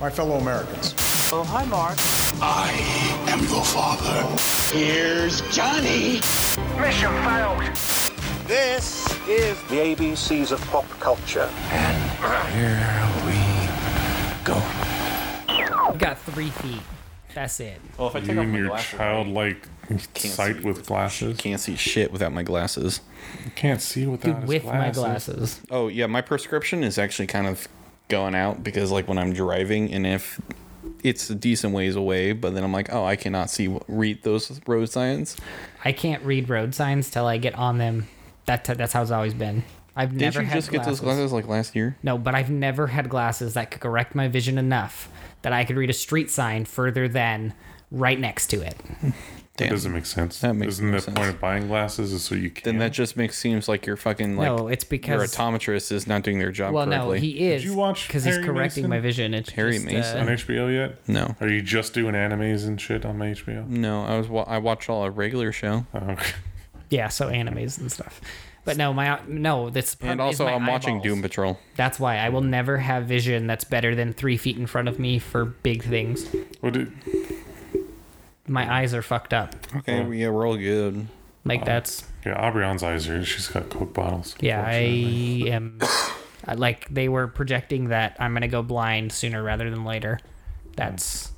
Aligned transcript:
my 0.00 0.10
fellow 0.10 0.36
Americans. 0.36 0.94
Oh, 1.32 1.42
hi, 1.44 1.64
Mark. 1.66 1.96
I 2.40 2.70
am 3.28 3.40
your 3.44 3.64
father. 3.64 4.26
Here's 4.76 5.40
Johnny. 5.54 6.20
Mission 6.80 7.10
failed. 7.24 7.62
This 8.46 9.06
is 9.26 9.60
the 9.64 9.76
ABCs 9.94 10.52
of 10.52 10.60
pop 10.66 10.88
culture. 11.00 11.50
And 11.70 12.52
here 12.52 13.26
we 13.26 14.44
go. 14.44 14.62
You 15.92 15.98
got 15.98 16.18
three 16.20 16.50
feet. 16.50 16.82
That's 17.34 17.60
it. 17.60 17.80
Well, 17.98 18.08
if 18.08 18.16
I 18.16 18.20
take 18.20 18.30
You 18.30 18.40
off 18.40 18.46
my 18.46 18.58
your 18.58 18.68
glasses, 18.68 18.90
childlike 18.90 19.68
Can't 19.88 20.00
sight 20.00 20.56
see 20.56 20.62
with 20.62 20.86
glasses. 20.86 21.36
Can't 21.38 21.60
see 21.60 21.76
shit 21.76 22.12
without 22.12 22.32
my 22.32 22.42
glasses. 22.42 23.00
Can't 23.56 23.82
see 23.82 24.06
without 24.06 24.40
Dude, 24.40 24.40
his 24.42 24.48
with 24.48 24.64
my 24.64 24.90
glasses. 24.90 24.96
glasses. 24.96 25.60
Oh 25.70 25.88
yeah, 25.88 26.06
my 26.06 26.20
prescription 26.22 26.82
is 26.84 26.98
actually 26.98 27.26
kind 27.26 27.46
of 27.46 27.68
going 28.08 28.34
out 28.34 28.62
because 28.62 28.90
like 28.90 29.08
when 29.08 29.18
I'm 29.18 29.32
driving 29.32 29.92
and 29.92 30.06
if 30.06 30.40
it's 31.02 31.30
a 31.30 31.34
decent 31.34 31.74
ways 31.74 31.96
away, 31.96 32.32
but 32.32 32.54
then 32.54 32.64
I'm 32.64 32.72
like, 32.72 32.92
oh, 32.92 33.04
I 33.04 33.16
cannot 33.16 33.50
see 33.50 33.76
read 33.88 34.22
those 34.22 34.60
road 34.66 34.88
signs. 34.90 35.36
I 35.84 35.92
can't 35.92 36.22
read 36.24 36.48
road 36.48 36.74
signs 36.74 37.10
till 37.10 37.26
I 37.26 37.38
get 37.38 37.54
on 37.54 37.78
them. 37.78 38.08
That 38.46 38.64
that's 38.64 38.92
how 38.92 39.02
it's 39.02 39.10
always 39.10 39.34
been. 39.34 39.64
I've 39.94 40.10
Did 40.10 40.20
never 40.20 40.40
you 40.42 40.46
had 40.46 40.54
just 40.54 40.70
get 40.70 40.84
those 40.84 41.00
glasses 41.00 41.32
like 41.32 41.48
last 41.48 41.74
year? 41.74 41.96
No, 42.02 42.18
but 42.18 42.34
I've 42.34 42.50
never 42.50 42.86
had 42.86 43.08
glasses 43.08 43.54
that 43.54 43.70
could 43.70 43.80
correct 43.80 44.14
my 44.14 44.28
vision 44.28 44.58
enough 44.58 45.08
that 45.42 45.52
I 45.52 45.64
could 45.64 45.76
read 45.76 45.90
a 45.90 45.94
street 45.94 46.30
sign 46.30 46.66
further 46.66 47.08
than 47.08 47.54
right 47.90 48.18
next 48.18 48.48
to 48.48 48.60
it. 48.60 48.76
That 49.56 49.70
doesn't 49.70 49.92
make 49.92 50.06
sense. 50.06 50.40
That 50.40 50.54
makes 50.54 50.74
Isn't 50.74 50.90
no 50.90 50.96
the 50.98 51.02
sense. 51.02 51.16
point 51.16 51.30
of 51.30 51.40
buying 51.40 51.66
glasses 51.68 52.12
is 52.12 52.22
so 52.24 52.34
you 52.34 52.50
can? 52.50 52.62
Then 52.64 52.78
that 52.78 52.92
just 52.92 53.16
makes 53.16 53.38
seems 53.38 53.68
like 53.68 53.86
you're 53.86 53.96
fucking 53.96 54.36
like 54.36 54.46
no, 54.46 54.68
it's 54.68 54.84
because 54.84 55.08
your 55.10 55.26
optometrist 55.46 55.92
is 55.92 56.06
not 56.06 56.22
doing 56.22 56.38
their 56.38 56.52
job 56.52 56.74
well, 56.74 56.86
no, 56.86 57.12
he 57.12 57.48
is. 57.50 57.62
Did 57.62 57.68
you 57.70 57.74
watch 57.76 58.06
because 58.06 58.24
he's 58.24 58.34
Perry 58.36 58.46
correcting 58.46 58.82
Mason? 58.82 58.90
my 58.90 59.00
vision? 59.00 59.34
It's 59.34 59.50
Perry 59.50 59.74
just, 59.74 59.86
Mason? 59.86 60.18
on 60.20 60.28
Uh, 60.28 60.32
HBO 60.32 60.72
yet? 60.72 60.96
no, 61.08 61.34
Are 61.40 61.48
you 61.48 61.62
just 61.62 61.94
doing 61.94 62.14
animes 62.14 62.66
and 62.66 62.80
shit 62.80 63.04
on 63.06 63.18
my 63.18 63.28
HBO? 63.28 63.66
no, 63.68 64.04
I 64.04 64.18
was 64.18 64.28
wa- 64.28 64.44
I 64.46 64.58
watched 64.58 64.90
all 64.90 65.04
a 65.04 65.10
regular 65.10 65.52
show, 65.52 65.86
Oh, 65.94 65.98
okay. 66.10 66.32
yeah, 66.90 67.08
so 67.08 67.28
animes 67.30 67.78
and 67.78 67.90
stuff. 67.90 68.20
But 68.64 68.76
no, 68.76 68.92
my 68.92 69.20
no, 69.28 69.70
that's 69.70 69.96
and 70.00 70.18
is 70.20 70.24
also 70.24 70.44
my 70.46 70.54
I'm 70.54 70.66
watching. 70.66 71.00
Doom 71.00 71.22
Patrol. 71.22 71.56
That's 71.76 72.00
why 72.00 72.16
I 72.18 72.30
will 72.30 72.40
never 72.40 72.78
have 72.78 73.04
vision 73.04 73.46
that's 73.46 73.62
better 73.62 73.94
than 73.94 74.12
three 74.12 74.36
feet 74.36 74.56
in 74.58 74.66
front 74.66 74.88
of 74.88 74.98
me 74.98 75.20
for 75.20 75.44
big 75.44 75.84
things. 75.84 76.26
What 76.60 76.72
did, 76.72 76.92
My 78.48 78.72
eyes 78.72 78.94
are 78.94 79.02
fucked 79.02 79.34
up. 79.34 79.54
Okay, 79.76 80.00
Oh. 80.02 80.10
yeah, 80.10 80.28
we're 80.28 80.46
all 80.46 80.56
good. 80.56 81.06
Like 81.44 81.60
um, 81.60 81.64
that's 81.66 82.04
yeah, 82.24 82.34
Aubreyon's 82.40 82.82
eyes 82.82 83.08
are. 83.08 83.24
She's 83.24 83.48
got 83.48 83.68
Coke 83.70 83.92
bottles. 83.94 84.34
yeah. 84.40 84.62
I 84.66 84.72
am 85.48 85.78
uh, 86.46 86.54
like 86.56 86.88
they 86.88 87.08
were 87.08 87.28
projecting 87.28 87.88
that 87.88 88.16
I'm 88.18 88.32
gonna 88.32 88.48
go 88.48 88.62
blind 88.62 89.12
sooner 89.12 89.42
rather 89.42 89.70
than 89.70 89.84
later. 89.84 90.18
That's 90.76 91.32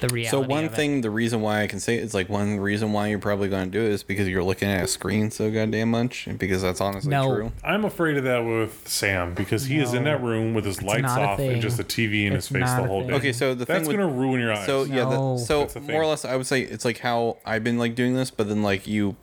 the 0.00 0.08
reality. 0.08 0.30
So 0.30 0.40
one 0.40 0.64
of 0.64 0.72
it. 0.72 0.76
thing, 0.76 1.00
the 1.02 1.10
reason 1.10 1.40
why 1.40 1.62
I 1.62 1.66
can 1.66 1.78
say 1.80 1.96
it's 1.96 2.14
like 2.14 2.28
one 2.28 2.58
reason 2.58 2.92
why 2.92 3.08
you're 3.08 3.18
probably 3.18 3.48
going 3.48 3.70
to 3.70 3.78
do 3.78 3.84
it 3.84 3.92
is 3.92 4.02
because 4.02 4.28
you're 4.28 4.42
looking 4.42 4.68
at 4.68 4.84
a 4.84 4.86
screen 4.88 5.30
so 5.30 5.50
goddamn 5.50 5.90
much, 5.90 6.26
and 6.26 6.38
because 6.38 6.62
that's 6.62 6.80
honestly 6.80 7.10
No. 7.10 7.34
true. 7.34 7.52
I'm 7.62 7.84
afraid 7.84 8.16
of 8.16 8.24
that 8.24 8.40
with 8.40 8.86
Sam 8.88 9.34
because 9.34 9.66
he 9.66 9.78
is 9.78 9.94
in 9.94 10.04
that 10.04 10.22
room 10.22 10.54
with 10.54 10.64
his 10.64 10.82
lights 10.82 11.10
off 11.10 11.38
and 11.38 11.60
just 11.62 11.78
a 11.78 11.84
TV 11.84 12.26
in 12.26 12.32
It's 12.32 12.48
his 12.48 12.56
face 12.60 12.70
the 12.74 12.86
whole 12.86 13.06
day. 13.06 13.14
Okay, 13.14 13.32
so 13.32 13.54
the 13.54 13.64
that's 13.64 13.80
thing 13.80 13.88
with 13.88 13.96
gonna 13.96 14.12
ruin 14.12 14.40
your 14.40 14.52
eyes. 14.52 14.66
So 14.66 14.84
yeah, 14.84 15.04
No. 15.04 15.36
that, 15.38 15.44
so 15.44 15.64
the 15.66 15.80
thing. 15.80 15.86
more 15.92 16.02
or 16.02 16.06
less, 16.06 16.24
I 16.24 16.36
would 16.36 16.46
say 16.46 16.62
it's 16.62 16.84
like 16.84 16.98
how 16.98 17.36
I've 17.44 17.62
been 17.64 17.78
like 17.78 17.94
doing 17.94 18.14
this, 18.14 18.30
but 18.30 18.48
then 18.48 18.62
like 18.62 18.86
you, 18.86 19.16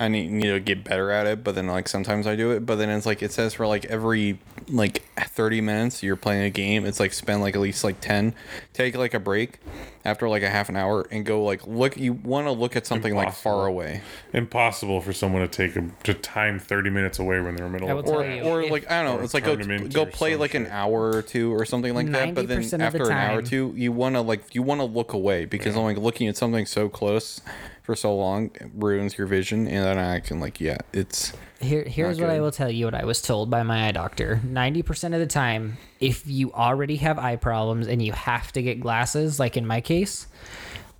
I 0.00 0.08
need, 0.08 0.30
need 0.30 0.48
to 0.48 0.60
get 0.60 0.82
better 0.82 1.10
at 1.10 1.26
it. 1.26 1.44
But 1.44 1.54
then 1.54 1.66
like 1.66 1.86
sometimes 1.86 2.26
I 2.26 2.34
do 2.34 2.52
it, 2.52 2.64
but 2.64 2.76
then 2.76 2.88
it's 2.88 3.04
like 3.04 3.22
it 3.22 3.32
says 3.32 3.52
for 3.52 3.66
like 3.66 3.84
every 3.84 4.38
like 4.70 5.02
thirty 5.18 5.60
minutes 5.60 6.02
you're 6.02 6.16
playing 6.16 6.42
a 6.44 6.50
game, 6.50 6.86
it's 6.86 6.98
like 6.98 7.12
spend 7.12 7.42
like 7.42 7.54
at 7.54 7.60
least 7.60 7.84
like 7.84 8.00
ten, 8.00 8.34
take 8.72 8.96
like 8.96 9.12
a 9.12 9.20
break 9.20 9.58
after 10.02 10.26
like 10.26 10.42
a 10.42 10.48
half 10.48 10.70
an 10.70 10.76
hour 10.76 11.06
and 11.10 11.26
go 11.26 11.44
like 11.44 11.66
look. 11.66 11.98
You 11.98 12.14
want 12.14 12.46
to 12.46 12.52
look 12.52 12.76
at 12.76 12.86
something 12.86 13.14
like 13.14 13.34
far 13.34 13.66
away, 13.66 14.00
impossible 14.32 15.02
for 15.02 15.12
someone 15.12 15.42
to 15.42 15.48
take 15.48 15.76
a, 15.76 15.86
to 16.04 16.14
time 16.14 16.58
30 16.58 16.88
minutes 16.88 17.18
away 17.18 17.38
when 17.42 17.54
they're 17.54 17.66
in 17.66 17.72
the 17.72 17.78
middle 17.78 17.88
I 17.88 17.92
of 17.92 18.04
will 18.06 18.14
or 18.14 18.22
tell 18.22 18.34
you, 18.34 18.42
or 18.42 18.62
if- 18.62 18.70
like 18.70 18.90
I 18.90 19.02
don't 19.02 19.18
know, 19.18 19.22
it's 19.22 19.34
like 19.34 19.44
go 19.44 19.54
tournament 19.54 19.92
go 19.92 20.06
play 20.06 20.34
like 20.34 20.54
an 20.54 20.66
hour 20.68 21.10
or 21.14 21.20
two 21.20 21.52
or 21.52 21.66
something 21.66 21.94
like 21.94 22.10
that. 22.12 22.34
But 22.34 22.48
then 22.48 22.62
90% 22.62 22.78
the 22.78 22.84
after 22.84 23.04
an 23.04 23.12
hour 23.12 23.38
or 23.40 23.42
two, 23.42 23.74
you 23.76 23.92
want 23.92 24.14
to 24.14 24.22
like 24.22 24.54
you 24.54 24.62
want 24.62 24.80
to 24.80 24.86
look 24.86 25.12
away 25.12 25.44
because 25.44 25.76
I'm 25.76 25.82
like 25.82 25.98
looking 25.98 26.26
at 26.26 26.38
something 26.38 26.64
so 26.64 26.88
close 26.88 27.42
for 27.82 27.96
so 27.96 28.14
long 28.14 28.50
ruins 28.74 29.16
your 29.18 29.26
vision, 29.26 29.66
and 29.66 29.84
then 29.84 29.98
I 29.98 30.20
can 30.20 30.40
like 30.40 30.60
yeah, 30.60 30.78
it's 30.92 31.32
Here, 31.60 31.84
here's 31.84 32.20
what 32.20 32.30
I 32.30 32.40
will 32.40 32.52
tell 32.52 32.70
you 32.70 32.86
what 32.86 32.94
I 32.94 33.04
was 33.04 33.20
told 33.20 33.50
by 33.50 33.62
my 33.62 33.88
eye 33.88 33.92
doctor. 33.92 34.40
90% 34.44 35.14
of 35.14 35.20
the 35.20 35.26
time, 35.26 35.76
if 36.00 36.26
you 36.26 36.52
already 36.52 36.96
have 36.96 37.18
eye 37.18 37.36
problems 37.36 37.86
and 37.86 38.02
you 38.02 38.12
have 38.12 38.52
to 38.52 38.62
get 38.62 38.80
glasses, 38.80 39.38
like 39.38 39.56
in 39.56 39.66
my 39.66 39.80
case, 39.80 40.26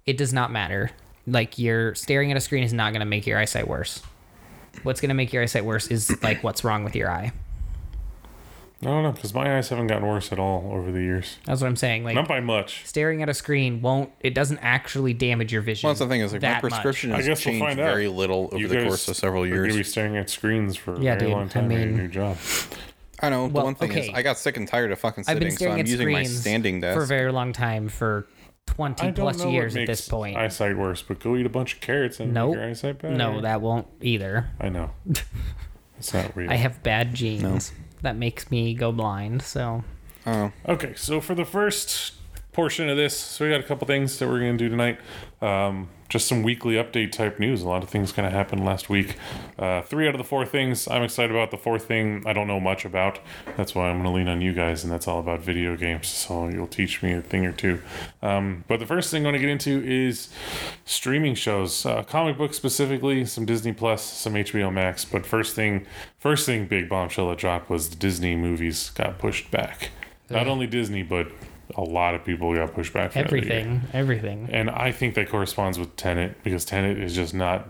it 0.07 0.17
does 0.17 0.33
not 0.33 0.51
matter. 0.51 0.91
Like, 1.27 1.59
you're 1.59 1.95
staring 1.95 2.31
at 2.31 2.37
a 2.37 2.41
screen 2.41 2.65
is 2.65 2.73
not 2.73 2.93
going 2.93 3.01
to 3.01 3.07
make 3.07 3.27
your 3.27 3.39
eyesight 3.39 3.69
worse. 3.69 4.03
What's 4.83 5.01
going 5.01 5.11
to 5.11 5.15
make 5.15 5.33
your 5.33 5.43
eyesight 5.43 5.65
worse 5.65 5.87
is 5.89 6.23
like 6.23 6.43
what's 6.43 6.65
wrong 6.65 6.85
with 6.85 6.97
your 6.97 7.11
eye. 7.11 7.33
I 8.83 8.87
don't 8.87 9.03
know 9.03 9.13
because 9.13 9.35
my 9.35 9.59
eyes 9.59 9.69
haven't 9.69 9.89
gotten 9.89 10.07
worse 10.07 10.33
at 10.33 10.39
all 10.39 10.71
over 10.73 10.91
the 10.91 11.01
years. 11.03 11.37
That's 11.45 11.61
what 11.61 11.67
I'm 11.67 11.77
saying. 11.77 12.03
Like, 12.05 12.15
Not 12.15 12.27
by 12.27 12.41
much. 12.41 12.87
staring 12.87 13.23
at 13.23 13.29
a 13.29 13.35
screen 13.35 13.83
won't, 13.83 14.11
it 14.21 14.35
doesn't 14.35 14.59
actually 14.63 15.13
damage 15.13 15.53
your 15.53 15.61
vision. 15.61 15.87
Well, 15.87 15.93
that's 15.93 16.01
the 16.01 16.09
thing 16.09 16.23
is 16.23 16.33
like 16.33 16.41
my 16.41 16.49
that 16.49 16.63
much. 16.63 16.71
prescription 16.73 17.13
I 17.13 17.17
has 17.17 17.27
guess 17.27 17.45
we'll 17.45 17.53
changed 17.55 17.67
find 17.67 17.81
out. 17.81 17.93
very 17.93 18.09
little 18.09 18.49
over 18.53 18.57
You 18.59 18.69
the 18.69 18.83
course 18.85 19.07
of 19.09 19.17
several 19.17 19.43
Are 19.45 19.49
gonna 19.67 19.75
be 19.75 19.83
staring 19.83 20.17
at 20.17 20.31
screens 20.31 20.77
for 20.77 20.95
a 20.95 20.99
Yeah, 21.01 21.15
very 21.17 21.27
dude, 21.27 21.31
long 21.33 21.45
I 21.45 21.49
time. 21.49 21.71
in 21.71 21.79
your 21.79 21.87
mean- 21.89 21.97
new 21.99 22.09
job. 22.09 22.39
I 23.23 23.29
know. 23.29 23.43
Well, 23.43 23.51
the 23.51 23.61
one 23.65 23.75
thing 23.75 23.93
is. 23.93 24.09
I 24.15 24.23
got 24.23 24.39
sick 24.39 24.57
and 24.57 24.67
tired 24.67 24.93
of 24.93 24.99
fucking 24.99 25.25
I've 25.29 25.39
been 25.39 25.51
sitting, 25.51 25.51
so 25.51 25.57
staring 25.57 25.75
I'm 25.75 25.81
at 25.81 25.87
using 25.89 26.11
my 26.13 26.23
screens 26.23 26.41
standing 26.41 26.81
desk. 26.81 26.97
for 26.97 27.03
a 27.03 27.07
very 27.07 27.31
long 27.33 27.53
time 27.53 27.91
for 27.91 28.27
20 28.65 29.03
don't 29.09 29.15
plus 29.15 29.39
know 29.41 29.45
what 29.47 29.53
years 29.53 29.77
at 29.77 29.81
makes 29.81 29.89
this 29.89 30.09
point. 30.09 30.39
Eyesight 30.39 30.79
worse, 30.79 31.03
but 31.03 31.21
go 31.21 31.37
eat 31.37 31.45
a 31.45 31.51
bunch 31.51 31.75
of 31.75 31.81
carrots 31.81 32.19
and 32.19 32.33
Nope. 32.33 32.53
make 32.55 32.61
your 32.63 32.71
eyesight 32.71 32.99
better. 33.03 33.15
No, 33.15 33.43
that 33.43 33.61
won't 33.61 33.89
either. 34.01 34.49
I 34.59 34.71
know. 34.71 34.93
It's 35.99 36.15
not 36.15 36.35
real. 36.35 36.51
I 36.51 36.55
have 36.55 36.83
bad 36.83 37.13
genes 37.13 37.73
that 38.03 38.17
makes 38.17 38.51
me 38.51 38.75
go 38.75 38.93
blind. 38.93 39.43
So 39.43 39.85
oh, 40.27 40.53
Okay, 40.69 40.95
so 40.97 41.21
for 41.21 41.35
the 41.35 41.45
first 41.45 42.15
portion 42.53 42.89
of 42.89 42.97
this, 42.97 43.17
so 43.17 43.45
we 43.45 43.51
got 43.51 43.61
a 43.61 43.65
couple 43.65 43.87
things 43.87 44.19
that 44.19 44.29
we're 44.29 44.41
going 44.41 44.59
to 44.59 44.65
do 44.65 44.69
tonight. 44.69 44.99
Um, 45.43 45.89
just 46.11 46.27
some 46.27 46.43
weekly 46.43 46.75
update 46.75 47.13
type 47.13 47.39
news. 47.39 47.63
A 47.63 47.69
lot 47.69 47.83
of 47.83 47.89
things 47.89 48.13
kind 48.13 48.27
of 48.27 48.33
happened 48.33 48.65
last 48.65 48.91
week. 48.91 49.17
Uh, 49.59 49.81
three 49.83 50.09
out 50.09 50.15
of 50.15 50.19
the 50.19 50.25
four 50.25 50.45
things 50.45 50.89
I'm 50.89 51.03
excited 51.03 51.31
about. 51.31 51.51
The 51.53 51.57
fourth 51.57 51.85
thing 51.85 52.25
I 52.27 52.33
don't 52.33 52.49
know 52.49 52.61
much 52.61 52.85
about. 52.85 53.21
That's 53.57 53.75
why 53.75 53.89
I'm 53.89 54.03
going 54.03 54.05
to 54.05 54.11
lean 54.11 54.29
on 54.29 54.41
you 54.41 54.53
guys, 54.53 54.83
and 54.83 54.93
that's 54.93 55.07
all 55.07 55.21
about 55.21 55.41
video 55.41 55.77
games. 55.77 56.09
So 56.09 56.49
you'll 56.49 56.67
teach 56.67 57.03
me 57.03 57.13
a 57.13 57.23
thing 57.23 57.47
or 57.47 57.53
two. 57.53 57.81
Um, 58.23 58.65
but 58.67 58.81
the 58.81 58.87
first 58.87 59.11
thing 59.11 59.23
I 59.23 59.27
want 59.27 59.37
to 59.37 59.39
get 59.41 59.51
into 59.51 59.83
is 59.85 60.29
streaming 60.85 61.37
shows, 61.37 61.87
uh, 61.87 62.03
comic 62.03 62.37
books 62.37 62.57
specifically, 62.57 63.25
some 63.25 63.47
Disney 63.47 63.73
Plus, 63.73 64.03
some 64.03 64.35
HBO 64.35 64.73
Max. 64.73 65.05
But 65.05 65.25
first 65.25 65.55
thing, 65.55 65.87
first 66.19 66.45
thing, 66.45 66.67
big 66.67 66.89
bombshell 66.89 67.29
that 67.29 67.39
dropped 67.39 67.71
was 67.71 67.89
the 67.89 67.97
Disney 67.97 68.35
movies 68.35 68.91
got 68.91 69.19
pushed 69.19 69.51
back. 69.51 69.91
Not 70.29 70.47
only 70.49 70.67
Disney, 70.67 71.03
but 71.03 71.29
a 71.77 71.83
lot 71.83 72.15
of 72.15 72.25
people 72.25 72.55
got 72.55 72.75
pushed 72.75 72.93
back. 72.93 73.17
Everything, 73.17 73.83
everything. 73.93 74.49
And 74.51 74.71
I 74.71 74.93
think 74.93 75.15
that 75.15 75.29
corresponds 75.29 75.79
with 75.79 75.97
Tenet 75.97 76.43
because 76.43 76.65
Tenet 76.65 76.99
is 76.99 77.15
just 77.15 77.35
not 77.35 77.69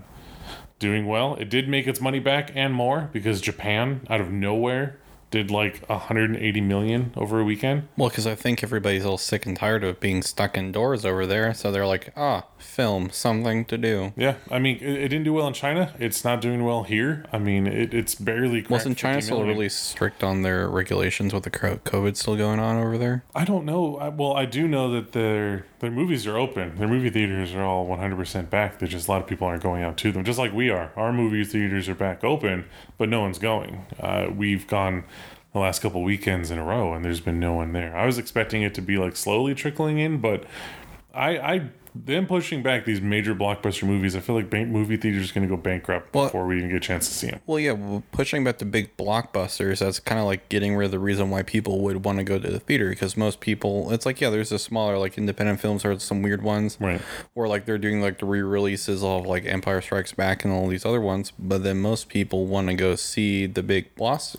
doing 0.78 1.06
well. 1.06 1.34
It 1.36 1.50
did 1.50 1.68
make 1.68 1.86
its 1.86 2.00
money 2.00 2.20
back 2.20 2.52
and 2.54 2.72
more 2.74 3.10
because 3.12 3.40
Japan, 3.40 4.06
out 4.08 4.20
of 4.20 4.30
nowhere, 4.30 4.99
did 5.30 5.50
like 5.50 5.88
180 5.88 6.60
million 6.60 7.12
over 7.16 7.40
a 7.40 7.44
weekend. 7.44 7.88
well, 7.96 8.08
because 8.08 8.26
I 8.26 8.34
think 8.34 8.62
everybody's 8.62 9.04
all 9.04 9.18
sick 9.18 9.46
and 9.46 9.56
tired 9.56 9.84
of 9.84 10.00
being 10.00 10.22
stuck 10.22 10.56
indoors 10.56 11.04
over 11.04 11.26
there, 11.26 11.54
so 11.54 11.70
they're 11.70 11.86
like, 11.86 12.12
ah, 12.16 12.44
film, 12.58 13.10
something 13.10 13.64
to 13.66 13.78
do. 13.78 14.12
Yeah, 14.16 14.36
I 14.50 14.58
mean, 14.58 14.76
it, 14.76 14.82
it 14.82 15.08
didn't 15.08 15.24
do 15.24 15.32
well 15.32 15.46
in 15.46 15.54
China. 15.54 15.94
It's 15.98 16.24
not 16.24 16.40
doing 16.40 16.64
well 16.64 16.82
here. 16.82 17.24
I 17.32 17.38
mean, 17.38 17.66
it, 17.66 17.94
it's 17.94 18.14
barely. 18.14 18.66
Wasn't 18.68 18.98
China 18.98 19.22
still 19.22 19.44
really 19.44 19.68
strict 19.68 20.24
on 20.24 20.42
their 20.42 20.68
regulations 20.68 21.32
with 21.32 21.44
the 21.44 21.50
COVID 21.50 22.16
still 22.16 22.36
going 22.36 22.58
on 22.58 22.76
over 22.76 22.98
there? 22.98 23.24
I 23.34 23.44
don't 23.44 23.64
know. 23.64 23.96
I, 23.98 24.08
well, 24.08 24.34
I 24.34 24.44
do 24.46 24.66
know 24.66 24.90
that 24.92 25.12
their 25.12 25.66
their 25.80 25.90
movies 25.90 26.26
are 26.26 26.36
open. 26.36 26.76
Their 26.76 26.88
movie 26.88 27.10
theaters 27.10 27.54
are 27.54 27.62
all 27.62 27.86
100% 27.86 28.50
back. 28.50 28.78
There's 28.78 28.90
just 28.90 29.08
a 29.08 29.10
lot 29.10 29.22
of 29.22 29.26
people 29.26 29.46
aren't 29.46 29.62
going 29.62 29.82
out 29.82 29.96
to 29.98 30.12
them, 30.12 30.24
just 30.24 30.38
like 30.38 30.52
we 30.52 30.70
are. 30.70 30.92
Our 30.96 31.12
movie 31.12 31.44
theaters 31.44 31.88
are 31.88 31.94
back 31.94 32.22
open, 32.22 32.66
but 32.98 33.08
no 33.08 33.20
one's 33.20 33.38
going. 33.38 33.86
Uh, 33.98 34.28
we've 34.34 34.66
gone 34.66 35.04
the 35.52 35.58
last 35.58 35.82
couple 35.82 36.02
weekends 36.02 36.50
in 36.50 36.58
a 36.58 36.64
row, 36.64 36.92
and 36.94 37.04
there's 37.04 37.20
been 37.20 37.40
no 37.40 37.54
one 37.54 37.72
there. 37.72 37.96
I 37.96 38.06
was 38.06 38.18
expecting 38.18 38.62
it 38.62 38.74
to 38.74 38.82
be 38.82 38.96
like 38.98 39.16
slowly 39.16 39.54
trickling 39.54 39.98
in, 39.98 40.18
but 40.18 40.44
I, 41.12 41.38
I 41.38 41.70
them 41.94 42.26
pushing 42.26 42.62
back 42.62 42.84
these 42.84 43.00
major 43.00 43.34
blockbuster 43.34 43.82
movies. 43.82 44.14
I 44.14 44.20
feel 44.20 44.36
like 44.36 44.48
bank, 44.48 44.68
movie 44.68 44.96
theaters 44.96 45.30
are 45.30 45.34
going 45.34 45.48
to 45.48 45.54
go 45.54 45.60
bankrupt 45.60 46.14
Well- 46.14 46.26
before 46.26 46.46
we 46.46 46.58
even 46.58 46.68
get 46.68 46.76
a 46.76 46.80
chance 46.80 47.08
to 47.08 47.14
see 47.14 47.26
them. 47.30 47.40
Well, 47.46 47.58
yeah, 47.58 47.72
well, 47.72 48.02
pushing 48.12 48.44
back 48.44 48.58
the 48.58 48.64
big 48.64 48.96
blockbusters, 48.96 49.80
that's 49.80 49.98
kind 49.98 50.20
of 50.20 50.26
like 50.26 50.48
getting 50.48 50.76
rid 50.76 50.86
of 50.86 50.90
the 50.92 50.98
reason 50.98 51.30
why 51.30 51.42
people 51.42 51.80
would 51.80 52.04
want 52.04 52.18
to 52.18 52.24
go 52.24 52.38
to 52.38 52.48
the 52.48 52.60
theater 52.60 52.90
because 52.90 53.16
most 53.16 53.40
people, 53.40 53.90
it's 53.92 54.06
like, 54.06 54.20
yeah, 54.20 54.30
there's 54.30 54.50
the 54.50 54.58
smaller, 54.58 54.98
like 54.98 55.18
independent 55.18 55.60
films 55.60 55.84
or 55.84 55.98
some 55.98 56.22
weird 56.22 56.42
ones. 56.42 56.76
Right. 56.80 57.00
Or 57.34 57.48
like 57.48 57.64
they're 57.66 57.78
doing 57.78 58.00
like 58.00 58.18
the 58.18 58.26
re 58.26 58.40
releases 58.40 59.02
of 59.02 59.26
like 59.26 59.44
Empire 59.44 59.80
Strikes 59.80 60.12
Back 60.12 60.44
and 60.44 60.52
all 60.54 60.68
these 60.68 60.86
other 60.86 61.00
ones, 61.00 61.32
but 61.38 61.64
then 61.64 61.80
most 61.80 62.08
people 62.08 62.46
want 62.46 62.68
to 62.68 62.74
go 62.74 62.94
see 62.94 63.46
the 63.46 63.62
big 63.62 63.94
bloss. 63.96 64.36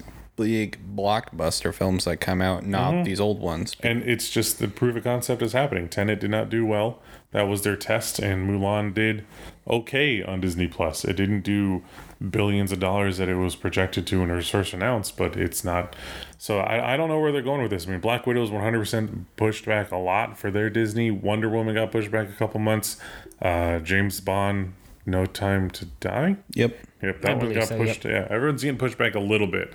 Big 0.50 0.78
blockbuster 0.96 1.74
films 1.74 2.06
that 2.06 2.18
come 2.18 2.42
out, 2.42 2.66
not 2.66 2.94
Mm-hmm. 2.94 3.04
these 3.04 3.20
old 3.20 3.40
ones. 3.40 3.76
and 3.82 4.02
it's 4.04 4.30
just 4.30 4.60
the 4.60 4.68
proof 4.68 4.96
of 4.96 5.04
concept 5.04 5.42
is 5.42 5.54
happening. 5.54 5.88
Tenet 5.90 6.20
did 6.20 6.32
not 6.32 6.50
do 6.50 6.66
well. 6.66 7.00
That 7.32 7.44
was 7.44 7.62
their 7.62 7.78
test, 7.78 8.20
and 8.20 8.50
Mulan 8.50 8.94
did 8.94 9.24
okay 9.68 10.22
on 10.22 10.42
Disney 10.42 10.68
Plus. 10.68 11.06
It 11.06 11.14
didn't 11.16 11.42
do 11.42 11.82
billions 12.30 12.72
of 12.74 12.80
dollars 12.80 13.18
that 13.20 13.30
it 13.30 13.36
was 13.36 13.56
projected 13.56 14.06
to 14.08 14.20
when 14.20 14.30
it 14.30 14.36
was 14.36 14.50
first 14.50 14.74
announced, 14.74 15.16
but 15.16 15.38
it's 15.38 15.64
not. 15.64 15.96
So 16.38 16.60
I, 16.60 16.94
I 16.94 16.98
don't 16.98 17.08
know 17.08 17.20
where 17.20 17.32
they're 17.32 17.42
going 17.42 17.62
with 17.62 17.72
this. 17.72 17.88
I 17.88 17.92
mean, 17.92 18.02
Black 18.02 18.28
Widow 18.28 18.44
is 18.44 18.50
100% 18.50 19.26
pushed 19.38 19.66
back 19.66 19.92
a 19.92 19.98
lot 19.98 20.38
for 20.38 20.52
their 20.52 20.70
Disney. 20.70 21.10
Wonder 21.10 21.48
Woman 21.50 21.76
got 21.76 21.92
pushed 21.92 22.12
back 22.12 22.28
a 22.30 22.34
couple 22.34 22.60
months. 22.60 22.98
Uh, 23.42 23.80
James 23.80 24.20
Bond, 24.20 24.74
No 25.06 25.26
Time 25.26 25.70
to 25.72 25.86
Die. 25.86 26.36
Yep. 26.54 26.78
Yep, 27.02 27.22
that 27.22 27.38
one 27.38 27.54
got 27.54 27.68
so, 27.70 27.78
pushed. 27.78 28.04
Yeah, 28.06 28.28
everyone's 28.30 28.62
getting 28.62 28.78
pushed 28.78 28.98
back 28.98 29.16
a 29.16 29.20
little 29.20 29.48
bit. 29.48 29.74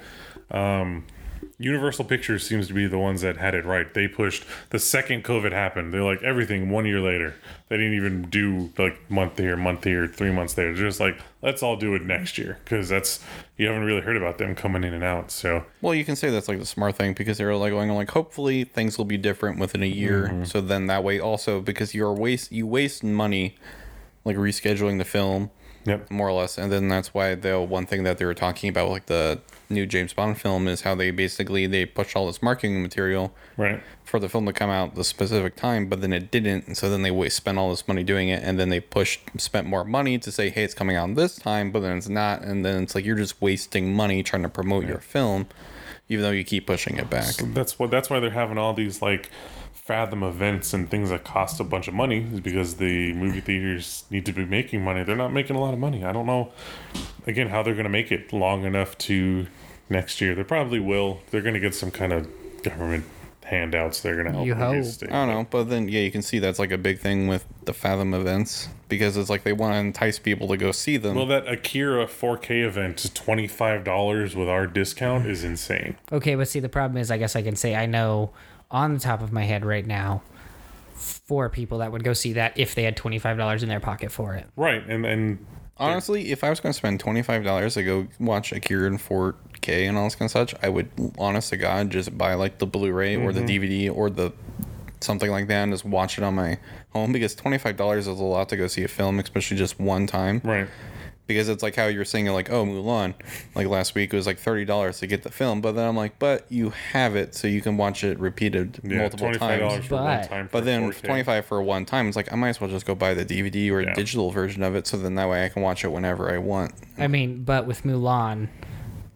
Um, 0.51 1.05
Universal 1.59 2.05
Pictures 2.05 2.47
seems 2.47 2.69
to 2.69 2.75
be 2.75 2.87
the 2.87 2.99
ones 2.99 3.23
that 3.23 3.39
had 3.39 3.55
it 3.55 3.65
right. 3.65 3.93
They 3.95 4.09
pushed 4.09 4.45
the 4.71 4.79
second 4.79 5.25
COVID 5.25 5.53
happened. 5.53 5.93
They're 5.93 6.03
like 6.03 6.23
everything 6.23 6.69
one 6.69 6.85
year 6.85 7.01
later. 7.01 7.35
They 7.69 7.79
didn't 7.79 7.95
even 7.95 8.23
do 8.29 8.71
like 8.77 9.11
month 9.11 9.39
here, 9.39 9.57
month 9.57 9.85
here, 9.85 10.07
three 10.07 10.31
months 10.31 10.53
there. 10.53 10.75
They're 10.75 10.85
just 10.85 11.01
like 11.01 11.19
let's 11.41 11.63
all 11.63 11.77
do 11.77 11.95
it 11.95 12.03
next 12.03 12.37
year 12.37 12.59
because 12.63 12.91
that's 12.91 13.21
you 13.57 13.69
haven't 13.69 13.85
really 13.85 14.03
heard 14.03 14.19
about 14.19 14.37
them 14.37 14.55
coming 14.55 14.85
in 14.85 14.93
and 14.93 15.03
out. 15.03 15.31
So 15.31 15.65
Well, 15.81 15.95
you 15.95 16.05
can 16.05 16.15
say 16.15 16.29
that's 16.29 16.49
like 16.49 16.59
the 16.59 16.67
smart 16.67 16.97
thing 16.97 17.15
because 17.15 17.39
they're 17.39 17.57
like 17.57 17.73
going 17.73 17.91
like 17.91 18.11
hopefully 18.11 18.65
things 18.65 18.99
will 18.99 19.07
be 19.07 19.17
different 19.17 19.59
within 19.59 19.83
a 19.83 19.87
year. 19.87 20.29
Mm-hmm. 20.29 20.45
So 20.45 20.61
then 20.61 20.89
that 20.89 21.05
way 21.05 21.19
also 21.19 21.63
because 21.63 21.95
you're 21.95 22.13
waste 22.13 22.53
you 22.53 22.67
waste 22.67 23.03
money 23.03 23.57
like 24.27 24.37
rescheduling 24.37 24.99
the 24.99 25.05
film 25.07 25.51
yep, 25.87 26.11
more 26.11 26.29
or 26.29 26.33
less, 26.33 26.59
and 26.59 26.71
then 26.71 26.89
that's 26.89 27.15
why 27.15 27.35
the 27.35 27.61
one 27.61 27.87
thing 27.87 28.03
that 28.05 28.19
they 28.19 28.25
were 28.25 28.35
talking 28.35 28.69
about 28.69 28.91
like 28.91 29.07
the 29.07 29.41
new 29.69 29.87
James 29.87 30.13
Bond 30.13 30.41
film 30.41 30.69
is 30.69 30.83
how 30.83 30.95
they 30.95 31.11
basically 31.11 31.67
they 31.67 31.85
pushed 31.85 32.17
all 32.17 32.27
this 32.27 32.43
marketing 32.43 32.83
material 32.83 33.33
right. 33.57 33.83
for 34.05 34.21
the 34.21 34.29
film 34.29 34.47
to 34.47 34.53
come 34.53 34.71
out 34.71 34.95
the 34.95 35.05
specific 35.05 35.57
time, 35.57 35.89
but 35.89 36.01
then 36.01 36.13
it 36.13 36.31
didn't. 36.31 36.67
And 36.67 36.77
so 36.77 36.89
then 36.89 37.03
they 37.03 37.29
spent 37.29 37.59
all 37.59 37.71
this 37.71 37.87
money 37.89 38.03
doing 38.03 38.29
it, 38.29 38.43
and 38.43 38.59
then 38.59 38.69
they 38.69 38.81
pushed, 38.81 39.41
spent 39.41 39.67
more 39.67 39.85
money 39.85 40.19
to 40.19 40.31
say, 40.31 40.51
hey, 40.51 40.65
it's 40.65 40.75
coming 40.75 40.97
out 40.97 41.15
this 41.15 41.37
time, 41.37 41.71
but 41.71 41.81
then 41.81 41.99
it's 41.99 42.09
not. 42.09 42.43
And 42.43 42.65
then 42.65 42.85
it's 42.85 42.95
like 42.95 43.05
you're 43.05 43.17
just 43.17 43.41
wasting 43.41 43.95
money 43.95 44.23
trying 44.23 44.43
to 44.43 44.49
promote 44.49 44.87
your 44.87 44.99
film, 44.99 45.47
even 46.09 46.23
though 46.23 46.31
you 46.31 46.45
keep 46.45 46.67
pushing 46.67 46.97
it 46.97 47.11
back. 47.11 47.35
That's 47.37 47.79
what. 47.79 47.91
That's 47.91 48.11
why 48.11 48.21
they're 48.21 48.31
having 48.31 48.59
all 48.59 48.75
these 48.75 49.03
like 49.03 49.31
fathom 49.87 50.25
events 50.25 50.75
and 50.75 50.91
things 50.91 51.11
that 51.11 51.23
cost 51.23 51.61
a 51.61 51.65
bunch 51.65 51.87
of 51.87 51.95
money 51.95 52.27
is 52.33 52.41
because 52.41 52.75
the 52.75 53.13
movie 53.13 53.41
theaters 53.41 54.05
need 54.11 54.27
to 54.27 54.33
be 54.33 54.45
making 54.45 54.83
money. 54.83 55.05
They're 55.05 55.15
not 55.15 55.33
making 55.33 55.55
a 55.55 55.61
lot 55.61 55.73
of 55.73 55.79
money. 55.79 56.05
I 56.05 56.11
don't 56.11 56.27
know 56.27 56.51
again 57.25 57.49
how 57.49 57.63
they're 57.63 57.75
going 57.75 57.85
to 57.85 57.91
make 57.91 58.11
it 58.11 58.33
long 58.33 58.65
enough 58.65 58.99
to 58.99 59.47
next 59.89 60.21
year. 60.21 60.35
They 60.35 60.43
probably 60.43 60.81
will. 60.81 61.21
They're 61.31 61.41
going 61.41 61.55
to 61.55 61.61
get 61.61 61.73
some 61.73 61.93
kind 61.93 62.13
of 62.13 62.29
government 62.65 63.05
handouts. 63.45 64.01
They're 64.01 64.15
going 64.15 64.27
to 64.27 64.33
help. 64.33 64.47
You 64.47 64.57
movies 64.57 64.87
hope. 64.87 64.95
stay. 64.95 65.07
I 65.07 65.25
don't 65.25 65.29
know, 65.29 65.47
but 65.49 65.65
then 65.71 65.89
yeah, 65.89 66.01
you 66.01 66.11
can 66.11 66.23
see 66.23 66.41
that's 66.41 66.59
like 66.59 66.73
a 66.73 66.79
big 66.79 66.99
thing 66.99 67.29
with 67.29 67.47
the 67.65 67.73
Fathom 67.73 68.13
events 68.13 68.69
because 68.89 69.17
it's 69.17 69.31
like 69.31 69.45
they 69.45 69.53
want 69.53 69.75
to 69.75 69.79
entice 69.79 70.19
people 70.19 70.49
to 70.49 70.57
go 70.57 70.73
see 70.73 70.97
them. 70.97 71.15
Well, 71.15 71.27
that 71.27 71.47
Akira 71.47 72.07
4K 72.07 72.65
event 72.65 73.05
is 73.05 73.11
twenty 73.11 73.47
five 73.47 73.85
dollars 73.85 74.35
with 74.35 74.49
our 74.49 74.67
discount 74.67 75.27
is 75.27 75.45
insane. 75.45 75.97
Okay, 76.11 76.35
but 76.35 76.49
see, 76.49 76.59
the 76.59 76.69
problem 76.69 76.97
is, 76.99 77.13
I 77.13 77.19
guess 77.19 77.37
I 77.37 77.43
can 77.43 77.55
say 77.55 77.77
I 77.77 77.87
know 77.87 78.33
on 78.71 78.95
the 78.95 79.01
top 79.01 79.23
of 79.23 79.33
my 79.33 79.45
head 79.45 79.65
right 79.65 79.87
now 79.87 80.23
four 80.95 81.49
people 81.49 81.79
that 81.79 81.93
would 81.93 82.03
go 82.03 82.13
see 82.13 82.33
that 82.35 82.59
if 82.59 82.75
they 82.75 82.83
had 82.83 82.97
twenty 82.97 83.19
five 83.19 83.37
dollars 83.37 83.63
in 83.63 83.69
their 83.69 83.81
pocket 83.81 84.11
for 84.11 84.35
it. 84.35 84.47
Right, 84.57 84.83
and 84.89 85.05
and 85.05 85.47
Honestly, 85.79 86.31
if 86.33 86.43
I 86.43 86.49
was 86.49 86.59
going 86.59 86.73
to 86.73 86.77
spend 86.77 87.01
twenty 87.01 87.23
five 87.23 87.45
dollars 87.45 87.75
to 87.75 87.85
go 87.85 88.07
watch 88.19 88.53
Akira 88.53 88.87
in 88.87 88.97
four 88.97 89.35
K 89.61 89.87
and 89.87 89.99
all 89.99 90.05
this 90.05 90.15
kind 90.15 90.27
of 90.27 90.33
such, 90.33 90.55
I 90.63 90.71
would, 90.71 90.89
honest 91.19 91.51
to 91.51 91.59
God, 91.59 91.91
just 91.91 92.17
buy 92.17 92.33
like 92.35 92.59
the 92.59 92.67
Blu-ray 92.67 93.17
or 93.17 93.33
the 93.33 93.41
mm-hmm. 93.41 93.89
DVD 93.89 93.95
or 93.95 94.09
the 94.09 94.33
something 95.01 95.31
like 95.31 95.49
that 95.49 95.65
and 95.65 95.73
just 95.73 95.85
watch 95.85 96.17
it 96.17 96.25
on 96.25 96.35
my 96.35 96.59
home 96.91 97.13
because 97.13 97.35
twenty 97.35 97.59
five 97.59 97.77
dollars 97.77 98.07
is 98.07 98.19
a 98.19 98.25
lot 98.25 98.49
to 98.49 98.57
go 98.57 98.67
see 98.69 98.85
a 98.85 98.89
film, 98.89 99.19
especially 99.19 99.59
just 99.59 99.79
one 99.79 100.07
time. 100.07 100.41
right. 100.45 100.69
Because 101.27 101.49
it's 101.49 101.61
like 101.63 101.75
how 101.75 101.87
you're 101.87 102.05
saying 102.05 102.27
like, 102.27 102.51
oh 102.51 102.65
Mulan, 102.65 103.15
like 103.57 103.67
last 103.67 103.97
week 103.97 104.13
it 104.13 104.17
was 104.17 104.27
like 104.29 104.39
thirty 104.39 104.65
dollars 104.65 105.01
to 105.01 105.09
get 105.09 105.25
the 105.25 105.31
film, 105.31 105.61
but 105.61 105.73
then 105.73 105.89
I'm 105.89 105.97
like, 105.97 106.19
but 106.21 106.47
you 106.49 106.71
have 106.93 107.17
it 107.17 107.35
so 107.35 107.49
you 107.49 107.61
can 107.61 107.77
watch 107.77 108.05
it 108.05 108.19
repeated 108.21 108.79
Yeah, 108.85 108.99
multiple 108.99 109.27
twenty 109.27 109.39
five 109.39 109.59
dollars 109.59 109.73
times. 109.75 109.87
for 109.87 109.95
one 109.97 110.05
But- 110.05 110.29
time. 110.29 110.49
But 110.53 110.65
then 110.65 110.83
4K. 110.93 111.03
twenty 111.03 111.23
five 111.25 111.45
for 111.47 111.61
one 111.63 111.85
time, 111.85 112.07
it's 112.07 112.17
like 112.17 112.33
I 112.33 112.37
might 112.37 112.51
as 112.51 112.61
well 112.61 112.71
just 112.71 112.87
go 112.87 112.95
buy 112.95 113.13
the 113.15 113.25
DVD 113.25 113.71
or 113.73 113.81
Yeah. 113.81 113.95
digital 113.95 114.31
version 114.31 114.63
of 114.63 114.77
it, 114.77 114.87
so 114.87 114.97
then 114.97 115.17
that 115.17 115.29
way 115.29 115.45
I 115.45 115.49
can 115.49 115.63
watch 115.63 115.85
it 115.85 115.89
whenever 115.91 116.33
I 116.33 116.39
want. 116.39 116.73
I 116.97 117.09
mean, 117.09 117.43
but 117.43 117.67
with 117.67 117.83
Mulan, 117.83 118.47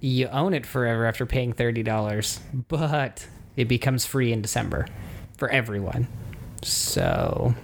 you 0.01 0.27
own 0.29 0.53
it 0.53 0.67
forever 0.67 1.07
after 1.07 1.27
paying 1.27 1.53
thirty 1.53 1.85
dollars, 1.85 2.41
but 2.67 3.25
it 3.57 3.69
becomes 3.69 4.05
free 4.05 4.33
in 4.33 4.43
December 4.43 4.87
for 5.37 5.49
everyone. 5.51 6.09
So 6.62 7.55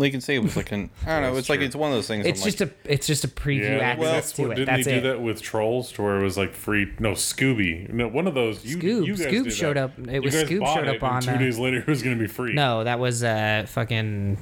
Well, 0.00 0.06
you 0.06 0.12
can 0.12 0.20
say 0.20 0.34
it 0.34 0.42
was 0.42 0.56
like 0.56 0.72
an 0.72 0.90
I 1.06 1.20
don't 1.20 1.22
know. 1.22 1.36
It's 1.38 1.48
like 1.48 1.60
it's 1.60 1.76
one 1.76 1.90
of 1.90 1.96
those 1.96 2.06
things. 2.08 2.26
it's 2.26 2.40
I'm 2.40 2.46
like, 2.46 2.56
just 2.56 2.70
a 2.86 2.90
it's 2.92 3.06
just 3.06 3.24
a 3.24 3.28
preview 3.28 3.76
Yeah, 3.78 3.84
access 3.84 4.04
that's 4.12 4.32
to 4.32 4.42
what, 4.42 4.50
it. 4.52 4.54
didn't 4.56 4.66
That's 4.74 4.84
they 4.86 4.92
do 4.92 4.98
it. 4.98 5.02
that 5.02 5.20
with 5.22 5.40
Trolls, 5.42 5.92
to 5.92 6.02
where 6.02 6.18
it 6.18 6.22
was 6.22 6.36
like 6.36 6.54
free? 6.54 6.92
No, 6.98 7.12
Scooby. 7.12 7.88
No, 7.92 8.08
one 8.08 8.26
of 8.26 8.34
those. 8.34 8.64
You, 8.64 8.78
Scoob. 8.78 9.06
you 9.06 9.16
guys 9.16 9.26
Scoob 9.26 9.52
showed 9.52 9.76
up- 9.76 9.98
it 9.98 10.10
You 10.14 10.22
was 10.22 10.34
guys 10.34 10.44
Scoob 10.48 10.74
showed 10.74 10.88
it, 10.88 10.96
up 10.96 11.02
on, 11.02 11.22
Two 11.22 11.30
uh, 11.30 11.36
days 11.36 11.58
later, 11.58 11.78
it 11.78 11.86
was 11.86 12.02
going 12.02 12.16
to 12.16 12.20
be 12.20 12.26
free. 12.28 12.54
No, 12.54 12.82
that 12.84 12.98
was 12.98 13.22
uh 13.22 13.66
fucking 13.68 14.38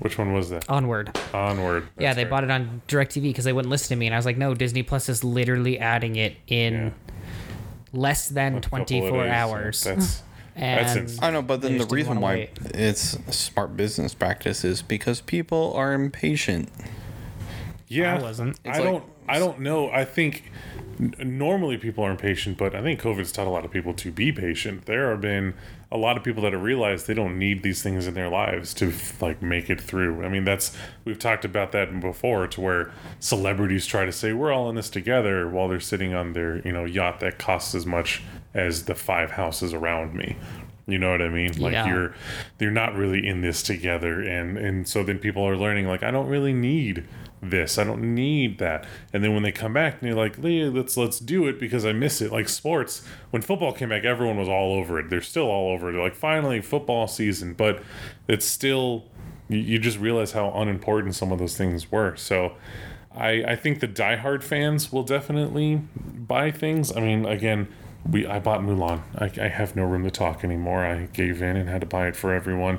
Which 0.00 0.16
one 0.16 0.32
was 0.32 0.50
that? 0.50 0.68
onward. 0.70 1.18
Onward. 1.34 1.88
yeah, 1.98 2.14
they 2.14 2.24
right. 2.24 2.30
bought 2.30 2.44
it 2.44 2.50
on 2.50 2.82
DirecTV 2.88 3.22
because 3.22 3.44
they 3.44 3.52
wouldn't 3.52 3.70
listen 3.70 3.88
to 3.88 3.96
me, 3.96 4.06
and 4.06 4.14
I 4.14 4.18
was 4.18 4.26
like, 4.26 4.38
no, 4.38 4.54
Disney 4.54 4.82
Plus 4.82 5.08
is 5.08 5.24
literally 5.24 5.78
adding 5.78 6.16
it 6.16 6.36
in 6.46 6.72
Yeah. 6.74 6.90
less 7.92 8.28
than 8.28 8.56
A 8.58 8.60
twenty 8.60 9.00
four 9.00 9.24
days. 9.24 9.32
hours. 9.32 9.82
That's 9.82 10.06
that's 10.06 10.22
and 10.58 11.18
I 11.22 11.30
know, 11.30 11.42
but 11.42 11.60
then 11.62 11.78
the 11.78 11.86
reason 11.86 12.20
why 12.20 12.34
wait. 12.34 12.58
it's 12.74 13.16
smart 13.34 13.76
business 13.76 14.14
practice 14.14 14.64
is 14.64 14.82
because 14.82 15.20
people 15.20 15.72
are 15.74 15.92
impatient. 15.94 16.68
yeah. 17.86 18.16
I 18.16 18.22
wasn't. 18.22 18.58
I 18.64 18.70
It's 18.70 18.78
don't. 18.78 19.04
I 19.28 19.38
don't 19.38 19.60
know. 19.60 19.90
I 19.90 20.04
think 20.04 20.50
n- 21.00 21.14
normally 21.38 21.76
people 21.76 22.04
are 22.04 22.10
impatient, 22.10 22.58
but 22.58 22.74
I 22.74 22.82
think 22.82 23.00
COVID's 23.00 23.32
taught 23.32 23.46
a 23.46 23.50
lot 23.50 23.64
of 23.64 23.70
people 23.70 23.94
to 23.94 24.10
be 24.10 24.32
patient. 24.32 24.86
There 24.86 25.10
have 25.10 25.20
been 25.20 25.54
a 25.90 25.96
lot 25.96 26.16
of 26.18 26.22
people 26.24 26.42
that 26.42 26.52
have 26.52 26.62
realized 26.62 27.06
they 27.06 27.14
don't 27.14 27.38
need 27.38 27.62
these 27.62 27.82
things 27.82 28.06
in 28.06 28.14
their 28.14 28.28
lives 28.28 28.74
to 28.74 28.92
like 29.20 29.40
make 29.42 29.70
it 29.70 29.80
through. 29.80 30.24
I 30.24 30.28
mean, 30.28 30.44
that's 30.44 30.76
we've 31.04 31.18
talked 31.18 31.44
about 31.44 31.72
that 31.72 32.00
before, 32.00 32.46
to 32.48 32.60
where 32.60 32.92
celebrities 33.20 33.86
try 33.86 34.04
to 34.04 34.12
say 34.12 34.32
we're 34.32 34.52
all 34.52 34.68
in 34.68 34.76
this 34.76 34.90
together 34.90 35.48
while 35.48 35.68
they're 35.68 35.80
sitting 35.80 36.14
on 36.14 36.32
their 36.32 36.58
you 36.66 36.72
know 36.72 36.84
yacht 36.84 37.20
that 37.20 37.38
costs 37.38 37.74
as 37.74 37.86
much 37.86 38.22
as 38.54 38.84
the 38.84 38.94
five 38.94 39.32
houses 39.32 39.72
around 39.74 40.14
me. 40.14 40.36
You 40.86 40.98
know 40.98 41.10
what 41.10 41.20
I 41.20 41.28
mean? 41.28 41.52
Like 41.58 41.72
Yeah. 41.72 41.86
you're 41.86 42.14
they're 42.58 42.70
not 42.70 42.94
really 42.94 43.26
in 43.26 43.40
this 43.42 43.62
together 43.62 44.20
and 44.22 44.56
and 44.56 44.88
so 44.88 45.02
then 45.04 45.18
people 45.18 45.46
are 45.46 45.56
learning 45.56 45.86
like 45.86 46.02
I 46.02 46.10
don't 46.10 46.28
really 46.28 46.52
need 46.54 47.04
this. 47.42 47.78
I 47.78 47.84
don't 47.84 48.14
need 48.14 48.58
that. 48.58 48.86
And 49.12 49.22
then 49.22 49.34
when 49.34 49.42
they 49.42 49.52
come 49.52 49.72
back 49.72 50.00
and 50.00 50.08
you're 50.08 50.16
like, 50.16 50.38
"Leah, 50.38 50.70
let's 50.70 50.96
let's 50.96 51.18
do 51.18 51.46
it 51.46 51.58
because 51.60 51.84
I 51.84 51.92
miss 51.92 52.20
it. 52.20 52.32
Like 52.32 52.48
sports, 52.48 53.04
when 53.30 53.42
football 53.42 53.72
came 53.72 53.88
back, 53.90 54.04
everyone 54.04 54.36
was 54.36 54.48
all 54.48 54.72
over 54.74 54.98
it. 54.98 55.10
They're 55.10 55.20
still 55.20 55.48
all 55.50 55.72
over 55.72 55.88
it. 55.88 55.92
They're 55.92 56.02
like 56.02 56.14
finally 56.14 56.60
football 56.60 57.06
season, 57.06 57.54
but 57.54 57.82
it's 58.26 58.46
still 58.46 59.04
you, 59.48 59.58
you 59.58 59.78
just 59.78 59.98
realize 59.98 60.32
how 60.32 60.50
unimportant 60.52 61.14
some 61.14 61.32
of 61.32 61.38
those 61.38 61.56
things 61.56 61.90
were. 61.90 62.16
So 62.16 62.54
I, 63.14 63.42
I 63.48 63.56
think 63.56 63.80
the 63.80 63.88
diehard 63.88 64.42
fans 64.42 64.92
will 64.92 65.02
definitely 65.02 65.76
buy 65.96 66.50
things. 66.50 66.96
I 66.96 67.00
mean, 67.00 67.24
again, 67.24 67.68
we 68.08 68.26
I 68.26 68.38
bought 68.38 68.60
Mulan. 68.60 69.02
I, 69.16 69.44
I 69.44 69.48
have 69.48 69.74
no 69.74 69.84
room 69.84 70.04
to 70.04 70.10
talk 70.10 70.44
anymore. 70.44 70.84
I 70.84 71.06
gave 71.06 71.42
in 71.42 71.56
and 71.56 71.68
had 71.68 71.80
to 71.80 71.86
buy 71.86 72.08
it 72.08 72.16
for 72.16 72.32
everyone. 72.32 72.78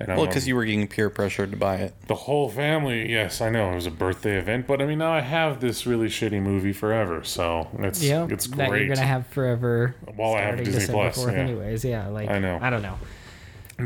And 0.00 0.16
Well, 0.16 0.26
because 0.26 0.48
you 0.48 0.56
were 0.56 0.64
getting 0.64 0.88
peer 0.88 1.10
pressured 1.10 1.50
to 1.50 1.56
buy 1.58 1.76
it. 1.76 1.94
the 2.06 2.14
whole 2.14 2.48
family. 2.48 3.10
Yes, 3.12 3.40
I 3.42 3.50
know 3.50 3.72
it 3.72 3.74
was 3.74 3.86
a 3.86 3.90
birthday 3.90 4.38
event, 4.38 4.66
but 4.66 4.80
I 4.80 4.86
mean 4.86 4.98
now 4.98 5.12
I 5.12 5.20
have 5.20 5.60
this 5.60 5.86
really 5.86 6.08
shitty 6.08 6.40
movie 6.40 6.72
forever, 6.72 7.22
so 7.22 7.68
it's 7.78 8.02
Yeah, 8.02 8.26
it's 8.30 8.46
that 8.46 8.70
great. 8.70 8.86
you're 8.86 8.94
gonna 8.94 9.06
have 9.06 9.26
forever. 9.26 9.94
While 10.16 10.34
I 10.34 10.40
have 10.40 10.46
starting 10.54 10.64
Disney 10.64 10.80
December 10.80 11.02
Plus, 11.12 11.24
4th 11.26 11.32
yeah. 11.32 11.38
anyways. 11.38 11.84
Yeah, 11.84 12.08
like 12.08 12.30
I 12.30 12.38
know. 12.38 12.58
I 12.62 12.70
don't 12.70 12.82
know. 12.82 12.98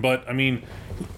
But 0.01 0.29
I 0.29 0.33
mean, 0.33 0.65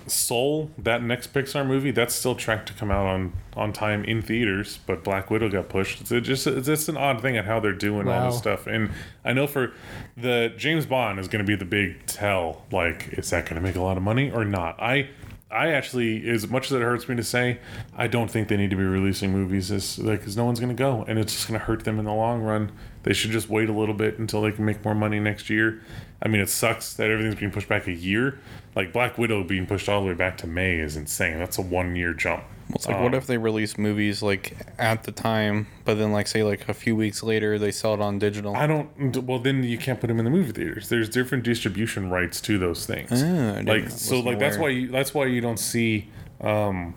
Soul, 0.06 0.70
that 0.78 1.02
next 1.02 1.32
Pixar 1.32 1.66
movie, 1.66 1.90
that's 1.90 2.14
still 2.14 2.34
tracked 2.34 2.68
to 2.68 2.74
come 2.74 2.90
out 2.90 3.06
on 3.06 3.32
on 3.54 3.72
time 3.72 4.04
in 4.04 4.22
theaters. 4.22 4.78
But 4.86 5.02
Black 5.04 5.30
Widow 5.30 5.48
got 5.48 5.68
pushed. 5.68 6.00
It's 6.00 6.26
just 6.26 6.46
it's 6.46 6.66
just 6.66 6.88
an 6.88 6.96
odd 6.96 7.20
thing 7.20 7.36
at 7.36 7.44
how 7.44 7.60
they're 7.60 7.72
doing 7.72 8.08
all 8.08 8.30
this 8.30 8.38
stuff. 8.38 8.66
And 8.66 8.90
I 9.24 9.32
know 9.32 9.46
for 9.46 9.72
the 10.16 10.52
James 10.56 10.86
Bond 10.86 11.18
is 11.18 11.28
going 11.28 11.44
to 11.44 11.46
be 11.46 11.56
the 11.56 11.64
big 11.64 12.06
tell. 12.06 12.64
Like, 12.70 13.08
is 13.12 13.30
that 13.30 13.44
going 13.44 13.56
to 13.56 13.62
make 13.62 13.76
a 13.76 13.82
lot 13.82 13.96
of 13.96 14.02
money 14.02 14.30
or 14.30 14.44
not? 14.44 14.80
I. 14.80 15.08
I 15.48 15.68
actually, 15.70 16.28
as 16.28 16.48
much 16.48 16.66
as 16.66 16.72
it 16.72 16.82
hurts 16.82 17.08
me 17.08 17.14
to 17.14 17.22
say, 17.22 17.60
I 17.96 18.08
don't 18.08 18.28
think 18.28 18.48
they 18.48 18.56
need 18.56 18.70
to 18.70 18.76
be 18.76 18.82
releasing 18.82 19.30
movies. 19.30 19.68
This 19.68 19.96
like, 19.96 20.18
because 20.18 20.36
no 20.36 20.44
one's 20.44 20.58
gonna 20.58 20.74
go, 20.74 21.04
and 21.06 21.20
it's 21.20 21.32
just 21.32 21.46
gonna 21.46 21.60
hurt 21.60 21.84
them 21.84 22.00
in 22.00 22.04
the 22.04 22.12
long 22.12 22.42
run. 22.42 22.72
They 23.06 23.12
should 23.12 23.30
just 23.30 23.48
wait 23.48 23.68
a 23.68 23.72
little 23.72 23.94
bit 23.94 24.18
until 24.18 24.42
they 24.42 24.50
can 24.50 24.64
make 24.64 24.84
more 24.84 24.94
money 24.94 25.20
next 25.20 25.48
year. 25.48 25.80
I 26.20 26.26
mean, 26.26 26.40
it 26.40 26.48
sucks 26.48 26.94
that 26.94 27.08
everything's 27.08 27.36
being 27.36 27.52
pushed 27.52 27.68
back 27.68 27.86
a 27.86 27.92
year. 27.92 28.40
Like 28.74 28.92
Black 28.92 29.16
Widow 29.16 29.44
being 29.44 29.64
pushed 29.64 29.88
all 29.88 30.00
the 30.00 30.08
way 30.08 30.14
back 30.14 30.36
to 30.38 30.48
May 30.48 30.80
is 30.80 30.96
insane. 30.96 31.38
That's 31.38 31.56
a 31.56 31.62
one 31.62 31.94
year 31.94 32.12
jump. 32.12 32.42
It's 32.70 32.88
like, 32.88 33.00
what 33.00 33.14
if 33.14 33.28
they 33.28 33.38
release 33.38 33.78
movies 33.78 34.24
like 34.24 34.56
at 34.76 35.04
the 35.04 35.12
time, 35.12 35.68
but 35.84 35.94
then 35.94 36.10
like 36.10 36.26
say 36.26 36.42
like 36.42 36.68
a 36.68 36.74
few 36.74 36.96
weeks 36.96 37.22
later 37.22 37.60
they 37.60 37.70
sell 37.70 37.94
it 37.94 38.00
on 38.00 38.18
digital? 38.18 38.56
I 38.56 38.66
don't. 38.66 39.24
Well, 39.24 39.38
then 39.38 39.62
you 39.62 39.78
can't 39.78 40.00
put 40.00 40.08
them 40.08 40.18
in 40.18 40.24
the 40.24 40.30
movie 40.32 40.50
theaters. 40.50 40.88
There's 40.88 41.08
different 41.08 41.44
distribution 41.44 42.10
rights 42.10 42.40
to 42.40 42.58
those 42.58 42.86
things. 42.86 43.22
Ah, 43.22 43.60
like 43.64 43.88
so, 43.90 44.18
like 44.18 44.40
that's 44.40 44.58
why 44.58 44.70
you 44.70 44.88
that's 44.88 45.14
why 45.14 45.26
you 45.26 45.40
don't 45.40 45.60
see, 45.60 46.08
um, 46.40 46.94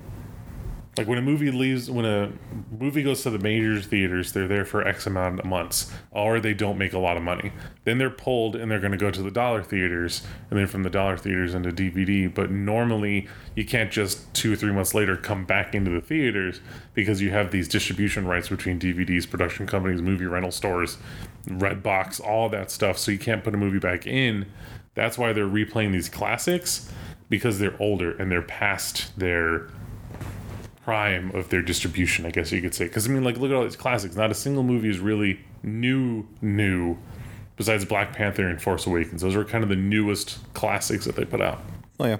like 0.99 1.07
when 1.07 1.17
a 1.17 1.21
movie 1.21 1.49
leaves 1.49 1.89
when 1.89 2.03
a 2.03 2.29
movie 2.77 3.01
goes 3.01 3.23
to 3.23 3.29
the 3.29 3.39
major 3.39 3.79
theaters, 3.79 4.33
they're 4.33 4.49
there 4.49 4.65
for 4.65 4.85
X 4.85 5.07
amount 5.07 5.39
of 5.39 5.45
months, 5.45 5.93
or 6.11 6.41
they 6.41 6.53
don't 6.53 6.77
make 6.77 6.91
a 6.91 6.99
lot 6.99 7.15
of 7.15 7.23
money. 7.23 7.53
Then 7.85 7.99
they're 7.99 8.09
pulled 8.09 8.57
and 8.57 8.69
they're 8.69 8.81
going 8.81 8.91
to 8.91 8.97
go 8.97 9.09
to 9.09 9.21
the 9.21 9.31
dollar 9.31 9.63
theaters, 9.63 10.27
and 10.49 10.59
then 10.59 10.67
from 10.67 10.83
the 10.83 10.89
dollar 10.89 11.15
theaters 11.15 11.55
into 11.55 11.71
DVD. 11.71 12.31
But 12.31 12.51
normally 12.51 13.29
you 13.55 13.63
can't 13.63 13.89
just 13.89 14.33
two 14.33 14.51
or 14.51 14.57
three 14.57 14.73
months 14.73 14.93
later 14.93 15.15
come 15.15 15.45
back 15.45 15.73
into 15.73 15.89
the 15.89 16.01
theaters 16.01 16.59
because 16.93 17.21
you 17.21 17.31
have 17.31 17.51
these 17.51 17.69
distribution 17.69 18.27
rights 18.27 18.49
between 18.49 18.77
DVDs, 18.77 19.29
production 19.29 19.65
companies, 19.65 20.01
movie 20.01 20.25
rental 20.25 20.51
stores, 20.51 20.97
Redbox, 21.47 22.19
all 22.19 22.49
that 22.49 22.71
stuff. 22.71 22.97
So 22.97 23.11
you 23.11 23.19
can't 23.19 23.41
put 23.41 23.53
a 23.53 23.57
movie 23.57 23.79
back 23.79 24.05
in. 24.05 24.47
That's 24.95 25.17
why 25.17 25.31
they're 25.31 25.45
replaying 25.45 25.93
these 25.93 26.09
classics 26.09 26.91
because 27.29 27.57
they're 27.57 27.81
older 27.81 28.11
and 28.17 28.29
they're 28.29 28.41
past 28.41 29.17
their 29.17 29.69
prime 30.83 31.31
of 31.35 31.49
their 31.49 31.61
distribution, 31.61 32.25
I 32.25 32.31
guess 32.31 32.51
you 32.51 32.61
could 32.61 32.73
say. 32.73 32.85
Because 32.85 33.07
I 33.07 33.11
mean, 33.11 33.23
like, 33.23 33.37
look 33.37 33.51
at 33.51 33.55
all 33.55 33.63
these 33.63 33.75
classics. 33.75 34.15
Not 34.15 34.31
a 34.31 34.35
single 34.35 34.63
movie 34.63 34.89
is 34.89 34.99
really 34.99 35.39
new, 35.63 36.25
new, 36.41 36.97
besides 37.57 37.85
Black 37.85 38.13
Panther 38.13 38.47
and 38.47 38.61
Force 38.61 38.85
Awakens. 38.87 39.21
Those 39.21 39.35
are 39.35 39.45
kind 39.45 39.63
of 39.63 39.69
the 39.69 39.75
newest 39.75 40.39
classics 40.53 41.05
that 41.05 41.15
they 41.15 41.25
put 41.25 41.41
out. 41.41 41.61
Oh 41.99 42.05
yeah, 42.05 42.17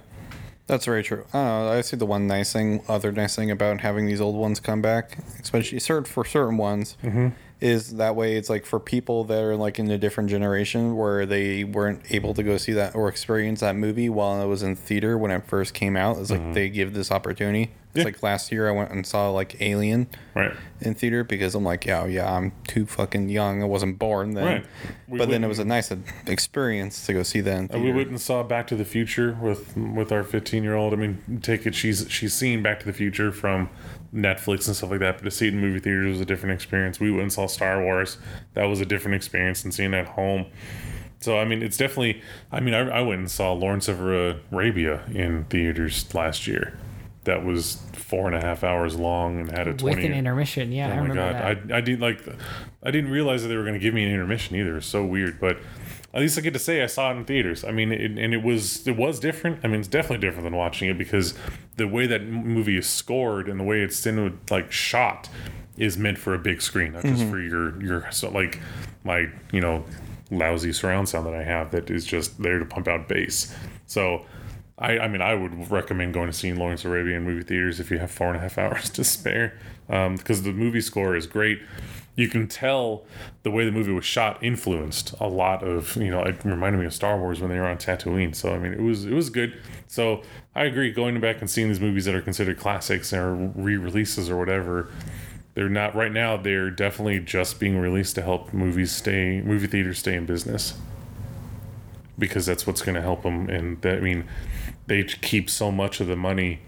that's 0.68 0.86
very 0.86 1.04
true. 1.04 1.26
I 1.34 1.38
know. 1.38 1.70
I 1.70 1.82
see 1.82 1.98
the 1.98 2.06
one 2.06 2.28
nice 2.28 2.54
thing, 2.54 2.84
other 2.88 3.12
nice 3.12 3.36
thing 3.36 3.50
about 3.50 3.82
having 3.82 4.06
these 4.06 4.22
old 4.22 4.36
ones 4.36 4.60
come 4.60 4.82
back, 4.82 5.18
especially 5.42 5.80
for 5.80 6.26
certain 6.26 6.58
ones, 6.58 6.98
mm-hmm. 7.04 7.30
Is 7.62 7.96
that 7.96 8.16
way 8.16 8.36
it's 8.38 8.50
like 8.50 8.66
for 8.66 8.80
people 8.80 9.26
that 9.26 9.44
are 9.44 9.56
like 9.56 9.80
in 9.80 9.92
a 9.92 9.98
different 9.98 10.30
generation 10.30 10.96
where 10.96 11.26
they 11.26 11.64
weren't 11.66 12.02
able 12.10 12.34
to 12.34 12.42
go 12.42 12.58
see 12.58 12.72
that 12.74 12.96
or 12.96 13.10
experience 13.10 13.60
that 13.60 13.76
movie 13.76 14.10
while 14.10 14.42
it 14.42 14.46
was 14.46 14.64
in 14.64 14.76
theater 14.76 15.18
when 15.18 15.30
it 15.30 15.44
first 15.46 15.74
came 15.74 15.98
out. 15.98 16.18
It's 16.18 16.32
like 16.32 16.40
mm-hmm. 16.40 16.54
they 16.54 16.70
give 16.70 16.94
this 16.94 17.12
opportunity. 17.12 17.72
It's 17.94 17.98
Yeah. 17.98 18.04
like 18.06 18.24
last 18.24 18.52
year 18.52 18.70
I 18.70 18.72
went 18.72 18.92
and 18.92 19.06
saw 19.06 19.30
like 19.32 19.60
Alien 19.62 20.08
Right. 20.36 20.54
in 20.80 20.94
theater 20.94 21.24
because 21.26 21.54
I'm 21.54 21.64
like, 21.66 21.86
yeah, 21.86 22.06
yeah, 22.06 22.34
I'm 22.34 22.54
too 22.68 22.86
fucking 22.86 23.28
young. 23.28 23.62
I 23.62 23.66
wasn't 23.66 24.00
born 24.00 24.36
then. 24.36 24.46
Right. 24.46 24.66
We 25.10 25.18
but 25.18 25.30
then 25.30 25.44
it 25.44 25.48
was 25.48 25.60
a 25.60 25.66
nice 25.66 25.92
experience 26.28 27.06
to 27.08 27.14
go 27.14 27.24
see 27.24 27.42
that 27.42 27.64
uh, 27.64 27.68
theater. 27.68 27.84
we 27.84 27.92
went 27.92 28.10
and 28.10 28.22
saw 28.22 28.44
Back 28.44 28.68
to 28.68 28.76
the 28.76 28.86
Future 28.86 29.38
with 29.42 29.76
with 29.76 30.12
our 30.14 30.24
15 30.24 30.64
year 30.64 30.76
old. 30.76 30.94
I 30.94 30.98
mean, 30.98 31.42
take 31.42 31.66
it. 31.66 31.76
She's 31.76 32.06
she's 32.10 32.34
seen 32.34 32.62
Back 32.64 32.80
to 32.82 32.86
the 32.86 32.94
Future 32.94 33.32
from 33.32 33.70
Netflix 34.14 34.68
and 34.68 34.76
stuff 34.76 34.90
like 34.92 35.00
that, 35.00 35.18
but 35.18 35.24
to 35.24 35.32
see 35.32 35.48
it 35.48 35.54
in 35.54 35.60
movie 35.62 35.80
theaters 35.80 36.14
was 36.14 36.22
a 36.22 36.26
different 36.26 36.54
experience. 36.54 37.00
We 37.00 37.12
went 37.12 37.24
and 37.24 37.34
saw 37.34 37.48
Star 37.48 37.82
Wars. 37.82 38.18
That 38.54 38.66
was 38.66 38.82
a 38.82 38.86
different 38.86 39.16
experience 39.16 39.62
than 39.64 39.72
seeing 39.72 39.94
it 39.94 39.98
at 39.98 40.08
home. 40.08 40.48
So 41.20 41.38
I 41.38 41.46
mean, 41.46 41.62
it's 41.62 41.78
definitely. 41.78 42.22
I 42.52 42.60
mean, 42.60 42.74
I, 42.74 42.80
I 42.90 43.02
went 43.02 43.20
and 43.20 43.30
saw 43.32 43.52
Lawrence 43.54 43.88
of 43.88 44.00
Arabia 44.02 45.04
in 45.14 45.46
theaters 45.46 46.14
last 46.16 46.48
year. 46.48 46.78
That 47.26 47.44
was 47.46 47.82
four 47.94 48.26
and 48.28 48.36
a 48.36 48.42
half 48.42 48.64
hours 48.64 48.96
long 48.96 49.40
and 49.42 49.52
had 49.52 49.68
a 49.68 49.72
with 49.72 49.80
20 49.82 50.06
an 50.08 50.14
intermission. 50.14 50.72
Yeah, 50.72 50.88
oh 50.88 50.90
I 50.90 50.92
Oh 50.94 50.96
my 50.96 51.02
remember 51.02 51.16
god, 51.16 51.36
that. 51.68 51.74
I, 51.74 51.78
I 51.78 51.82
didn't 51.82 52.00
like. 52.00 52.22
I 52.82 52.92
didn't 52.92 53.12
realize 53.12 53.42
that 53.44 53.50
they 53.50 53.58
were 53.58 53.64
going 53.64 53.74
to 53.74 53.80
give 53.80 53.94
me 53.94 54.04
an 54.06 54.12
intermission 54.12 54.56
either. 54.56 54.78
It's 54.78 54.88
so 54.88 55.06
weird, 55.06 55.40
but 55.40 55.58
at 56.14 56.22
least 56.22 56.38
I 56.38 56.42
get 56.42 56.54
to 56.54 56.60
say 56.60 56.82
I 56.82 56.88
saw 56.88 57.12
it 57.12 57.18
in 57.18 57.26
theaters. 57.26 57.64
I 57.64 57.72
mean, 57.72 57.92
it, 57.92 58.18
and 58.18 58.34
it 58.34 58.44
was 58.44 58.88
it 58.88 58.98
was 58.98 59.20
different. 59.20 59.60
I 59.64 59.68
mean, 59.68 59.80
it's 59.80 59.88
definitely 59.88 60.26
different 60.26 60.46
than 60.46 60.56
watching 60.56 60.90
it 60.90 60.98
because 60.98 61.36
the 61.78 61.88
way 61.88 62.08
that 62.08 62.24
movie 62.24 62.78
is 62.78 62.90
scored 62.90 63.48
and 63.48 63.60
the 63.60 63.64
way 63.64 63.82
it's 63.82 64.00
cine, 64.00 64.38
like 64.50 64.72
shot 64.72 65.30
is 65.78 65.98
meant 65.98 66.18
for 66.18 66.34
a 66.34 66.40
big 66.40 66.62
screen, 66.62 66.94
not 66.94 67.04
just 67.04 67.22
mm-hmm. 67.22 67.32
for 67.32 67.40
your 67.40 67.82
your 67.82 68.12
so 68.12 68.30
like 68.32 68.60
my 69.04 69.28
you 69.52 69.62
know 69.62 69.86
lousy 70.32 70.74
surround 70.74 71.08
sound 71.10 71.26
that 71.28 71.36
I 71.36 71.44
have 71.44 71.72
that 71.72 71.90
is 71.90 72.06
just 72.06 72.42
there 72.42 72.60
to 72.60 72.66
pump 72.66 72.88
out 72.88 73.08
bass. 73.08 73.56
So. 73.86 74.26
I, 74.80 75.00
I 75.00 75.08
mean, 75.08 75.22
I 75.22 75.36
would 75.36 75.70
recommend 75.70 76.14
going 76.14 76.28
to 76.28 76.34
see 76.34 76.54
Lawrence 76.54 76.86
Arabia 76.86 77.18
in 77.18 77.24
movie 77.24 77.44
theaters 77.44 77.80
if 77.80 77.92
you 77.92 78.00
have 78.00 78.10
four 78.10 78.28
and 78.28 78.38
a 78.38 78.40
half 78.40 78.58
hours 78.58 78.90
to 78.92 79.04
spare, 79.04 79.58
um, 79.90 80.16
because 80.16 80.44
the 80.44 80.54
movie 80.54 80.82
score 80.82 81.16
is 81.16 81.28
great. 81.28 81.62
You 82.16 82.28
can 82.28 82.48
tell 82.48 83.06
the 83.44 83.52
way 83.52 83.64
the 83.64 83.72
movie 83.72 83.94
was 83.94 84.04
shot 84.04 84.44
influenced 84.44 85.14
a 85.22 85.28
lot 85.28 85.64
of 85.64 85.96
you 85.96 86.10
know. 86.10 86.22
It 86.22 86.44
reminded 86.44 86.80
me 86.80 86.86
of 86.86 86.94
Star 86.94 87.18
Wars 87.18 87.40
when 87.40 87.50
they 87.50 87.58
were 87.58 87.68
on 87.68 87.78
Tatooine. 87.78 88.36
So 88.36 88.54
I 88.54 88.60
mean, 88.60 88.74
it 88.74 88.82
was 88.82 89.06
it 89.06 89.14
was 89.14 89.30
good. 89.30 89.58
So 89.88 90.22
I 90.54 90.66
agree. 90.66 90.92
Going 90.92 91.20
back 91.22 91.40
and 91.40 91.50
seeing 91.50 91.70
these 91.70 91.80
movies 91.80 92.06
that 92.06 92.16
are 92.16 92.22
considered 92.22 92.58
classics 92.58 93.14
or 93.14 93.36
re-releases 93.36 94.30
or 94.30 94.38
whatever, 94.38 94.92
they're 95.54 95.70
not 95.70 95.96
right 95.96 96.12
now. 96.12 96.36
They're 96.36 96.70
definitely 96.70 97.20
just 97.20 97.58
being 97.58 97.78
released 97.78 98.16
to 98.16 98.22
help 98.22 98.54
movies 98.54 98.92
stay, 98.92 99.42
movie 99.42 99.68
theaters 99.68 100.00
stay 100.00 100.16
in 100.16 100.26
business 100.26 100.74
because 102.20 102.46
that's 102.46 102.68
what's 102.68 102.82
going 102.82 102.96
to 102.96 103.02
help 103.02 103.24
them. 103.24 103.50
And 103.50 103.82
that, 103.82 103.98
I 103.98 104.02
mean, 104.02 104.26
they 104.88 105.04
keep 105.04 105.50
so 105.50 105.72
much 105.72 106.00
of 106.02 106.08
the 106.08 106.16
money 106.16 106.60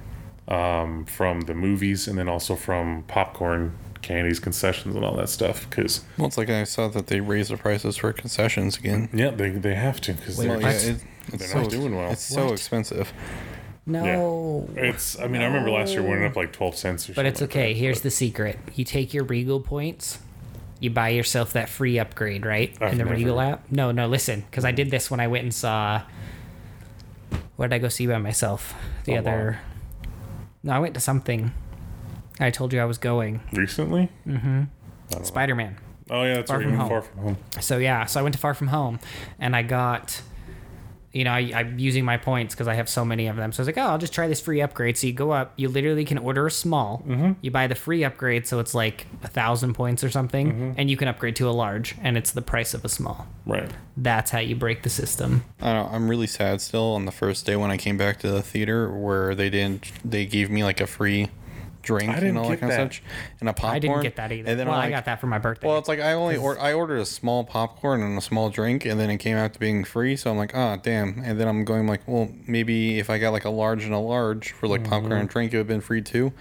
um, 0.48 1.06
from 1.06 1.42
the 1.42 1.54
movies 1.54 2.08
and 2.08 2.18
then 2.18 2.28
also 2.28 2.56
from 2.56 3.04
popcorn, 3.04 3.78
candies, 4.02 4.40
concessions, 4.40 4.96
and 4.96 5.06
all 5.06 5.16
that 5.18 5.30
stuff. 5.30 5.70
Because 5.70 6.04
Well, 6.18 6.28
it's 6.28 6.38
like 6.38 6.50
I 6.50 6.64
saw 6.64 6.88
that 6.90 7.08
they 7.08 7.20
raised 7.22 7.52
the 7.52 7.58
prices 7.58 7.98
for 7.98 8.12
concessions 8.14 8.78
again. 8.78 9.10
yeah, 9.14 9.30
they, 9.32 9.50
they 9.52 9.76
have 9.76 10.02
to 10.02 10.14
because 10.14 10.38
Wait, 10.38 10.48
they're, 10.48 10.62
yeah, 10.62 10.70
it, 10.72 11.04
it's 11.28 11.38
They're 11.38 11.48
so 11.48 11.62
not 11.62 11.70
doing 11.70 11.96
well. 11.96 12.12
It's 12.12 12.24
so 12.24 12.46
What? 12.46 12.54
expensive. 12.54 13.14
no. 13.86 14.68
it's. 14.76 15.20
I 15.20 15.28
mean, 15.28 15.42
I 15.42 15.46
remember 15.46 15.70
last 15.72 15.94
year 15.94 16.02
we 16.04 16.10
went 16.10 16.24
up 16.26 16.36
like 16.36 16.52
twelve 16.54 16.76
cents. 16.78 17.10
Or 17.10 17.14
But 17.14 17.26
it's 17.26 17.40
something 17.40 17.58
like 17.58 17.64
okay. 17.66 17.74
that, 17.74 17.80
Here's 17.80 17.98
but- 18.00 18.04
the 18.04 18.12
secret. 18.12 18.60
You 18.76 18.86
take 18.86 19.14
your 19.14 19.24
Regal 19.24 19.60
points, 19.60 20.20
you 20.82 20.90
buy 20.90 21.10
yourself 21.10 21.54
that 21.54 21.70
free 21.70 21.98
upgrade, 22.00 22.46
right? 22.46 22.76
I've 22.82 22.92
in 22.92 22.98
the 22.98 23.06
never- 23.06 23.16
Regal 23.16 23.40
app. 23.40 23.72
No, 23.72 23.92
no, 23.92 24.08
listen, 24.08 24.42
because 24.42 24.66
I 24.66 24.72
did 24.74 24.92
this 24.92 25.10
when 25.10 25.22
I 25.22 25.28
went 25.28 25.44
and 25.44 25.54
saw. 25.54 26.02
What 27.56 27.70
did 27.70 27.76
I 27.76 27.80
go 27.80 27.88
see 27.88 28.08
by 28.08 28.18
myself? 28.18 28.74
The 29.06 29.16
Oh, 29.16 29.20
other. 29.20 29.60
No, 30.64 30.74
I 30.74 30.80
went 30.80 30.94
to 30.96 31.00
something. 31.00 31.52
I 32.40 32.50
told 32.50 32.74
you 32.74 32.82
I 32.82 32.86
was 32.86 32.98
going. 32.98 33.40
recently. 33.54 34.10
Mhm. 34.28 34.68
Spider 35.24 35.56
Man. 35.56 35.78
Oh 36.10 36.24
yeah, 36.24 36.36
that's 36.36 36.50
Far 36.50 36.58
right. 36.60 36.68
From 36.68 36.78
Home. 36.78 36.90
Far 36.90 37.02
from 37.02 37.22
home. 37.24 37.38
So 37.60 37.78
yeah, 37.78 38.06
so 38.06 38.20
I 38.20 38.24
went 38.24 38.34
to 38.34 38.40
Far 38.40 38.54
From 38.54 38.68
Home, 38.68 39.00
and 39.40 39.56
I 39.56 39.62
got, 39.62 40.22
you 41.14 41.24
know, 41.26 41.32
I, 41.32 41.52
I'm 41.56 41.78
using 41.78 42.06
my 42.06 42.18
points 42.18 42.54
because 42.56 42.68
I 42.68 42.76
have 42.76 42.88
so 42.88 43.04
many 43.04 43.28
of 43.28 43.36
them. 43.36 43.52
So 43.52 43.60
I 43.60 43.62
was 43.62 43.68
like, 43.68 43.78
oh, 43.78 43.90
I'll 43.90 43.98
just 43.98 44.14
try 44.14 44.28
this 44.28 44.40
free 44.40 44.62
upgrade. 44.62 44.98
So 44.98 45.08
you 45.08 45.14
go 45.14 45.32
up, 45.32 45.52
you 45.58 45.68
literally 45.68 46.06
can 46.06 46.18
order 46.18 46.48
a 46.48 46.52
small. 46.52 47.04
Mm-hmm. 47.08 47.34
You 47.42 47.52
buy 47.52 47.68
the 47.68 47.76
free 47.76 48.04
upgrade, 48.04 48.48
so 48.48 48.60
it's 48.60 48.74
like 48.74 49.08
a 49.24 49.28
thousand 49.28 49.74
points 49.74 50.04
or 50.04 50.10
something, 50.10 50.52
Mm-hmm. 50.52 50.72
and 50.78 50.90
you 50.90 50.96
can 50.98 51.08
upgrade 51.08 51.36
to 51.38 51.50
a 51.50 51.52
large, 51.52 51.96
and 52.02 52.18
it's 52.18 52.32
the 52.32 52.42
price 52.42 52.74
of 52.74 52.86
a 52.86 52.90
small. 52.90 53.28
Right. 53.46 53.70
That's 53.98 54.32
how 54.32 54.40
you 54.40 54.56
break 54.56 54.84
the 54.84 54.90
system. 54.90 55.44
I 55.62 55.74
don't 55.74 55.92
know. 55.92 55.96
I'm 55.96 56.08
really 56.10 56.28
sad 56.28 56.62
still 56.62 56.94
on 56.94 57.06
the 57.06 57.12
first 57.12 57.46
day 57.46 57.56
when 57.56 57.72
I 57.72 57.78
came 57.78 57.98
back 57.98 58.20
to 58.20 58.32
the 58.32 58.42
theater 58.42 58.90
where 58.90 59.36
they 59.36 59.50
didn't. 59.50 59.92
They 60.06 60.26
gave 60.26 60.50
me 60.50 60.64
like 60.64 60.80
a 60.80 60.88
free 60.88 61.30
drink 61.82 62.10
I 62.10 62.16
didn't 62.16 62.30
and 62.30 62.38
all 62.38 62.50
that 62.50 62.52
get 62.56 62.60
kind 62.62 62.72
of 62.72 62.78
that. 62.78 62.94
such, 62.96 63.04
and 63.40 63.50
a 63.50 63.54
popcorn. 63.54 63.76
I 63.76 63.80
didn't 63.80 64.02
get 64.02 64.16
that 64.18 64.32
either. 64.32 64.50
And 64.50 64.60
then 64.60 64.68
well, 64.68 64.78
I'm 64.78 64.88
I 64.88 64.90
got 64.90 65.06
that 65.06 65.20
for 65.20 65.28
my 65.28 65.40
birthday. 65.40 65.68
Well, 65.68 65.78
it's 65.78 65.88
like 65.88 66.00
I 66.00 66.14
only 66.14 66.38
or 66.38 66.60
I 66.60 66.74
ordered 66.74 67.00
a 67.00 67.06
small 67.06 67.44
popcorn 67.44 68.02
and 68.02 68.18
a 68.18 68.22
small 68.22 68.50
drink, 68.50 68.86
and 68.86 69.00
then 69.00 69.10
it 69.10 69.18
came 69.18 69.38
out 69.38 69.54
to 69.54 69.60
being 69.60 69.84
free. 69.84 70.16
So 70.16 70.32
I'm 70.32 70.38
like, 70.38 70.56
ah, 70.56 70.78
damn. 70.78 71.20
And 71.24 71.40
then 71.40 71.48
I'm 71.48 71.66
going 71.66 71.88
like, 71.88 72.08
well, 72.08 72.30
maybe 72.48 73.00
if 73.00 73.10
I 73.10 73.18
got 73.18 73.32
like 73.32 73.46
a 73.46 73.50
large 73.50 73.84
and 73.86 73.94
a 73.94 74.00
large 74.00 74.52
for 74.52 74.68
like 74.68 74.84
popcorn 74.84 75.14
and 75.14 75.30
drink, 75.30 75.54
it 75.54 75.58
would 75.58 75.62
have 75.62 75.68
been 75.68 75.82
free 75.82 76.02
too. 76.02 76.34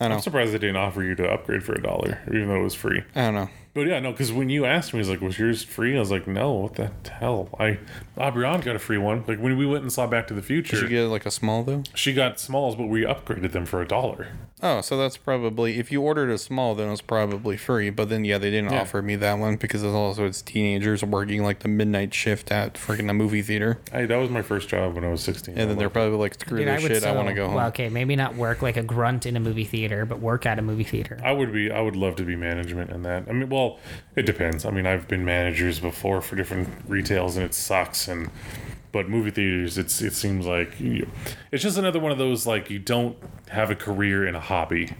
I 0.00 0.04
don't 0.04 0.12
I'm 0.12 0.16
know. 0.18 0.22
surprised 0.22 0.52
they 0.52 0.58
didn't 0.58 0.76
offer 0.76 1.02
you 1.02 1.14
to 1.14 1.28
upgrade 1.30 1.62
for 1.62 1.72
a 1.72 1.82
dollar, 1.82 2.20
even 2.28 2.48
though 2.48 2.60
it 2.60 2.62
was 2.64 2.74
free. 2.74 3.02
I 3.14 3.20
don't 3.22 3.34
know. 3.34 3.48
But 3.76 3.88
yeah, 3.88 4.00
no, 4.00 4.10
because 4.10 4.32
when 4.32 4.48
you 4.48 4.64
asked 4.64 4.94
me, 4.94 4.98
I 4.98 5.02
was 5.02 5.10
like, 5.10 5.20
"Was 5.20 5.38
yours 5.38 5.62
free?" 5.62 5.94
I 5.94 6.00
was 6.00 6.10
like, 6.10 6.26
"No, 6.26 6.50
what 6.52 6.74
the 6.76 6.90
hell?" 7.10 7.50
I 7.60 7.78
Aubrion 8.16 8.64
got 8.64 8.74
a 8.74 8.78
free 8.78 8.96
one. 8.96 9.22
Like 9.28 9.38
when 9.38 9.58
we 9.58 9.66
went 9.66 9.82
and 9.82 9.92
saw 9.92 10.06
Back 10.06 10.26
to 10.28 10.34
the 10.34 10.40
Future, 10.40 10.76
Did 10.80 10.90
you 10.90 10.96
get 11.02 11.04
like 11.08 11.26
a 11.26 11.30
small 11.30 11.62
though? 11.62 11.82
she 11.94 12.14
got 12.14 12.40
smalls, 12.40 12.74
but 12.74 12.86
we 12.86 13.02
upgraded 13.02 13.52
them 13.52 13.66
for 13.66 13.82
a 13.82 13.86
dollar. 13.86 14.28
Oh, 14.62 14.80
so 14.80 14.96
that's 14.96 15.18
probably 15.18 15.78
if 15.78 15.92
you 15.92 16.00
ordered 16.00 16.30
a 16.30 16.38
small, 16.38 16.74
then 16.74 16.88
it's 16.90 17.02
probably 17.02 17.58
free. 17.58 17.90
But 17.90 18.08
then 18.08 18.24
yeah, 18.24 18.38
they 18.38 18.50
didn't 18.50 18.72
Yeah. 18.72 18.80
offer 18.80 19.02
me 19.02 19.14
that 19.16 19.34
one 19.38 19.56
because 19.56 19.82
it's 19.82 19.92
also 19.92 20.24
it's 20.26 20.40
teenagers 20.40 21.04
working 21.04 21.42
like 21.44 21.58
the 21.58 21.68
midnight 21.68 22.14
shift 22.14 22.50
at 22.50 22.74
freaking 22.74 23.10
a 23.10 23.12
movie 23.12 23.42
theater, 23.42 23.78
Hey, 23.92 24.06
that 24.06 24.16
was 24.16 24.30
my 24.30 24.40
first 24.40 24.70
job 24.70 24.94
when 24.94 25.04
I 25.04 25.10
was 25.10 25.20
16. 25.20 25.58
and 25.58 25.68
then 25.68 25.76
they're 25.76 25.90
probably 25.90 26.16
like, 26.16 26.40
screw 26.40 26.58
Dude, 26.60 26.68
this 26.68 26.82
would 26.82 26.92
shit, 26.92 27.04
I 27.04 27.12
want 27.12 27.28
to 27.28 27.34
go 27.34 27.46
home. 27.48 27.54
Well, 27.56 27.68
okay, 27.68 27.90
maybe 27.90 28.16
not 28.16 28.34
work 28.36 28.62
like 28.62 28.78
a 28.78 28.82
grunt 28.82 29.26
in 29.26 29.36
a 29.36 29.40
movie 29.40 29.64
theater, 29.64 30.06
but 30.06 30.20
work 30.20 30.46
at 30.46 30.58
a 30.58 30.62
movie 30.62 30.84
theater. 30.84 31.20
I 31.22 31.32
would 31.32 31.52
be. 31.52 31.70
I 31.70 31.82
would 31.82 31.94
love 31.96 32.16
to 32.16 32.24
be 32.24 32.34
management 32.34 32.88
in 32.90 33.02
that. 33.02 33.24
I 33.28 33.32
mean, 33.32 33.50
well, 33.50 33.65
it 34.16 34.26
depends. 34.26 34.64
I 34.64 34.70
mean, 34.70 34.86
I've 34.86 35.06
been 35.08 35.24
managers 35.24 35.80
before 35.80 36.20
for 36.20 36.36
different 36.36 36.68
retails, 36.88 37.36
and 37.36 37.44
it 37.44 37.54
sucks. 37.54 38.08
And 38.08 38.30
but 38.92 39.08
movie 39.08 39.30
theaters, 39.30 39.76
it's 39.78 40.00
it 40.02 40.14
seems 40.14 40.46
like 40.46 40.80
you, 40.80 41.08
it's 41.52 41.62
just 41.62 41.78
another 41.78 42.00
one 42.00 42.12
of 42.12 42.18
those 42.18 42.46
like 42.46 42.70
you 42.70 42.78
don't 42.78 43.16
have 43.48 43.70
a 43.70 43.76
career 43.76 44.26
in 44.26 44.34
a 44.34 44.40
hobby. 44.40 44.92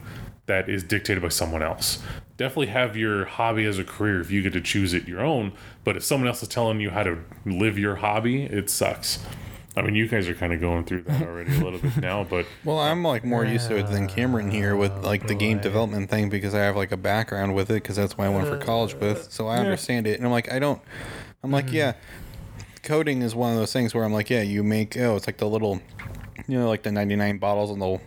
that 0.46 0.68
is 0.68 0.82
dictated 0.84 1.22
by 1.22 1.28
someone 1.28 1.62
else. 1.62 2.02
Definitely 2.36 2.68
have 2.68 2.96
your 2.96 3.24
hobby 3.24 3.64
as 3.64 3.78
a 3.78 3.84
career 3.84 4.20
if 4.20 4.30
you 4.30 4.42
get 4.42 4.52
to 4.52 4.60
choose 4.60 4.94
it 4.94 5.08
your 5.08 5.20
own, 5.20 5.52
but 5.84 5.96
if 5.96 6.04
someone 6.04 6.28
else 6.28 6.42
is 6.42 6.48
telling 6.48 6.80
you 6.80 6.90
how 6.90 7.02
to 7.02 7.18
live 7.44 7.78
your 7.78 7.96
hobby, 7.96 8.44
it 8.44 8.70
sucks. 8.70 9.18
I 9.76 9.82
mean, 9.82 9.94
you 9.94 10.08
guys 10.08 10.26
are 10.26 10.34
kind 10.34 10.54
of 10.54 10.60
going 10.60 10.84
through 10.84 11.02
that 11.02 11.22
already 11.22 11.54
a 11.54 11.60
little 11.60 11.78
bit 11.78 11.96
now, 12.00 12.24
but 12.24 12.46
Well, 12.64 12.78
I'm 12.78 13.02
like 13.02 13.24
more 13.24 13.44
used 13.44 13.68
to 13.68 13.76
it 13.76 13.88
than 13.88 14.08
Cameron 14.08 14.50
here 14.50 14.74
with 14.74 14.92
oh, 14.92 15.00
like 15.00 15.26
the 15.26 15.34
game 15.34 15.60
development 15.60 16.08
thing 16.08 16.30
because 16.30 16.54
I 16.54 16.60
have 16.60 16.76
like 16.76 16.92
a 16.92 16.96
background 16.96 17.54
with 17.54 17.70
it 17.70 17.82
because 17.82 17.96
that's 17.96 18.16
what 18.16 18.26
I 18.26 18.30
went 18.30 18.48
for 18.48 18.56
college 18.56 18.94
with. 18.94 19.30
So 19.30 19.48
I 19.48 19.58
understand 19.58 20.06
it, 20.06 20.16
and 20.16 20.24
I'm 20.24 20.32
like, 20.32 20.50
I 20.50 20.58
don't. 20.58 20.80
I'm 21.42 21.52
like, 21.52 21.66
mm-hmm. 21.66 21.76
yeah, 21.76 21.92
coding 22.82 23.20
is 23.20 23.34
one 23.34 23.52
of 23.52 23.58
those 23.58 23.72
things 23.72 23.94
where 23.94 24.04
I'm 24.04 24.12
like, 24.14 24.30
yeah, 24.30 24.42
you 24.42 24.62
make 24.62 24.96
oh, 24.96 25.16
it's 25.16 25.26
like 25.26 25.36
the 25.36 25.48
little, 25.48 25.82
you 26.46 26.58
know, 26.58 26.68
like 26.68 26.82
the 26.82 26.90
99 26.92 27.36
bottles 27.38 27.70
on 27.70 27.78
the 27.78 27.86
wall 27.86 28.00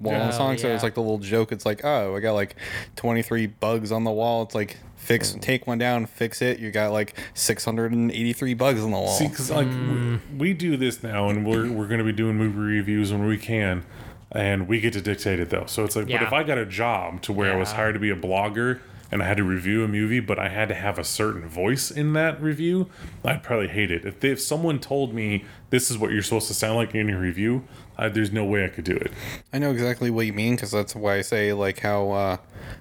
Oh, 0.00 0.30
song. 0.30 0.56
So 0.56 0.68
it's 0.68 0.82
like 0.82 0.94
the 0.94 1.02
little 1.02 1.18
joke. 1.18 1.52
It's 1.52 1.66
like, 1.66 1.84
oh, 1.84 2.16
I 2.16 2.20
got 2.20 2.32
like 2.32 2.56
23 2.96 3.46
bugs 3.46 3.92
on 3.92 4.04
the 4.04 4.10
wall. 4.10 4.42
It's 4.42 4.54
like 4.54 4.78
fix, 5.00 5.32
mm. 5.32 5.40
take 5.40 5.66
one 5.66 5.78
down, 5.78 6.06
fix 6.06 6.42
it. 6.42 6.58
You 6.58 6.70
got 6.70 6.92
like 6.92 7.16
683 7.34 8.54
bugs 8.54 8.80
on 8.82 8.90
the 8.90 8.96
wall. 8.96 9.08
See, 9.08 9.28
because 9.28 9.50
like 9.50 9.66
we, 9.66 9.72
mm. 9.72 10.20
we 10.38 10.52
do 10.52 10.76
this 10.76 11.02
now, 11.02 11.28
and 11.28 11.44
we're 11.46 11.70
we're 11.70 11.88
gonna 11.88 12.04
be 12.04 12.12
doing 12.12 12.36
movie 12.36 12.58
reviews 12.58 13.12
when 13.12 13.26
we 13.26 13.38
can, 13.38 13.84
and 14.32 14.68
we 14.68 14.80
get 14.80 14.92
to 14.92 15.00
dictate 15.00 15.40
it 15.40 15.50
though. 15.50 15.66
So 15.66 15.84
it's 15.84 15.96
like, 15.96 16.06
but 16.06 16.22
if 16.22 16.32
I 16.32 16.42
got 16.42 16.58
a 16.58 16.66
job 16.66 17.22
to 17.22 17.32
where 17.32 17.52
I 17.52 17.56
was 17.56 17.72
hired 17.72 17.94
to 17.94 18.00
be 18.00 18.10
a 18.10 18.16
blogger 18.16 18.80
and 19.12 19.22
I 19.22 19.26
had 19.26 19.38
to 19.38 19.44
review 19.44 19.82
a 19.82 19.88
movie, 19.88 20.20
but 20.20 20.38
I 20.38 20.48
had 20.48 20.68
to 20.68 20.74
have 20.74 20.98
a 20.98 21.04
certain 21.04 21.48
voice 21.48 21.90
in 21.90 22.12
that 22.12 22.40
review, 22.40 22.88
I'd 23.24 23.42
probably 23.42 23.68
hate 23.68 23.90
it. 23.90 24.04
If, 24.04 24.24
if 24.24 24.40
someone 24.40 24.78
told 24.78 25.12
me 25.12 25.44
this 25.70 25.90
is 25.90 25.98
what 25.98 26.12
you're 26.12 26.22
supposed 26.22 26.46
to 26.48 26.54
sound 26.54 26.76
like 26.76 26.94
in 26.94 27.08
your 27.08 27.18
review, 27.18 27.64
I, 28.00 28.08
there's 28.08 28.32
no 28.32 28.46
way 28.46 28.64
I 28.64 28.68
could 28.68 28.84
do 28.84 28.96
it. 28.96 29.12
I 29.52 29.58
know 29.58 29.70
exactly 29.70 30.10
what 30.10 30.24
you 30.24 30.32
mean 30.32 30.56
because 30.56 30.70
that's 30.70 30.96
why 30.96 31.16
I 31.16 31.20
say 31.20 31.52
like 31.52 31.80
how 31.80 32.10
uh, 32.12 32.36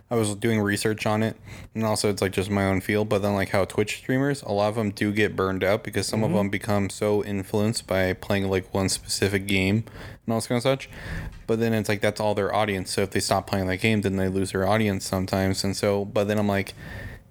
I 0.09 0.15
was 0.15 0.33
doing 0.35 0.61
research 0.61 1.05
on 1.05 1.23
it, 1.23 1.35
and 1.75 1.83
also 1.83 2.09
it's 2.09 2.21
like 2.21 2.31
just 2.31 2.49
my 2.49 2.63
own 2.63 2.79
field. 2.79 3.09
But 3.09 3.21
then 3.21 3.33
like 3.33 3.49
how 3.49 3.65
Twitch 3.65 3.97
streamers, 3.97 4.41
a 4.43 4.53
lot 4.53 4.69
of 4.69 4.75
them 4.75 4.91
do 4.91 5.11
get 5.11 5.35
burned 5.35 5.61
out 5.61 5.83
because 5.83 6.07
some 6.07 6.23
of 6.23 6.31
them 6.31 6.49
become 6.49 6.89
so 6.89 7.21
influenced 7.25 7.85
by 7.85 8.13
playing 8.13 8.49
like 8.49 8.73
one 8.73 8.87
specific 8.87 9.45
game 9.45 9.83
and 10.25 10.33
all 10.33 10.37
this 10.37 10.47
kind 10.47 10.57
of 10.57 10.63
such. 10.63 10.89
But 11.47 11.59
then 11.59 11.73
it's 11.73 11.89
like 11.89 11.99
that's 11.99 12.21
all 12.21 12.33
their 12.33 12.55
audience. 12.55 12.91
So 12.91 13.01
if 13.01 13.11
they 13.11 13.19
stop 13.19 13.45
playing 13.45 13.67
that 13.67 13.77
game, 13.77 13.99
then 14.01 14.15
they 14.15 14.29
lose 14.29 14.53
their 14.53 14.65
audience 14.65 15.05
sometimes. 15.05 15.65
And 15.65 15.75
so, 15.75 16.05
but 16.05 16.29
then 16.29 16.39
I'm 16.39 16.47
like. 16.47 16.73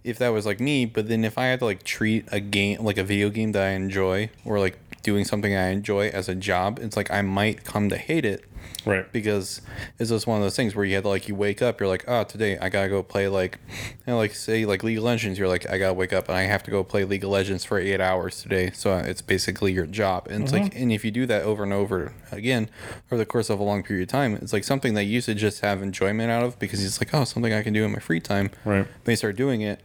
If 0.04 0.16
that 0.18 0.28
was 0.28 0.46
like 0.46 0.58
me, 0.58 0.86
but 0.86 1.08
then 1.08 1.22
if 1.22 1.36
I 1.36 1.46
had 1.46 1.58
to 1.58 1.66
like 1.66 1.82
treat 1.82 2.24
a 2.28 2.40
game 2.40 2.82
like 2.82 2.96
a 2.96 3.04
video 3.04 3.28
game 3.28 3.52
that 3.52 3.62
I 3.62 3.70
enjoy 3.72 4.30
or 4.42 4.58
like 4.58 4.78
doing 5.08 5.24
something 5.24 5.54
I 5.56 5.68
enjoy 5.68 6.08
as 6.08 6.28
a 6.28 6.34
job, 6.34 6.78
it's 6.80 6.96
like 6.96 7.10
I 7.10 7.22
might 7.22 7.64
come 7.64 7.88
to 7.88 7.96
hate 7.96 8.24
it 8.26 8.44
Right. 8.84 9.10
because 9.12 9.60
it's 9.98 10.10
just 10.10 10.26
one 10.26 10.36
of 10.38 10.42
those 10.44 10.56
things 10.56 10.74
where 10.74 10.84
you 10.84 10.94
had 10.96 11.04
to 11.04 11.08
like 11.08 11.26
you 11.28 11.34
wake 11.34 11.62
up 11.62 11.80
you're 11.80 11.88
like 11.88 12.04
oh 12.08 12.24
today 12.24 12.58
i 12.58 12.68
gotta 12.68 12.88
go 12.88 13.02
play 13.02 13.26
like 13.28 13.58
you 14.06 14.12
know, 14.12 14.16
like 14.18 14.34
say 14.34 14.64
like 14.66 14.82
league 14.82 14.98
of 14.98 15.04
legends 15.04 15.38
you're 15.38 15.48
like 15.48 15.68
i 15.70 15.78
gotta 15.78 15.94
wake 15.94 16.12
up 16.12 16.28
and 16.28 16.36
i 16.36 16.42
have 16.42 16.62
to 16.64 16.70
go 16.70 16.82
play 16.84 17.04
league 17.04 17.24
of 17.24 17.30
legends 17.30 17.64
for 17.64 17.78
eight 17.78 18.00
hours 18.00 18.42
today 18.42 18.70
so 18.72 18.96
it's 18.96 19.20
basically 19.22 19.72
your 19.72 19.86
job 19.86 20.26
and 20.28 20.42
it's 20.44 20.52
like 20.52 20.64
mm-hmm. 20.64 20.82
and 20.82 20.92
if 20.92 21.04
you 21.04 21.10
do 21.10 21.24
that 21.26 21.42
over 21.42 21.62
and 21.62 21.72
over 21.72 22.12
again 22.32 22.68
over 23.10 23.16
the 23.18 23.26
course 23.26 23.48
of 23.50 23.58
a 23.60 23.62
long 23.62 23.82
period 23.82 24.02
of 24.02 24.08
time 24.08 24.34
it's 24.36 24.52
like 24.52 24.64
something 24.64 24.94
that 24.94 25.04
you 25.04 25.12
used 25.12 25.26
to 25.26 25.34
just 25.34 25.60
have 25.60 25.82
enjoyment 25.82 26.30
out 26.30 26.42
of 26.44 26.58
because 26.58 26.84
it's 26.84 27.00
like 27.00 27.12
oh 27.14 27.24
something 27.24 27.52
i 27.52 27.62
can 27.62 27.72
do 27.72 27.84
in 27.84 27.92
my 27.92 27.98
free 28.00 28.20
time 28.20 28.50
Right. 28.64 28.86
they 29.04 29.16
start 29.16 29.36
doing 29.36 29.60
it 29.60 29.80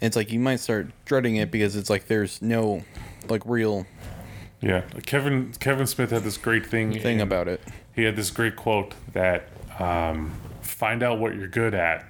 it's 0.00 0.16
like 0.16 0.30
you 0.32 0.40
might 0.40 0.60
start 0.60 0.88
dreading 1.04 1.36
it 1.36 1.50
because 1.50 1.76
it's 1.76 1.90
like 1.90 2.06
there's 2.06 2.40
no 2.42 2.82
like 3.28 3.42
real 3.44 3.86
Yeah. 4.60 4.82
Kevin 5.06 5.52
Kevin 5.58 5.86
Smith 5.86 6.10
had 6.10 6.22
this 6.22 6.36
great 6.36 6.66
thing 6.66 6.98
thing 7.00 7.20
about 7.20 7.48
it 7.48 7.60
he 7.94 8.04
had 8.04 8.16
this 8.16 8.30
great 8.30 8.56
quote 8.56 8.94
that 9.12 9.48
um, 9.78 10.32
find 10.62 11.02
out 11.02 11.18
what 11.18 11.34
you're 11.34 11.48
good 11.48 11.74
at 11.74 12.04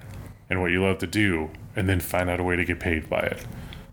and 0.48 0.60
what 0.60 0.70
you 0.70 0.82
love 0.82 0.98
to 0.98 1.06
do 1.06 1.50
and 1.76 1.88
then 1.88 2.00
find 2.00 2.28
out 2.28 2.40
a 2.40 2.42
way 2.42 2.56
to 2.56 2.64
get 2.64 2.80
paid 2.80 3.08
by 3.08 3.20
it 3.20 3.44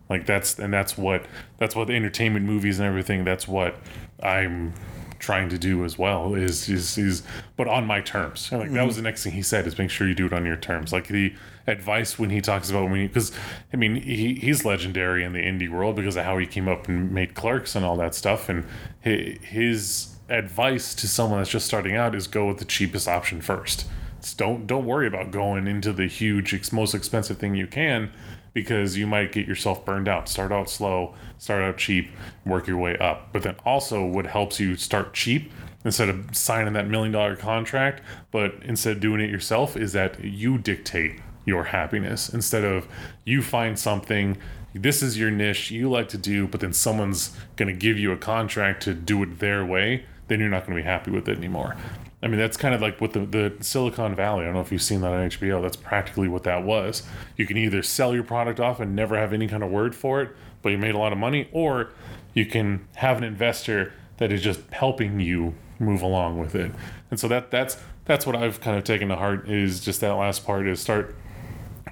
like 0.09 0.25
that's 0.25 0.59
and 0.59 0.73
that's 0.73 0.97
what 0.97 1.25
that's 1.57 1.75
what 1.75 1.87
the 1.87 1.93
entertainment 1.93 2.45
movies 2.45 2.79
and 2.79 2.87
everything 2.87 3.23
that's 3.23 3.47
what 3.47 3.75
i'm 4.23 4.73
trying 5.19 5.50
to 5.50 5.57
do 5.57 5.83
as 5.83 5.97
well 5.97 6.36
is 6.36 6.69
is, 6.69 6.97
is 6.97 7.24
but 7.55 7.67
on 7.67 7.86
my 7.86 8.01
terms. 8.01 8.51
Like 8.51 8.71
that 8.71 8.83
was 8.86 8.95
mm-hmm. 8.95 9.03
the 9.03 9.09
next 9.09 9.24
thing 9.24 9.33
he 9.33 9.41
said 9.41 9.67
is 9.67 9.77
make 9.77 9.89
sure 9.89 10.07
you 10.07 10.15
do 10.15 10.25
it 10.25 10.33
on 10.33 10.45
your 10.45 10.57
terms. 10.57 10.93
Like 10.93 11.07
the 11.07 11.33
advice 11.67 12.17
when 12.17 12.29
he 12.29 12.41
talks 12.41 12.69
about 12.69 12.89
when 12.89 13.05
because 13.07 13.31
i 13.74 13.75
mean 13.75 13.95
he, 13.95 14.36
he's 14.36 14.63
legendary 14.63 15.25
in 15.25 15.33
the 15.33 15.39
indie 15.39 15.69
world 15.69 15.97
because 15.97 16.15
of 16.15 16.24
how 16.24 16.38
he 16.38 16.45
came 16.45 16.65
up 16.65 16.88
and 16.88 17.12
made 17.12 17.36
clerks 17.36 17.75
and 17.75 17.86
all 17.86 17.97
that 17.97 18.15
stuff. 18.15 18.50
And 18.50 18.65
his 19.01 20.15
advice 20.30 20.93
to 20.95 21.08
someone 21.08 21.39
that's 21.39 21.51
just 21.51 21.65
starting 21.65 21.95
out 21.95 22.15
is 22.15 22.27
go 22.27 22.47
with 22.47 22.58
the 22.58 22.65
cheapest 22.65 23.08
option 23.08 23.41
first. 23.41 23.86
It's 24.19 24.34
don't 24.34 24.67
don't 24.67 24.86
worry 24.86 25.08
about 25.08 25.32
going 25.32 25.67
into 25.67 25.93
the 25.93 26.08
huge 26.08 26.71
most 26.71 26.93
expensive 26.93 27.38
thing 27.38 27.56
you 27.56 27.67
can 27.67 28.12
because 28.58 28.98
you 28.98 29.06
might 29.06 29.32
get 29.32 29.48
yourself 29.48 29.86
burned 29.86 30.08
out. 30.08 30.28
Start 30.28 30.52
out 30.52 30.67
slow 30.67 31.13
start 31.38 31.62
out 31.62 31.78
cheap 31.78 32.10
work 32.43 32.65
your 32.65 32.78
way 32.78 32.98
up. 32.98 33.32
But 33.32 33.43
then 33.43 33.56
also 33.63 34.04
what 34.04 34.26
helps 34.26 34.60
you 34.60 34.76
start 34.76 35.13
cheap 35.13 35.52
instead 35.86 36.10
of 36.10 36.36
signing 36.36 36.74
that 36.74 36.88
million 36.88 37.12
dollar 37.12 37.36
contract 37.36 38.02
but 38.32 38.56
instead 38.63 38.96
of 38.96 39.00
doing 39.00 39.22
it 39.22 39.30
yourself 39.30 39.78
is 39.78 39.93
that 39.93 40.24
you 40.24 40.58
dictate 40.58 41.20
your 41.46 41.65
happiness. 41.65 42.30
Instead 42.30 42.63
of 42.63 42.88
you 43.26 43.43
find 43.43 43.78
something 43.78 44.38
this 44.74 45.04
is 45.04 45.20
your 45.20 45.30
niche 45.30 45.70
you 45.70 45.88
like 45.88 46.10
to 46.10 46.17
do 46.17 46.48
but 46.48 46.60
then 46.60 46.74
someone's 46.74 47.38
going 47.58 47.72
to 47.72 47.80
give 47.80 48.00
you 48.00 48.12
a 48.12 48.17
contract 48.17 48.82
to 48.82 48.96
do 48.96 49.22
it 49.22 49.38
their 49.38 49.63
way 49.63 50.04
then 50.30 50.39
you're 50.39 50.50
not 50.50 50.65
going 50.65 50.76
to 50.76 50.82
be 50.82 50.86
happy 50.86 51.12
with 51.12 51.30
it 51.30 51.38
anymore 51.38 51.76
I 52.21 52.27
mean, 52.27 52.39
that's 52.39 52.58
kind 52.58 52.73
of 52.73 52.82
like 52.82 52.99
with 52.99 53.13
the, 53.13 53.25
the 53.25 53.53
Silicon 53.63 54.15
Valley. 54.15 54.41
I 54.41 54.45
don't 54.45 54.56
know 54.56 54.62
if 54.62 54.71
you've 54.71 54.82
seen 54.82 55.01
that 55.01 55.12
on 55.12 55.30
HBO. 55.30 55.62
That's 55.62 55.75
practically 55.75 56.27
what 56.27 56.43
that 56.43 56.63
was. 56.63 57.03
You 57.36 57.45
can 57.45 57.58
either 57.58 57.84
sell 57.84 58.15
your 58.15 58.23
product 58.23 58.60
off 58.60 58.80
and 58.80 58.95
never 58.95 59.15
have 59.17 59.34
any 59.34 59.47
kind 59.47 59.63
of 59.63 59.69
word 59.69 59.93
for 59.93 60.21
it, 60.21 60.32
but 60.63 60.69
you 60.69 60.80
made 60.80 60.95
a 60.95 60.97
lot 60.97 61.13
of 61.13 61.19
money, 61.19 61.47
or 61.51 61.91
you 62.34 62.47
can 62.47 62.88
have 62.95 63.19
an 63.19 63.23
investor 63.23 63.93
that 64.17 64.32
is 64.32 64.41
just 64.41 64.62
helping 64.71 65.19
you 65.19 65.53
move 65.80 66.01
along 66.01 66.39
with 66.39 66.56
it. 66.56 66.71
And 67.12 67.19
so 67.19 67.27
that 67.27 67.51
that's 67.51 67.77
that's 68.06 68.25
what 68.25 68.36
I've 68.36 68.62
kind 68.62 68.77
of 68.77 68.84
taken 68.84 69.10
to 69.10 69.15
heart 69.15 69.47
is 69.47 69.80
just 69.80 70.01
that 70.01 70.13
last 70.13 70.45
part 70.45 70.67
is 70.67 70.80
start 70.80 71.15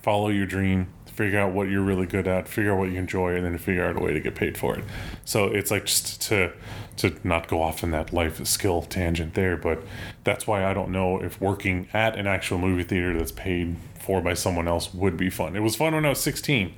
follow 0.02 0.30
your 0.30 0.46
dream 0.46 0.88
figure 1.06 1.40
out 1.40 1.54
what 1.54 1.70
you're 1.70 1.82
really 1.82 2.06
good 2.06 2.28
at 2.28 2.48
figure 2.48 2.74
out 2.74 2.78
what 2.78 2.90
you 2.90 3.00
enjoy 3.00 3.36
and 3.36 3.46
then 3.46 3.58
figure 3.58 3.86
out 3.86 3.96
a 3.96 4.00
way 4.00 4.12
to 4.12 4.20
get 4.20 4.36
paid 4.36 4.58
for 4.58 4.78
it 4.78 4.84
so 5.24 5.46
it's 5.46 5.72
like 5.72 5.86
just 5.86 6.22
to 6.22 6.52
to 6.98 7.14
not 7.24 7.48
go 7.48 7.62
off 7.62 7.84
in 7.84 7.92
that 7.92 8.14
life 8.14 8.46
skill 8.46 8.82
tangent 8.82 9.34
there 9.34 9.58
but 9.58 9.82
that's 10.24 10.48
why 10.48 10.66
i 10.66 10.74
don't 10.74 10.90
know 10.92 11.22
if 11.22 11.40
working 11.42 11.88
at 11.94 12.18
an 12.18 12.28
actual 12.28 12.58
movie 12.58 12.84
theater 12.84 13.18
that's 13.18 13.32
paid 13.32 13.76
for 14.00 14.22
by 14.22 14.34
someone 14.34 14.68
else 14.68 14.94
would 14.94 15.18
be 15.18 15.30
fun 15.30 15.56
it 15.56 15.60
was 15.62 15.76
fun 15.76 15.94
when 15.94 16.06
i 16.06 16.10
was 16.10 16.20
16 16.22 16.74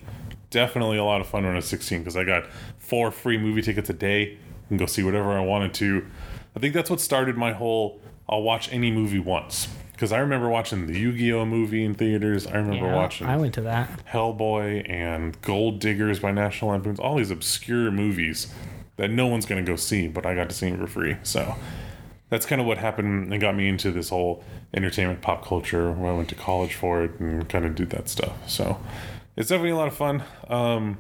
definitely 0.49 0.97
a 0.97 1.03
lot 1.03 1.21
of 1.21 1.27
fun 1.27 1.43
when 1.43 1.53
i 1.53 1.57
was 1.57 1.65
16 1.67 1.99
because 1.99 2.15
i 2.17 2.23
got 2.23 2.45
four 2.77 3.11
free 3.11 3.37
movie 3.37 3.61
tickets 3.61 3.89
a 3.89 3.93
day 3.93 4.37
and 4.69 4.79
go 4.79 4.85
see 4.85 5.03
whatever 5.03 5.31
i 5.37 5.39
wanted 5.41 5.73
to 5.73 6.05
i 6.55 6.59
think 6.59 6.73
that's 6.73 6.89
what 6.89 6.99
started 7.01 7.37
my 7.37 7.51
whole 7.51 7.99
i'll 8.29 8.41
watch 8.41 8.71
any 8.71 8.91
movie 8.91 9.19
once 9.19 9.67
because 9.91 10.11
I 10.11 10.19
remember 10.19 10.47
watching 10.47 10.85
the 10.85 10.95
Yu-Gi-Oh 10.95 11.43
movie 11.47 11.83
in 11.83 11.95
theaters. 11.95 12.45
I 12.45 12.57
remember 12.57 12.85
Yeah, 12.85 12.95
watching 12.95 13.25
I 13.25 13.35
went 13.35 13.55
to 13.55 13.61
that. 13.61 13.89
Hellboy 14.05 14.87
and 14.87 15.41
Gold 15.41 15.79
Diggers 15.79 16.19
by 16.19 16.29
National 16.29 16.69
Lampoons. 16.69 16.99
All 16.99 17.15
these 17.15 17.31
obscure 17.31 17.89
movies 17.89 18.53
that 18.97 19.09
no 19.09 19.27
one's 19.27 19.45
gonna 19.45 19.63
go 19.63 19.75
see, 19.75 20.07
but 20.07 20.25
I 20.25 20.35
got 20.35 20.49
to 20.49 20.55
see 20.55 20.69
them 20.69 20.79
for 20.79 20.87
free. 20.87 21.17
So 21.23 21.55
that's 22.29 22.45
kind 22.45 22.59
of 22.59 22.67
what 22.67 22.77
happened 22.77 23.31
and 23.31 23.41
got 23.41 23.55
me 23.55 23.67
into 23.69 23.89
this 23.91 24.09
whole 24.09 24.43
entertainment 24.73 25.21
pop 25.21 25.45
culture. 25.45 25.91
Where 25.91 26.11
I 26.11 26.15
went 26.15 26.29
to 26.29 26.35
college 26.35 26.73
for 26.75 27.03
it 27.03 27.19
and 27.19 27.47
kind 27.47 27.65
of 27.65 27.73
did 27.75 27.89
that 27.91 28.09
stuff. 28.09 28.49
So 28.49 28.79
it's 29.35 29.49
definitely 29.49 29.71
a 29.71 29.75
lot 29.77 29.87
of 29.87 29.95
fun. 29.95 30.23
Um, 30.49 30.97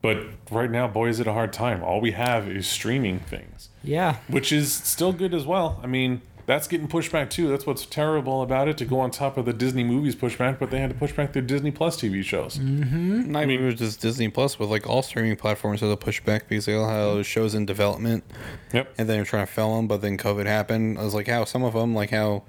but 0.00 0.18
right 0.50 0.70
now, 0.70 0.88
boy, 0.88 1.08
is 1.10 1.20
it 1.20 1.28
a 1.28 1.32
hard 1.32 1.52
time. 1.52 1.84
All 1.84 2.00
we 2.00 2.10
have 2.10 2.48
is 2.48 2.66
streaming 2.66 3.20
things 3.20 3.68
Yeah. 3.84 4.16
which 4.26 4.50
is 4.52 4.72
still 4.72 5.12
good 5.12 5.32
as 5.32 5.46
well. 5.46 5.78
I 5.82 5.86
mean, 5.86 6.22
that's 6.46 6.66
getting 6.66 6.88
pushed 6.88 7.12
back 7.12 7.30
too. 7.30 7.48
That's 7.48 7.66
what's 7.66 7.86
terrible 7.86 8.42
about 8.42 8.68
it 8.68 8.76
to 8.78 8.84
go 8.84 9.00
on 9.00 9.10
top 9.10 9.36
of 9.36 9.44
the 9.44 9.52
Disney 9.52 9.84
movies 9.84 10.16
pushback, 10.16 10.58
but 10.58 10.70
they 10.70 10.78
had 10.78 10.90
to 10.90 10.96
push 10.96 11.12
back 11.12 11.32
their 11.32 11.42
Disney 11.42 11.70
Plus 11.70 11.96
TV 11.96 12.22
shows. 12.22 12.58
Not 12.58 13.48
even 13.48 13.66
with 13.66 13.78
just 13.78 14.00
Disney 14.00 14.28
Plus, 14.28 14.58
with 14.58 14.70
like 14.70 14.88
all 14.88 15.02
streaming 15.02 15.36
platforms 15.36 15.80
have 15.80 15.90
to 15.90 15.96
push 15.96 16.20
back 16.20 16.48
because 16.48 16.66
they 16.66 16.74
all 16.74 16.88
have 16.88 17.26
shows 17.26 17.54
in 17.54 17.66
development, 17.66 18.24
Yep. 18.72 18.94
and 18.98 19.08
then 19.08 19.16
they're 19.18 19.24
trying 19.24 19.46
to 19.46 19.52
fill 19.52 19.76
them, 19.76 19.86
but 19.86 20.00
then 20.02 20.18
COVID 20.18 20.46
happened. 20.46 20.98
I 20.98 21.04
was 21.04 21.14
like, 21.14 21.28
how 21.28 21.44
some 21.44 21.62
of 21.62 21.74
them, 21.74 21.94
like 21.94 22.10
how 22.10 22.42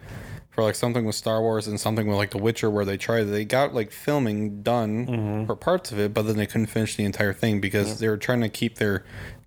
for 0.54 0.64
like 0.64 0.76
something 0.76 1.04
with 1.06 1.16
Star 1.16 1.42
Wars 1.42 1.68
and 1.68 1.80
something 1.80 2.06
with 2.08 2.16
like 2.16 2.30
The 2.32 2.38
Witcher, 2.38 2.70
where 2.70 2.86
they 2.86 2.98
tried, 2.98 3.24
they 3.24 3.44
got 3.44 3.74
like 3.74 3.92
filming 3.92 4.62
done 4.62 5.08
mm-hmm. 5.08 5.46
for 5.46 5.56
parts 5.56 5.92
of 5.92 6.00
it, 6.00 6.14
but 6.14 6.24
then 6.24 6.38
they 6.38 6.46
couldn't 6.46 6.68
finish 6.68 6.96
the 6.96 7.06
entire 7.06 7.34
thing 7.34 7.60
because 7.60 8.00
they 8.00 8.08
were 8.08 8.18
trying 8.18 8.42
to 8.42 8.50
keep 8.50 8.78
their 8.78 9.04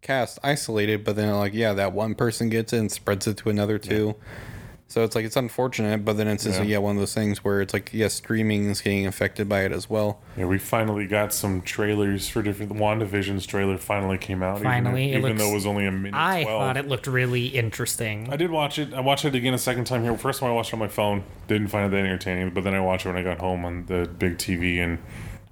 cast 0.06 0.38
isolated. 0.42 1.04
But 1.04 1.16
then 1.16 1.32
like, 1.34 1.52
yeah, 1.54 1.72
that 1.74 1.92
one 1.92 2.14
person 2.14 2.48
gets 2.48 2.72
it 2.72 2.78
and 2.78 2.92
spreads 2.92 3.26
it 3.26 3.36
to 3.38 3.50
another 3.50 3.78
two. 3.78 4.14
So 4.88 5.02
it's 5.02 5.16
like 5.16 5.24
it's 5.24 5.34
unfortunate, 5.34 6.04
but 6.04 6.16
then 6.16 6.28
it's 6.28 6.44
just 6.44 6.60
Yeah. 6.60 6.64
yeah. 6.64 6.78
one 6.78 6.94
of 6.94 7.00
those 7.00 7.12
things 7.12 7.42
where 7.42 7.60
it's 7.60 7.74
like 7.74 7.90
yeah, 7.92 8.06
streaming 8.06 8.70
is 8.70 8.80
getting 8.80 9.04
affected 9.04 9.48
by 9.48 9.62
it 9.62 9.72
as 9.72 9.90
well. 9.90 10.20
Yeah, 10.36 10.44
we 10.44 10.58
finally 10.58 11.08
got 11.08 11.34
some 11.34 11.60
trailers 11.62 12.28
for 12.28 12.40
different. 12.40 12.72
The 12.72 12.78
WandaVision's 12.78 13.46
trailer 13.46 13.78
finally 13.78 14.16
came 14.16 14.44
out. 14.44 14.62
Finally, 14.62 15.06
it 15.06 15.18
even, 15.18 15.18
even 15.18 15.30
looks- 15.32 15.42
though 15.42 15.50
it 15.50 15.54
was 15.54 15.66
only 15.66 15.86
a 15.86 15.90
minute. 15.90 16.14
I 16.16 16.44
12. 16.44 16.60
thought 16.60 16.76
it 16.76 16.86
looked 16.86 17.08
really 17.08 17.46
interesting. 17.48 18.28
I 18.30 18.36
did 18.36 18.52
watch 18.52 18.78
it. 18.78 18.94
I 18.94 19.00
watched 19.00 19.24
it 19.24 19.34
again 19.34 19.54
a 19.54 19.58
second 19.58 19.86
time 19.86 20.04
here. 20.04 20.16
First 20.16 20.38
time 20.38 20.50
I 20.50 20.52
watched 20.54 20.70
it 20.70 20.74
on 20.74 20.78
my 20.80 20.86
phone, 20.88 21.24
didn't 21.48 21.66
find 21.66 21.86
it 21.86 21.90
that 21.96 22.04
entertaining. 22.04 22.50
But 22.50 22.62
then 22.62 22.74
I 22.74 22.80
watched 22.80 23.06
it 23.06 23.08
when 23.08 23.18
I 23.18 23.24
got 23.24 23.38
home 23.40 23.64
on 23.64 23.86
the 23.86 24.08
big 24.18 24.38
TV, 24.38 24.78
and 24.78 24.98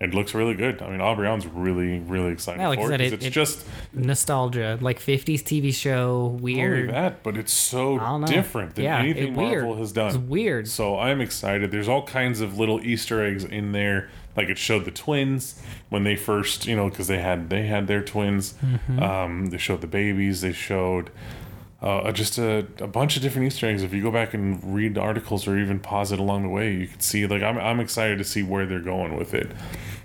it 0.00 0.12
looks 0.12 0.34
really 0.34 0.54
good. 0.54 0.82
I 0.82 0.90
mean, 0.90 1.00
Aubrey 1.00 1.26
Allen's 1.28 1.46
really, 1.46 2.00
really 2.00 2.32
excited 2.32 2.60
Yeah, 2.60 2.68
like 2.68 2.78
for 2.80 2.86
it. 2.92 2.98
said, 2.98 3.00
'cause 3.00 3.12
it- 3.12 3.14
it's 3.16 3.26
it- 3.26 3.30
just 3.30 3.66
Nostalgia, 3.92 4.78
like 4.80 4.98
50s 5.00 5.42
TV 5.42 5.72
show, 5.72 6.36
weird. 6.40 6.90
that, 6.90 7.22
but 7.22 7.36
it's 7.36 7.52
so 7.52 7.98
I 7.98 8.04
don't 8.10 8.20
know. 8.22 8.26
different 8.26 8.74
than 8.74 8.84
Yeah, 8.84 8.98
anything 8.98 9.32
it- 9.34 9.36
weird. 9.36 9.64
Marvel 9.64 9.76
has 9.76 9.92
done. 9.92 10.08
It's 10.08 10.16
weird. 10.18 10.68
So 10.68 10.98
I'm 10.98 11.20
excited. 11.20 11.70
There's 11.70 11.88
all 11.88 12.02
kinds 12.02 12.40
of 12.40 12.58
little 12.58 12.80
Easter 12.82 13.24
eggs 13.24 13.44
in 13.44 13.72
there. 13.72 14.08
Like 14.36 14.48
it 14.48 14.58
showed 14.58 14.84
the 14.84 14.90
twins 14.90 15.62
when 15.90 16.02
they 16.02 16.16
first, 16.16 16.66
you 16.66 16.74
know, 16.74 16.88
because 16.90 17.06
they 17.06 17.20
had 17.20 17.50
they 17.50 17.66
had 17.66 17.86
their 17.86 18.02
twins. 18.02 18.54
Mm-hmm. 18.64 19.00
Um, 19.02 19.46
they 19.50 19.58
showed 19.58 19.80
the 19.80 19.86
babies. 19.86 20.40
They 20.40 20.52
showed 20.52 21.10
uh, 21.84 22.10
just 22.12 22.38
a, 22.38 22.66
a 22.78 22.86
bunch 22.86 23.14
of 23.16 23.22
different 23.22 23.46
Easter 23.46 23.66
eggs. 23.68 23.82
If 23.82 23.92
you 23.92 24.02
go 24.02 24.10
back 24.10 24.32
and 24.32 24.74
read 24.74 24.94
the 24.94 25.02
articles 25.02 25.46
or 25.46 25.58
even 25.58 25.78
pause 25.78 26.12
it 26.12 26.18
along 26.18 26.42
the 26.42 26.48
way, 26.48 26.72
you 26.72 26.86
can 26.88 27.00
see. 27.00 27.26
Like 27.26 27.42
I'm 27.42 27.58
I'm 27.58 27.78
excited 27.78 28.16
to 28.18 28.24
see 28.24 28.42
where 28.42 28.64
they're 28.64 28.80
going 28.80 29.16
with 29.18 29.34
it. 29.34 29.52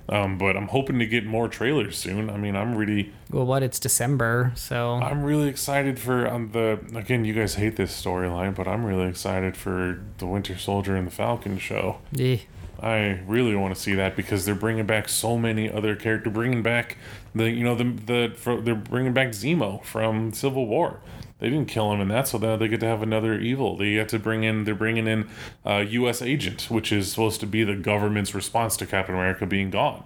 Um, 0.10 0.39
but 0.39 0.58
I'm 0.58 0.68
hoping 0.70 0.98
to 1.00 1.06
get 1.06 1.26
more 1.26 1.48
trailers 1.48 1.96
soon. 1.96 2.30
I 2.32 2.38
mean, 2.38 2.56
I'm 2.56 2.76
really 2.76 3.13
Well, 3.30 3.46
what? 3.46 3.63
It's 3.63 3.80
December, 3.80 4.52
so 4.56 4.96
I'm 4.96 5.24
really 5.24 5.48
excited 5.48 6.00
for 6.00 6.28
um, 6.28 6.52
the 6.52 6.80
again. 6.96 7.24
You 7.24 7.34
guys 7.34 7.56
hate 7.56 7.78
this 7.78 8.04
storyline, 8.04 8.56
but 8.56 8.68
I'm 8.68 8.84
really 8.84 9.08
excited 9.08 9.56
for 9.56 10.04
the 10.18 10.26
Winter 10.26 10.58
Soldier 10.58 10.96
and 10.96 11.08
the 11.08 11.12
Falcon 11.12 11.58
show. 11.60 12.00
eh. 12.20 12.39
I 12.82 13.20
really 13.28 13.56
want 13.56 13.76
to 13.76 13.80
see 13.80 13.94
that 13.96 14.15
because 14.15 14.46
they're 14.46 14.56
bringing 14.56 14.86
back 14.86 15.10
so 15.10 15.38
many 15.38 15.70
other 15.70 15.96
characters. 15.96 16.34
Bringing 16.34 16.63
back 16.63 16.98
the 17.36 17.50
you 17.50 17.63
know 17.63 17.76
the 17.76 17.84
the 17.84 18.62
they're 18.63 18.76
bringing 18.76 19.13
back 19.13 19.30
Zemo 19.30 19.84
from 19.84 20.34
Civil 20.34 20.65
War. 20.65 21.00
They 21.39 21.49
didn't 21.49 21.69
kill 21.69 21.91
him 21.93 22.02
in 22.02 22.10
that, 22.10 22.28
so 22.28 22.38
now 22.38 22.58
they 22.58 22.67
get 22.67 22.82
to 22.82 22.86
have 22.86 23.02
another 23.02 23.39
evil. 23.39 23.78
They 23.78 23.93
get 23.93 24.10
to 24.10 24.19
bring 24.19 24.43
in. 24.43 24.65
They're 24.65 24.75
bringing 24.75 25.08
in 25.08 25.30
uh, 25.65 25.71
a 25.71 25.84
U.S. 25.84 26.21
Agent, 26.21 26.69
which 26.69 26.91
is 26.91 27.10
supposed 27.10 27.39
to 27.39 27.47
be 27.47 27.63
the 27.63 27.75
government's 27.75 28.36
response 28.36 28.75
to 28.78 28.86
Captain 28.86 29.15
America 29.15 29.45
being 29.45 29.69
gone. 29.69 30.04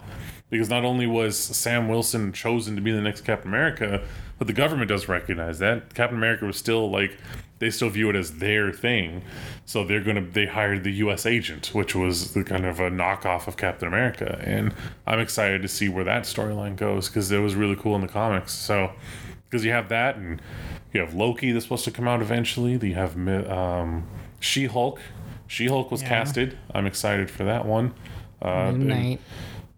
Because 0.52 0.70
not 0.70 0.86
only 0.86 1.08
was 1.08 1.38
Sam 1.38 1.88
Wilson 1.88 2.32
chosen 2.32 2.76
to 2.76 2.82
be 2.82 2.92
the 2.92 3.02
next 3.02 3.22
Captain 3.22 3.50
America, 3.50 4.06
but 4.38 4.46
the 4.46 4.54
government 4.54 4.90
does 4.90 5.08
recognize 5.08 5.58
that 5.60 5.96
Captain 5.96 6.18
America 6.18 6.46
was 6.46 6.58
still 6.58 6.92
like 6.92 7.18
they 7.60 7.70
still 7.70 7.90
view 7.90 8.10
it 8.10 8.16
as 8.16 8.40
their 8.40 8.72
thing. 8.72 9.24
So 9.66 9.84
they're 9.84 10.04
gonna 10.04 10.22
they 10.22 10.46
hired 10.46 10.84
the 10.84 10.92
U.S. 10.92 11.26
agent, 11.26 11.74
which 11.74 11.96
was 11.96 12.34
the 12.34 12.44
kind 12.44 12.66
of 12.66 12.80
a 12.80 12.92
knockoff 12.92 13.48
of 13.48 13.58
Captain 13.58 13.88
America, 13.88 14.40
and 14.44 14.74
I'm 15.08 15.20
excited 15.20 15.62
to 15.62 15.68
see 15.68 15.90
where 15.90 16.04
that 16.04 16.24
storyline 16.24 16.76
goes 16.76 17.08
because 17.08 17.32
it 17.32 17.40
was 17.40 17.56
really 17.56 17.76
cool 17.76 17.96
in 17.96 18.02
the 18.02 18.08
comics. 18.08 18.52
So 18.52 18.92
because 19.50 19.64
you 19.64 19.72
have 19.72 19.90
that, 19.90 20.18
and 20.18 20.42
you 20.94 21.02
have 21.02 21.14
Loki 21.14 21.52
that's 21.52 21.66
supposed 21.66 21.86
to 21.86 21.92
come 21.92 22.08
out 22.08 22.22
eventually. 22.22 22.74
You 22.88 22.96
have 22.96 23.18
um, 23.50 24.06
She 24.40 24.66
Hulk. 24.68 25.00
She 25.48 25.68
Hulk 25.68 25.92
was 25.92 26.02
Yeah. 26.02 26.10
casted. 26.10 26.58
I'm 26.74 26.86
excited 26.86 27.30
for 27.30 27.44
that 27.44 27.66
one. 27.66 27.94
Uh, 28.42 28.72
Moon 28.72 28.88
Knight. 28.88 29.22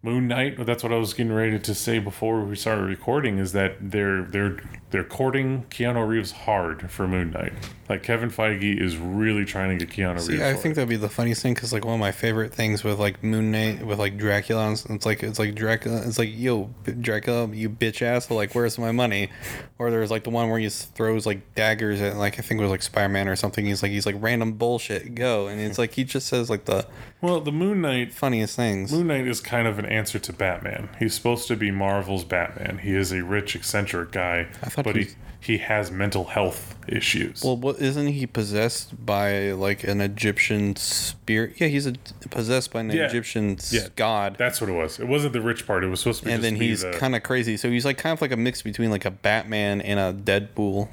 Moon 0.01 0.27
Knight. 0.27 0.63
That's 0.65 0.83
what 0.83 0.91
I 0.91 0.97
was 0.97 1.13
getting 1.13 1.33
ready 1.33 1.57
to 1.59 1.73
say 1.75 1.99
before 1.99 2.43
we 2.43 2.55
started 2.55 2.83
recording. 2.83 3.37
Is 3.39 3.53
that 3.53 3.77
they're 3.91 4.23
they're 4.23 4.57
they're 4.95 5.03
courting 5.03 5.65
Keanu 5.69 6.07
Reeves 6.07 6.31
hard 6.31 6.89
for 6.89 7.05
Moon 7.05 7.31
Knight. 7.31 7.51
Like 7.89 8.01
Kevin 8.01 8.31
Feige 8.31 8.81
is 8.81 8.95
really 8.95 9.43
trying 9.43 9.77
to 9.77 9.85
get 9.85 9.93
Keanu 9.93 10.13
Reeves. 10.13 10.27
See, 10.27 10.41
I 10.41 10.53
for 10.53 10.59
think 10.59 10.75
that'd 10.75 10.87
be 10.87 10.95
the 10.95 11.09
funniest 11.09 11.41
thing 11.41 11.53
because 11.53 11.73
like 11.73 11.83
one 11.83 11.95
of 11.95 11.99
my 11.99 12.13
favorite 12.13 12.53
things 12.53 12.81
with 12.81 12.97
like 12.97 13.21
Moon 13.21 13.51
Knight 13.51 13.85
with 13.85 13.99
like 13.99 14.17
Dracula, 14.17 14.67
and 14.67 14.79
it's 14.91 15.05
like 15.05 15.21
it's 15.21 15.37
like 15.37 15.53
Dracula, 15.53 16.01
it's 16.07 16.17
like 16.17 16.29
yo 16.31 16.69
Dracula, 17.01 17.49
you 17.49 17.69
bitch 17.69 18.01
ass, 18.01 18.31
like 18.31 18.55
where's 18.55 18.79
my 18.79 18.93
money? 18.93 19.31
Or 19.77 19.91
there's 19.91 20.11
like 20.11 20.23
the 20.23 20.29
one 20.29 20.49
where 20.49 20.59
he 20.59 20.69
throws 20.69 21.25
like 21.25 21.53
daggers 21.55 21.99
at 21.99 22.15
like 22.15 22.39
I 22.39 22.41
think 22.41 22.61
it 22.61 22.63
was 22.63 22.71
like 22.71 22.81
Spider 22.81 23.09
Man 23.09 23.27
or 23.27 23.35
something. 23.35 23.65
He's 23.65 23.83
like 23.83 23.91
he's 23.91 24.05
like 24.05 24.15
random 24.19 24.53
bullshit, 24.53 25.13
go, 25.13 25.47
and 25.47 25.59
it's 25.59 25.77
like 25.77 25.91
he 25.91 26.05
just 26.05 26.27
says 26.27 26.49
like 26.49 26.63
the 26.63 26.87
well, 27.21 27.41
the 27.41 27.51
Moon 27.51 27.81
Knight. 27.81 28.13
funniest 28.13 28.55
things. 28.55 28.91
Moon 28.91 29.07
Knight 29.07 29.27
is 29.27 29.41
kind 29.41 29.67
of 29.67 29.79
an 29.79 29.85
answer 29.85 30.19
to 30.19 30.31
Batman. 30.31 30.89
He's 30.99 31.15
supposed 31.15 31.47
to 31.47 31.55
be 31.55 31.71
Marvel's 31.71 32.23
Batman. 32.23 32.77
He 32.77 32.93
is 32.93 33.11
a 33.11 33.23
rich, 33.23 33.55
eccentric 33.55 34.11
guy, 34.11 34.47
I 34.61 34.69
thought 34.69 34.84
but 34.85 34.95
he 34.95 35.07
he 35.41 35.57
has 35.59 35.91
mental 35.91 36.23
health 36.23 36.75
issues. 36.87 37.43
Well, 37.43 37.55
what 37.57 37.79
isn't 37.79 38.07
he 38.07 38.25
possessed 38.25 39.05
by 39.05 39.51
like 39.51 39.83
an 39.83 39.99
Egyptian 40.01 40.75
spirit? 40.77 41.53
Yeah, 41.57 41.67
he's 41.67 41.85
a, 41.85 41.93
possessed 42.31 42.71
by 42.71 42.79
an 42.79 42.89
Yeah. 42.89 43.05
Egyptian 43.07 43.57
Yeah. 43.69 43.87
god. 43.95 44.37
That's 44.39 44.59
what 44.61 44.69
it 44.69 44.73
was. 44.73 44.99
It 44.99 45.07
wasn't 45.07 45.33
the 45.33 45.41
rich 45.41 45.67
part. 45.67 45.83
It 45.83 45.87
was 45.87 45.99
supposed 45.99 46.19
to 46.21 46.25
be. 46.25 46.31
and 46.31 46.43
then 46.43 46.55
he's 46.55 46.81
the- 46.81 46.91
kind 46.93 47.15
of 47.15 47.21
crazy. 47.23 47.57
So 47.57 47.69
he's 47.69 47.85
like 47.85 47.97
kind 47.99 48.13
of 48.13 48.21
like 48.21 48.31
a 48.31 48.37
mix 48.37 48.61
between 48.63 48.89
like 48.89 49.05
a 49.05 49.11
Batman 49.11 49.81
and 49.81 49.99
a 49.99 50.13
Deadpool. 50.13 50.87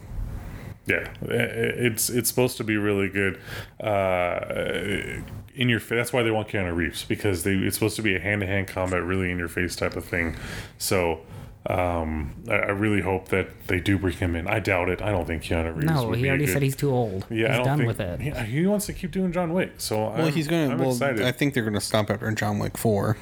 Yeah, 0.85 1.07
it's 1.23 2.11
it's 2.11 2.29
supposed 2.29 2.57
to 2.57 2.65
be 2.65 2.77
really 2.77 3.09
good. 3.09 3.39
Uh, 3.81 5.23
in 5.55 5.69
your 5.69 5.81
face. 5.81 5.97
That's 5.99 6.13
why 6.13 6.23
they 6.23 6.31
want 6.31 6.49
Keanu 6.49 6.75
Reeves 6.75 7.05
because 7.05 7.45
they 7.45 7.55
it's 7.55 7.77
supposed 7.77 7.97
to 7.97 8.03
be 8.03 8.17
a 8.17 8.19
hand 8.21 8.41
to 8.41 8.47
hand 8.47 8.69
combat, 8.69 9.03
really 9.05 9.31
in 9.31 9.39
your 9.39 9.49
face 9.49 9.77
type 9.77 9.97
of 9.97 10.05
thing. 10.05 10.37
So. 10.79 11.21
Um, 11.65 12.35
I, 12.49 12.55
I 12.55 12.71
really 12.71 13.01
hope 13.03 13.29
that 13.29 13.69
they 13.69 13.79
do 13.79 13.97
bring 13.99 14.15
him 14.17 14.35
in. 14.35 14.49
I 14.49 14.59
doubt 14.59 14.89
it. 14.89 15.01
I 15.01 15.11
don't 15.13 15.27
think 15.27 15.45
Keanu 15.45 15.75
Reeves. 15.77 15.87
No, 15.87 16.09
would 16.09 16.17
he 16.17 16.23
be 16.23 16.29
a 16.29 16.31
already 16.33 16.47
good- 16.47 16.53
said 16.55 16.63
he's 16.63 16.75
too 16.77 16.91
old. 16.91 17.25
Yeah, 17.31 17.47
I 17.47 17.49
he's 17.49 17.57
don't 17.59 17.65
done 17.67 17.79
think, 17.79 17.87
with 17.89 18.01
it. 18.01 18.21
He, 18.21 18.31
he 18.61 18.67
wants 18.67 18.87
to 18.87 18.93
keep 18.93 19.13
doing 19.13 19.33
John 19.33 19.53
Wick. 19.53 19.75
So 19.79 20.09
Well, 20.11 20.27
I'm, 20.27 20.33
he's 20.33 20.49
gonna. 20.49 20.71
I'm 20.73 20.79
well, 20.79 20.91
excited. 20.91 21.23
I 21.23 21.31
think 21.33 21.55
they're 21.55 21.63
gonna 21.65 21.81
stop 21.81 22.11
after 22.11 22.31
John 22.33 22.59
Wick 22.59 22.77
four. 22.77 23.17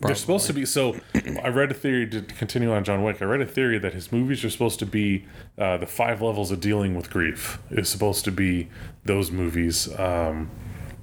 They're 0.00 0.16
supposed 0.16 0.48
to 0.48 0.52
be. 0.52 0.64
So, 0.66 0.96
I 1.44 1.48
read 1.48 1.70
a 1.70 1.74
theory 1.74 2.08
to 2.08 2.22
continue 2.22 2.72
on 2.72 2.82
John 2.82 3.04
Wick. 3.04 3.22
I 3.22 3.24
read 3.24 3.40
a 3.40 3.46
theory 3.46 3.78
that 3.78 3.94
his 3.94 4.10
movies 4.10 4.44
are 4.44 4.50
supposed 4.50 4.80
to 4.80 4.86
be 4.86 5.26
uh, 5.56 5.76
the 5.76 5.86
five 5.86 6.20
levels 6.20 6.50
of 6.50 6.58
dealing 6.58 6.96
with 6.96 7.08
grief. 7.08 7.60
Is 7.70 7.88
supposed 7.88 8.24
to 8.24 8.32
be 8.32 8.68
those 9.04 9.30
movies. 9.30 9.88
Um, 9.98 10.50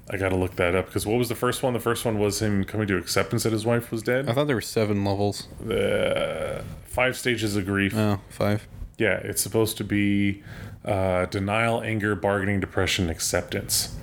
I 0.10 0.18
got 0.18 0.30
to 0.30 0.36
look 0.36 0.56
that 0.56 0.74
up 0.74 0.88
because 0.88 1.06
what 1.06 1.18
was 1.18 1.30
the 1.30 1.36
first 1.36 1.62
one? 1.62 1.74
The 1.74 1.80
first 1.80 2.04
one 2.04 2.18
was 2.18 2.42
him 2.42 2.64
coming 2.64 2.88
to 2.88 2.98
acceptance 2.98 3.44
that 3.44 3.54
his 3.54 3.66
wife 3.66 3.92
was 3.92 4.02
dead. 4.02 4.28
I 4.28 4.34
thought 4.34 4.48
there 4.48 4.56
were 4.56 4.62
seven 4.62 5.06
levels. 5.06 5.48
Uh, 5.62 6.64
five 6.86 7.16
stages 7.16 7.56
of 7.56 7.66
grief. 7.66 7.96
Oh, 7.96 8.20
five. 8.30 8.68
Yeah, 8.98 9.18
it's 9.18 9.42
supposed 9.42 9.78
to 9.78 9.84
be 9.84 10.44
uh, 10.84 11.26
denial, 11.28 11.82
anger, 11.82 12.16
bargaining, 12.16 12.60
depression, 12.60 13.10
acceptance. 13.10 13.96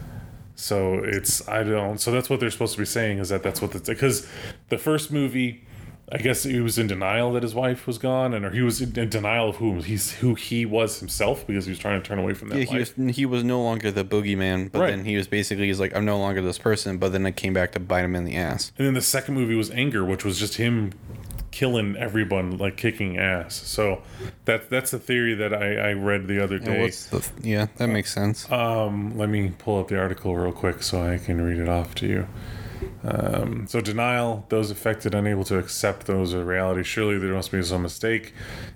So 0.55 1.01
it's 1.03 1.47
I 1.49 1.65
don't. 1.65 2.01
So 2.01 2.11
that's 2.11 2.31
what 2.31 2.41
they're 2.41 2.51
supposed 2.51 2.75
to 2.75 2.79
be 2.79 2.87
saying 2.87 3.19
is 3.19 3.29
that 3.29 3.43
that's 3.43 3.61
what 3.61 3.75
it's 3.75 3.89
because 3.89 4.27
the 4.69 4.79
first 4.79 5.13
movie, 5.13 5.66
I 6.13 6.19
guess 6.19 6.45
he 6.45 6.61
was 6.61 6.79
in 6.79 6.87
denial 6.87 7.33
that 7.33 7.43
his 7.43 7.53
wife 7.55 7.85
was 7.87 7.99
gone, 7.99 8.33
and 8.33 8.45
or 8.45 8.51
he 8.51 8.61
was 8.61 8.81
in 8.81 8.93
denial 9.11 9.49
of 9.51 9.57
who 9.57 9.81
he's 9.83 10.13
who 10.13 10.37
he 10.37 10.65
was 10.65 11.01
himself 11.01 11.45
because 11.47 11.65
he 11.67 11.71
was 11.71 11.81
trying 11.81 12.01
to 12.01 12.07
turn 12.09 12.19
away 12.21 12.33
from 12.33 12.49
that 12.51 12.59
Yeah, 12.59 12.65
he 12.65 12.79
life. 12.79 12.97
was 12.97 13.17
he 13.17 13.27
was 13.27 13.43
no 13.43 13.61
longer 13.61 13.91
the 13.91 14.05
boogeyman, 14.05 14.71
but 14.71 14.83
Right. 14.83 14.91
then 14.91 15.05
he 15.05 15.17
was 15.17 15.27
basically 15.27 15.67
he's 15.67 15.81
like 15.81 15.97
I'm 15.97 16.05
no 16.05 16.19
longer 16.19 16.41
this 16.43 16.59
person, 16.59 16.99
but 16.99 17.11
then 17.11 17.27
it 17.27 17.35
came 17.35 17.53
back 17.53 17.73
to 17.73 17.81
bite 17.81 18.05
him 18.05 18.15
in 18.15 18.25
the 18.25 18.37
ass. 18.37 18.71
And 18.79 18.87
then 18.87 18.95
the 18.95 19.01
second 19.01 19.35
movie 19.35 19.57
was 19.57 19.71
Anger, 19.73 20.05
which 20.05 20.25
was 20.25 20.39
just 20.39 20.55
him 20.59 20.93
killing 21.51 21.97
everyone, 21.97 22.57
like 22.59 22.77
kicking 22.77 23.19
ass. 23.19 23.55
So 23.57 24.03
that 24.45 24.71
that's 24.71 24.93
the 24.93 25.01
theory 25.01 25.35
that 25.35 25.53
I, 25.53 25.89
I 25.89 25.93
read 25.95 26.29
the 26.29 26.41
other 26.43 26.61
day. 26.61 26.83
what's 26.83 27.07
the 27.07 27.29
yeah 27.43 27.67
that 27.79 27.89
makes 27.89 28.15
sense. 28.15 28.49
Um, 28.53 29.19
let 29.19 29.29
me 29.29 29.53
pull 29.59 29.81
up 29.81 29.89
the 29.89 29.99
article 29.99 30.37
real 30.37 30.53
quick 30.53 30.85
so 30.85 31.03
I 31.03 31.19
can 31.19 31.41
read 31.41 31.59
it 31.59 31.69
off 31.69 31.97
to 31.97 32.07
you. 32.07 32.29
Um, 33.09 33.67
so 33.69 33.81
denial, 33.81 34.45
those 34.49 34.71
affected 34.73 35.15
unable 35.15 35.45
to 35.45 35.59
accept 35.59 36.07
those 36.07 36.35
as 36.35 36.43
reality. 36.43 36.83
Surely 36.83 37.19
there 37.19 37.33
must 37.33 37.53
be 37.53 37.63
some 37.63 37.83
mistake. 37.83 38.33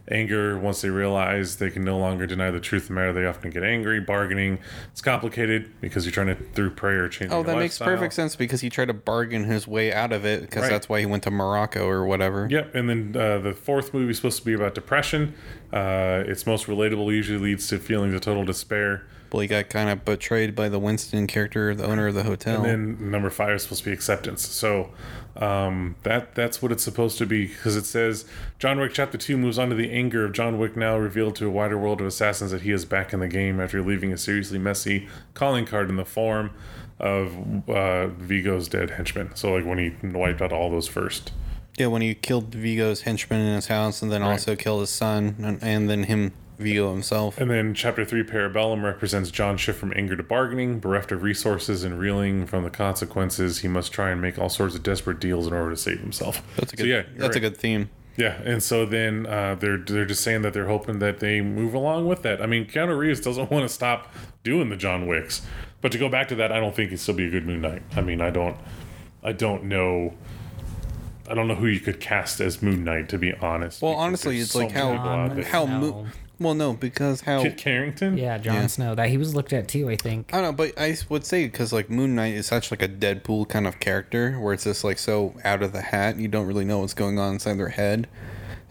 Anger, 0.09 0.57
once 0.59 0.83
they 0.83 0.91
realize 0.91 1.57
they 1.57 1.71
can 1.71 1.85
no 1.85 1.99
longer 1.99 2.27
deny 2.27 2.51
the 2.53 2.61
truth 2.61 2.83
of 2.83 2.89
the 2.89 2.95
matter, 2.95 3.13
they 3.13 3.27
often 3.27 3.51
get 3.51 3.65
angry. 3.65 3.99
Bargaining, 4.01 4.59
it's 4.93 5.01
complicated 5.03 5.81
because 5.81 6.05
you're 6.05 6.13
trying 6.13 6.29
to 6.29 6.37
through 6.55 6.71
prayer 6.71 7.09
change. 7.09 7.33
Oh, 7.33 7.43
that 7.43 7.57
makes 7.57 7.79
perfect 7.79 8.15
sense 8.15 8.37
because 8.37 8.61
he 8.61 8.71
tried 8.71 8.87
to 8.89 8.95
bargain 8.95 9.45
his 9.45 9.67
way 9.67 9.93
out 9.93 10.13
of 10.13 10.25
it 10.25 10.43
because 10.43 10.63
Right. 10.63 10.71
that's 10.71 10.89
why 10.89 11.01
he 11.01 11.07
went 11.07 11.25
to 11.25 11.31
Morocco 11.31 11.87
or 11.89 12.05
whatever. 12.05 12.47
Yep, 12.51 12.75
and 12.75 12.89
then 12.89 13.17
uh, 13.17 13.39
the 13.39 13.53
fourth 13.53 13.93
movie 13.93 14.11
is 14.11 14.17
supposed 14.17 14.39
to 14.39 14.45
be 14.45 14.53
about 14.55 14.75
depression. 14.75 15.35
Uh, 15.73 16.23
it's 16.27 16.47
most 16.47 16.67
relatable. 16.67 17.13
Usually 17.13 17.39
leads 17.39 17.67
to 17.69 17.79
feelings 17.79 18.15
of 18.15 18.21
total 18.21 18.45
despair. 18.45 19.07
Well, 19.33 19.41
he 19.41 19.47
got 19.49 19.69
kind 19.69 19.89
of 19.91 20.05
betrayed 20.05 20.55
by 20.57 20.69
the 20.69 20.79
Winston 20.79 21.27
character, 21.27 21.75
the 21.75 21.85
owner 21.87 22.09
of 22.09 22.15
the 22.15 22.25
hotel. 22.25 22.65
And 22.65 22.99
then 22.99 23.11
number 23.11 23.31
five 23.31 23.51
is 23.57 23.63
supposed 23.63 23.85
to 23.85 23.91
be 23.91 23.95
acceptance. 23.95 24.47
So 24.47 24.91
um, 25.37 25.95
that 26.03 26.35
that's 26.35 26.61
what 26.61 26.73
it's 26.73 26.83
supposed 26.83 27.17
to 27.19 27.27
be 27.27 27.47
because 27.47 27.77
it 27.77 27.85
says 27.87 28.25
John 28.59 28.81
Wick 28.81 28.93
Chapter 28.93 29.17
Two 29.19 29.37
moves 29.39 29.59
on 29.59 29.69
to 29.71 29.75
the 29.77 29.91
anger 29.93 30.25
of 30.25 30.33
John 30.33 30.59
Wick 30.59 30.77
now 30.77 30.97
revealed 30.99 31.37
to 31.37 31.47
a 31.47 31.51
wider 31.51 31.79
world 31.79 32.01
of 32.01 32.07
assassins 32.09 32.51
that 32.51 32.63
he 32.63 32.73
is 32.73 32.85
back 32.85 33.13
in 33.13 33.21
the 33.21 33.29
game 33.29 33.61
after 33.61 33.81
leaving 33.83 34.13
a 34.13 34.17
seriously 34.19 34.59
messy 34.59 35.09
calling 35.35 35.65
card 35.65 35.89
in 35.89 35.97
the 35.97 36.05
form 36.05 36.51
of 36.99 37.69
uh, 37.69 38.09
Viggo's 38.09 38.69
dead 38.69 38.91
henchman. 38.91 39.35
So 39.37 39.53
like 39.55 39.65
when 39.65 39.79
he 39.79 39.93
wiped 40.07 40.43
out 40.43 40.53
all 40.53 40.71
those 40.71 40.89
first. 40.89 41.33
yeah, 41.79 41.87
when 41.87 42.03
he 42.03 42.15
killed 42.15 42.51
Viggo's 42.55 43.03
henchman 43.03 43.41
in 43.41 43.55
his 43.55 43.69
house 43.69 44.03
and 44.03 44.11
then 44.13 44.21
Right. 44.23 44.33
also 44.33 44.55
killed 44.57 44.81
his 44.81 44.91
son 44.91 45.37
and, 45.43 45.63
and 45.63 45.89
then 45.89 46.03
him 46.05 46.33
view 46.61 46.89
himself. 46.91 47.39
And 47.39 47.51
then 47.51 47.75
chapter 47.75 48.05
three, 48.05 48.23
Parabellum, 48.23 48.83
represents 48.83 49.31
John 49.31 49.57
shift 49.57 49.79
from 49.79 49.93
anger 49.97 50.17
to 50.17 50.23
bargaining, 50.23 50.79
bereft 50.79 51.11
of 51.13 51.23
resources 51.23 51.83
and 51.85 51.99
reeling 51.99 52.47
from 52.47 52.63
the 52.65 52.71
consequences. 52.71 53.61
He 53.61 53.69
must 53.69 53.93
try 53.93 54.11
and 54.11 54.21
make 54.21 54.39
all 54.39 54.49
sorts 54.49 54.75
of 54.75 54.83
desperate 54.83 55.21
deals 55.21 55.47
in 55.47 55.53
order 55.53 55.71
to 55.71 55.77
save 55.77 56.01
himself. 56.01 56.43
That's 56.57 56.73
a 56.73 56.77
So, 56.77 56.83
good. 56.85 56.89
yeah, 56.89 57.03
you're 57.11 57.19
that's 57.19 57.37
a 57.37 57.41
good 57.41 57.57
theme. 57.57 57.91
Yeah, 58.17 58.41
and 58.45 58.63
so 58.63 58.85
then 58.85 59.25
uh, 59.27 59.55
they're 59.55 59.79
they're 59.79 60.05
just 60.05 60.23
saying 60.23 60.43
that 60.43 60.53
they're 60.53 60.67
hoping 60.67 60.99
that 60.99 61.21
they 61.21 61.41
move 61.41 61.73
along 61.75 62.07
with 62.07 62.23
that. 62.23 62.43
I 62.43 62.47
mean, 62.47 62.67
Keanu 62.67 62.99
Reeves 62.99 63.21
doesn't 63.21 63.51
want 63.51 63.63
to 63.67 63.69
stop 63.73 64.13
doing 64.43 64.69
the 64.69 64.77
John 64.77 65.07
Wicks, 65.07 65.41
but 65.81 65.91
to 65.93 65.99
go 65.99 66.09
back 66.11 66.29
to 66.29 66.35
that, 66.35 66.53
I 66.53 66.61
don't 66.61 66.75
think 66.75 66.91
he'd 66.91 66.99
still 67.01 67.15
be 67.15 67.27
a 67.27 67.31
good 67.31 67.47
Moon 67.47 67.63
Knight. 67.63 67.83
I 67.97 68.03
mean, 68.03 68.21
I 68.21 68.29
don't, 68.31 68.57
I 69.23 69.33
don't 69.33 69.65
know, 69.65 70.15
I 71.29 71.35
don't 71.35 71.49
know 71.49 71.55
who 71.55 71.67
you 71.69 71.81
could 71.81 72.01
cast 72.01 72.41
as 72.41 72.61
Moon 72.61 72.85
Knight 72.85 73.09
to 73.11 73.17
be 73.19 73.33
honest. 73.35 73.81
Well, 73.81 73.95
honestly, 73.95 74.39
it's 74.41 74.51
so 74.51 74.59
like 74.59 74.75
many 74.75 74.81
how 74.81 74.93
people 74.93 75.09
out 75.09 75.35
there. 75.37 75.45
how 75.45 75.65
No. 75.65 75.79
Mo- 75.81 76.07
well, 76.41 76.55
no, 76.55 76.73
because 76.73 77.21
how 77.21 77.43
Kit 77.43 77.59
Carrington. 77.59 78.17
Yeah, 78.17 78.39
Jon 78.39 78.55
Yeah. 78.55 78.67
Snow. 78.67 78.95
That 78.95 79.11
he 79.11 79.19
was 79.19 79.35
looked 79.35 79.53
at 79.53 79.69
too. 79.69 79.91
I 79.91 79.97
think. 79.97 80.33
I 80.33 80.41
don't 80.41 80.51
know, 80.51 80.53
but 80.53 80.81
I 80.81 80.97
would 81.09 81.25
say 81.25 81.45
because 81.45 81.73
like 81.73 81.91
Moon 81.91 82.15
Knight 82.15 82.35
is 82.35 82.47
such 82.47 82.71
like 82.71 82.83
a 82.83 82.89
Deadpool 82.89 83.49
kind 83.49 83.67
of 83.67 83.79
character, 83.79 84.33
where 84.41 84.55
it's 84.55 84.65
just 84.65 84.83
like 84.83 84.99
so 84.99 85.35
out 85.45 85.63
of 85.63 85.73
the 85.73 85.83
hat, 85.83 86.17
you 86.17 86.29
don't 86.29 86.47
really 86.47 86.65
know 86.65 86.81
what's 86.81 86.95
going 86.95 87.19
on 87.19 87.35
inside 87.35 87.59
their 87.59 87.69
head. 87.69 88.09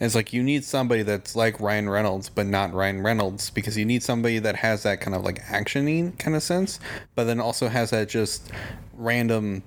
And 0.01 0.05
it's 0.05 0.15
like 0.15 0.31
you 0.31 0.41
need 0.41 0.63
somebody 0.63 1.03
that's 1.03 1.35
like 1.35 1.59
Ryan 1.59 1.89
Reynolds, 1.89 2.29
but 2.29 2.47
not 2.47 2.73
Ryan 2.73 3.01
Reynolds, 3.03 3.49
because 3.49 3.77
you 3.77 3.85
need 3.85 4.01
somebody 4.01 4.39
that 4.39 4.55
has 4.57 4.83
that 4.83 5.01
kind 5.01 5.13
of 5.13 5.23
like 5.23 5.43
actiony 5.43 6.17
kind 6.17 6.35
of 6.35 6.41
sense, 6.41 6.79
but 7.15 7.25
then 7.25 7.39
also 7.39 7.67
has 7.67 7.89
that 7.91 8.07
just 8.09 8.49
random 8.93 9.61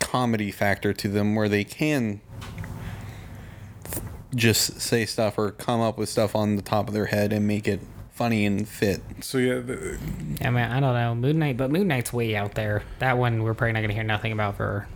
comedy 0.00 0.50
factor 0.50 0.92
to 0.92 1.08
them, 1.08 1.34
where 1.34 1.48
they 1.48 1.64
can 1.64 2.20
just 4.34 4.80
say 4.80 5.06
stuff 5.06 5.38
or 5.38 5.52
come 5.52 5.80
up 5.80 5.98
with 5.98 6.08
stuff 6.08 6.34
on 6.34 6.56
the 6.56 6.62
top 6.62 6.88
of 6.88 6.94
their 6.94 7.06
head 7.06 7.32
and 7.32 7.46
make 7.46 7.68
it 7.68 7.80
funny 8.12 8.46
and 8.46 8.66
fit. 8.66 9.02
So 9.20 9.38
yeah, 9.38 9.58
the, 9.60 9.98
I 10.40 10.50
mean, 10.50 10.64
I 10.64 10.80
don't 10.80 10.94
know 10.94 11.14
Moon 11.14 11.38
Knight, 11.38 11.56
but 11.56 11.70
Moon 11.70 11.86
Knight's 11.86 12.12
way 12.12 12.34
out 12.34 12.54
there. 12.54 12.82
That 12.98 13.18
one 13.18 13.42
we're 13.42 13.54
probably 13.54 13.72
not 13.72 13.82
gonna 13.82 13.94
hear 13.94 14.02
nothing 14.02 14.32
about 14.32 14.56
for. 14.56 14.88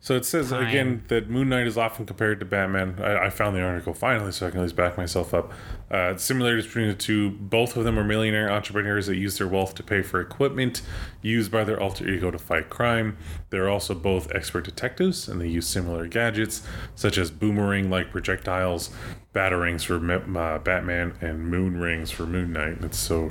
So 0.00 0.14
it 0.14 0.24
says 0.24 0.50
Time. 0.50 0.66
again 0.66 1.04
that 1.08 1.28
Moon 1.28 1.48
Knight 1.48 1.66
is 1.66 1.76
often 1.76 2.06
compared 2.06 2.38
to 2.40 2.46
Batman. 2.46 2.96
I, 3.02 3.26
I 3.26 3.30
found 3.30 3.56
the 3.56 3.62
article 3.62 3.94
finally, 3.94 4.30
so 4.30 4.46
I 4.46 4.50
can 4.50 4.60
at 4.60 4.62
least 4.62 4.76
back 4.76 4.96
myself 4.96 5.34
up. 5.34 5.52
Uh, 5.88 6.16
similarities 6.16 6.66
between 6.66 6.88
the 6.88 6.94
two: 6.94 7.30
both 7.30 7.76
of 7.76 7.84
them 7.84 7.98
are 7.98 8.04
millionaire 8.04 8.50
entrepreneurs 8.50 9.06
that 9.06 9.16
use 9.16 9.38
their 9.38 9.46
wealth 9.46 9.74
to 9.74 9.82
pay 9.82 10.02
for 10.02 10.20
equipment 10.20 10.82
used 11.22 11.52
by 11.52 11.62
their 11.62 11.80
alter 11.80 12.08
ego 12.08 12.30
to 12.30 12.38
fight 12.38 12.68
crime. 12.68 13.16
They're 13.50 13.68
also 13.68 13.94
both 13.94 14.34
expert 14.34 14.64
detectives, 14.64 15.28
and 15.28 15.40
they 15.40 15.48
use 15.48 15.68
similar 15.68 16.08
gadgets 16.08 16.66
such 16.96 17.18
as 17.18 17.30
boomerang-like 17.30 18.10
projectiles, 18.10 18.90
batarangs 19.32 19.84
for 19.84 19.96
uh, 20.38 20.58
Batman, 20.58 21.14
and 21.20 21.48
moon 21.48 21.78
rings 21.78 22.10
for 22.10 22.26
Moon 22.26 22.52
Knight. 22.52 22.80
That's 22.80 22.98
so 22.98 23.30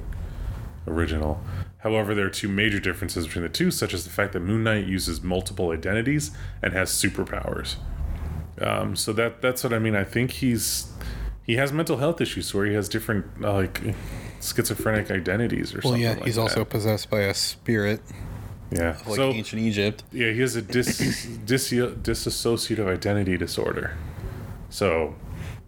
original. 0.87 1.41
However, 1.79 2.15
there 2.15 2.25
are 2.25 2.31
two 2.31 2.47
major 2.47 2.79
differences 2.79 3.27
between 3.27 3.43
the 3.43 3.49
two, 3.49 3.69
such 3.69 3.93
as 3.93 4.05
the 4.05 4.09
fact 4.09 4.33
that 4.33 4.39
Moon 4.39 4.63
Knight 4.63 4.85
uses 4.85 5.21
multiple 5.21 5.71
identities 5.71 6.31
and 6.63 6.73
has 6.73 6.89
superpowers. 6.89 7.75
Um, 8.59 8.95
so 8.95 9.11
that 9.13 9.41
that's 9.41 9.63
what 9.63 9.73
I 9.73 9.79
mean. 9.79 9.95
I 9.95 10.05
think 10.05 10.31
he's 10.31 10.91
he 11.45 11.55
has 11.55 11.71
mental 11.71 11.97
health 11.97 12.19
issues 12.21 12.53
where 12.53 12.65
he 12.65 12.73
has 12.73 12.89
different 12.89 13.25
uh, 13.43 13.53
like 13.53 13.81
schizophrenic 14.41 15.11
identities 15.11 15.73
or 15.73 15.77
Well, 15.77 15.93
something. 15.93 16.01
yeah, 16.01 16.13
like 16.13 16.25
he's 16.25 16.35
that. 16.35 16.41
also 16.41 16.65
possessed 16.65 17.09
by 17.09 17.21
a 17.21 17.33
spirit, 17.33 18.01
yeah. 18.71 18.97
like 19.05 19.15
so 19.15 19.31
ancient 19.31 19.61
Egypt. 19.61 20.03
yeah, 20.11 20.31
he 20.31 20.41
has 20.41 20.55
a 20.55 20.61
dis, 20.61 20.97
dis 21.45 21.71
disassociative 21.71 22.87
identity 22.87 23.37
disorder. 23.37 23.95
So, 24.69 25.15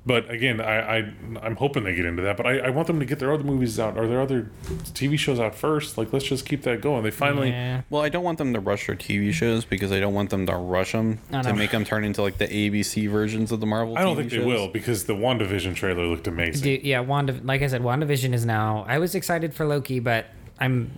but 0.08 0.32
again, 0.32 0.62
I, 0.62 1.00
I 1.00 1.14
I'm 1.44 1.58
hoping 1.58 1.84
they 1.84 1.94
get 1.94 2.06
into 2.06 2.24
that. 2.24 2.38
But 2.38 2.48
I, 2.48 2.60
I 2.60 2.70
want 2.70 2.88
them 2.88 3.00
to 3.00 3.06
get 3.06 3.20
their 3.20 3.34
other 3.34 3.44
movies 3.44 3.78
out 3.78 3.98
or 3.98 4.08
their 4.08 4.22
other 4.22 4.50
TV 4.94 5.20
shows 5.20 5.38
out 5.38 5.54
first. 5.54 5.98
Like, 5.98 6.14
let's 6.14 6.24
just 6.24 6.46
keep 6.46 6.62
that 6.62 6.80
going. 6.80 7.04
They 7.04 7.12
finally. 7.12 7.50
Yeah. 7.50 7.82
Well, 7.90 8.02
I 8.02 8.08
don't 8.08 8.24
want 8.24 8.38
them 8.38 8.54
to 8.54 8.62
rush 8.62 8.88
their 8.88 8.96
TV 8.96 9.34
shows 9.34 9.66
because 9.66 9.92
I 9.92 10.00
don't 10.00 10.14
want 10.14 10.30
them 10.30 10.46
to 10.46 10.56
rush 10.56 10.94
them 10.94 11.20
to 11.32 11.44
know. 11.44 11.54
make 11.54 11.72
them 11.72 11.84
turn 11.84 12.06
into 12.06 12.22
like 12.22 12.38
the 12.38 12.48
ABC 12.48 13.10
versions 13.10 13.52
of 13.52 13.60
the 13.60 13.66
Marvel. 13.66 13.98
I 13.98 14.02
don't 14.02 14.16
TV 14.16 14.20
think 14.20 14.32
they 14.32 14.46
will 14.46 14.70
because 14.70 15.04
the 15.04 15.14
WandaVision 15.14 15.76
trailer 15.76 16.06
looked 16.06 16.28
amazing. 16.28 16.64
Dude, 16.64 16.84
yeah, 16.84 17.02
Wanda. 17.02 17.34
Like 17.44 17.62
I 17.62 17.68
said, 17.68 17.82
WandaVision 17.82 18.34
is 18.34 18.46
now. 18.46 18.86
I 18.88 19.00
was 19.00 19.14
excited 19.14 19.54
for 19.54 19.66
Loki, 19.66 20.00
but 20.00 20.28
I'm. 20.58 20.90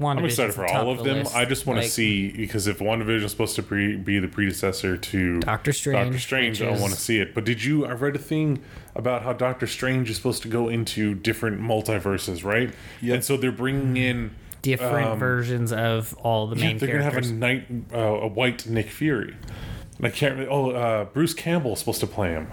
WandaVision's 0.00 0.18
I'm 0.18 0.24
excited 0.48 0.54
for 0.54 0.66
all 0.66 0.90
of 0.90 0.98
the 0.98 1.04
them. 1.04 1.18
list. 1.18 1.34
I 1.36 1.44
just 1.44 1.66
want 1.66 1.76
to 1.78 1.82
Like, 1.82 1.90
see 1.90 2.32
because 2.32 2.66
if 2.66 2.78
WandaVision 2.80 3.24
is 3.24 3.30
supposed 3.30 3.54
to 3.56 3.62
pre- 3.62 3.96
be 3.96 4.18
the 4.18 4.28
predecessor 4.28 4.96
to 4.96 5.40
Doctor 5.40 5.72
Strange, 5.72 6.06
Doctor 6.06 6.18
Strange, 6.18 6.60
which 6.60 6.68
I 6.68 6.80
want 6.80 6.92
to 6.94 6.98
see 7.00 7.20
it. 7.20 7.34
But 7.34 7.44
did 7.44 7.62
you? 7.62 7.86
I 7.86 7.92
read 7.92 8.16
a 8.16 8.18
thing 8.18 8.62
about 8.96 9.22
how 9.22 9.32
Doctor 9.32 9.66
Strange 9.66 10.10
is 10.10 10.16
supposed 10.16 10.42
to 10.42 10.48
go 10.48 10.68
into 10.68 11.14
different 11.14 11.60
multiverses, 11.60 12.44
right? 12.44 12.72
Yeah. 13.00 13.14
And 13.14 13.24
so 13.24 13.36
they're 13.36 13.52
bringing 13.52 13.96
in 13.96 14.32
different 14.62 15.18
versions 15.18 15.72
of 15.72 16.14
all 16.18 16.46
the 16.46 16.52
Um, 16.56 16.58
Yeah, 16.58 16.66
main 16.68 16.78
they're 16.78 16.88
gonna 16.92 17.04
have 17.04 17.16
a 17.16 17.22
night, 17.32 17.66
uh, 17.94 17.98
a 17.98 18.26
white 18.26 18.66
Nick 18.66 18.90
Fury, 18.90 19.34
and 19.98 20.06
I 20.06 20.10
can't. 20.10 20.34
Really, 20.36 20.48
oh, 20.48 20.70
uh, 20.70 21.04
Bruce 21.04 21.34
Campbell 21.34 21.72
is 21.74 21.78
supposed 21.78 22.00
to 22.00 22.06
play 22.06 22.30
him, 22.30 22.48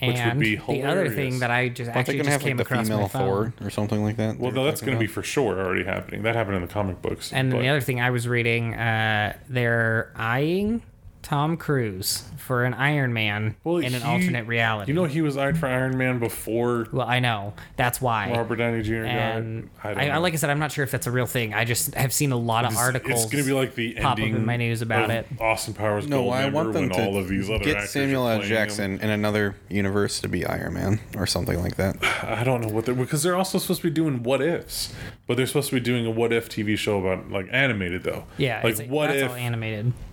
which 0.00 0.16
would 0.24 0.38
be 0.38 0.56
the 0.56 0.62
hilarious. 0.62 0.90
other 0.90 1.08
thing 1.14 1.38
that 1.40 1.50
I 1.50 1.68
just 1.68 1.90
Aren't 1.90 1.94
they 1.94 2.00
actually 2.00 2.16
gonna 2.18 2.24
just 2.24 2.32
have 2.32 2.42
like 2.42 2.48
came 2.48 2.56
the 2.56 2.62
across 2.62 2.88
my 2.88 2.94
female 2.94 3.08
phone. 3.08 3.52
Thor 3.52 3.66
or 3.66 3.70
something 3.70 4.02
like 4.02 4.16
that? 4.16 4.38
well, 4.38 4.52
no, 4.52 4.64
that's 4.64 4.80
going 4.80 4.94
to 4.94 4.98
be 5.00 5.06
for 5.06 5.22
sure 5.22 5.58
already 5.60 5.84
happening. 5.84 6.22
That 6.22 6.34
happened 6.36 6.56
in 6.56 6.62
the 6.62 6.68
comic 6.68 7.00
books. 7.02 7.32
And 7.32 7.50
then 7.52 7.58
but- 7.58 7.62
the 7.62 7.68
other 7.68 7.80
thing 7.80 8.00
I 8.00 8.10
was 8.10 8.26
reading, 8.28 8.74
uh, 8.74 9.34
they're 9.48 10.12
eyeing 10.16 10.82
Tom 11.30 11.56
Cruise 11.56 12.24
for 12.38 12.64
an 12.64 12.74
Iron 12.74 13.12
Man 13.12 13.54
Well, 13.62 13.76
in 13.76 13.94
an 13.94 14.00
he- 14.02 14.08
alternate 14.08 14.48
reality. 14.48 14.90
You 14.90 14.96
know, 14.96 15.04
he 15.04 15.20
was 15.20 15.36
eyed 15.36 15.56
for 15.56 15.66
Iron 15.68 15.96
Man 15.96 16.18
before 16.18 16.88
well, 16.92 17.06
I 17.06 17.20
know 17.20 17.54
that's 17.76 18.00
why. 18.00 18.32
Robert 18.32 18.56
Downey 18.56 18.82
Jr. 18.82 19.04
and 19.04 19.70
got 19.80 19.92
it. 19.92 19.96
I, 19.96 20.02
don't 20.04 20.10
I, 20.10 20.14
know. 20.16 20.20
like 20.22 20.32
I 20.32 20.36
said, 20.38 20.50
I'm 20.50 20.58
not 20.58 20.72
sure 20.72 20.82
if 20.82 20.90
that's 20.90 21.06
a 21.06 21.12
real 21.12 21.26
thing. 21.26 21.54
I 21.54 21.64
just 21.64 21.94
have 21.94 22.12
seen 22.12 22.32
a 22.32 22.36
lot 22.36 22.64
of 22.64 22.72
It's- 22.72 22.84
articles. 22.84 23.22
It's 23.22 23.32
going 23.32 23.44
to 23.44 23.48
be 23.48 23.54
like 23.54 23.76
the 23.76 23.94
pop 23.94 24.14
up 24.14 24.18
in 24.18 24.44
my 24.44 24.56
news 24.56 24.82
about 24.82 25.04
of 25.04 25.10
it. 25.10 25.28
Austin 25.38 25.72
Powers. 25.72 26.08
No, 26.08 26.30
I 26.30 26.48
want 26.48 26.72
them 26.72 26.88
to 26.90 27.00
all 27.06 27.16
of 27.16 27.28
these 27.28 27.48
other 27.48 27.62
get 27.62 27.88
Samuel 27.88 28.26
L. 28.26 28.42
Jackson 28.42 28.94
him. 28.94 29.00
in 29.00 29.10
another 29.10 29.54
universe 29.68 30.18
to 30.22 30.28
be 30.28 30.44
Iron 30.44 30.74
Man 30.74 30.98
or 31.16 31.28
something 31.28 31.62
like 31.62 31.76
that. 31.76 31.96
I 32.24 32.42
don't 32.42 32.60
know 32.60 32.70
what 32.74 32.86
they're 32.86 32.94
because 32.96 33.22
they're 33.22 33.36
also 33.36 33.58
supposed 33.58 33.82
to 33.82 33.86
be 33.88 33.94
doing 33.94 34.24
what 34.24 34.42
ifs, 34.42 34.92
but 35.28 35.36
they're 35.36 35.46
supposed 35.46 35.68
to 35.68 35.76
be 35.76 35.80
doing 35.80 36.06
a 36.06 36.10
what 36.10 36.32
if 36.32 36.48
TV 36.48 36.76
show 36.76 36.98
about 36.98 37.30
like 37.30 37.46
animated 37.52 38.02
though. 38.02 38.24
yeah, 38.36 38.62
like 38.64 38.80
it's, 38.80 38.90
what 38.90 39.06
that's 39.10 39.22
if 39.22 39.30
all 39.30 39.36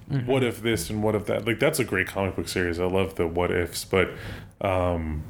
animated. 0.10 0.28
what 0.28 0.44
if 0.44 0.62
this 0.62 0.90
and 0.90 1.04
what 1.04 1.16
if 1.16 1.26
that. 1.26 1.46
Like 1.46 1.60
that's 1.60 1.80
a 1.80 1.84
great 1.84 2.08
comic 2.08 2.36
book 2.36 2.48
series. 2.48 2.80
I 2.80 2.86
love 2.86 3.16
the 3.16 3.28
what 3.28 3.52
ifs 3.52 3.86
but 3.86 4.10
um 4.62 5.24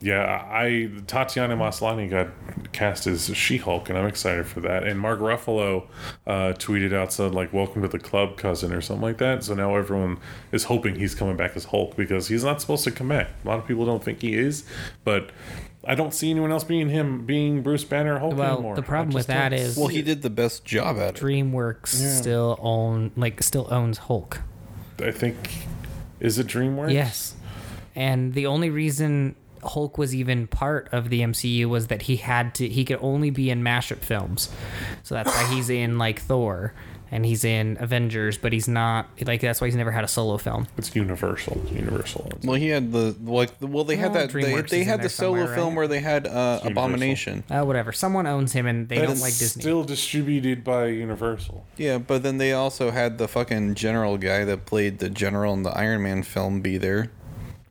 yeah 0.00 0.44
i 0.50 0.90
tatiana 1.06 1.56
maslany 1.56 2.10
got 2.10 2.26
cast 2.72 3.06
as 3.06 3.34
she-hulk 3.34 3.88
and 3.88 3.96
i'm 3.96 4.06
excited 4.06 4.46
for 4.46 4.60
that. 4.60 4.84
And 4.84 4.98
mark 4.98 5.20
ruffalo 5.20 5.86
uh, 6.26 6.52
tweeted 6.54 6.92
out 6.92 7.12
said 7.12 7.32
like 7.34 7.52
welcome 7.52 7.80
to 7.82 7.88
the 7.88 7.98
club 7.98 8.36
cousin 8.36 8.72
or 8.72 8.80
something 8.80 9.02
like 9.02 9.18
that. 9.18 9.44
So 9.44 9.54
now 9.54 9.76
everyone 9.76 10.18
is 10.52 10.64
hoping 10.64 10.96
he's 10.96 11.14
coming 11.14 11.36
back 11.36 11.56
as 11.56 11.64
hulk 11.66 11.96
because 11.96 12.28
he's 12.28 12.44
not 12.44 12.60
supposed 12.60 12.84
to 12.84 12.90
come 12.90 13.08
back. 13.08 13.28
A 13.44 13.48
lot 13.48 13.58
of 13.58 13.66
people 13.66 13.86
don't 13.86 14.02
think 14.02 14.20
he 14.20 14.34
is 14.34 14.64
but 15.04 15.30
I 15.86 15.94
don't 15.94 16.14
see 16.14 16.30
anyone 16.30 16.50
else 16.50 16.64
being 16.64 16.88
him, 16.88 17.24
being 17.26 17.62
Bruce 17.62 17.84
Banner 17.84 18.14
or 18.16 18.18
Hulk 18.18 18.36
Well, 18.36 18.54
anymore. 18.54 18.74
the 18.76 18.82
problem 18.82 19.14
with 19.14 19.26
don't 19.26 19.36
that 19.36 19.52
is- 19.52 19.76
Well, 19.76 19.88
he 19.88 20.02
did 20.02 20.22
the 20.22 20.30
best 20.30 20.64
job 20.64 20.96
at 20.98 21.16
it. 21.18 21.22
DreamWorks 21.22 21.88
still 21.88 22.58
own 22.60 23.10
like 23.16 23.42
still 23.42 23.68
owns 23.70 23.98
Hulk. 23.98 24.40
I 25.02 25.10
think 25.10 25.36
is 26.20 26.38
it 26.38 26.46
DreamWorks? 26.46 26.92
Yes. 26.92 27.34
And 27.96 28.34
the 28.34 28.46
only 28.46 28.70
reason 28.70 29.34
Hulk 29.62 29.96
was 29.98 30.14
even 30.14 30.46
part 30.46 30.88
of 30.92 31.10
the 31.10 31.20
MCU 31.22 31.66
was 31.66 31.86
that 31.88 32.02
he 32.02 32.16
had 32.16 32.54
to 32.56 32.68
he 32.68 32.84
could 32.84 32.98
only 33.00 33.30
be 33.30 33.50
in 33.50 33.62
mashup 33.62 33.98
films. 33.98 34.50
So 35.02 35.14
that's 35.14 35.30
why 35.30 35.54
he's 35.54 35.70
in 35.70 35.98
like 35.98 36.20
Thor 36.20 36.72
and 37.14 37.24
he's 37.24 37.44
in 37.44 37.76
Avengers, 37.80 38.36
but 38.36 38.52
he's 38.52 38.66
not 38.68 39.08
like 39.24 39.40
that's 39.40 39.60
why 39.60 39.68
he's 39.68 39.76
never 39.76 39.92
had 39.92 40.02
a 40.02 40.08
solo 40.08 40.36
film. 40.36 40.66
It's 40.76 40.94
Universal. 40.96 41.62
Universal. 41.70 42.28
owns. 42.34 42.44
Well, 42.44 42.56
he 42.56 42.68
had 42.68 42.90
the 42.92 43.16
like. 43.24 43.52
Well, 43.60 43.84
they 43.84 43.96
had 43.96 44.12
Well, 44.12 44.26
that. 44.26 44.32
They, 44.32 44.42
DreamWorks 44.42 44.68
they 44.68 44.80
is 44.80 44.86
had 44.86 45.00
the 45.02 45.08
solo 45.08 45.36
somewhere, 45.38 45.54
film 45.54 45.74
where 45.76 45.88
they 45.88 46.00
had 46.00 46.26
uh, 46.26 46.30
Universal. 46.64 46.70
Abomination. 46.72 47.44
Uh, 47.48 47.62
whatever. 47.62 47.92
Someone 47.92 48.26
owns 48.26 48.52
him 48.52 48.66
and 48.66 48.88
they 48.88 48.96
But 48.96 49.02
don't 49.02 49.12
it's 49.12 49.20
like 49.22 49.38
Disney. 49.38 49.62
Still 49.62 49.84
distributed 49.84 50.64
by 50.64 50.86
Universal. 50.86 51.64
Yeah, 51.76 51.98
but 51.98 52.22
then 52.24 52.38
they 52.38 52.52
also 52.52 52.90
had 52.90 53.18
the 53.18 53.28
fucking 53.28 53.76
general 53.76 54.18
guy 54.18 54.44
that 54.44 54.66
played 54.66 54.98
the 54.98 55.08
general 55.08 55.54
in 55.54 55.62
the 55.62 55.70
Iron 55.70 56.02
Man 56.02 56.22
film 56.24 56.60
be 56.60 56.76
there. 56.78 57.10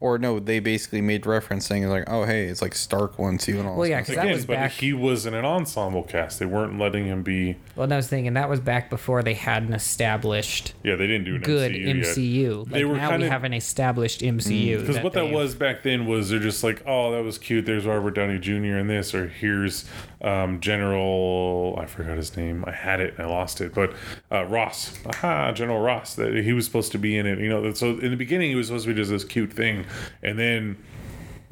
Or 0.04 0.18
no, 0.18 0.38
they 0.38 0.60
basically 0.60 1.00
made 1.00 1.26
reference 1.26 1.66
saying 1.66 1.88
like, 1.88 2.04
"Oh, 2.08 2.26
hey, 2.26 2.48
it's 2.48 2.62
like 2.62 2.76
Stark 2.76 3.18
one 3.18 3.38
too," 3.38 3.58
and 3.60 3.66
all. 3.70 3.78
Well, 3.78 3.88
yeah, 3.88 4.02
kind 4.02 4.02
of 4.02 4.08
'cause 4.08 4.14
stuff. 4.16 4.26
that 4.26 4.34
was 4.34 4.46
but 4.46 4.54
back- 4.56 4.72
he 4.72 4.92
was 4.92 5.26
in 5.26 5.34
an 5.34 5.46
ensemble 5.46 6.04
cast. 6.04 6.40
They 6.40 6.46
weren't 6.46 6.78
letting 6.78 7.06
him 7.06 7.24
be. 7.24 7.56
well, 7.78 7.88
no, 7.88 7.96
I 7.96 8.00
was 8.00 8.10
thinking 8.10 8.34
that 8.34 8.50
was 8.50 8.60
back 8.60 8.90
before 8.90 9.24
they 9.24 9.34
had 9.34 9.64
an 9.64 9.72
established 9.72 10.74
Yeah, 10.84 10.96
they 10.98 11.08
didn't 11.08 11.24
do 11.24 11.36
an 11.36 11.42
good 11.42 11.72
MCU. 11.72 11.86
yet. 11.86 11.96
MCU. 11.96 12.58
Like 12.66 12.70
They 12.74 12.84
were 12.84 12.98
now 12.98 13.12
we 13.12 13.14
kinda- 13.14 13.30
have 13.30 13.44
an 13.46 13.54
established 13.54 14.22
MCU. 14.22 14.80
Because 14.82 15.00
what 15.00 15.14
that 15.14 15.22
they've- 15.24 15.34
was 15.34 15.56
back 15.56 15.84
then 15.84 16.06
was 16.06 16.30
they're 16.32 16.40
just 16.40 16.66
like, 16.66 16.84
oh, 16.86 17.14
that 17.14 17.24
was 17.24 17.38
cute. 17.38 17.66
There's 17.66 17.86
Robert 17.86 18.14
Downey 18.14 18.40
Jr. 18.40 18.78
in 18.78 18.88
this, 18.88 19.16
or 19.16 19.28
here's 19.30 19.86
um, 20.22 20.60
General. 20.60 21.78
I 21.82 21.86
forgot 21.86 22.18
his 22.18 22.36
name. 22.38 22.64
I 22.68 22.72
had 22.72 23.00
it 23.00 23.14
and 23.18 23.28
I 23.28 23.30
lost 23.30 23.62
it, 23.62 23.74
but 23.74 23.94
uh, 24.32 24.44
Ross. 24.46 24.98
Aha, 25.06 25.52
General 25.54 25.80
Ross. 25.82 26.16
That 26.16 26.34
he 26.34 26.54
was 26.54 26.66
supposed 26.66 26.92
to 26.94 26.98
be 26.98 27.18
in 27.18 27.26
it. 27.26 27.40
You 27.40 27.50
know, 27.50 27.74
so 27.74 27.98
in 28.00 28.12
the 28.12 28.18
beginning 28.18 28.50
he 28.50 28.56
was 28.56 28.68
supposed 28.68 28.86
to 28.86 28.94
be 28.94 29.00
just 29.00 29.12
this 29.12 29.24
cute 29.24 29.52
thing, 29.54 29.86
and 30.22 30.38
then 30.40 30.78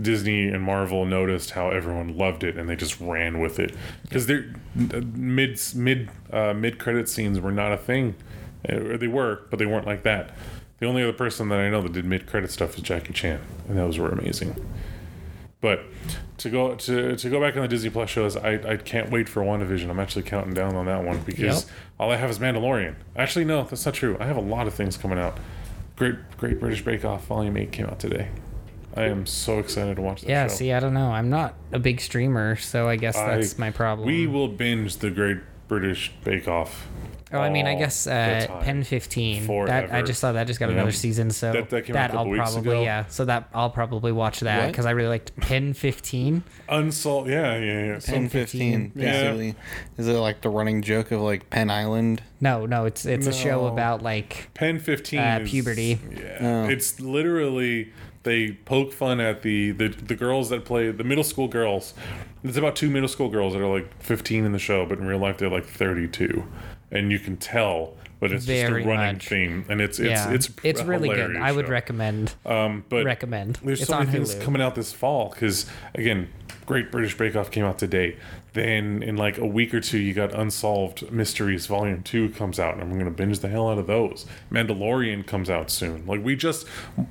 Disney 0.01 0.47
and 0.47 0.63
Marvel 0.63 1.06
noticed 1.06 1.51
how 1.51 1.69
everyone 1.69 2.17
loved 2.17 2.43
it 2.43 2.58
and 2.58 2.67
they 2.67 2.75
just 2.75 2.99
ran 2.99 3.39
with 3.39 3.60
it 3.60 3.75
because 4.04 4.25
their 4.25 4.45
mid 4.75 5.60
mid 5.75 6.10
uh, 6.32 6.54
mid 6.54 6.80
credit 6.80 7.08
scenes 7.10 7.39
were 7.39 7.51
not 7.51 7.71
a 7.71 7.77
thing. 7.77 8.15
Uh, 8.67 8.97
They 8.97 9.08
were, 9.08 9.41
but 9.49 9.60
they 9.60 9.65
weren't 9.65 9.86
like 9.86 10.04
that. 10.04 10.32
The 10.80 10.88
only 10.88 11.04
other 11.04 11.13
person 11.13 11.49
that 11.49 11.60
I 11.60 11.69
know 11.69 11.82
that 11.84 11.91
did 11.93 12.06
mid 12.06 12.25
credit 12.25 12.49
stuff 12.51 12.75
is 12.75 12.82
Jackie 12.82 13.13
Chan, 13.13 13.39
and 13.69 13.77
those 13.77 13.99
were 13.99 14.10
amazing. 14.10 14.56
But 15.60 15.82
to 16.39 16.49
go 16.49 16.73
to 16.73 17.15
to 17.15 17.30
go 17.30 17.39
back 17.39 17.56
on 17.56 17.62
the 17.62 17.67
Disney 17.67 17.91
Plus 17.91 18.10
shows, 18.10 18.36
I, 18.36 18.54
I 18.67 18.77
can't 18.77 19.12
wait 19.12 19.30
for 19.30 19.43
WandaVision. 19.43 19.88
I'm 19.91 19.99
actually 19.99 20.23
counting 20.23 20.56
down 20.56 20.75
on 20.75 20.88
that 20.88 21.04
one 21.04 21.19
because 21.21 21.65
Yep. 21.65 21.71
all 21.99 22.12
I 22.12 22.15
have 22.15 22.32
is 22.32 22.39
Mandalorian. 22.39 22.95
Actually, 23.15 23.45
no, 23.45 23.62
that's 23.65 23.86
not 23.86 23.93
true. 23.93 24.17
I 24.19 24.25
have 24.25 24.38
a 24.38 24.41
lot 24.41 24.65
of 24.65 24.73
things 24.73 24.97
coming 24.97 25.19
out. 25.19 25.38
Great 26.01 26.15
Great 26.37 26.59
British 26.59 26.83
Bake 26.83 27.05
Off 27.05 27.27
Volume 27.27 27.55
Eight 27.57 27.71
came 27.71 27.85
out 27.85 27.99
today. 27.99 28.29
I 28.97 29.03
am 29.03 29.27
so 29.27 29.59
excited 29.59 29.97
to 29.97 30.01
watch 30.01 30.21
that 30.21 30.29
Yeah, 30.29 30.47
show. 30.47 30.53
see, 30.55 30.73
I 30.73 30.79
don't 30.79 30.95
know. 30.95 31.11
I'm 31.11 31.29
not 31.29 31.53
a 31.71 31.77
big 31.77 32.01
streamer, 32.01 32.55
so 32.55 32.89
I 32.89 32.95
guess 32.95 33.15
I- 33.15 33.35
that's 33.37 33.59
my 33.59 33.69
problem. 33.69 34.07
We 34.07 34.25
will 34.25 34.47
binge 34.47 34.97
the 34.97 35.11
Great 35.11 35.37
British 35.67 36.11
Bake 36.23 36.47
Off. 36.47 36.87
Oh, 37.33 37.39
I 37.39 37.49
mean, 37.49 37.65
I 37.67 37.75
guess 37.75 38.07
uh. 38.07 38.45
Pen 38.61 38.83
15. 38.83 39.47
That 39.67 39.93
I 39.93 40.01
just 40.01 40.19
saw 40.19 40.31
that 40.33 40.47
just 40.47 40.59
got 40.59 40.67
Yeah. 40.69 40.75
another 40.75 40.91
season, 40.91 41.31
so 41.31 41.53
That- 41.53 41.69
that 41.69 41.85
came 41.85 41.95
out 41.95 42.11
a 42.11 42.17
I'll 42.17 42.27
weeks 42.27 42.51
probably 42.51 42.71
ago. 42.71 42.83
yeah. 42.83 43.05
So 43.07 43.25
that 43.25 43.47
I'll 43.53 43.69
probably 43.69 44.11
watch 44.11 44.41
that 44.41 44.67
because 44.67 44.85
I 44.85 44.91
really 44.91 45.09
liked 45.09 45.35
Pen 45.37 45.73
15. 45.73 46.43
Unsolved. 46.69 47.29
Yeah, 47.29 47.57
yeah, 47.57 47.85
yeah. 47.85 47.99
Pen 48.05 48.27
15, 48.29 48.91
15, 48.91 48.91
yeah. 48.95 49.53
Is 49.97 50.07
it 50.07 50.13
like 50.13 50.41
the 50.41 50.49
running 50.49 50.81
joke 50.81 51.11
of 51.11 51.21
like 51.21 51.49
Pen 51.49 51.69
Island? 51.69 52.21
No, 52.39 52.65
no, 52.65 52.85
it's 52.85 53.05
it's 53.05 53.27
a 53.27 53.33
show 53.33 53.67
about 53.67 54.01
like 54.01 54.49
Pen 54.53 54.79
15 54.79 55.19
Uh, 55.19 55.39
is, 55.41 55.49
puberty. 55.49 55.99
Yeah. 56.15 56.67
It's 56.67 56.99
literally 56.99 57.91
they 58.23 58.51
poke 58.65 58.93
fun 58.93 59.19
at 59.19 59.41
the, 59.41 59.71
the 59.71 59.87
the 59.89 60.15
girls 60.15 60.49
that 60.49 60.63
play 60.65 60.91
the 60.91 61.03
middle 61.03 61.23
school 61.23 61.47
girls. 61.47 61.93
It's 62.43 62.57
about 62.57 62.75
two 62.75 62.89
middle 62.89 63.07
school 63.09 63.29
girls 63.29 63.53
that 63.53 63.61
are 63.61 63.67
like 63.73 63.91
15 64.01 64.45
in 64.45 64.51
the 64.51 64.59
show, 64.59 64.85
but 64.85 64.97
in 64.99 65.05
real 65.07 65.17
life 65.19 65.37
they're 65.37 65.49
like 65.49 65.65
32. 65.65 66.43
And 66.91 67.12
you 67.12 67.19
can 67.19 67.38
tell, 67.38 67.93
but 68.21 68.31
it's 68.31 68.45
Very 68.45 68.84
just 68.84 68.86
a 68.86 68.89
running 68.89 69.15
much. 69.15 69.27
theme 69.27 69.65
and 69.67 69.81
it's 69.81 69.99
it's 69.99 70.10
yeah, 70.10 70.31
it's 70.31 70.49
it's 70.63 70.79
a 70.79 70.86
really 70.86 71.10
good. 71.10 71.36
I 71.36 71.51
would 71.51 71.65
show. 71.65 71.71
recommend 71.71 72.34
Um, 72.45 72.86
but 72.88 73.03
recommend. 73.03 73.55
There's 73.62 73.81
It's 73.81 73.89
so 73.89 73.99
many 73.99 74.10
things 74.12 74.34
Hulu. 74.36 74.41
coming 74.43 74.62
out 74.62 74.75
this 74.75 74.93
fall 74.93 75.29
because 75.29 75.65
again, 75.95 76.29
Great 76.65 76.89
British 76.91 77.17
Bake 77.17 77.36
Off 77.36 77.51
came 77.51 77.65
out 77.65 77.77
today. 77.77 78.15
Then 78.53 79.01
in 79.01 79.15
like 79.15 79.38
a 79.38 79.45
week 79.45 79.73
or 79.73 79.79
two, 79.79 79.97
you 79.97 80.13
got 80.13 80.34
Unsolved 80.34 81.10
Mysteries 81.10 81.67
Volume 81.67 82.03
Two 82.03 82.29
comes 82.31 82.60
out, 82.60 82.73
and 82.73 82.84
I'm 82.84 82.97
gonna 82.97 83.10
binge 83.10 83.39
the 83.39 83.47
hell 83.47 83.69
out 83.69 83.77
of 83.77 83.88
those. 83.88 84.25
Mandalorian 84.51 85.25
comes 85.25 85.49
out 85.49 85.71
soon. 85.71 86.05
Like 86.05 86.21
we 86.23 86.36
just 86.36 86.67
uh, 86.97 87.01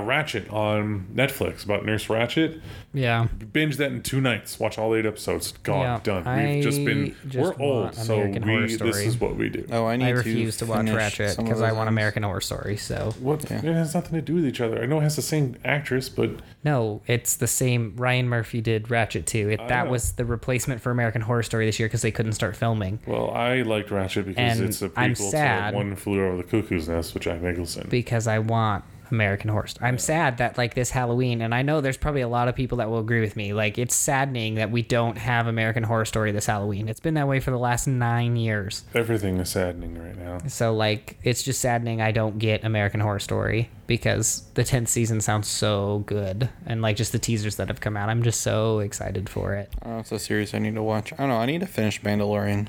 Ratched 0.00 0.50
on 0.50 1.06
Netflix 1.14 1.64
about 1.64 1.84
Nurse 1.84 2.06
Ratched. 2.06 2.60
yeah. 2.94 3.26
Binge 3.52 3.76
that 3.76 3.92
in 3.92 4.02
two 4.02 4.22
nights. 4.22 4.58
Watch 4.58 4.78
all 4.78 4.94
eight 4.94 5.04
episodes. 5.04 5.52
Gone, 5.62 5.80
Yeah, 5.82 6.00
done. 6.02 6.24
We've 6.54 6.64
just 6.64 6.82
been. 6.82 7.14
just 7.28 7.36
we're 7.36 7.62
old, 7.62 7.94
so 7.94 8.14
American 8.14 8.42
Horror 8.44 8.62
we. 8.62 8.76
This 8.76 8.96
is 8.96 9.20
what 9.20 9.36
we 9.36 9.50
do. 9.50 9.66
Oh, 9.70 9.84
I 9.86 9.96
need 9.98 10.06
I 10.06 10.12
to 10.12 10.22
refuse 10.64 10.86
to, 10.86 10.92
watch 10.94 11.12
Ratched 11.18 11.36
because 11.36 11.60
I 11.62 11.72
want. 11.72 11.88
American 11.88 12.22
Horror 12.24 12.40
Story. 12.40 12.76
So 12.76 13.14
What? 13.20 13.44
It 13.50 13.62
has 13.62 13.94
nothing 13.94 14.12
to 14.14 14.22
do 14.22 14.34
with 14.34 14.46
each 14.46 14.60
other. 14.60 14.82
I 14.82 14.86
know 14.86 14.98
it 14.98 15.02
has 15.02 15.16
the 15.16 15.22
same 15.22 15.56
actress, 15.64 16.08
but 16.08 16.30
no, 16.64 17.00
it's 17.06 17.36
the 17.36 17.46
same. 17.46 17.94
Ryan 17.96 18.28
Murphy 18.28 18.60
did 18.60 18.84
Ratched 18.84 19.24
too. 19.26 19.48
It, 19.50 19.58
that 19.68 19.84
know. 19.86 19.90
was 19.92 20.12
the 20.12 20.24
replacement 20.24 20.80
for 20.80 20.90
American 20.90 21.22
Horror 21.22 21.42
Story 21.42 21.66
this 21.66 21.78
year 21.78 21.88
because 21.88 22.02
they 22.02 22.10
couldn't 22.10 22.32
start 22.32 22.56
filming. 22.56 22.98
Well, 23.06 23.30
I 23.30 23.62
liked 23.62 23.90
Ratched 23.90 24.24
because 24.26 24.36
And 24.58 24.68
it's 24.68 24.82
a 24.82 24.90
I'm 24.96 25.12
prequel 25.14 25.30
sad- 25.30 25.70
to 25.72 25.76
One 25.76 25.96
Flew 25.96 26.24
Over 26.24 26.36
the 26.38 26.42
Cuckoo's 26.44 26.88
Nest 26.88 27.14
with 27.14 27.22
Jack 27.22 27.40
Nicholson. 27.42 27.86
because 27.90 28.26
I 28.26 28.38
want 28.40 28.84
American 29.10 29.50
Horror 29.50 29.66
Story. 29.66 29.88
I'm 29.88 29.98
sad 29.98 30.38
that 30.38 30.58
like 30.58 30.74
this 30.74 30.90
Halloween, 30.90 31.40
and 31.40 31.54
I 31.54 31.62
know 31.62 31.80
there's 31.80 31.96
probably 31.96 32.20
a 32.20 32.28
lot 32.28 32.48
of 32.48 32.54
people 32.54 32.78
that 32.78 32.90
will 32.90 32.98
agree 32.98 33.20
with 33.20 33.36
me. 33.36 33.52
Like 33.52 33.78
it's 33.78 33.94
saddening 33.94 34.56
that 34.56 34.70
we 34.70 34.82
don't 34.82 35.18
have 35.18 35.46
American 35.46 35.82
Horror 35.82 36.04
Story 36.04 36.32
this 36.32 36.46
Halloween. 36.46 36.88
It's 36.88 37.00
been 37.00 37.14
that 37.14 37.28
way 37.28 37.40
for 37.40 37.50
the 37.50 37.58
last 37.58 37.86
nine 37.86 38.36
years. 38.36 38.84
Everything 38.94 39.38
is 39.38 39.50
saddening 39.50 40.02
right 40.02 40.16
now. 40.16 40.38
So 40.48 40.74
like 40.74 41.18
it's 41.22 41.42
just 41.42 41.60
saddening 41.60 42.00
I 42.00 42.12
don't 42.12 42.38
get 42.38 42.64
American 42.64 43.00
Horror 43.00 43.20
Story 43.20 43.70
because 43.86 44.42
the 44.54 44.64
tenth 44.64 44.88
season 44.88 45.20
sounds 45.20 45.48
so 45.48 46.02
good, 46.06 46.48
and 46.66 46.82
like 46.82 46.96
just 46.96 47.12
the 47.12 47.18
teasers 47.18 47.56
that 47.56 47.68
have 47.68 47.80
come 47.80 47.96
out, 47.96 48.08
I'm 48.08 48.22
just 48.22 48.40
so 48.40 48.80
excited 48.80 49.28
for 49.28 49.54
it. 49.54 49.72
Oh, 49.84 49.98
it's 49.98 50.12
a 50.12 50.18
series 50.18 50.54
I 50.54 50.58
need 50.58 50.74
to 50.74 50.82
watch. 50.82 51.12
I 51.12 51.16
don't 51.16 51.28
know. 51.28 51.36
I 51.36 51.46
need 51.46 51.60
to 51.60 51.66
finish 51.66 52.00
Mandalorian. 52.02 52.68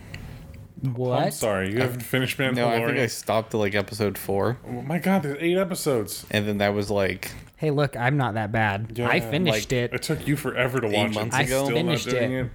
What? 0.81 1.23
I'm 1.23 1.31
sorry, 1.31 1.71
you 1.71 1.79
haven't 1.79 2.01
finished 2.01 2.37
Mandalorian. 2.37 2.55
No, 2.55 2.67
I 2.69 2.85
think 2.85 2.99
I 2.99 3.07
stopped 3.07 3.53
at 3.53 3.57
like 3.57 3.73
episode 3.75 4.17
four, 4.17 4.57
Oh 4.67 4.81
my 4.83 4.99
god, 4.99 5.23
there's 5.23 5.37
eight 5.41 5.57
episodes. 5.57 6.25
and 6.29 6.47
then 6.47 6.59
that 6.59 6.73
was 6.73 6.91
like 6.91 7.31
Hey, 7.57 7.71
look, 7.71 7.97
I'm 7.97 8.17
not 8.17 8.35
that 8.35 8.51
bad. 8.51 8.93
Yeah, 8.95 9.09
I 9.09 9.19
finished 9.19 9.71
like, 9.71 9.91
it. 9.91 9.93
It 9.93 10.03
took 10.03 10.27
you 10.27 10.35
forever 10.35 10.79
to 10.79 10.87
watch 10.87 11.15
months 11.15 11.35
it. 11.35 11.39
I 11.39 11.41
ago? 11.41 11.63
Still 11.65 11.75
finished 11.75 12.05
not 12.05 12.11
doing 12.13 12.31
it. 12.33 12.45
it. 12.45 12.51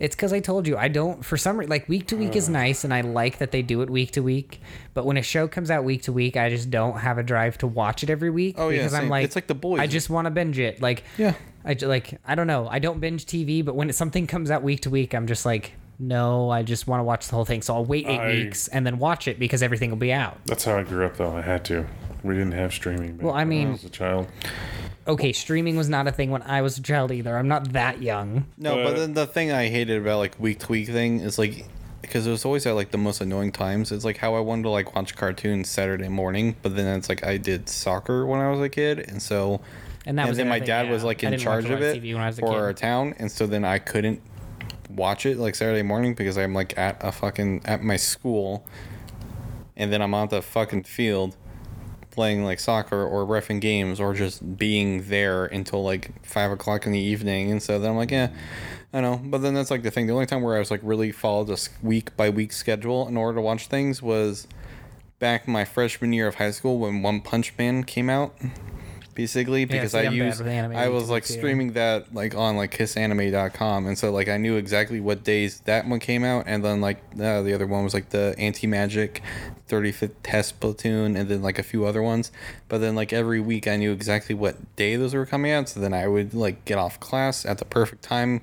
It's 0.00 0.14
because 0.14 0.32
I 0.32 0.40
told 0.40 0.66
you 0.68 0.76
I 0.76 0.88
don't. 0.88 1.24
For 1.24 1.36
some 1.36 1.56
reason, 1.56 1.70
like 1.70 1.88
week 1.88 2.06
to 2.08 2.16
week 2.16 2.36
is 2.36 2.48
uh. 2.48 2.52
nice, 2.52 2.84
and 2.84 2.94
I 2.94 3.00
like 3.00 3.38
that 3.38 3.50
they 3.50 3.62
do 3.62 3.82
it 3.82 3.90
week 3.90 4.12
to 4.12 4.22
week. 4.22 4.60
But 4.94 5.04
when 5.06 5.16
a 5.16 5.22
show 5.22 5.48
comes 5.48 5.70
out 5.70 5.84
week 5.84 6.02
to 6.02 6.12
week, 6.12 6.36
I 6.36 6.50
just 6.50 6.70
don't 6.70 6.98
have 6.98 7.18
a 7.18 7.22
drive 7.22 7.58
to 7.58 7.66
watch 7.66 8.02
it 8.02 8.10
every 8.10 8.30
week. 8.30 8.56
Oh, 8.58 8.68
yeah, 8.68 8.78
because 8.78 8.94
I'm 8.94 9.02
same. 9.02 9.10
like, 9.10 9.24
It's 9.24 9.34
like 9.34 9.48
The 9.48 9.54
Boys. 9.54 9.80
I 9.80 9.86
just 9.88 10.08
want 10.08 10.26
to 10.26 10.30
binge 10.30 10.58
it. 10.58 10.80
Like, 10.80 11.02
Yeah. 11.16 11.34
I 11.64 11.74
ju- 11.74 11.86
like 11.88 12.20
I 12.24 12.34
don't 12.36 12.46
know. 12.46 12.68
I 12.68 12.78
don't 12.78 13.00
binge 13.00 13.26
TV, 13.26 13.64
but 13.64 13.74
when 13.74 13.92
something 13.92 14.26
comes 14.28 14.50
out 14.50 14.62
week 14.62 14.82
to 14.82 14.90
week, 14.90 15.14
I'm 15.14 15.26
just 15.26 15.44
like, 15.44 15.72
no, 15.98 16.50
I 16.50 16.62
just 16.62 16.86
want 16.86 17.00
to 17.00 17.04
watch 17.04 17.26
the 17.28 17.34
whole 17.34 17.44
thing. 17.44 17.62
So 17.62 17.74
I'll 17.74 17.84
wait 17.84 18.06
eight 18.06 18.20
I- 18.20 18.26
weeks 18.28 18.68
and 18.68 18.86
then 18.86 18.98
watch 18.98 19.26
it 19.28 19.38
because 19.38 19.62
everything 19.62 19.90
will 19.90 19.96
be 19.96 20.12
out. 20.12 20.38
That's 20.46 20.64
how 20.64 20.76
I 20.78 20.82
grew 20.82 21.04
up, 21.06 21.16
though. 21.16 21.36
I 21.36 21.42
had 21.42 21.64
to. 21.66 21.86
We 22.22 22.34
didn't 22.34 22.52
have 22.52 22.72
streaming. 22.72 23.18
Well, 23.18 23.34
I 23.34 23.38
when 23.40 23.48
mean- 23.48 23.68
I 23.68 23.72
was 23.72 23.84
a 23.84 23.90
child. 23.90 24.26
Okay, 25.06 25.32
streaming 25.32 25.76
was 25.76 25.88
not 25.88 26.06
a 26.06 26.12
thing 26.12 26.30
when 26.30 26.42
I 26.42 26.60
was 26.60 26.76
a 26.78 26.82
child 26.82 27.10
either. 27.12 27.36
I'm 27.38 27.48
not 27.48 27.72
that 27.72 28.02
young. 28.02 28.44
no. 28.58 28.74
But- 28.76 28.84
But 28.84 28.96
then 28.96 29.14
the 29.14 29.26
thing 29.26 29.50
I 29.52 29.68
hated 29.68 30.02
about 30.02 30.18
like 30.18 30.38
week 30.38 30.58
to 30.60 30.72
week 30.72 30.88
thing 30.88 31.20
is 31.20 31.38
like 31.38 31.66
because 32.02 32.26
it 32.26 32.30
was 32.30 32.44
always 32.44 32.64
at 32.66 32.74
like 32.74 32.90
the 32.90 32.98
most 32.98 33.20
annoying 33.20 33.52
times. 33.52 33.90
It's 33.92 34.04
like 34.04 34.18
how 34.18 34.34
I 34.34 34.40
wanted 34.40 34.62
to 34.64 34.70
like 34.70 34.94
watch 34.94 35.16
cartoons 35.16 35.68
Saturday 35.68 36.08
morning, 36.08 36.56
but 36.62 36.76
then 36.76 36.96
it's 36.98 37.08
like 37.08 37.24
I 37.26 37.36
did 37.38 37.68
soccer 37.68 38.24
when 38.26 38.40
I 38.40 38.50
was 38.50 38.60
a 38.60 38.68
kid, 38.68 39.00
and 39.08 39.20
so 39.20 39.60
And 40.06 40.16
that 40.18 40.22
and 40.22 40.28
was 40.30 40.38
then 40.38 40.48
my 40.48 40.58
thing, 40.58 40.68
dad 40.68 40.90
was 40.90 41.02
like 41.04 41.22
in 41.24 41.36
charge 41.38 41.64
of 41.70 41.80
it 41.82 42.00
TV 42.02 42.12
when 42.14 42.22
I 42.22 42.26
was 42.28 42.38
a 42.38 42.42
for 42.42 42.56
our 42.58 42.72
town, 42.72 43.14
and 43.18 43.30
so 43.30 43.46
then 43.46 43.64
I 43.64 43.78
couldn't 43.78 44.20
watch 44.88 45.26
it 45.26 45.38
like 45.38 45.54
Saturday 45.54 45.82
morning 45.82 46.14
because 46.14 46.36
I'm 46.38 46.54
like 46.54 46.76
at 46.78 46.96
a 47.02 47.12
fucking 47.12 47.62
at 47.64 47.82
my 47.82 47.96
school, 47.96 48.66
and 49.76 49.92
then 49.92 50.02
I'm 50.02 50.14
on 50.14 50.28
the 50.28 50.42
fucking 50.42 50.84
field 50.84 51.36
playing 52.10 52.44
like 52.44 52.58
soccer 52.58 53.04
or 53.04 53.24
refing 53.24 53.60
games 53.60 54.00
or 54.00 54.12
just 54.12 54.56
being 54.56 55.08
there 55.08 55.44
until 55.46 55.84
like 55.84 56.24
five 56.26 56.50
o'clock 56.50 56.86
in 56.86 56.92
the 56.92 56.98
evening, 56.98 57.50
and 57.50 57.62
so 57.62 57.78
then 57.78 57.90
I'm 57.90 57.96
like, 57.96 58.10
yeah. 58.10 58.30
I 58.90 59.02
know, 59.02 59.20
but 59.22 59.42
then 59.42 59.52
that's 59.52 59.70
like 59.70 59.82
the 59.82 59.90
thing. 59.90 60.06
The 60.06 60.14
only 60.14 60.24
time 60.24 60.40
where 60.40 60.56
I 60.56 60.58
was 60.58 60.70
like 60.70 60.80
really 60.82 61.12
followed 61.12 61.50
a 61.50 61.58
week 61.82 62.16
by 62.16 62.30
week 62.30 62.52
schedule 62.52 63.06
in 63.06 63.18
order 63.18 63.36
to 63.36 63.42
watch 63.42 63.66
things 63.66 64.00
was 64.00 64.48
back 65.18 65.46
my 65.46 65.66
freshman 65.66 66.14
year 66.14 66.26
of 66.26 66.36
high 66.36 66.52
school 66.52 66.78
when 66.78 67.02
One 67.02 67.20
Punch 67.20 67.52
Man 67.58 67.84
came 67.84 68.08
out. 68.08 68.34
Basically, 69.18 69.64
because 69.64 69.90
see, 69.90 69.98
I 69.98 70.10
used 70.10 70.40
I 70.40 70.88
was 70.90 71.10
like 71.10 71.24
too. 71.24 71.32
streaming 71.32 71.72
that 71.72 72.14
like 72.14 72.36
on 72.36 72.56
like 72.56 72.70
kissanime.com 72.70 73.88
and 73.88 73.98
so 73.98 74.12
like 74.12 74.28
I 74.28 74.36
knew 74.36 74.54
exactly 74.54 75.00
what 75.00 75.24
days 75.24 75.58
that 75.64 75.88
one 75.88 75.98
came 75.98 76.22
out 76.22 76.44
and 76.46 76.64
then 76.64 76.80
like 76.80 77.02
uh, 77.20 77.42
the 77.42 77.52
other 77.52 77.66
one 77.66 77.82
was 77.82 77.94
like 77.94 78.10
the 78.10 78.36
Anti 78.38 78.68
Magic 78.68 79.20
35th 79.68 80.14
Test 80.22 80.60
Platoon 80.60 81.16
and 81.16 81.28
then 81.28 81.42
like 81.42 81.58
a 81.58 81.64
few 81.64 81.84
other 81.84 82.00
ones 82.00 82.30
but 82.68 82.78
then 82.78 82.94
like 82.94 83.12
every 83.12 83.40
week 83.40 83.66
I 83.66 83.74
knew 83.74 83.90
exactly 83.90 84.36
what 84.36 84.76
day 84.76 84.94
those 84.94 85.14
were 85.14 85.26
coming 85.26 85.50
out 85.50 85.68
so 85.68 85.80
then 85.80 85.92
I 85.92 86.06
would 86.06 86.32
like 86.32 86.64
get 86.64 86.78
off 86.78 87.00
class 87.00 87.44
at 87.44 87.58
the 87.58 87.64
perfect 87.64 88.04
time 88.04 88.42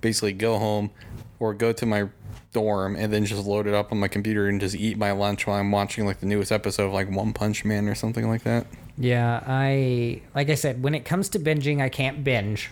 basically 0.00 0.32
go 0.32 0.60
home 0.60 0.92
or 1.40 1.54
go 1.54 1.72
to 1.72 1.86
my 1.86 2.08
dorm 2.52 2.94
and 2.94 3.12
then 3.12 3.24
just 3.26 3.44
load 3.44 3.66
it 3.66 3.74
up 3.74 3.90
on 3.90 3.98
my 3.98 4.06
computer 4.06 4.46
and 4.46 4.60
just 4.60 4.76
eat 4.76 4.96
my 4.96 5.10
lunch 5.10 5.44
while 5.44 5.58
I'm 5.58 5.72
watching 5.72 6.06
like 6.06 6.20
the 6.20 6.26
newest 6.26 6.52
episode 6.52 6.86
of 6.86 6.92
like 6.92 7.10
One 7.10 7.32
Punch 7.32 7.64
Man 7.64 7.88
or 7.88 7.96
something 7.96 8.28
like 8.28 8.44
that. 8.44 8.64
Yeah, 8.96 9.42
I 9.46 10.20
like 10.34 10.50
I 10.50 10.54
said, 10.54 10.82
when 10.82 10.94
it 10.94 11.04
comes 11.04 11.28
to 11.30 11.38
binging, 11.40 11.80
I 11.82 11.88
can't 11.88 12.22
binge. 12.24 12.70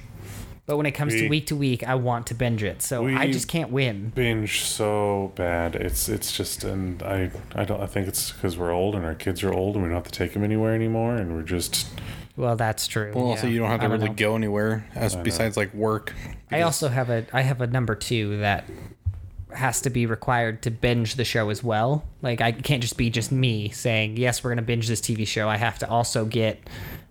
But 0.64 0.76
when 0.76 0.86
it 0.86 0.92
comes 0.92 1.12
to 1.14 1.28
week 1.28 1.48
to 1.48 1.56
week, 1.56 1.82
I 1.86 1.96
want 1.96 2.28
to 2.28 2.34
binge 2.34 2.62
it. 2.62 2.82
So 2.82 3.04
I 3.08 3.30
just 3.30 3.48
can't 3.48 3.70
win. 3.72 4.10
binge 4.14 4.60
so 4.62 5.32
bad. 5.34 5.74
It's 5.74 6.08
it's 6.08 6.30
just 6.34 6.62
and 6.62 7.02
I 7.02 7.32
I 7.56 7.64
don't 7.64 7.80
I 7.80 7.86
think 7.86 8.06
it's 8.06 8.30
because 8.30 8.56
we're 8.56 8.70
old 8.70 8.94
and 8.94 9.04
our 9.04 9.16
kids 9.16 9.42
are 9.42 9.52
old 9.52 9.74
and 9.74 9.82
we 9.82 9.88
don't 9.88 9.96
have 9.96 10.04
to 10.10 10.16
take 10.16 10.34
them 10.34 10.44
anywhere 10.44 10.74
anymore 10.74 11.16
and 11.16 11.34
we're 11.34 11.42
just 11.42 11.88
Well, 12.36 12.54
that's 12.54 12.86
true. 12.86 13.10
Well, 13.12 13.26
also 13.26 13.48
yeah. 13.48 13.54
you 13.54 13.58
don't 13.58 13.70
have 13.70 13.80
to 13.80 13.86
I 13.86 13.88
really 13.90 14.08
know. 14.08 14.14
go 14.14 14.36
anywhere 14.36 14.86
as 14.94 15.16
besides 15.16 15.56
like 15.56 15.74
work. 15.74 16.14
I 16.52 16.60
also 16.60 16.88
have 16.88 17.10
a 17.10 17.26
I 17.32 17.42
have 17.42 17.60
a 17.60 17.66
number 17.66 17.96
two 17.96 18.38
that 18.38 18.64
has 19.54 19.80
to 19.82 19.90
be 19.90 20.06
required 20.06 20.62
to 20.62 20.70
binge 20.70 21.14
the 21.14 21.24
show 21.24 21.50
as 21.50 21.62
well. 21.62 22.04
Like 22.20 22.40
I 22.40 22.52
can't 22.52 22.82
just 22.82 22.96
be 22.96 23.10
just 23.10 23.32
me 23.32 23.68
saying 23.70 24.16
yes, 24.16 24.42
we're 24.42 24.50
gonna 24.50 24.62
binge 24.62 24.88
this 24.88 25.00
TV 25.00 25.26
show. 25.26 25.48
I 25.48 25.56
have 25.56 25.78
to 25.80 25.88
also 25.88 26.24
get 26.24 26.60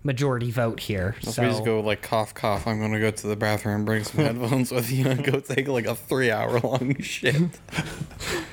majority 0.03 0.49
vote 0.51 0.79
here. 0.79 1.15
So 1.21 1.31
So 1.31 1.41
we 1.43 1.49
just 1.49 1.63
go 1.65 1.79
like 1.79 2.01
cough 2.01 2.33
cough. 2.33 2.65
I'm 2.67 2.79
gonna 2.79 2.99
go 2.99 3.11
to 3.11 3.27
the 3.27 3.35
bathroom, 3.35 3.85
bring 3.85 4.03
some 4.03 4.19
headphones 4.25 4.71
with 4.71 4.91
you, 4.91 5.07
and 5.07 5.23
go 5.23 5.39
take 5.39 5.67
like 5.67 5.85
a 5.85 5.95
three 5.95 6.31
hour 6.31 6.59
long 6.59 6.95
shit. 7.01 7.35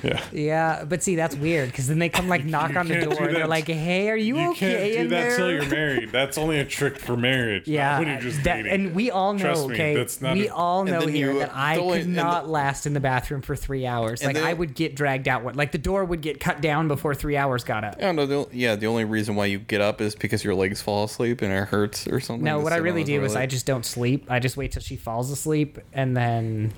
Yeah. 0.01 0.23
yeah, 0.31 0.85
but 0.85 1.03
see 1.03 1.15
that's 1.17 1.35
weird 1.35 1.69
because 1.69 1.87
then 1.87 1.99
they 1.99 2.07
come 2.07 2.29
like 2.29 2.45
knock 2.45 2.73
on 2.77 2.87
the 2.87 2.95
can't 2.95 3.09
do 3.09 3.15
door 3.17 3.27
and 3.27 3.35
they're 3.35 3.47
like, 3.47 3.67
"Hey, 3.67 4.09
are 4.09 4.15
you, 4.15 4.37
You 4.39 4.51
okay 4.51 4.59
can't 4.59 4.93
do 4.93 4.99
in 5.01 5.09
that 5.09 5.21
there?" 5.27 5.37
till 5.37 5.51
you're 5.51 5.65
married. 5.69 6.11
That's 6.13 6.37
only 6.37 6.57
a 6.59 6.65
trick 6.65 6.97
for 6.97 7.17
marriage. 7.17 7.67
Yeah, 7.67 7.99
when 7.99 8.07
you're 8.07 8.19
just 8.21 8.43
that- 8.45 8.63
dating. 8.63 8.71
and 8.71 8.95
we 8.95 9.11
all 9.11 9.33
know, 9.33 9.39
Trust 9.39 9.67
me, 9.67 9.73
okay, 9.75 9.95
that's 9.95 10.21
not 10.21 10.35
we 10.37 10.47
a- 10.47 10.53
all 10.53 10.85
know 10.85 11.01
here 11.05 11.33
you- 11.33 11.39
that 11.39 11.51
I 11.53 11.75
the 11.75 11.81
only- 11.81 11.97
could 11.99 12.07
and 12.07 12.17
the- 12.17 12.23
not 12.23 12.47
last 12.49 12.85
in 12.87 12.93
the 12.93 13.01
bathroom 13.01 13.41
for 13.41 13.55
three 13.57 13.85
hours. 13.85 14.23
Like 14.23 14.35
then- 14.37 14.45
I 14.45 14.53
would 14.53 14.73
get 14.73 14.95
dragged 14.95 15.27
out. 15.27 15.55
Like 15.57 15.73
the 15.73 15.77
door 15.77 16.05
would 16.05 16.21
get 16.21 16.39
cut 16.39 16.61
down 16.61 16.87
before 16.87 17.13
three 17.13 17.35
hours 17.35 17.65
got 17.65 17.83
up. 17.83 17.95
I 17.97 18.13
don't. 18.13 18.15
The, 18.29 18.47
yeah, 18.53 18.75
the 18.77 18.87
only 18.87 19.03
reason 19.03 19.35
why 19.35 19.47
you 19.47 19.59
get 19.59 19.81
up 19.81 19.99
is 19.99 20.15
because 20.15 20.45
your 20.45 20.55
legs 20.55 20.81
fall 20.81 21.03
asleep 21.03 21.38
and 21.41 21.51
it 21.51 21.67
hurts 21.67 22.07
or 22.07 22.19
something. 22.19 22.43
No, 22.43 22.59
what 22.59 22.73
I 22.73 22.77
really 22.77 23.03
do 23.03 23.23
is 23.23 23.35
I 23.35 23.45
just 23.45 23.65
don't 23.65 23.85
sleep. 23.85 24.25
I 24.29 24.39
just 24.39 24.57
wait 24.57 24.71
till 24.71 24.81
she 24.81 24.95
falls 24.95 25.31
asleep, 25.31 25.79
and 25.93 26.15
then 26.15 26.73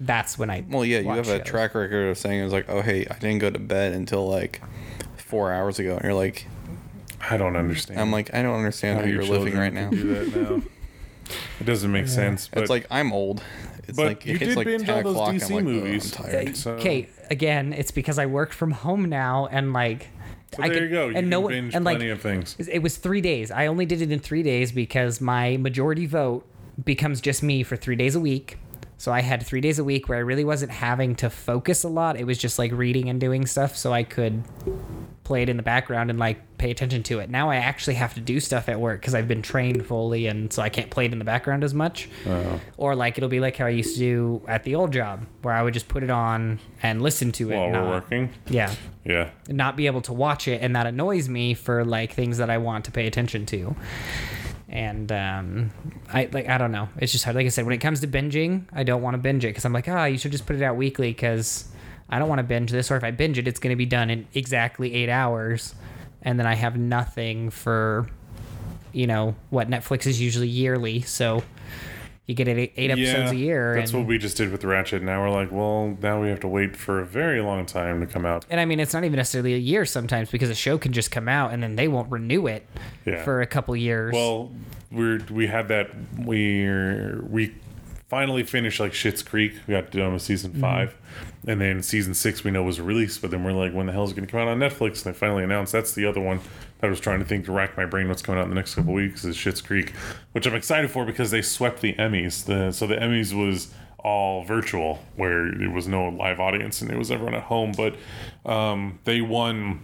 that's 0.00 0.38
when 0.38 0.50
I. 0.50 0.64
Well, 0.68 0.84
yeah, 0.84 1.00
you 1.00 1.06
watch 1.06 1.26
have 1.26 1.40
a 1.40 1.44
track 1.44 1.74
record 1.74 2.08
of 2.08 2.18
saying 2.18 2.42
it's 2.42 2.52
like, 2.52 2.68
oh 2.68 2.82
hey, 2.82 3.06
I 3.10 3.18
didn't 3.18 3.38
go 3.38 3.50
to 3.50 3.58
bed 3.58 3.92
until 3.92 4.28
like 4.28 4.60
four 5.16 5.52
hours 5.52 5.78
ago, 5.78 5.94
and 5.94 6.04
you're 6.04 6.14
like, 6.14 6.46
I 7.28 7.36
don't 7.36 7.56
understand. 7.56 8.00
I'm 8.00 8.10
like, 8.10 8.34
I 8.34 8.42
don't 8.42 8.56
understand 8.56 9.00
how, 9.00 9.04
your 9.06 9.22
you're 9.22 9.38
living 9.38 9.56
right 9.56 9.72
now. 9.72 9.90
Do 9.90 10.14
that 10.14 10.36
now. 10.36 10.62
It 11.60 11.64
doesn't 11.64 11.92
make 11.92 12.08
sense. 12.08 12.48
But, 12.48 12.62
It's 12.62 12.70
like 12.70 12.88
I'm 12.90 13.12
old. 13.12 13.40
It's 13.86 13.96
but 13.96 14.06
like 14.06 14.26
you 14.26 14.34
it's 14.34 14.40
did 14.40 14.56
like 14.56 14.66
binge 14.66 14.86
10 14.86 15.06
all 15.06 15.12
those. 15.12 15.42
DC 15.42 15.50
like, 15.50 15.64
movies. 15.64 16.16
Oh, 16.18 16.24
I'm 16.24 16.30
tired. 16.30 16.48
Uh, 16.48 16.52
so- 16.54 16.72
Okay, 16.72 17.08
again, 17.30 17.72
it's 17.72 17.92
because 17.92 18.18
I 18.18 18.26
work 18.26 18.52
from 18.52 18.72
home 18.72 19.04
now, 19.08 19.46
and 19.46 19.72
like. 19.72 20.08
So 20.52 20.62
I 20.62 20.68
there 20.68 20.78
could- 20.78 20.82
you 20.84 20.88
go. 20.90 21.02
You 21.08 21.08
and 21.08 21.16
can 21.16 21.28
no, 21.28 21.48
binge 21.48 21.74
and 21.74 21.84
like, 21.84 22.02
of 22.02 22.20
things. 22.20 22.56
It 22.58 22.80
was 22.80 22.96
three 22.96 23.20
days. 23.20 23.50
I 23.50 23.66
only 23.66 23.86
did 23.86 24.02
it 24.02 24.10
in 24.10 24.18
three 24.18 24.42
days 24.42 24.72
because 24.72 25.20
my 25.20 25.56
majority 25.56 26.06
vote 26.06 26.44
becomes 26.84 27.20
just 27.20 27.42
me 27.42 27.62
for 27.62 27.76
three 27.76 27.96
days 27.96 28.14
a 28.14 28.20
week. 28.20 28.58
So 28.98 29.12
I 29.12 29.20
had 29.22 29.42
three 29.46 29.60
days 29.60 29.78
a 29.78 29.84
week 29.84 30.08
where 30.08 30.18
I 30.18 30.22
really 30.22 30.44
wasn't 30.44 30.72
having 30.72 31.14
to 31.16 31.30
focus 31.30 31.84
a 31.84 31.88
lot. 31.88 32.18
It 32.18 32.24
was 32.24 32.36
just 32.36 32.58
like 32.58 32.72
reading 32.72 33.08
and 33.08 33.18
doing 33.20 33.46
stuff 33.46 33.76
so 33.76 33.92
I 33.92 34.02
could 34.02 34.42
play 35.30 35.42
it 35.42 35.48
in 35.48 35.56
the 35.56 35.62
background 35.62 36.10
and 36.10 36.18
like 36.18 36.40
pay 36.58 36.72
attention 36.72 37.04
to 37.04 37.20
it. 37.20 37.30
Now 37.30 37.50
I 37.50 37.56
actually 37.58 37.94
have 37.94 38.14
to 38.14 38.20
do 38.20 38.40
stuff 38.40 38.68
at 38.68 38.80
work 38.80 39.00
because 39.00 39.14
I've 39.14 39.28
been 39.28 39.42
trained 39.42 39.86
fully 39.86 40.26
and 40.26 40.52
so 40.52 40.60
I 40.60 40.68
can't 40.70 40.90
play 40.90 41.04
it 41.04 41.12
in 41.12 41.20
the 41.20 41.24
background 41.24 41.62
as 41.62 41.72
much. 41.72 42.08
Or 42.76 42.96
like 42.96 43.16
it'll 43.16 43.28
be 43.30 43.38
like 43.38 43.56
how 43.56 43.66
I 43.66 43.68
used 43.68 43.94
to 43.94 44.00
do 44.00 44.42
at 44.48 44.64
the 44.64 44.74
old 44.74 44.92
job 44.92 45.24
where 45.42 45.54
I 45.54 45.62
would 45.62 45.72
just 45.72 45.86
put 45.86 46.02
it 46.02 46.10
on 46.10 46.58
and 46.82 47.00
listen 47.00 47.30
to 47.30 47.52
it. 47.52 47.56
While 47.56 47.70
not- 47.70 47.84
we're 47.84 47.90
working. 47.90 48.30
Yeah 48.48 48.74
Yeah. 49.04 49.30
not 49.48 49.76
be 49.76 49.86
able 49.86 50.00
to 50.02 50.12
watch 50.12 50.48
it 50.48 50.60
and 50.62 50.74
that 50.74 50.88
annoys 50.88 51.28
me 51.28 51.54
for 51.54 51.84
like 51.84 52.12
things 52.12 52.38
that 52.38 52.50
I 52.50 52.58
want 52.58 52.86
to 52.86 52.90
pay 52.90 53.06
attention 53.06 53.46
to. 53.46 53.76
And 54.68 55.12
um, 55.12 55.70
I 56.12 56.28
like 56.32 56.48
I 56.48 56.58
don't 56.58 56.72
know. 56.72 56.88
It's 56.98 57.12
just 57.12 57.22
hard. 57.24 57.36
Like 57.36 57.46
I 57.46 57.50
said, 57.50 57.64
when 57.66 57.74
it 57.74 57.78
comes 57.80 58.00
to 58.00 58.08
binging, 58.08 58.64
I 58.72 58.82
don't 58.82 59.00
want 59.02 59.14
to 59.14 59.18
binge 59.18 59.44
it 59.44 59.48
because 59.48 59.64
I'm 59.64 59.72
like, 59.72 59.86
ah, 59.88 60.06
you 60.06 60.18
should 60.18 60.32
just 60.32 60.46
put 60.46 60.56
it 60.56 60.62
out 60.62 60.76
weekly 60.76 61.10
because 61.10 61.68
I 62.10 62.18
don't 62.18 62.28
want 62.28 62.40
to 62.40 62.44
binge 62.44 62.70
this. 62.70 62.90
Or 62.90 62.96
if 62.96 63.04
I 63.04 63.10
binge 63.12 63.38
it, 63.38 63.46
it's 63.48 63.60
going 63.60 63.70
to 63.70 63.76
be 63.76 63.86
done 63.86 64.10
in 64.10 64.26
exactly 64.34 64.92
eight 64.94 65.08
hours, 65.08 65.74
and 66.22 66.38
then 66.38 66.46
I 66.46 66.54
have 66.54 66.76
nothing 66.76 67.50
for, 67.50 68.06
you 68.92 69.06
know, 69.06 69.34
what 69.50 69.70
Netflix 69.70 70.06
is 70.06 70.20
usually 70.20 70.48
yearly. 70.48 71.02
So 71.02 71.42
you 72.26 72.34
get 72.34 72.46
eight, 72.46 72.72
eight 72.76 72.90
episodes 72.90 73.32
a 73.32 73.36
year. 73.36 73.74
That's 73.74 73.90
and, 73.90 74.00
what 74.02 74.08
we 74.08 74.16
just 74.16 74.36
did 74.36 74.52
with 74.52 74.62
Ratched. 74.62 75.02
Now 75.02 75.20
we're 75.20 75.30
like, 75.30 75.50
well, 75.50 75.96
now 76.00 76.22
we 76.22 76.28
have 76.28 76.40
to 76.40 76.48
wait 76.48 76.76
for 76.76 77.00
a 77.00 77.04
very 77.04 77.40
long 77.40 77.66
time 77.66 78.00
to 78.00 78.06
come 78.06 78.24
out. 78.24 78.46
And 78.48 78.60
I 78.60 78.64
mean, 78.66 78.78
it's 78.78 78.94
not 78.94 79.04
even 79.04 79.16
necessarily 79.16 79.54
a 79.54 79.58
year 79.58 79.84
sometimes 79.84 80.30
because 80.30 80.48
a 80.48 80.54
show 80.54 80.78
can 80.78 80.92
just 80.92 81.10
come 81.10 81.28
out 81.28 81.52
and 81.52 81.60
then 81.62 81.74
they 81.74 81.88
won't 81.88 82.10
renew 82.10 82.46
it 82.46 82.66
Yeah. 83.04 83.24
for 83.24 83.40
a 83.40 83.46
couple 83.46 83.74
years. 83.74 84.12
Well, 84.12 84.52
we're 84.92 85.20
we 85.30 85.46
had 85.48 85.68
that 85.68 85.90
we 86.18 86.68
we 87.28 87.52
finally 88.10 88.42
finished 88.42 88.80
like 88.80 88.92
Schitt's 88.92 89.22
Creek. 89.22 89.54
We 89.66 89.72
got 89.72 89.90
done 89.90 90.12
with 90.12 90.22
season 90.22 90.50
Mm-hmm. 90.50 90.60
5 90.60 90.96
and 91.46 91.60
then 91.60 91.82
season 91.82 92.12
six 92.12 92.44
we 92.44 92.50
know 92.50 92.62
was 92.62 92.80
released. 92.80 93.22
But 93.22 93.30
then 93.30 93.44
we're 93.44 93.52
like, 93.52 93.72
when 93.72 93.86
the 93.86 93.92
hell 93.92 94.04
is 94.04 94.10
it 94.10 94.14
going 94.14 94.26
to 94.26 94.30
come 94.30 94.40
out 94.40 94.48
on 94.48 94.58
Netflix? 94.58 95.04
And 95.04 95.14
they 95.14 95.18
finally 95.18 95.44
announced 95.44 95.72
that's 95.72 95.94
the 95.94 96.04
other 96.04 96.20
one 96.20 96.40
that 96.80 96.88
I 96.88 96.90
was 96.90 97.00
trying 97.00 97.20
to 97.20 97.24
think 97.24 97.46
to 97.46 97.52
rack 97.52 97.76
my 97.76 97.86
brain 97.86 98.08
what's 98.08 98.20
coming 98.20 98.40
out 98.40 98.44
in 98.44 98.50
the 98.50 98.56
next 98.56 98.74
couple 98.74 98.92
weeks 98.92 99.24
is 99.24 99.36
Schitt's 99.36 99.62
Creek, 99.62 99.92
which 100.32 100.46
I'm 100.46 100.54
excited 100.54 100.90
for 100.90 101.04
because 101.04 101.30
they 101.30 101.40
swept 101.40 101.80
the 101.80 101.94
Emmys. 101.94 102.44
The 102.44 102.72
so 102.72 102.86
the 102.86 102.96
Emmys 102.96 103.32
was 103.32 103.72
all 103.98 104.44
virtual 104.44 105.04
where 105.16 105.50
there 105.52 105.70
was 105.70 105.86
no 105.86 106.08
live 106.08 106.40
audience 106.40 106.82
and 106.82 106.90
it 106.90 106.98
was 106.98 107.10
everyone 107.10 107.34
at 107.34 107.44
home. 107.44 107.72
But 107.76 107.94
um, 108.44 108.98
they 109.04 109.20
won 109.20 109.80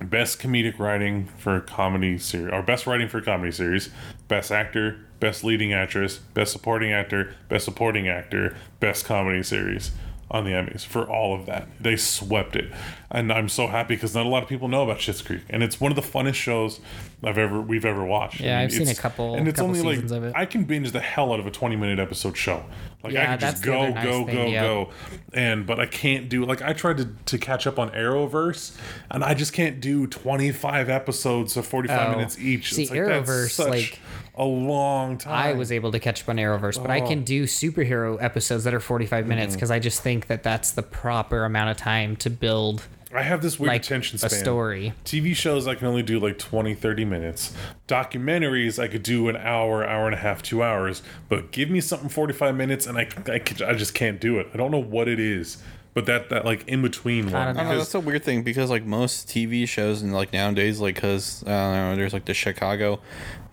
best 0.00 0.40
comedic 0.40 0.78
writing 0.78 1.26
for 1.38 1.56
a 1.56 1.60
comedy 1.60 2.18
series 2.18 2.52
or 2.52 2.62
best 2.62 2.86
writing 2.86 3.08
for 3.08 3.18
a 3.18 3.22
comedy 3.22 3.52
series 3.52 3.90
best 4.32 4.50
actor 4.50 4.98
best 5.20 5.44
leading 5.44 5.74
actress 5.74 6.16
best 6.32 6.52
supporting 6.52 6.90
actor 6.90 7.34
best 7.50 7.66
supporting 7.66 8.08
actor 8.08 8.56
best 8.80 9.04
comedy 9.04 9.42
series 9.42 9.90
on 10.30 10.44
the 10.44 10.50
emmys 10.52 10.82
for 10.86 11.04
all 11.04 11.34
of 11.38 11.44
that. 11.44 11.68
They 11.78 11.94
swept 11.96 12.56
it. 12.56 12.72
And 13.10 13.30
i'm 13.30 13.50
so 13.50 13.66
happy 13.66 13.94
because 13.96 14.14
not 14.14 14.24
a 14.24 14.28
lot 14.30 14.42
of 14.42 14.48
people 14.48 14.66
know 14.68 14.82
about 14.82 14.96
Schitt's 14.96 15.20
creek. 15.20 15.42
And 15.50 15.62
it's 15.62 15.78
one 15.78 15.92
of 15.92 15.96
the 15.96 16.08
funnest 16.14 16.36
shows 16.36 16.80
i've 17.22 17.36
ever 17.36 17.60
we've 17.60 17.84
ever 17.84 18.02
watched. 18.06 18.40
Yeah, 18.40 18.54
I 18.54 18.60
mean, 18.60 18.64
I've 18.64 18.72
seen 18.72 18.88
a 18.88 18.94
couple- 18.94 19.34
and 19.34 19.46
it's 19.46 19.56
couple 19.60 19.76
only 19.76 19.94
seasons 19.96 20.10
like 20.10 20.18
of 20.18 20.24
it. 20.24 20.32
i 20.34 20.46
can 20.46 20.64
binge 20.64 20.90
the 20.92 21.00
hell 21.00 21.34
out 21.34 21.38
of 21.40 21.46
a 21.46 21.50
20 21.50 21.76
minute 21.76 21.98
episode 21.98 22.38
show 22.38 22.64
like 23.02 23.14
i 23.16 23.24
can 23.26 23.38
just 23.40 23.62
go 23.62 23.88
nice 23.90 24.04
go 24.04 24.24
thing, 24.26 24.34
go 24.36 24.46
yeah. 24.46 24.62
go 24.62 24.90
and 25.34 25.66
but 25.66 25.80
I 25.80 25.86
can't 25.86 26.28
do 26.28 26.44
like 26.44 26.60
I 26.62 26.72
tried 26.74 26.98
to, 26.98 27.08
to 27.26 27.38
catch 27.38 27.66
up 27.66 27.78
on 27.78 27.90
Arrowverse 27.90 28.76
and 29.10 29.24
I 29.24 29.32
just 29.34 29.52
can't 29.54 29.80
do 29.80 30.06
25 30.06 30.88
episodes 30.90 31.56
of 31.56 31.66
45 31.66 32.08
Oh. 32.08 32.10
minutes 32.12 32.38
each. 32.38 32.74
See, 32.74 32.82
it's 32.82 32.90
like, 32.90 33.00
that's 33.06 33.30
Arrowverse, 33.30 33.68
like, 33.70 33.98
a 34.34 34.44
long 34.44 35.16
time. 35.18 35.32
I 35.32 35.52
was 35.54 35.72
able 35.72 35.90
to 35.92 35.98
catch 35.98 36.22
up 36.22 36.28
on 36.28 36.36
Arrowverse, 36.36 36.80
but 36.82 36.90
I 36.90 37.00
Oh. 37.00 37.06
can 37.08 37.24
do 37.24 37.44
superhero 37.44 38.22
episodes 38.22 38.64
that 38.64 38.74
are 38.74 38.80
45 38.80 39.22
Mm-hmm. 39.22 39.28
minutes 39.30 39.54
because 39.54 39.70
I 39.70 39.78
just 39.78 40.02
think 40.02 40.26
that 40.26 40.42
that's 40.42 40.70
the 40.72 40.82
proper 40.82 41.44
amount 41.44 41.70
of 41.70 41.76
time 41.78 42.14
to 42.16 42.28
build 42.30 42.82
I 43.14 43.22
have 43.22 43.42
this 43.42 43.58
weird 43.58 43.68
like 43.72 43.82
attention 43.82 44.16
a 44.16 44.18
span. 44.18 44.30
story. 44.30 44.94
TV 45.04 45.34
shows 45.36 45.66
I 45.66 45.74
can 45.74 45.86
only 45.86 46.02
do 46.02 46.18
like 46.18 46.38
20, 46.38 46.74
30 46.74 47.04
minutes. 47.04 47.52
Documentaries 47.86 48.82
I 48.82 48.88
could 48.88 49.02
do 49.02 49.28
an 49.28 49.36
hour, 49.36 49.84
hour 49.86 50.06
and 50.06 50.14
a 50.14 50.18
half, 50.18 50.42
two 50.42 50.62
hours. 50.62 51.02
But 51.28 51.50
give 51.52 51.68
me 51.70 51.80
something 51.80 52.08
45 52.08 52.54
minutes 52.56 52.86
and 52.86 52.96
I, 52.98 53.08
I, 53.30 53.38
could- 53.38 53.62
I 53.62 53.74
just 53.74 53.94
can't 53.94 54.20
do 54.20 54.38
it. 54.38 54.48
I 54.54 54.56
don't 54.56 54.70
know 54.70 54.82
what 54.82 55.08
it 55.08 55.20
is. 55.20 55.62
But 55.94 56.06
that, 56.06 56.30
that 56.30 56.46
like 56.46 56.66
in 56.66 56.80
between 56.80 57.24
one. 57.30 57.32
don't 57.32 57.34
know. 57.34 57.40
I 57.40 57.44
don't 57.44 57.56
know, 57.56 57.62
because- 57.72 57.78
that's 57.92 57.94
a 57.94 58.00
weird 58.00 58.24
thing 58.24 58.42
because 58.42 58.70
like 58.70 58.84
most 58.84 59.28
TV 59.28 59.68
shows 59.68 60.00
and 60.00 60.14
like 60.14 60.32
nowadays, 60.32 60.80
like 60.80 60.94
because 60.94 61.42
I 61.46 61.50
don't 61.50 61.74
know, 61.90 61.96
there's 61.96 62.14
like 62.14 62.24
the 62.24 62.32
Chicago 62.34 63.00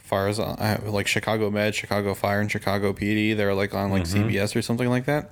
fires, 0.10 0.40
uh, 0.40 0.82
like 0.86 1.08
Chicago 1.08 1.50
Med, 1.52 1.76
Chicago 1.76 2.14
Fire, 2.16 2.42
and 2.42 2.52
Chicago 2.52 2.92
PD. 2.92 3.38
They're 3.38 3.54
like 3.54 3.74
on 3.74 3.92
like 3.92 4.04
CBS 4.04 4.56
or 4.56 4.62
something 4.62 4.90
like 4.90 5.06
that. 5.06 5.32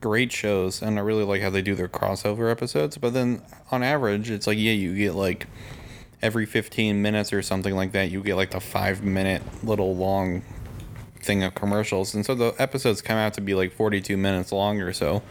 Great 0.00 0.30
shows, 0.30 0.82
and 0.82 0.98
I 0.98 1.02
really 1.02 1.24
like 1.24 1.40
how 1.42 1.50
they 1.50 1.62
do 1.62 1.74
their 1.74 1.88
crossover 1.88 2.50
episodes. 2.50 2.98
But 2.98 3.14
then 3.14 3.42
on 3.70 3.82
average, 3.82 4.30
it's 4.30 4.46
like 4.46 4.58
yeah, 4.58 4.72
you 4.72 4.94
get 4.94 5.14
like 5.14 5.46
every 6.22 6.44
15 6.44 7.00
minutes 7.00 7.32
or 7.32 7.40
something 7.40 7.74
like 7.74 7.92
that, 7.92 8.10
you 8.10 8.22
get 8.22 8.36
like 8.36 8.50
the 8.50 8.60
five 8.60 9.02
minute 9.02 9.42
little 9.64 9.96
long 9.96 10.42
thing 11.16 11.42
of 11.42 11.54
commercials, 11.54 12.14
and 12.14 12.24
so 12.24 12.34
the 12.34 12.54
episodes 12.58 13.00
come 13.00 13.16
out 13.16 13.34
to 13.34 13.40
be 13.40 13.54
like 13.54 13.72
42 13.72 14.16
minutes 14.16 14.52
long 14.52 14.80
or 14.80 14.92
so. 14.92 15.22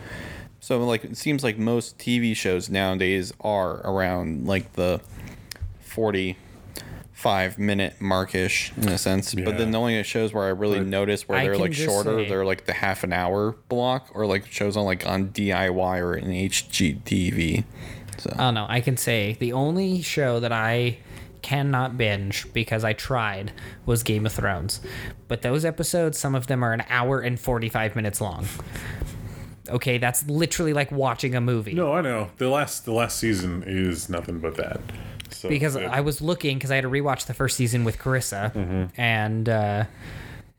So 0.60 0.84
like 0.84 1.06
it 1.06 1.16
seems 1.16 1.44
like 1.44 1.58
most 1.58 1.98
TV 2.00 2.36
shows 2.36 2.70
nowadays 2.70 3.32
are 3.40 3.78
around 3.88 4.48
like 4.48 4.74
the 4.74 5.00
45 7.20 7.60
minute 7.60 8.00
markish 8.00 8.72
in 8.78 8.88
a 8.88 8.98
sense. 8.98 9.36
But 9.36 9.58
then 9.58 9.72
the 9.72 9.78
only 9.78 10.02
shows 10.04 10.34
where 10.34 10.46
I 10.46 10.50
really 10.50 10.80
notice 10.80 11.28
where 11.28 11.38
I 11.38 11.44
they're 11.44 11.58
like 11.58 11.74
shorter, 11.74 12.24
say- 12.24 12.30
they're 12.30 12.46
like 12.46 12.66
the 12.66 12.72
half 12.74 13.04
an 13.04 13.12
hour 13.12 13.58
block 13.68 14.10
or 14.14 14.26
like 14.26 14.50
shows 14.50 14.78
on 14.78 14.86
like 14.86 15.06
on 15.06 15.28
DIY 15.30 16.00
or 16.02 16.16
in 16.16 16.28
HGTV. 16.28 17.66
So 18.20 18.30
oh, 18.32 18.36
I 18.36 18.38
don't 18.46 18.54
know. 18.54 18.66
I 18.70 18.80
can 18.80 18.96
say 18.96 19.36
the 19.40 19.52
only 19.52 20.02
show 20.02 20.40
that 20.40 20.54
I 20.54 21.00
cannot 21.42 21.98
binge 21.98 22.52
because 22.54 22.86
I 22.86 22.94
tried 22.94 23.52
was 23.86 24.02
Game 24.02 24.26
of 24.26 24.32
Thrones. 24.32 24.80
But 25.28 25.42
those 25.42 25.66
episodes, 25.66 26.18
some 26.18 26.36
of 26.36 26.48
them 26.48 26.64
are 26.64 26.72
an 26.72 26.84
hour 26.90 27.20
and 27.20 27.38
45 27.38 27.98
minutes 27.98 28.22
long. 28.22 28.46
Okay, 29.68 29.98
that's 29.98 30.26
literally 30.28 30.74
like 30.74 30.90
watching 30.92 31.36
a 31.36 31.42
movie. 31.42 31.74
no, 31.74 31.94
I 31.94 32.02
know. 32.02 32.30
The 32.38 32.50
last 32.50 32.86
the 32.86 32.94
last 32.94 33.20
season 33.20 33.64
is 33.68 34.10
nothing 34.10 34.40
but 34.40 34.56
that. 34.56 34.80
So 35.32 35.50
because 35.50 35.76
it- 35.76 35.84
I 35.90 36.02
was 36.02 36.22
looking 36.22 36.58
because 36.58 36.72
I 36.72 36.76
had 36.76 36.82
to 36.84 36.90
rewatch 36.90 37.26
the 37.26 37.34
first 37.34 37.58
season 37.58 37.84
with 37.84 37.98
Carissa, 38.00 38.54
Mm-hmm. 38.54 39.02
and 39.02 39.48
uh, 39.50 39.84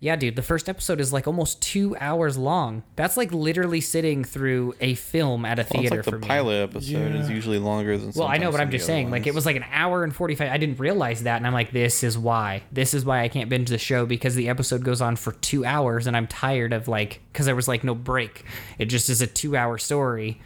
yeah, 0.03 0.17
dude, 0.17 0.35
the 0.35 0.43
first 0.43 0.71
episode 0.71 0.99
is 0.99 1.13
like 1.13 1.27
almost 1.27 1.61
two 1.61 1.95
hours 2.01 2.39
long. 2.39 2.83
That's 2.97 3.19
like 3.19 3.33
literally 3.33 3.83
sitting 3.83 4.25
through 4.25 4.75
a 4.81 4.95
film 4.95 5.45
at 5.45 5.59
a 5.59 5.63
well, 5.63 5.67
it's 5.69 5.71
theater 5.73 5.97
like 5.97 6.05
the 6.07 6.11
for 6.13 6.19
me. 6.21 6.27
pilot 6.27 6.63
episode 6.63 7.15
is 7.17 7.29
usually 7.29 7.59
longer 7.59 7.99
than. 7.99 8.11
Well, 8.17 8.27
I 8.27 8.39
know, 8.39 8.45
sometimes 8.45 8.53
but 8.55 8.61
I'm 8.63 8.71
just 8.71 8.85
other 8.85 8.93
saying, 8.95 9.11
like, 9.11 9.27
it 9.27 9.35
was 9.35 9.45
like 9.45 9.57
an 9.57 9.67
hour 9.71 10.03
and 10.03 10.17
45. 10.17 10.51
I 10.51 10.57
didn't 10.57 10.79
realize 10.79 11.25
that. 11.25 11.37
And 11.37 11.47
I'm 11.47 11.53
like, 11.53 11.73
this 11.73 12.03
is 12.03 12.17
why. 12.17 12.63
This 12.73 12.95
is 12.95 13.05
why 13.05 13.21
I 13.21 13.29
can't 13.29 13.51
binge 13.51 13.69
the 13.69 13.77
show 13.77 14.07
because 14.07 14.35
the 14.37 14.49
episode 14.49 14.85
goes 14.85 15.03
on 15.03 15.17
for 15.17 15.33
two 15.33 15.67
hours 15.67 16.07
and 16.07 16.17
I'm 16.17 16.27
tired 16.27 16.73
of, 16.73 16.89
like, 16.89 17.21
because 17.31 17.45
there 17.45 17.55
was, 17.57 17.69
like, 17.69 17.85
no 17.85 17.95
break. 17.95 18.47
It 18.79 18.87
just 18.87 19.11
is 19.11 19.21
a 19.21 19.27
two 19.27 19.55
hour 19.55 19.77
story. 19.77 20.41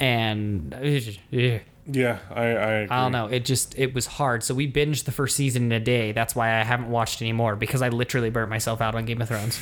And, 0.00 0.74
ugh, 0.74 1.14
ugh. 1.32 1.60
Yeah, 1.90 2.18
I 2.30 2.42
I, 2.42 2.44
agree. 2.44 2.96
I 2.96 3.02
don't 3.02 3.12
know. 3.12 3.26
It 3.26 3.44
just 3.44 3.76
it 3.78 3.94
was 3.94 4.06
hard. 4.06 4.42
So 4.42 4.54
we 4.54 4.70
binged 4.70 5.04
the 5.04 5.12
first 5.12 5.34
season 5.34 5.64
in 5.64 5.72
a 5.72 5.80
day. 5.80 6.12
That's 6.12 6.34
why 6.36 6.60
I 6.60 6.62
haven't 6.62 6.90
watched 6.90 7.22
anymore 7.22 7.56
because 7.56 7.80
I 7.80 7.88
literally 7.88 8.30
burnt 8.30 8.50
myself 8.50 8.80
out 8.80 8.94
on 8.94 9.06
Game 9.06 9.22
of 9.22 9.28
Thrones 9.28 9.58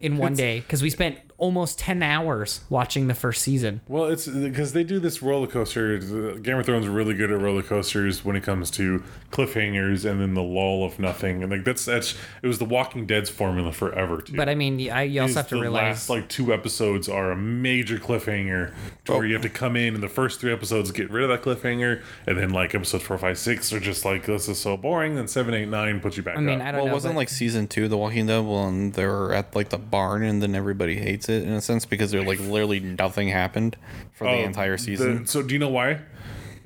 in 0.00 0.16
one 0.16 0.34
day 0.34 0.60
because 0.60 0.82
we 0.82 0.90
spent 0.90 1.18
almost 1.38 1.78
10 1.78 2.02
hours 2.02 2.60
watching 2.68 3.06
the 3.06 3.14
first 3.14 3.42
season. 3.42 3.80
Well, 3.88 4.06
it's 4.06 4.26
because 4.26 4.72
they 4.72 4.82
do 4.84 4.98
this 4.98 5.22
roller 5.22 5.46
coaster. 5.46 5.96
Game 6.38 6.58
of 6.58 6.66
Thrones 6.66 6.84
are 6.86 6.90
really 6.90 7.14
good 7.14 7.30
at 7.30 7.40
roller 7.40 7.62
coasters 7.62 8.24
when 8.24 8.34
it 8.36 8.42
comes 8.42 8.70
to 8.72 9.02
cliffhangers 9.30 10.04
and 10.08 10.20
then 10.20 10.34
the 10.34 10.42
lull 10.42 10.84
of 10.84 10.98
nothing. 10.98 11.42
And 11.42 11.52
like 11.52 11.64
that's 11.64 11.84
that's 11.84 12.14
it 12.42 12.46
was 12.48 12.58
the 12.58 12.64
Walking 12.64 13.06
Dead's 13.06 13.30
formula 13.30 13.72
forever 13.72 14.20
too. 14.20 14.36
But 14.36 14.48
I 14.48 14.54
mean, 14.56 14.90
I, 14.90 15.02
you 15.02 15.22
also 15.22 15.34
have 15.36 15.48
to 15.48 15.54
the 15.54 15.60
realize 15.60 15.82
last 15.82 16.10
like 16.10 16.28
two 16.28 16.52
episodes 16.52 17.08
are 17.08 17.30
a 17.30 17.36
major 17.36 17.98
cliffhanger 17.98 18.74
to 19.04 19.12
where 19.12 19.24
you 19.24 19.34
have 19.34 19.42
to 19.42 19.48
come 19.48 19.76
in 19.76 19.94
and 19.94 20.02
the 20.02 20.08
first 20.08 20.40
three 20.40 20.52
episodes 20.52 20.90
get 20.90 21.08
rid 21.10 21.22
of 21.22 21.28
that 21.30 21.42
cliffhanger 21.42 22.02
and 22.26 22.36
then 22.36 22.50
like 22.50 22.74
episodes 22.74 23.04
four 23.04 23.16
five 23.16 23.38
six 23.38 23.72
are 23.72 23.80
just 23.80 24.04
like 24.04 24.26
this 24.26 24.48
is 24.48 24.58
so 24.58 24.76
boring 24.76 25.14
then 25.14 25.28
seven 25.28 25.54
eight 25.54 25.68
nine 25.68 26.00
puts 26.00 26.16
you 26.16 26.22
back 26.24 26.36
I 26.36 26.40
mean, 26.40 26.60
up. 26.60 26.66
I 26.66 26.70
don't 26.72 26.80
Well, 26.80 26.86
know. 26.88 26.94
wasn't 26.94 27.14
but- 27.14 27.18
like 27.18 27.28
season 27.28 27.68
two, 27.68 27.86
The 27.86 27.96
Walking 27.96 28.26
Dead, 28.26 28.40
when 28.44 28.90
they're 28.92 29.32
at 29.32 29.54
like 29.54 29.68
the 29.68 29.78
barn 29.78 30.22
and 30.24 30.42
then 30.42 30.54
everybody 30.56 30.96
hates 30.96 31.27
it 31.28 31.44
in 31.44 31.52
a 31.52 31.60
sense 31.60 31.84
because 31.86 32.10
they're 32.10 32.24
like 32.24 32.40
literally 32.40 32.80
nothing 32.80 33.28
happened 33.28 33.76
for 34.12 34.24
the 34.24 34.30
Oh, 34.30 34.44
entire 34.44 34.76
season. 34.78 35.22
the- 35.22 35.28
so 35.28 35.42
do 35.42 35.52
you 35.54 35.58
know 35.58 35.68
why? 35.68 36.00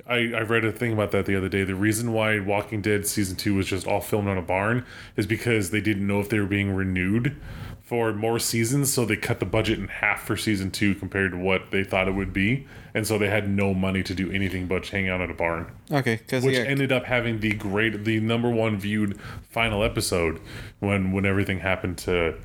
I, 0.05 0.33
I 0.33 0.41
read 0.41 0.65
a 0.65 0.71
thing 0.73 0.91
about 0.91 1.11
that 1.11 1.25
the 1.25 1.35
other 1.37 1.47
day. 1.47 1.63
The 1.63 1.75
reason 1.75 2.11
why 2.11 2.37
Walking 2.39 2.81
Dead 2.81 3.07
season 3.07 3.37
two 3.37 3.55
was 3.55 3.67
just 3.67 3.87
all 3.87 4.01
filmed 4.01 4.27
on 4.27 4.37
a 4.37 4.41
barn 4.41 4.85
is 5.15 5.25
because 5.25 5.69
they 5.71 5.79
didn't 5.79 6.05
know 6.05 6.19
if 6.19 6.27
they 6.27 6.39
were 6.39 6.45
being 6.45 6.75
renewed 6.75 7.37
for 7.81 8.11
more 8.13 8.37
seasons, 8.39 8.91
so 8.91 9.05
they 9.05 9.15
cut 9.15 9.39
the 9.39 9.45
budget 9.45 9.77
in 9.79 9.87
half 9.87 10.23
for 10.25 10.35
season 10.35 10.71
two 10.71 10.93
compared 10.95 11.31
to 11.31 11.37
what 11.37 11.71
they 11.71 11.83
thought 11.83 12.07
it 12.07 12.13
would 12.15 12.33
be, 12.33 12.65
and 12.93 13.05
so 13.05 13.17
they 13.17 13.29
had 13.29 13.47
no 13.49 13.73
money 13.73 14.01
to 14.01 14.15
do 14.15 14.31
anything 14.31 14.67
but 14.67 14.87
hang 14.87 15.07
out 15.09 15.21
at 15.21 15.29
a 15.29 15.33
barn, 15.33 15.69
okay, 15.91 16.19
which 16.31 16.55
yeah, 16.55 16.61
ended 16.61 16.91
up 16.93 17.03
having 17.05 17.39
the 17.41 17.53
great, 17.53 18.03
the 18.05 18.19
number 18.21 18.49
one 18.49 18.77
viewed 18.77 19.19
final 19.51 19.83
episode 19.83 20.39
when 20.79 21.11
when 21.11 21.25
everything 21.25 21.59
happened 21.59 21.97
to 21.99 22.35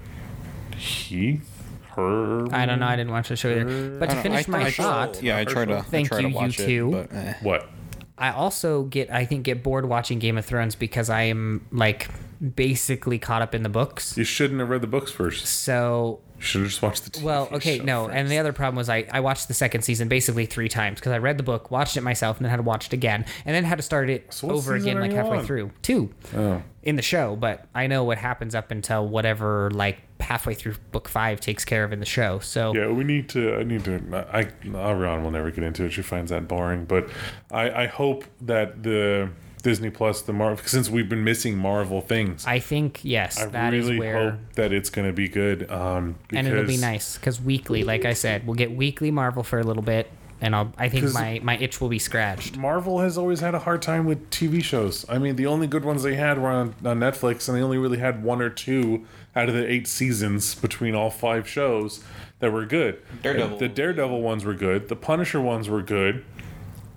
Heath. 0.77 1.58
Her, 1.99 2.47
I 2.55 2.65
don't 2.67 2.81
know. 2.81 2.87
I 2.87 2.97
didn't 2.97 3.11
watch 3.13 3.29
the 3.29 3.37
show 3.37 3.51
either. 3.51 3.65
But 3.99 4.07
to 4.11 4.15
don't 4.15 4.17
know, 4.17 4.23
finish 4.23 4.49
I- 4.49 4.51
my 4.51 4.63
I- 4.67 4.71
thought, 4.71 5.23
yeah, 5.23 5.37
I 5.39 5.45
try 5.45 5.65
to 5.65 5.83
Thank 5.83 6.07
I 6.07 6.09
try 6.09 6.19
you, 6.19 6.23
to 6.25 6.29
you 6.31 6.35
watch 6.35 6.57
two. 6.57 6.95
it, 6.95 7.11
but 7.11 7.17
eh. 7.17 7.35
what? 7.43 7.69
I 8.17 8.31
also 8.33 8.83
get, 8.85 9.13
I 9.13 9.25
think, 9.25 9.45
get 9.45 9.63
bored 9.63 9.85
watching 9.89 10.19
Game 10.19 10.39
of 10.39 10.45
Thrones 10.45 10.75
because 10.75 11.09
I 11.11 11.23
am 11.23 11.67
like 11.71 12.09
basically 12.55 13.19
caught 13.19 13.43
up 13.43 13.55
in 13.55 13.63
the 13.63 13.69
books. 13.69 14.17
You 14.17 14.25
shouldn't 14.25 14.59
have 14.61 14.69
read 14.69 14.81
the 14.81 14.87
books 14.89 15.11
first. 15.13 15.47
So 15.47 16.21
You 16.37 16.43
should 16.43 16.61
have 16.63 16.71
just 16.71 16.83
watched 16.83 17.05
the 17.05 17.11
TV 17.11 17.23
Well, 17.25 17.49
okay, 17.53 17.79
show 17.79 17.85
no. 17.85 18.07
first. 18.07 18.17
And 18.17 18.29
the 18.29 18.39
other 18.39 18.53
problem 18.53 18.77
was 18.77 18.89
I, 18.89 19.07
I 19.13 19.21
watched 19.21 19.47
the 19.49 19.55
second 19.55 19.83
season 19.83 20.09
basically 20.09 20.47
three 20.47 20.69
times 20.69 20.99
because 20.99 21.13
I 21.13 21.19
read 21.19 21.37
the 21.37 21.43
book, 21.45 21.71
watched 21.71 21.97
it 21.97 22.01
myself, 22.03 22.37
and 22.39 22.45
then 22.45 22.51
had 22.51 22.57
to 22.57 22.63
watch 22.63 22.87
it 22.87 22.93
again, 22.93 23.25
and 23.45 23.55
then 23.55 23.63
had 23.65 23.77
to 23.77 23.83
start 23.83 24.11
it 24.11 24.33
So 24.33 24.51
over 24.51 24.75
again 24.75 24.99
like 25.01 25.13
halfway 25.13 25.39
on? 25.39 25.45
through. 25.47 25.71
Two 25.83 26.13
Oh. 26.37 26.63
in 26.83 26.97
the 26.97 27.03
show, 27.03 27.37
but 27.37 27.67
I 27.75 27.87
know 27.87 28.03
what 28.05 28.19
happens 28.19 28.55
up 28.55 28.71
until 28.73 29.07
whatever 29.09 29.71
like 29.73 29.99
halfway 30.21 30.55
through 30.55 30.75
book 30.93 31.09
five 31.09 31.41
takes 31.41 31.65
care 31.65 31.85
of 31.85 31.93
in 31.93 32.01
the 32.01 32.07
show. 32.07 32.39
So 32.41 32.75
Yeah, 32.75 32.91
we 32.91 33.05
need 33.05 33.29
to. 33.31 33.57
I 33.57 33.63
need 33.63 33.85
to. 33.85 33.95
I 34.33 34.45
Ariana 34.45 35.23
will 35.23 35.31
never 35.31 35.51
get 35.51 35.65
into 35.65 35.85
it. 35.85 35.93
She 35.93 36.03
finds 36.03 36.31
that 36.31 36.49
boring. 36.49 36.85
But 36.85 37.09
I, 37.51 37.85
I 37.85 37.87
hope 37.87 38.25
that 38.43 38.83
the 38.83 39.31
Disney 39.63 39.91
Plus, 39.91 40.23
the 40.23 40.33
Marvel, 40.33 40.65
since 40.65 40.89
we've 40.89 41.09
been 41.09 41.25
missing 41.25 41.57
Marvel 41.57 42.01
things, 42.01 42.47
I, 42.47 42.55
I 42.55 42.61
think 42.61 43.01
yes, 43.03 43.45
that 43.45 43.75
is 43.75 43.87
really 43.87 43.99
where. 43.99 44.31
hope 44.31 44.41
that 44.55 44.73
it's 44.73 44.91
going 44.91 45.07
to 45.07 45.13
be 45.13 45.29
good. 45.29 45.71
Um, 45.71 46.17
and 46.33 46.47
it'll 46.47 46.65
be 46.65 46.77
nice 46.77 47.17
because 47.17 47.41
weekly, 47.41 47.85
like 47.85 48.05
I 48.05 48.13
said, 48.13 48.47
we'll 48.47 48.55
get 48.55 48.73
weekly 48.73 49.11
Marvel 49.11 49.43
for 49.43 49.59
a 49.59 49.65
little 49.65 49.83
bit, 49.83 50.11
and 50.41 50.55
I'll 50.55 50.73
I 50.79 50.89
think 50.89 51.13
my 51.13 51.41
my 51.43 51.57
itch 51.59 51.81
will 51.81 51.89
be 51.89 51.99
scratched. 51.99 52.57
Marvel 52.57 53.01
has 53.01 53.19
always 53.19 53.41
had 53.41 53.55
a 53.55 53.59
hard 53.61 53.83
time 53.83 54.05
with 54.05 54.31
TV 54.31 54.63
shows. 54.63 55.05
I 55.09 55.19
mean, 55.19 55.37
the 55.37 55.47
only 55.47 55.67
good 55.67 55.85
ones 55.85 56.03
they 56.03 56.15
had 56.15 56.39
were 56.39 56.49
on, 56.49 56.75
on 56.85 57.01
Netflix, 57.01 57.49
and 57.49 57.57
they 57.57 57.63
only 57.63 57.79
really 57.79 57.99
had 57.99 58.23
one 58.23 58.41
or 58.41 58.51
two 58.51 59.07
out 59.39 59.49
of 59.49 59.55
the 59.55 59.71
eight 59.71 59.87
seasons 59.87 60.55
between 60.57 60.95
all 60.95 61.11
five 61.11 61.49
shows 61.49 62.03
that 62.41 62.53
were 62.53 62.67
good. 62.67 63.01
Daredevil. 63.23 63.59
The 63.59 63.69
Daredevil 63.69 64.21
ones 64.21 64.45
were 64.45 64.55
good. 64.55 64.89
The 64.89 64.97
Punisher 64.97 65.41
ones 65.41 65.69
were 65.69 65.83
good. 65.83 66.25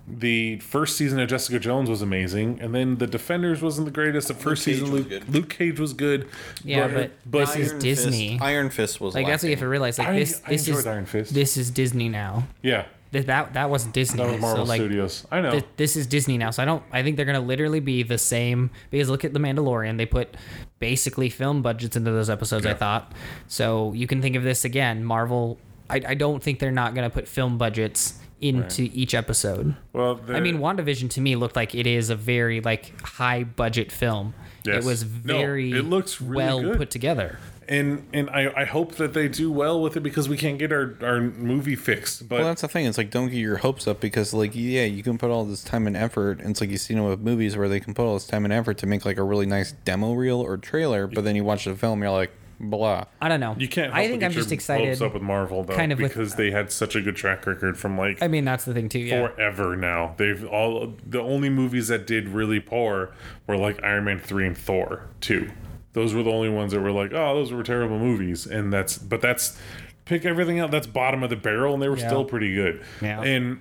The 0.08 0.58
first 0.58 0.96
season 0.96 1.20
of 1.20 1.28
Jessica 1.28 1.60
Jones 1.60 1.88
was 1.88 2.02
amazing, 2.02 2.60
and 2.60 2.74
then 2.74 2.98
the 2.98 3.06
Defenders 3.06 3.62
wasn't 3.62 3.84
the 3.86 3.92
greatest. 3.92 4.26
The 4.28 4.34
first 4.34 4.64
Cage 4.64 4.80
season, 4.80 4.92
was 4.92 5.06
Luke. 5.06 5.22
Luke 5.28 5.48
Cage 5.48 5.78
was 5.78 5.92
good. 5.92 6.28
Yeah, 6.64 6.88
but 6.88 7.12
this 7.24 7.54
is 7.56 7.70
Iron 7.70 7.80
Disney. 7.80 8.28
Fist, 8.30 8.42
Iron 8.42 8.70
Fist 8.70 9.00
was 9.00 9.14
Like 9.14 9.26
that's 9.26 9.42
what 9.44 9.48
you 9.50 9.54
have 9.54 9.60
to 9.60 9.68
realize. 9.68 9.98
Like 10.00 10.08
I- 10.08 10.18
this, 10.18 10.42
I 10.44 10.50
this 10.50 10.66
is 10.68 10.86
Iron 10.86 11.06
Fist. 11.06 11.32
this 11.32 11.56
is 11.56 11.70
Disney 11.70 12.08
now. 12.08 12.48
yeah, 12.62 12.82
Th- 12.82 12.88
That 13.12 13.52
that 13.54 13.70
wasn't 13.70 13.92
Disney. 13.94 14.22
that 14.24 14.32
was 14.32 14.40
Marvel 14.40 14.64
so 14.64 14.68
like 14.68 14.80
Studios. 14.80 15.26
I 15.30 15.40
know. 15.42 15.50
th- 15.52 15.64
this 15.76 15.96
is 15.96 16.06
Disney 16.06 16.38
now. 16.38 16.50
So 16.50 16.62
I 16.62 16.66
don't. 16.66 16.82
I 16.92 17.02
think 17.02 17.16
they're 17.16 17.26
gonna 17.26 17.40
literally 17.40 17.80
be 17.80 18.02
the 18.02 18.18
same. 18.18 18.70
Because 18.90 19.08
look 19.10 19.24
at 19.24 19.32
the 19.34 19.38
Mandalorian. 19.38 19.98
They 19.98 20.06
put 20.06 20.34
basically 20.78 21.28
film 21.28 21.62
budgets 21.62 21.94
into 21.96 22.10
those 22.10 22.30
episodes. 22.30 22.64
I 22.66 22.74
thought. 22.74 23.12
So 23.48 23.92
you 23.92 24.06
can 24.06 24.22
think 24.22 24.34
of 24.36 24.42
this 24.42 24.64
again. 24.64 25.04
Marvel. 25.04 25.58
I, 25.90 26.00
I 26.08 26.14
don't 26.14 26.42
think 26.42 26.58
they're 26.58 26.70
not 26.72 26.94
gonna 26.94 27.10
put 27.10 27.28
film 27.28 27.58
budgets 27.58 28.18
into 28.40 28.88
each 28.92 29.14
episode. 29.14 29.76
well, 29.92 30.20
I 30.28 30.40
mean, 30.40 30.58
WandaVision 30.58 31.08
to 31.10 31.20
me 31.20 31.36
looked 31.36 31.54
like 31.54 31.76
it 31.76 31.86
is 31.86 32.10
a 32.10 32.16
very 32.16 32.60
like 32.60 32.98
high 33.02 33.44
budget 33.44 33.92
film. 33.92 34.34
Yes. 34.64 34.84
It 34.84 34.86
was 34.86 35.04
No, 35.04 35.36
very 35.36 35.70
it 35.72 35.84
looks 35.84 36.20
really 36.20 36.36
well 36.36 36.60
good. 36.62 36.76
put 36.78 36.90
together. 36.90 37.38
And 37.68 38.06
and 38.12 38.28
I, 38.30 38.52
I 38.56 38.64
hope 38.64 38.96
that 38.96 39.14
they 39.14 39.28
do 39.28 39.50
well 39.52 39.80
with 39.82 39.96
it 39.96 40.00
because 40.00 40.28
we 40.28 40.36
can't 40.36 40.58
get 40.58 40.72
our, 40.72 40.94
our 41.02 41.20
movie 41.20 41.76
fixed. 41.76 42.28
But 42.28 42.38
Well, 42.40 42.48
that's 42.48 42.62
the 42.62 42.68
thing. 42.68 42.86
It's 42.86 42.98
like 42.98 43.10
don't 43.10 43.28
get 43.28 43.38
your 43.38 43.58
hopes 43.58 43.86
up 43.86 44.00
because 44.00 44.32
like 44.34 44.52
yeah, 44.54 44.84
you 44.84 45.02
can 45.02 45.18
put 45.18 45.30
all 45.30 45.44
this 45.44 45.62
time 45.62 45.86
and 45.86 45.96
effort. 45.96 46.40
And 46.40 46.50
it's 46.50 46.60
like 46.60 46.70
you 46.70 46.78
see 46.78 46.94
it 46.94 47.00
with 47.00 47.20
movies 47.20 47.56
where 47.56 47.68
they 47.68 47.80
can 47.80 47.94
put 47.94 48.04
all 48.04 48.14
this 48.14 48.26
time 48.26 48.44
and 48.44 48.52
effort 48.52 48.78
to 48.78 48.86
make 48.86 49.04
like 49.04 49.16
a 49.18 49.22
really 49.24 49.46
nice 49.46 49.72
demo 49.72 50.12
reel 50.14 50.40
or 50.40 50.56
trailer, 50.56 51.06
but 51.06 51.24
then 51.24 51.36
you 51.36 51.44
watch 51.44 51.64
the 51.64 51.74
film, 51.74 52.02
you're 52.02 52.10
like 52.10 52.30
blah. 52.64 53.02
I 53.20 53.28
don't 53.28 53.40
know. 53.40 53.56
you 53.58 53.66
can't. 53.66 53.92
Help 53.92 53.96
I 53.98 54.04
but 54.04 54.08
think 54.10 54.20
get 54.20 54.26
I'm 54.26 54.32
just 54.32 54.52
excited. 54.52 54.86
hopes 54.86 55.00
up 55.00 55.14
with 55.14 55.22
Marvel 55.22 55.64
though, 55.64 55.74
kind 55.74 55.90
of 55.90 55.98
with- 55.98 56.12
because 56.12 56.36
they 56.36 56.52
had 56.52 56.70
such 56.70 56.94
a 56.94 57.00
good 57.00 57.16
track 57.16 57.44
record 57.44 57.76
from 57.76 57.98
like 57.98 58.22
I 58.22 58.28
mean, 58.28 58.44
that's 58.44 58.64
the 58.64 58.72
thing 58.72 58.88
too. 58.88 59.00
Yeah. 59.00 59.26
forever 59.28 59.74
now. 59.76 60.14
They've 60.16 60.44
all 60.46 60.94
the 61.04 61.20
only 61.20 61.50
movies 61.50 61.88
that 61.88 62.06
did 62.06 62.28
really 62.28 62.60
poor 62.60 63.10
were 63.48 63.56
like 63.56 63.82
Iron 63.82 64.04
Man 64.04 64.20
three 64.20 64.46
and 64.46 64.56
Thor 64.56 65.08
two. 65.20 65.50
Those 65.92 66.14
were 66.14 66.22
the 66.22 66.30
only 66.30 66.48
ones 66.48 66.72
that 66.72 66.80
were 66.80 66.92
like, 66.92 67.12
oh, 67.12 67.34
those 67.34 67.52
were 67.52 67.62
terrible 67.62 67.98
movies, 67.98 68.46
and 68.46 68.72
that's 68.72 68.96
but 68.98 69.20
that's 69.20 69.58
pick 70.04 70.24
everything 70.24 70.58
out. 70.58 70.70
That's 70.70 70.86
bottom 70.86 71.22
of 71.22 71.30
the 71.30 71.36
barrel, 71.36 71.74
and 71.74 71.82
they 71.82 71.88
were 71.88 71.98
Yeah. 71.98 72.08
still 72.08 72.24
pretty 72.24 72.54
good. 72.54 72.82
Yeah. 73.00 73.22
and 73.22 73.60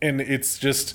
and 0.00 0.20
it's 0.20 0.58
just. 0.58 0.94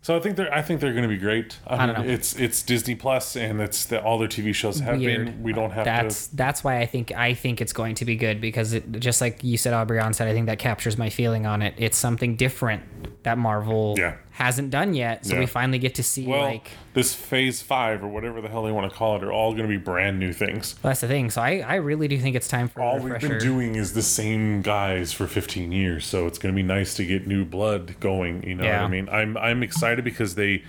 So 0.00 0.16
I 0.16 0.20
think 0.20 0.36
they're. 0.36 0.52
I 0.54 0.62
think 0.62 0.80
they're 0.80 0.92
going 0.92 1.02
to 1.02 1.08
be 1.08 1.18
great. 1.18 1.58
I, 1.66 1.74
I 1.82 1.86
don't 1.86 1.98
mean, 1.98 2.06
know. 2.06 2.12
It's 2.14 2.36
it's 2.38 2.62
Disney 2.62 2.94
Plus, 2.94 3.36
and 3.36 3.60
it's 3.60 3.84
the, 3.86 4.00
all 4.00 4.16
their 4.16 4.28
TV 4.28 4.54
shows 4.54 4.78
have 4.78 4.98
Weird. 5.00 5.26
been. 5.26 5.42
We 5.42 5.52
don't 5.52 5.72
have 5.72 5.84
that's 5.84 6.28
to. 6.28 6.36
that's 6.36 6.62
why 6.62 6.78
I 6.78 6.86
think 6.86 7.10
I 7.12 7.34
think 7.34 7.60
it's 7.60 7.72
going 7.72 7.96
to 7.96 8.04
be 8.04 8.14
good 8.14 8.40
because 8.40 8.72
it 8.74 8.90
just 9.00 9.20
like 9.20 9.42
you 9.42 9.58
said, 9.58 9.74
Aubryon 9.74 10.14
said, 10.14 10.28
I 10.28 10.32
think 10.32 10.46
that 10.46 10.60
captures 10.60 10.96
my 10.96 11.10
feeling 11.10 11.46
on 11.46 11.62
it. 11.62 11.74
It's 11.78 11.98
something 11.98 12.36
different 12.36 12.84
that 13.24 13.38
Marvel 13.38 13.96
Yeah. 13.98 14.14
Hasn't 14.38 14.70
done 14.70 14.94
yet, 14.94 15.26
so 15.26 15.34
Yeah. 15.34 15.40
we 15.40 15.46
finally 15.46 15.78
get 15.80 15.96
to 15.96 16.02
see 16.04 16.24
Well, 16.26 16.42
like. 16.42 16.70
this 16.94 17.12
Phase 17.12 17.60
Five 17.60 18.04
or 18.04 18.08
whatever 18.08 18.40
the 18.40 18.48
hell 18.48 18.62
they 18.62 18.70
want 18.70 18.88
to 18.90 18.96
call 18.96 19.16
it 19.16 19.24
are 19.24 19.32
all 19.32 19.50
going 19.52 19.64
to 19.64 19.68
be 19.68 19.76
brand 19.76 20.20
new 20.20 20.32
things. 20.32 20.76
That's 20.80 21.00
the 21.00 21.08
thing. 21.08 21.30
So 21.30 21.42
I, 21.42 21.58
I 21.58 21.74
really 21.74 22.06
do 22.06 22.16
think 22.18 22.36
it's 22.36 22.46
time 22.46 22.68
for 22.68 22.80
all 22.80 22.98
a 22.98 23.02
we've 23.02 23.20
been 23.20 23.38
doing 23.38 23.74
is 23.74 23.94
the 23.94 24.02
same 24.02 24.62
guys 24.62 25.12
for 25.12 25.26
15 25.26 25.72
years 25.72 26.06
so 26.06 26.26
it's 26.28 26.38
going 26.38 26.54
to 26.54 26.56
be 26.56 26.62
nice 26.62 26.94
to 26.94 27.04
get 27.04 27.26
new 27.26 27.44
blood 27.44 27.98
going 28.00 28.42
you 28.44 28.54
know 28.54 28.64
what 28.64 28.74
i 28.74 28.86
mean 28.88 29.08
i'm 29.08 29.36
i'm 29.36 29.62
excited 29.62 30.04
because 30.04 30.34
they 30.36 30.62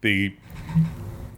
they 0.00 0.34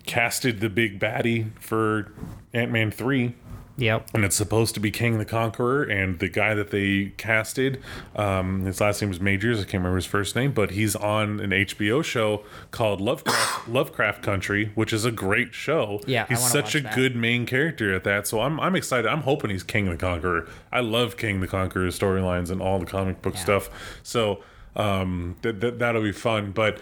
casted 0.07 0.61
the 0.61 0.69
big 0.69 0.99
baddie 1.01 1.51
for 1.61 2.13
ant-man 2.55 2.91
3 2.91 3.35
Yep. 3.79 4.11
and 4.15 4.25
it's 4.25 4.37
supposed 4.37 4.73
to 4.75 4.81
be 4.81 4.91
Kang 4.91 5.19
the 5.19 5.25
Conqueror, 5.25 5.83
and 5.85 6.19
the 6.19 6.29
guy 6.29 6.55
that 6.55 6.71
they 6.71 7.13
casted, 7.19 7.83
um, 8.15 8.65
his 8.65 8.81
last 8.81 9.03
name 9.03 9.11
is 9.11 9.21
Majors. 9.21 9.59
I 9.59 9.63
can't 9.63 9.75
remember 9.75 9.97
his 9.97 10.07
first 10.07 10.35
name, 10.35 10.53
but 10.53 10.71
he's 10.71 10.97
on 10.97 11.41
an 11.41 11.51
HBO 11.51 12.03
show 12.03 12.43
called 12.71 13.01
Lovecraft 13.01 13.69
Lovecraft 13.69 14.23
Country, 14.23 14.73
which 14.75 14.93
is 14.93 15.05
a 15.05 15.11
great 15.11 15.53
show. 15.53 16.01
Yeah, 16.07 16.27
he's 16.27 16.41
such 16.41 16.75
a 16.75 16.81
that. 16.81 16.95
good 16.95 17.15
main 17.17 17.45
character 17.45 17.93
at 17.95 18.05
that. 18.05 18.27
So 18.27 18.41
I'm 18.41 18.59
I'm 18.61 18.75
excited. 18.77 19.07
I'm 19.09 19.23
hoping 19.23 19.51
he's 19.51 19.63
Kang 19.63 19.87
the 19.91 19.97
Conqueror. 19.97 20.49
I 20.73 20.81
love 20.81 21.17
Kang 21.17 21.41
the 21.41 21.47
Conqueror 21.49 21.89
storylines 21.89 22.51
and 22.51 22.63
all 22.63 22.79
the 22.79 22.87
comic 22.87 23.21
book 23.21 23.35
Yeah. 23.35 23.41
stuff. 23.41 24.01
So 24.03 24.43
um, 24.75 25.37
that 25.43 25.61
that 25.61 25.79
that'll 25.79 26.03
be 26.03 26.13
fun, 26.13 26.53
but 26.53 26.81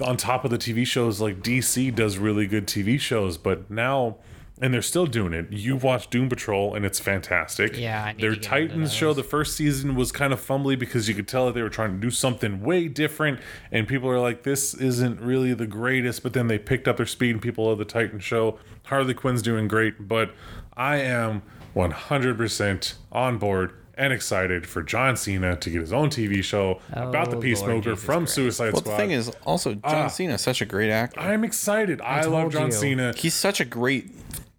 on 0.00 0.16
top 0.16 0.44
of 0.44 0.52
the 0.52 0.58
TV 0.58 0.86
shows, 0.86 1.20
like 1.20 1.40
DC 1.42 1.92
does 1.94 2.18
really 2.18 2.46
good 2.46 2.66
TV 2.68 3.00
shows, 3.00 3.36
but 3.36 3.68
now, 3.68 4.16
and 4.60 4.72
they're 4.72 4.82
still 4.82 5.06
doing 5.06 5.32
it. 5.32 5.46
You 5.50 5.76
watch 5.76 6.08
Doom 6.10 6.28
Patrol, 6.28 6.74
and 6.74 6.84
it's 6.86 7.00
fantastic. 7.00 7.76
Yeah, 7.76 8.04
I 8.04 8.12
need 8.12 8.20
their 8.22 8.30
to 8.30 8.36
get 8.36 8.44
into 8.44 8.48
Titans 8.68 8.90
those. 8.90 8.96
show. 8.98 9.12
The 9.12 9.22
first 9.24 9.56
season 9.56 9.94
was 9.96 10.12
kind 10.12 10.32
of 10.32 10.40
fumbly 10.40 10.78
because 10.78 11.08
you 11.08 11.14
could 11.14 11.26
tell 11.28 11.46
that 11.46 11.54
they 11.54 11.62
were 11.62 11.68
trying 11.68 11.92
to 11.94 11.98
do 12.00 12.10
something 12.10 12.60
way 12.62 12.86
different, 12.88 13.40
and 13.72 13.88
people 13.88 14.08
are 14.08 14.20
like, 14.20 14.44
"This 14.44 14.72
isn't 14.74 15.20
really 15.20 15.54
the 15.54 15.66
greatest." 15.66 16.22
But 16.22 16.32
then 16.34 16.46
they 16.46 16.58
picked 16.58 16.86
up 16.86 16.96
their 16.98 17.06
speed, 17.06 17.30
and 17.32 17.42
people 17.42 17.66
love 17.66 17.78
the 17.78 17.84
Titan 17.84 18.20
show. 18.20 18.58
Harley 18.84 19.14
Quinn's 19.14 19.42
doing 19.42 19.66
great, 19.66 20.08
but 20.08 20.30
I 20.76 20.96
am 20.96 21.42
100% 21.74 22.94
on 23.12 23.38
board 23.38 23.72
and 23.96 24.12
excited 24.12 24.66
for 24.66 24.82
John 24.82 25.16
Cena 25.16 25.56
to 25.56 25.70
get 25.70 25.80
his 25.80 25.92
own 25.92 26.10
TV 26.10 26.42
show 26.42 26.80
about 26.92 27.26
the 27.26 27.36
Oh, 27.36 27.40
Lord 27.40 27.42
Peacemaker 27.44 27.96
from 27.96 28.22
Christ. 28.24 28.34
Suicide 28.34 28.72
Well, 28.72 28.82
Squad. 28.82 28.92
the 28.92 28.96
thing 28.96 29.10
is, 29.12 29.30
also 29.44 29.74
John 29.74 29.80
Ah. 29.84 30.08
Cena 30.08 30.34
is 30.34 30.40
such 30.40 30.60
a 30.60 30.64
great 30.64 30.90
actor. 30.90 31.20
I'm 31.20 31.44
excited. 31.44 32.00
I, 32.00 32.22
love 32.24 32.52
John 32.52 32.66
you. 32.66 32.72
Cena. 32.72 33.14
He's 33.16 33.34
such 33.34 33.60
a 33.60 33.64
great 33.64 34.10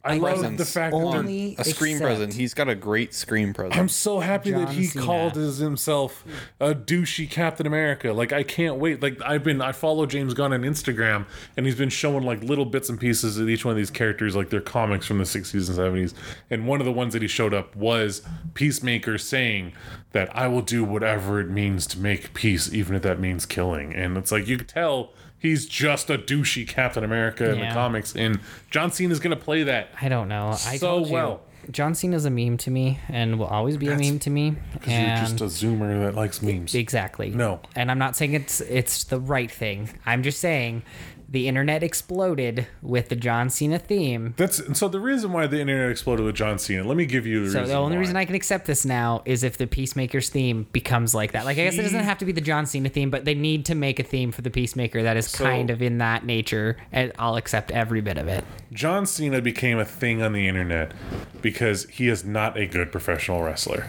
I 0.05 0.17
love 0.17 0.33
presence. 0.39 0.57
the 0.59 0.65
fact 0.65 0.93
that 0.93 0.97
Only 1.01 1.55
a 1.57 1.63
screen 1.63 1.95
except- 1.97 2.05
presence. 2.07 2.35
He's 2.35 2.53
got 2.53 2.69
a 2.69 2.75
great 2.75 3.13
screen 3.13 3.53
presence. 3.53 3.75
I'm 3.77 3.89
so 3.89 4.19
happy 4.19 4.51
that 4.51 4.69
he 4.69 4.85
Cena. 4.85 5.03
called 5.05 5.35
his 5.35 5.57
himself 5.57 6.23
a 6.59 6.75
douchey 6.75 7.29
Captain 7.29 7.65
America. 7.65 8.13
Like 8.13 8.31
I 8.31 8.43
can't 8.43 8.75
wait. 8.77 9.01
Like 9.01 9.19
I've 9.23 9.43
been 9.43 9.61
I 9.61 9.71
follow 9.71 10.05
James 10.05 10.33
Gunn 10.33 10.53
on 10.53 10.61
Instagram 10.61 11.25
and 11.57 11.65
he's 11.65 11.75
been 11.75 11.89
showing 11.89 12.23
like 12.23 12.43
little 12.43 12.65
bits 12.65 12.89
and 12.89 12.99
pieces 12.99 13.37
of 13.37 13.49
each 13.49 13.65
one 13.65 13.71
of 13.71 13.77
these 13.77 13.89
characters, 13.91 14.35
like 14.35 14.49
their 14.49 14.61
comics 14.61 15.05
from 15.07 15.17
the 15.17 15.23
60s 15.23 15.69
and 15.69 15.77
70s. 15.77 16.13
And 16.49 16.67
one 16.67 16.79
of 16.79 16.85
the 16.85 16.91
ones 16.93 17.13
that 17.13 17.21
he 17.21 17.27
showed 17.27 17.53
up 17.53 17.75
was 17.75 18.21
Peacemaker 18.53 19.17
saying 19.17 19.73
that 20.11 20.33
I 20.35 20.47
will 20.47 20.61
do 20.61 20.83
whatever 20.83 21.39
it 21.41 21.49
means 21.49 21.85
to 21.87 21.99
make 21.99 22.33
peace, 22.33 22.71
even 22.71 22.95
if 22.95 23.01
that 23.01 23.19
means 23.19 23.45
killing. 23.45 23.93
And 23.93 24.17
it's 24.17 24.31
like 24.31 24.47
you 24.47 24.57
could 24.57 24.67
tell 24.69 25.11
he's 25.45 25.65
just 25.65 26.09
a 26.09 26.17
douchey 26.17 26.67
Captain 26.67 27.03
America 27.03 27.51
in 27.51 27.59
the 27.59 27.69
comics. 27.73 28.15
And 28.15 28.39
John 28.71 28.91
Cena's 28.91 29.19
gonna 29.19 29.35
play 29.35 29.63
that. 29.63 29.89
I 30.01 30.09
don't 30.09 30.27
know. 30.27 30.49
I 30.49 30.77
So 30.77 31.01
well. 31.01 31.41
John 31.71 31.95
Cena's 31.95 32.25
a 32.25 32.29
meme 32.29 32.57
to 32.57 32.69
me 32.69 32.99
and 33.09 33.39
will 33.39 33.47
always 33.47 33.77
be 33.77 33.87
a 33.87 33.97
meme 33.97 34.19
to 34.19 34.29
me. 34.29 34.55
Because 34.73 34.93
you're 34.93 35.39
just 35.39 35.41
a 35.41 35.45
zoomer 35.45 36.05
that 36.05 36.15
likes 36.15 36.41
memes. 36.41 36.75
exactly. 36.75 37.31
No. 37.31 37.59
And 37.75 37.89
I'm 37.89 37.97
not 37.97 38.15
saying 38.15 38.33
it's 38.33 38.61
it's 38.61 39.03
the 39.05 39.19
right 39.19 39.49
thing. 39.49 39.89
I'm 40.05 40.21
just 40.21 40.39
saying 40.39 40.83
the 41.27 41.47
internet 41.47 41.83
exploded 41.83 42.67
with 42.81 43.09
the 43.09 43.15
John 43.15 43.49
Cena 43.49 43.79
theme. 43.79 44.33
That's 44.37 44.59
and 44.59 44.77
so 44.77 44.87
the 44.87 44.99
reason 44.99 45.31
why 45.31 45.47
the 45.47 45.59
internet 45.59 45.89
exploded 45.89 46.25
with 46.25 46.35
John 46.35 46.59
Cena. 46.59 46.83
Let 46.83 46.97
me 46.97 47.05
give 47.05 47.25
you 47.25 47.45
the 47.45 47.51
So 47.51 47.65
the 47.65 47.73
only 47.73 47.95
why. 47.97 48.01
reason 48.01 48.15
I 48.15 48.25
can 48.25 48.35
accept 48.35 48.65
this 48.65 48.85
now 48.85 49.21
is 49.25 49.43
if 49.43 49.57
the 49.57 49.67
Peacemaker's 49.67 50.29
theme 50.29 50.67
becomes 50.71 51.15
like 51.15 51.31
that. 51.31 51.45
Like 51.45 51.57
I 51.57 51.63
guess 51.63 51.77
it 51.77 51.83
doesn't 51.83 52.03
have 52.03 52.17
to 52.19 52.25
be 52.25 52.31
the 52.31 52.41
John 52.41 52.65
Cena 52.65 52.89
theme, 52.89 53.09
but 53.09 53.25
they 53.25 53.35
need 53.35 53.65
to 53.65 53.75
make 53.75 53.99
a 53.99 54.03
theme 54.03 54.31
for 54.31 54.41
the 54.41 54.51
Peacemaker 54.51 55.03
that 55.03 55.17
is 55.17 55.33
kind 55.33 55.69
of 55.69 55.81
in 55.81 55.97
that 55.99 56.25
nature, 56.25 56.77
and 56.91 57.11
I'll 57.17 57.35
accept 57.35 57.71
every 57.71 58.01
bit 58.01 58.17
of 58.17 58.27
it. 58.27 58.43
John 58.71 59.05
Cena 59.05 59.41
became 59.41 59.79
a 59.79 59.85
thing 59.85 60.21
on 60.21 60.33
the 60.33 60.47
internet 60.47 60.93
because 61.41 61.85
he 61.89 62.07
is 62.07 62.23
not 62.23 62.57
a 62.57 62.67
good 62.67 62.91
professional 62.91 63.43
wrestler. 63.43 63.87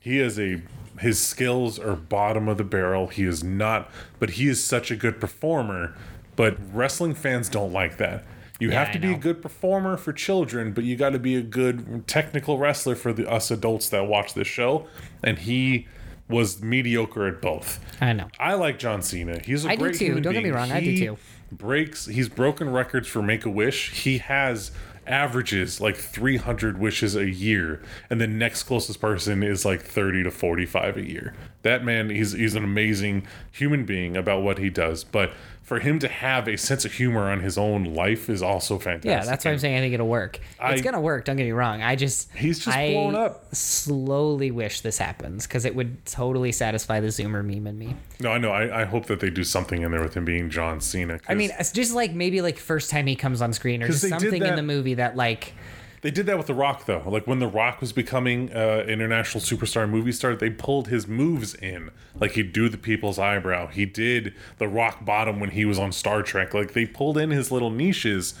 He 0.00 0.18
is 0.18 0.38
a 0.38 0.62
his 1.00 1.20
skills 1.20 1.78
are 1.78 1.94
bottom 1.94 2.48
of 2.48 2.58
the 2.58 2.64
barrel. 2.64 3.06
He 3.06 3.24
is 3.24 3.44
not, 3.44 3.90
but 4.18 4.30
he 4.30 4.48
is 4.48 4.62
such 4.62 4.90
a 4.90 4.96
good 4.96 5.20
performer. 5.20 5.94
But 6.38 6.56
wrestling 6.72 7.14
fans 7.14 7.48
don't 7.48 7.72
like 7.72 7.96
that. 7.96 8.22
You 8.60 8.70
Yeah, 8.70 8.84
have 8.84 8.92
to 8.92 9.00
be 9.00 9.12
a 9.12 9.18
good 9.18 9.42
performer 9.42 9.96
for 9.96 10.12
children, 10.12 10.72
but 10.72 10.84
you 10.84 10.94
got 10.94 11.10
to 11.10 11.18
be 11.18 11.34
a 11.34 11.42
good 11.42 12.06
technical 12.06 12.58
wrestler 12.58 12.94
for 12.94 13.12
the 13.12 13.28
us 13.28 13.50
adults 13.50 13.88
that 13.88 14.06
watch 14.06 14.34
this 14.34 14.46
show. 14.46 14.86
And 15.22 15.40
he 15.40 15.88
was 16.28 16.62
mediocre 16.62 17.26
at 17.26 17.42
both. 17.42 17.80
I 18.00 18.12
know. 18.12 18.28
I 18.38 18.54
like 18.54 18.78
John 18.78 19.02
Cena. 19.02 19.40
He's 19.44 19.64
a 19.64 19.70
I 19.70 19.74
do 19.74 19.82
great 19.82 19.96
too. 19.96 20.04
human 20.06 20.22
Don't 20.22 20.32
get 20.32 20.38
me 20.38 20.44
being. 20.44 20.54
wrong, 20.54 20.70
I 20.70 20.78
do 20.80 20.96
too. 20.96 21.16
Breaks. 21.50 22.06
He's 22.06 22.28
broken 22.28 22.70
records 22.70 23.08
for 23.08 23.20
Make 23.20 23.44
a 23.44 23.50
Wish. 23.50 23.90
He 24.04 24.18
has 24.18 24.70
averages 25.08 25.80
like 25.80 25.96
300 25.96 26.78
wishes 26.78 27.16
a 27.16 27.28
year, 27.28 27.82
and 28.10 28.20
the 28.20 28.26
next 28.28 28.64
closest 28.64 29.00
person 29.00 29.42
is 29.42 29.64
like 29.64 29.82
30 29.82 30.22
to 30.24 30.30
45 30.30 30.98
a 30.98 31.02
year. 31.04 31.34
That 31.62 31.82
man, 31.84 32.10
he's 32.10 32.32
he's 32.32 32.54
an 32.54 32.62
amazing 32.64 33.26
human 33.50 33.84
being 33.84 34.16
about 34.16 34.42
what 34.42 34.58
he 34.58 34.68
does. 34.70 35.02
But 35.04 35.32
for 35.68 35.80
him 35.80 35.98
to 35.98 36.08
have 36.08 36.48
a 36.48 36.56
sense 36.56 36.86
of 36.86 36.94
humor 36.94 37.30
on 37.30 37.40
his 37.40 37.58
own 37.58 37.84
life 37.84 38.30
is 38.30 38.40
also 38.40 38.78
fantastic. 38.78 39.10
Yeah, 39.10 39.22
that's 39.22 39.44
why 39.44 39.50
I'm 39.50 39.58
saying 39.58 39.76
I 39.76 39.80
think 39.80 39.92
it'll 39.92 40.08
work. 40.08 40.40
it's 40.62 40.80
gonna 40.80 40.98
work. 40.98 41.26
Don't 41.26 41.36
get 41.36 41.44
me 41.44 41.52
wrong. 41.52 41.82
I 41.82 41.94
just 41.94 42.32
He's 42.34 42.58
just 42.58 42.74
I 42.74 42.92
blown 42.92 43.14
up. 43.14 43.54
Slowly 43.54 44.50
wish 44.50 44.80
this 44.80 44.96
happens 44.96 45.46
because 45.46 45.66
it 45.66 45.76
would 45.76 46.06
totally 46.06 46.52
satisfy 46.52 47.00
the 47.00 47.08
Zoomer 47.08 47.44
meme 47.44 47.66
in 47.66 47.78
me. 47.78 47.94
No, 48.18 48.32
I 48.32 48.38
know. 48.38 48.50
I, 48.50 48.80
I 48.80 48.84
hope 48.84 49.06
that 49.06 49.20
they 49.20 49.28
do 49.28 49.44
something 49.44 49.82
in 49.82 49.90
there 49.90 50.00
with 50.00 50.14
him 50.14 50.24
being 50.24 50.48
John 50.48 50.80
Cena. 50.80 51.20
I 51.28 51.34
mean, 51.34 51.50
it's 51.58 51.70
just 51.70 51.94
like 51.94 52.14
maybe 52.14 52.40
like 52.40 52.56
first 52.56 52.88
time 52.88 53.06
he 53.06 53.14
comes 53.14 53.42
on 53.42 53.52
screen 53.52 53.82
or 53.82 53.88
just 53.88 54.08
something 54.08 54.42
in 54.42 54.56
the 54.56 54.62
movie 54.62 54.94
that 54.94 55.16
like 55.16 55.52
They 56.00 56.10
did 56.10 56.26
that 56.26 56.36
with 56.36 56.46
The 56.46 56.54
Rock, 56.54 56.86
though. 56.86 57.02
Like 57.06 57.26
when 57.26 57.38
The 57.38 57.48
Rock 57.48 57.80
was 57.80 57.92
becoming 57.92 58.52
uh, 58.52 58.84
international 58.86 59.42
superstar 59.42 59.88
movie 59.88 60.12
star, 60.12 60.36
they 60.36 60.50
pulled 60.50 60.88
his 60.88 61.06
moves 61.06 61.54
in. 61.54 61.90
Like 62.18 62.32
he'd 62.32 62.52
do 62.52 62.68
the 62.68 62.78
people's 62.78 63.18
eyebrow. 63.18 63.68
He 63.68 63.84
did 63.84 64.34
the 64.58 64.68
rock 64.68 65.04
bottom 65.04 65.40
when 65.40 65.50
he 65.50 65.64
was 65.64 65.78
on 65.78 65.92
Star 65.92 66.22
Trek. 66.22 66.54
Like 66.54 66.72
they 66.72 66.86
pulled 66.86 67.18
in 67.18 67.30
his 67.30 67.50
little 67.50 67.70
niches, 67.70 68.34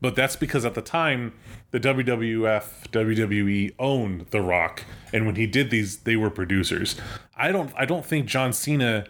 but 0.00 0.14
that's 0.14 0.36
because 0.36 0.64
at 0.64 0.74
the 0.74 0.82
time 0.82 1.32
the 1.70 1.80
WWF, 1.80 2.88
WWE 2.90 3.74
owned 3.78 4.26
The 4.30 4.40
Rock, 4.40 4.84
and 5.12 5.26
when 5.26 5.36
he 5.36 5.46
did 5.46 5.70
these, 5.70 5.98
they 5.98 6.16
were 6.16 6.30
producers. 6.30 6.96
I 7.36 7.52
don't, 7.52 7.72
I 7.76 7.84
don't 7.84 8.04
think 8.04 8.26
John 8.26 8.52
Cena 8.52 9.06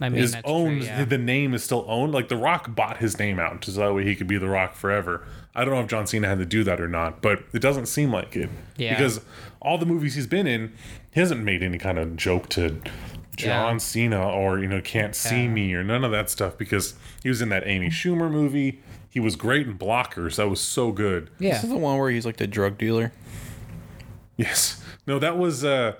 I 0.00 0.08
mean 0.08 0.20
is 0.20 0.32
that's 0.32 0.42
owned. 0.44 0.80
True, 0.82 0.88
yeah. 0.88 1.04
The 1.04 1.18
name 1.18 1.54
is 1.54 1.62
still 1.62 1.84
owned. 1.88 2.12
Like 2.12 2.28
The 2.28 2.36
Rock 2.36 2.74
bought 2.74 2.96
his 2.96 3.18
name 3.18 3.38
out, 3.38 3.64
so 3.64 3.72
that 3.72 3.94
way 3.94 4.04
he 4.04 4.16
could 4.16 4.26
be 4.26 4.38
The 4.38 4.48
Rock 4.48 4.74
forever. 4.74 5.24
I 5.54 5.64
don't 5.64 5.74
know 5.74 5.80
if 5.80 5.86
John 5.88 6.06
Cena 6.06 6.26
had 6.28 6.38
to 6.38 6.46
do 6.46 6.64
that 6.64 6.80
or 6.80 6.88
not, 6.88 7.22
but 7.22 7.44
it 7.52 7.60
doesn't 7.60 7.86
seem 7.86 8.12
like 8.12 8.34
it. 8.36 8.50
Yeah. 8.76 8.94
Because 8.94 9.20
all 9.62 9.78
the 9.78 9.86
movies 9.86 10.14
he's 10.16 10.26
been 10.26 10.46
in, 10.46 10.72
he 11.12 11.20
hasn't 11.20 11.42
made 11.42 11.62
any 11.62 11.78
kind 11.78 11.98
of 11.98 12.16
joke 12.16 12.48
to 12.50 12.80
John 13.36 13.74
Yeah. 13.74 13.78
Cena 13.78 14.28
or 14.28 14.58
you 14.58 14.66
know 14.66 14.80
can't 14.80 15.14
see 15.14 15.46
me 15.48 15.72
or 15.74 15.84
none 15.84 16.04
of 16.04 16.10
that 16.10 16.28
stuff 16.30 16.58
because 16.58 16.94
he 17.22 17.28
was 17.28 17.40
in 17.40 17.48
that 17.50 17.66
Amy 17.66 17.88
Schumer 17.88 18.30
movie. 18.30 18.80
He 19.08 19.20
was 19.20 19.36
great 19.36 19.66
in 19.68 19.78
Blockers. 19.78 20.36
That 20.36 20.48
was 20.48 20.60
so 20.60 20.90
good. 20.90 21.30
yeah. 21.38 21.54
This 21.54 21.64
is 21.64 21.70
the 21.70 21.76
one 21.76 21.98
where 21.98 22.10
he's 22.10 22.26
like 22.26 22.36
the 22.38 22.48
drug 22.48 22.76
dealer. 22.78 23.12
Yes. 24.36 24.82
No, 25.06 25.18
that 25.20 25.38
was 25.38 25.64
uh, 25.64 25.94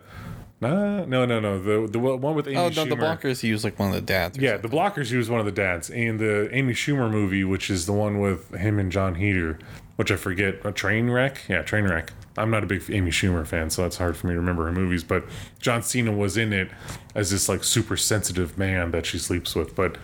nah, 0.61 1.05
no, 1.05 1.25
no, 1.27 1.41
no. 1.41 1.61
The 1.61 1.87
the 1.91 1.99
one 1.99 2.35
with 2.35 2.47
Amy 2.49 2.57
Oh, 2.57 2.71
Schumer. 2.71 2.77
no, 2.77 2.85
the 2.87 2.97
blockers. 2.97 3.41
He 3.41 3.53
was 3.53 3.65
like 3.65 3.79
one 3.79 3.89
of 3.89 3.95
the 3.95 4.01
dads. 4.01 4.39
Yeah, 4.39 4.53
something. 4.53 4.71
the 4.71 4.77
blockers. 4.77 5.11
He 5.11 5.17
was 5.17 5.29
one 5.31 5.41
of 5.41 5.47
the 5.47 5.53
dads, 5.53 5.91
and 5.91 6.19
the 6.19 6.49
Amy 6.55 6.73
Schumer 6.75 7.11
movie, 7.11 7.45
which 7.45 7.71
is 7.71 7.87
the 7.87 7.93
one 7.93 8.21
with 8.21 8.55
him 8.55 8.79
and 8.79 8.91
John 8.91 9.17
Hader, 9.17 9.61
which 9.97 10.11
I 10.11 10.17
forget. 10.17 10.57
A 10.65 10.73
train 10.73 11.11
wreck. 11.11 11.41
Yeah, 11.49 11.63
train 11.63 11.85
wreck. 11.85 12.13
I'm 12.37 12.51
not 12.51 12.65
a 12.65 12.67
big 12.67 12.83
Amy 12.91 13.11
Schumer 13.11 13.47
fan, 13.47 13.71
so 13.71 13.85
it's 13.87 13.97
hard 13.99 14.17
for 14.17 14.27
me 14.27 14.33
to 14.35 14.41
remember 14.41 14.65
her 14.67 14.73
movies. 14.73 15.05
But 15.05 15.25
John 15.61 15.83
Cena 15.83 16.11
was 16.13 16.37
in 16.37 16.53
it 16.53 16.69
as 17.15 17.31
this 17.31 17.49
like 17.49 17.63
super 17.63 17.97
sensitive 17.97 18.59
man 18.59 18.91
that 18.91 19.07
she 19.07 19.19
sleeps 19.19 19.55
with. 19.55 19.77
But 19.77 19.97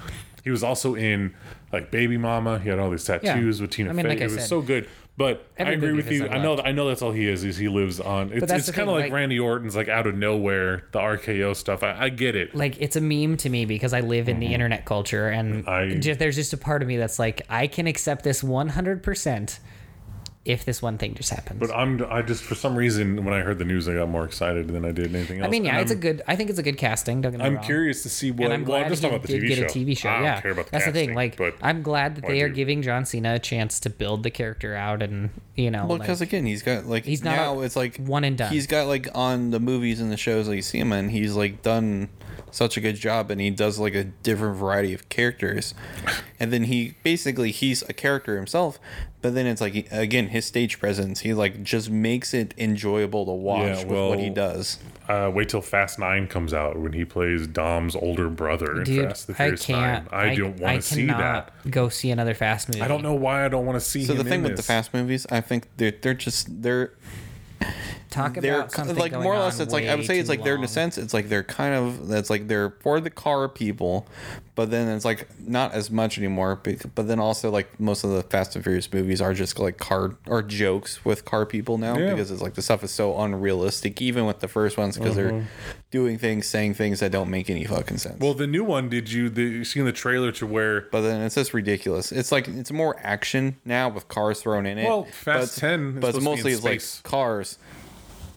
he 0.44 0.50
was 0.50 0.62
also 0.62 0.94
in 0.94 1.34
like 1.72 1.90
Baby 1.90 2.16
Mama. 2.18 2.58
He 2.60 2.68
had 2.68 2.78
all 2.78 2.90
these 2.90 3.04
tattoos 3.04 3.60
with 3.60 3.70
Tina 3.70 3.90
I 3.90 3.92
mean, 3.94 4.04
Fey. 4.04 4.10
like 4.10 4.18
I 4.20 4.22
it 4.22 4.30
was 4.30 4.34
said, 4.34 4.48
so 4.48 4.60
good. 4.62 4.88
But 5.20 5.44
every 5.58 5.74
I 5.74 5.76
agree 5.76 5.92
with 5.92 6.10
you. 6.10 6.26
I 6.28 6.38
know. 6.38 6.56
I 6.56 6.72
know 6.72 6.88
that's 6.88 7.02
all 7.02 7.12
he 7.12 7.28
is. 7.28 7.44
Is 7.44 7.58
he 7.58 7.68
lives 7.68 8.00
on. 8.00 8.32
It's, 8.32 8.50
it's 8.50 8.70
kind 8.70 8.88
of 8.88 8.94
like, 8.94 9.04
like- 9.04 9.12
Randy 9.12 9.38
Orton's, 9.38 9.76
like 9.76 9.86
out 9.86 10.06
of 10.06 10.14
nowhere, 10.14 10.84
the 10.92 10.98
RKO 10.98 11.54
stuff. 11.54 11.82
I, 11.82 12.04
I 12.04 12.08
get 12.08 12.34
it. 12.34 12.54
like 12.54 12.80
it's 12.80 12.96
a 12.96 13.02
meme 13.02 13.36
to 13.36 13.50
me 13.50 13.66
because 13.66 13.92
I 13.92 14.00
live 14.00 14.30
in 14.30 14.40
the 14.40 14.46
mm-hmm. 14.46 14.54
internet 14.54 14.86
culture 14.86 15.28
and 15.28 15.68
I- 15.68 15.96
just, 15.96 16.18
there's 16.18 16.36
just 16.36 16.54
a 16.54 16.56
part 16.56 16.80
of 16.80 16.88
me 16.88 16.96
that's 16.96 17.18
like 17.18 17.42
I 17.50 17.66
can 17.66 17.86
accept 17.86 18.24
this 18.24 18.42
100% 18.42 19.58
if 20.44 20.64
this 20.64 20.80
one 20.80 20.96
thing 20.96 21.14
just 21.14 21.28
happens. 21.30 21.60
But 21.60 21.70
I'm 21.70 22.02
I 22.08 22.22
just 22.22 22.42
for 22.42 22.54
some 22.54 22.74
reason 22.74 23.24
when 23.26 23.34
I 23.34 23.40
heard 23.40 23.58
the 23.58 23.64
news 23.66 23.86
I 23.88 23.94
got 23.94 24.08
more 24.08 24.24
excited 24.24 24.68
than 24.68 24.86
I 24.86 24.90
did 24.90 25.14
anything 25.14 25.40
else. 25.40 25.46
I 25.46 25.50
mean, 25.50 25.66
yeah, 25.66 25.72
And 25.72 25.80
it's 25.82 25.90
a 25.90 25.94
I'm- 25.94 26.00
good. 26.00 26.22
I 26.26 26.34
think 26.34 26.48
it's 26.48 26.58
a 26.58 26.62
good 26.62 26.78
casting. 26.78 27.20
Don't 27.20 27.32
get 27.32 27.40
me 27.40 27.44
I'm 27.44 27.56
wrong. 27.56 27.64
curious 27.64 28.02
to 28.04 28.08
see 28.08 28.30
what. 28.30 28.44
and 28.46 28.54
I'm 28.54 28.60
well, 28.62 28.78
glad 28.78 28.84
I'm 28.84 28.90
just 28.90 29.02
he 29.02 29.08
about 29.08 29.22
the 29.22 29.28
did 29.28 29.42
TV 29.42 29.48
get 29.48 29.56
show. 29.58 29.64
a 29.64 29.66
TV 29.84 29.98
show. 29.98 30.08
I 30.08 30.14
don't 30.14 30.24
yeah, 30.24 30.40
care 30.40 30.50
about 30.52 30.64
the 30.66 30.70
that's 30.72 30.86
the 30.86 30.92
thing. 30.92 31.14
Like, 31.14 31.36
but 31.36 31.56
I'm 31.60 31.82
glad 31.82 32.16
that 32.16 32.26
they 32.26 32.40
are 32.40 32.48
giving 32.48 32.80
John 32.80 33.04
Cena 33.04 33.34
a 33.34 33.38
chance 33.38 33.78
to 33.80 33.90
build 33.90 34.22
the 34.22 34.30
character 34.30 34.74
out, 34.74 35.02
and 35.02 35.28
you 35.56 35.70
know, 35.70 35.80
Well, 35.86 35.98
like- 35.98 36.00
because 36.02 36.22
again, 36.22 36.46
he's 36.46 36.62
got 36.62 36.86
like 36.86 37.04
He's 37.04 37.22
not 37.22 37.36
now 37.36 37.60
a 37.60 37.62
it's 37.62 37.76
like 37.76 37.98
one 37.98 38.24
and 38.24 38.38
done. 38.38 38.50
He's 38.50 38.66
got 38.66 38.86
like 38.86 39.08
on 39.14 39.50
the 39.50 39.60
movies 39.60 40.00
and 40.00 40.10
the 40.10 40.16
shows 40.16 40.46
that 40.46 40.56
you 40.56 40.62
see 40.62 40.78
him 40.78 40.92
in, 40.94 41.10
he's 41.10 41.34
like 41.34 41.60
done 41.62 42.08
such 42.50 42.76
a 42.76 42.80
good 42.80 42.96
job, 42.96 43.30
and 43.30 43.40
he 43.40 43.50
does 43.50 43.78
like 43.78 43.94
a 43.94 44.04
different 44.04 44.56
variety 44.56 44.92
of 44.94 45.08
characters, 45.08 45.74
and 46.38 46.52
then 46.52 46.64
he 46.64 46.94
basically 47.02 47.50
he's 47.50 47.82
a 47.88 47.92
character 47.92 48.36
himself, 48.36 48.78
but 49.22 49.34
then 49.34 49.46
it's 49.46 49.60
like 49.60 49.90
again 49.92 50.28
his 50.28 50.46
stage 50.46 50.78
presence, 50.80 51.20
he 51.20 51.32
like 51.34 51.62
just 51.62 51.90
makes 51.90 52.34
it 52.34 52.54
enjoyable 52.58 53.24
to 53.26 53.32
watch 53.32 53.78
Yeah, 53.78 53.84
with 53.84 54.08
what 54.10 54.18
he 54.18 54.30
does. 54.30 54.78
uh, 55.08 55.30
wait 55.32 55.48
till 55.48 55.60
Fast 55.60 55.98
Nine 55.98 56.26
comes 56.26 56.52
out 56.54 56.76
when 56.78 56.92
he 56.92 57.04
plays 57.04 57.46
Dom's 57.46 57.94
older 57.96 58.28
brother 58.28 58.78
in 58.78 58.84
dude, 58.84 59.08
Fast 59.08 59.26
the 59.28 59.32
I 59.42 59.50
can't. 59.56 60.10
Nine. 60.10 60.30
I, 60.30 60.34
don't 60.34 60.58
want 60.60 60.82
to 60.82 60.82
see 60.82 61.06
that. 61.06 61.52
Go 61.70 61.88
see 61.88 62.10
another 62.10 62.34
Fast 62.34 62.68
movie. 62.68 62.80
I 62.82 62.88
don't 62.88 63.02
know 63.02 63.14
why 63.14 63.44
I 63.44 63.48
don't 63.48 63.66
want 63.66 63.76
to 63.76 63.84
see. 63.84 64.04
So 64.04 64.14
the 64.14 64.24
thing 64.24 64.40
in 64.40 64.42
with 64.44 64.56
the 64.56 64.62
fast 64.62 64.92
movies, 64.94 65.26
I 65.30 65.40
think 65.40 65.68
they're 65.76 65.92
they're 65.92 66.14
just 66.14 66.62
they're 66.62 66.92
Talk 68.10 68.34
they're 68.34 68.60
about 68.60 68.72
something 68.72 68.96
like 68.96 69.12
more 69.12 69.34
or 69.34 69.38
less 69.38 69.60
it's 69.60 69.72
like 69.72 69.84
i 69.86 69.94
would 69.94 70.04
say 70.04 70.18
it's 70.18 70.28
like 70.28 70.42
they're 70.42 70.56
in 70.56 70.64
a 70.64 70.68
sense 70.68 70.98
it's 70.98 71.14
like 71.14 71.28
they're 71.28 71.44
kind 71.44 71.74
of 71.74 72.08
that's 72.08 72.28
like 72.28 72.48
they're 72.48 72.70
for 72.80 73.00
the 73.00 73.10
car 73.10 73.48
people 73.48 74.06
but 74.60 74.70
then 74.70 74.88
it's 74.94 75.06
like 75.06 75.26
not 75.40 75.72
as 75.72 75.90
much 75.90 76.18
anymore 76.18 76.56
bec- 76.56 76.82
but 76.94 77.08
then 77.08 77.18
also 77.18 77.50
like 77.50 77.80
most 77.80 78.04
of 78.04 78.10
the 78.10 78.22
fast 78.24 78.54
and 78.54 78.62
furious 78.62 78.92
movies 78.92 79.18
are 79.22 79.32
just 79.32 79.58
like 79.58 79.78
car 79.78 80.14
or 80.26 80.42
jokes 80.42 81.02
with 81.02 81.24
car 81.24 81.46
people 81.46 81.78
now 81.78 81.96
Yeah. 81.96 82.10
because 82.10 82.30
it's 82.30 82.42
like 82.42 82.52
the 82.52 82.60
stuff 82.60 82.84
is 82.84 82.90
so 82.90 83.18
unrealistic 83.18 84.02
even 84.02 84.26
with 84.26 84.40
the 84.40 84.48
first 84.48 84.76
ones 84.76 84.98
because 84.98 85.16
Uh-huh. 85.16 85.28
they're 85.30 85.48
doing 85.90 86.18
things 86.18 86.46
saying 86.46 86.74
things 86.74 87.00
that 87.00 87.10
don't 87.10 87.30
make 87.30 87.48
any 87.48 87.64
fucking 87.64 87.96
sense 87.96 88.20
Well, 88.20 88.34
the 88.34 88.46
new 88.46 88.62
one. 88.64 88.90
Did 88.90 89.10
you 89.10 89.30
the, 89.30 89.42
you 89.42 89.64
seen 89.64 89.86
the 89.86 89.92
trailer 89.92 90.30
to 90.32 90.46
where? 90.46 90.82
but 90.92 91.00
then 91.00 91.22
it's 91.22 91.36
just 91.36 91.54
ridiculous. 91.54 92.12
It's 92.12 92.30
like 92.30 92.46
it's 92.46 92.70
more 92.70 92.96
action 93.02 93.56
now 93.64 93.88
with 93.88 94.08
cars 94.08 94.42
thrown 94.42 94.66
in 94.66 94.76
it. 94.76 94.84
Well, 94.84 95.04
Fast 95.04 95.54
but, 95.56 95.60
10 95.60 95.80
is 95.80 95.94
but 96.02 96.14
supposed 96.14 96.24
to 96.24 96.30
it's 96.32 96.42
be 96.44 96.50
in 96.50 96.54
mostly 96.56 96.74
it's 96.76 97.02
like 97.04 97.10
cars. 97.10 97.58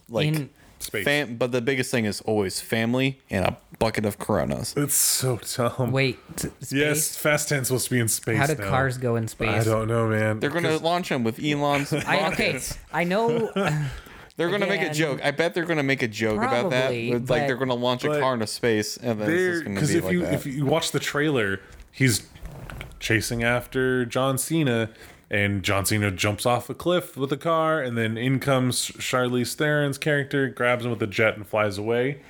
Like 0.10 0.28
in 0.28 0.50
Space. 0.84 1.06
Fam- 1.06 1.38
but 1.38 1.52
the 1.52 1.62
biggest 1.62 1.90
thing 1.92 2.06
is 2.06 2.22
always 2.22 2.60
family 2.62 3.20
and 3.30 3.46
a 3.46 3.58
bucket 3.80 4.06
of 4.06 4.20
Coronas. 4.20 4.74
It's 4.78 4.96
so 4.96 5.40
dumb. 5.56 5.92
Wait, 5.92 6.20
t- 6.36 6.50
space? 6.62 6.72
Yes, 6.72 7.16
Fast 7.18 7.50
10's 7.50 7.68
supposed 7.68 7.86
to 7.86 7.92
be 7.92 8.00
in 8.00 8.08
space. 8.08 8.38
How 8.38 8.48
did 8.48 8.60
now. 8.60 8.70
cars 8.70 8.98
go 8.98 9.16
in 9.16 9.28
space? 9.28 9.50
I 9.50 9.64
don't 9.64 9.88
know, 9.88 10.08
man. 10.10 10.40
They're 10.40 10.50
gonna 10.50 10.78
launch 10.78 11.10
them 11.10 11.24
with 11.24 11.40
Elon's 11.44 11.92
I, 11.94 12.28
okay. 12.34 12.60
I 12.92 13.04
know. 13.04 13.50
They're 14.36 14.50
gonna 14.50 14.66
make 14.66 14.82
a 14.82 14.92
joke. 14.92 15.20
I 15.24 15.30
bet 15.30 15.54
they're 15.54 15.66
gonna 15.66 15.84
make 15.84 16.02
a 16.02 16.08
joke 16.08 16.38
about 16.38 16.72
that. 16.72 16.86
Probably, 16.86 17.12
It's 17.12 17.30
like 17.30 17.46
they're 17.46 17.56
gonna 17.56 17.76
launch 17.76 18.04
a 18.04 18.08
but 18.08 18.20
car 18.20 18.34
into 18.34 18.48
space, 18.48 18.98
and 18.98 19.22
then 19.22 19.30
it's 19.30 19.40
just 19.54 19.64
gonna 19.64 19.76
because 19.76 19.92
be 19.92 19.98
if 19.98 20.04
like 20.06 20.14
you 20.14 20.22
that. 20.22 20.34
if 20.34 20.46
you 20.48 20.66
watch 20.66 20.90
the 20.92 21.00
trailer, 21.00 21.60
he's 21.92 22.28
chasing 23.00 23.44
after 23.44 24.06
John 24.06 24.40
Cena, 24.40 24.90
and 25.34 25.64
John 25.64 25.84
Cena 25.84 26.12
jumps 26.12 26.46
off 26.46 26.70
a 26.70 26.76
cliff 26.76 27.18
with 27.18 27.34
a 27.34 27.38
car, 27.38 27.82
and 27.82 27.98
then 27.98 28.20
in 28.20 28.40
comes 28.40 28.92
Charlize 28.92 29.56
Theron's 29.56 29.98
character, 29.98 30.48
grabs 30.48 30.86
him 30.86 30.92
with 30.92 31.02
a 31.02 31.08
jet, 31.08 31.36
and 31.36 31.48
flies 31.48 31.80
away. 31.80 32.22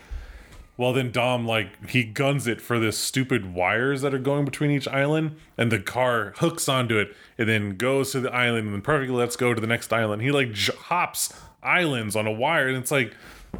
Well, 0.77 0.93
then 0.93 1.11
Dom 1.11 1.45
like 1.45 1.89
he 1.89 2.05
guns 2.05 2.47
it 2.47 2.61
for 2.61 2.79
this 2.79 2.97
stupid 2.97 3.53
wires 3.53 4.01
that 4.03 4.13
are 4.13 4.19
going 4.19 4.45
between 4.45 4.71
each 4.71 4.87
island, 4.87 5.35
and 5.57 5.69
the 5.69 5.79
car 5.79 6.33
hooks 6.37 6.69
onto 6.69 6.97
it, 6.97 7.13
and 7.37 7.49
then 7.49 7.75
goes 7.75 8.13
to 8.13 8.21
the 8.21 8.33
island, 8.33 8.67
and 8.67 8.73
then 8.73 8.81
perfectly 8.81 9.17
lets 9.17 9.35
go 9.35 9.53
to 9.53 9.59
the 9.59 9.67
next 9.67 9.91
island. 9.91 10.21
He 10.21 10.31
like 10.31 10.53
j- 10.53 10.73
hops 10.73 11.33
islands 11.61 12.15
on 12.15 12.25
a 12.25 12.31
wire, 12.31 12.69
and 12.69 12.77
it's 12.77 12.89
like 12.89 13.13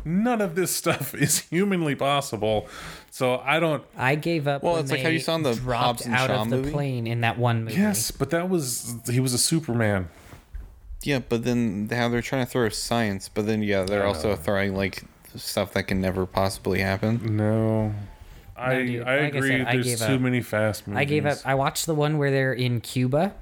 none 0.05 0.41
of 0.41 0.55
this 0.55 0.75
stuff 0.75 1.13
is 1.19 1.39
humanly 1.39 1.95
possible. 1.95 2.67
So 3.11 3.37
I 3.39 3.59
don't. 3.59 3.83
I 3.97 4.15
gave 4.15 4.47
up. 4.47 4.63
Well, 4.63 4.73
when 4.73 4.83
it's 4.83 4.91
like 4.91 5.01
how 5.01 5.09
you 5.09 5.19
saw 5.19 5.35
in 5.35 5.43
the 5.43 5.53
dropped 5.53 5.83
Hobbs 5.85 6.05
and 6.05 6.15
out 6.15 6.29
Shaw 6.29 6.41
of 6.43 6.49
the 6.49 6.57
movie. 6.57 6.71
plane 6.71 7.07
in 7.07 7.21
that 7.21 7.37
one 7.37 7.65
movie. 7.65 7.77
Yes, 7.77 8.11
but 8.11 8.29
that 8.31 8.49
was 8.49 8.95
he 9.09 9.19
was 9.19 9.33
a 9.33 9.37
Superman. 9.37 10.09
yeah, 11.03 11.19
but 11.19 11.43
then 11.43 11.87
how 11.91 12.09
they're 12.09 12.21
trying 12.21 12.45
to 12.45 12.51
throw 12.51 12.69
science, 12.69 13.29
but 13.29 13.45
then 13.45 13.61
yeah, 13.61 13.83
they're 13.83 14.05
also 14.05 14.35
throwing 14.35 14.75
like 14.75 15.03
stuff 15.35 15.73
that 15.73 15.83
can 15.83 15.99
never 16.01 16.25
possibly 16.25 16.79
happen. 16.79 17.35
No. 17.37 17.93
I 18.55 18.75
dude, 18.83 19.03
I 19.03 19.15
like 19.15 19.33
I 19.33 19.37
agree. 19.37 19.49
said, 19.49 19.61
I 19.67 19.73
There's 19.73 19.85
gave 19.85 19.97
too 20.07 20.13
up. 20.15 20.21
many 20.21 20.41
fast 20.41 20.87
movies. 20.87 20.99
I 20.99 21.05
gave 21.05 21.25
up. 21.25 21.37
I 21.43 21.55
watched 21.55 21.85
the 21.87 21.95
one 21.95 22.17
where 22.19 22.29
they're 22.31 22.53
in 22.53 22.81
Cuba. 22.81 23.33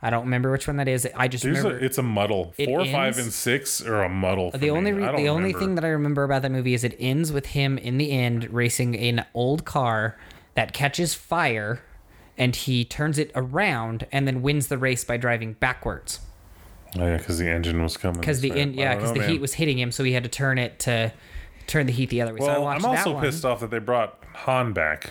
I 0.00 0.10
don't 0.10 0.24
remember 0.24 0.52
which 0.52 0.66
one 0.68 0.76
that 0.76 0.86
is. 0.86 1.08
I 1.16 1.26
just 1.26 1.42
There's 1.42 1.58
a, 1.58 1.62
remember 1.64 1.84
it's 1.84 1.98
a 1.98 2.02
muddle. 2.02 2.54
It 2.56 2.66
Four, 2.66 2.84
five, 2.86 3.18
and 3.18 3.32
six 3.32 3.84
are 3.84 4.02
a 4.04 4.08
muddle. 4.08 4.52
For 4.52 4.58
the 4.58 4.70
only 4.70 4.92
re- 4.92 5.04
I 5.04 5.16
the 5.16 5.28
only 5.28 5.52
thing 5.52 5.74
that 5.74 5.84
I 5.84 5.88
remember 5.88 6.22
about 6.24 6.42
that 6.42 6.52
movie 6.52 6.74
is 6.74 6.84
it 6.84 6.94
ends 7.00 7.32
with 7.32 7.46
him 7.46 7.76
in 7.78 7.98
the 7.98 8.12
end 8.12 8.52
racing 8.52 8.96
an 8.96 9.24
old 9.34 9.64
car 9.64 10.16
that 10.54 10.72
catches 10.72 11.14
fire, 11.14 11.80
and 12.36 12.54
he 12.54 12.84
turns 12.84 13.18
it 13.18 13.32
around 13.34 14.06
and 14.12 14.26
then 14.26 14.40
wins 14.42 14.68
the 14.68 14.78
race 14.78 15.04
by 15.04 15.16
driving 15.16 15.54
backwards 15.54 16.20
Oh 16.96 17.04
yeah, 17.04 17.16
because 17.18 17.38
the 17.38 17.48
engine 17.50 17.82
was 17.82 17.96
coming. 17.96 18.20
because 18.20 18.40
the 18.40 18.52
end 18.52 18.76
yeah 18.76 18.94
because 18.94 19.12
the 19.12 19.26
heat 19.26 19.40
was 19.40 19.54
hitting 19.54 19.78
him, 19.78 19.90
so 19.90 20.04
he 20.04 20.12
had 20.12 20.22
to 20.22 20.28
turn 20.30 20.58
it 20.58 20.78
to 20.80 21.12
turn 21.66 21.86
the 21.86 21.92
heat 21.92 22.08
the 22.08 22.22
other 22.22 22.32
way. 22.32 22.38
so 22.40 22.46
I 22.46 22.52
Well, 22.52 22.62
watched 22.62 22.84
I'm 22.84 22.92
that 22.94 23.06
also 23.06 23.20
pissed 23.20 23.44
off 23.44 23.60
that 23.60 23.70
they 23.70 23.78
brought 23.80 24.22
Han 24.34 24.72
back. 24.72 25.10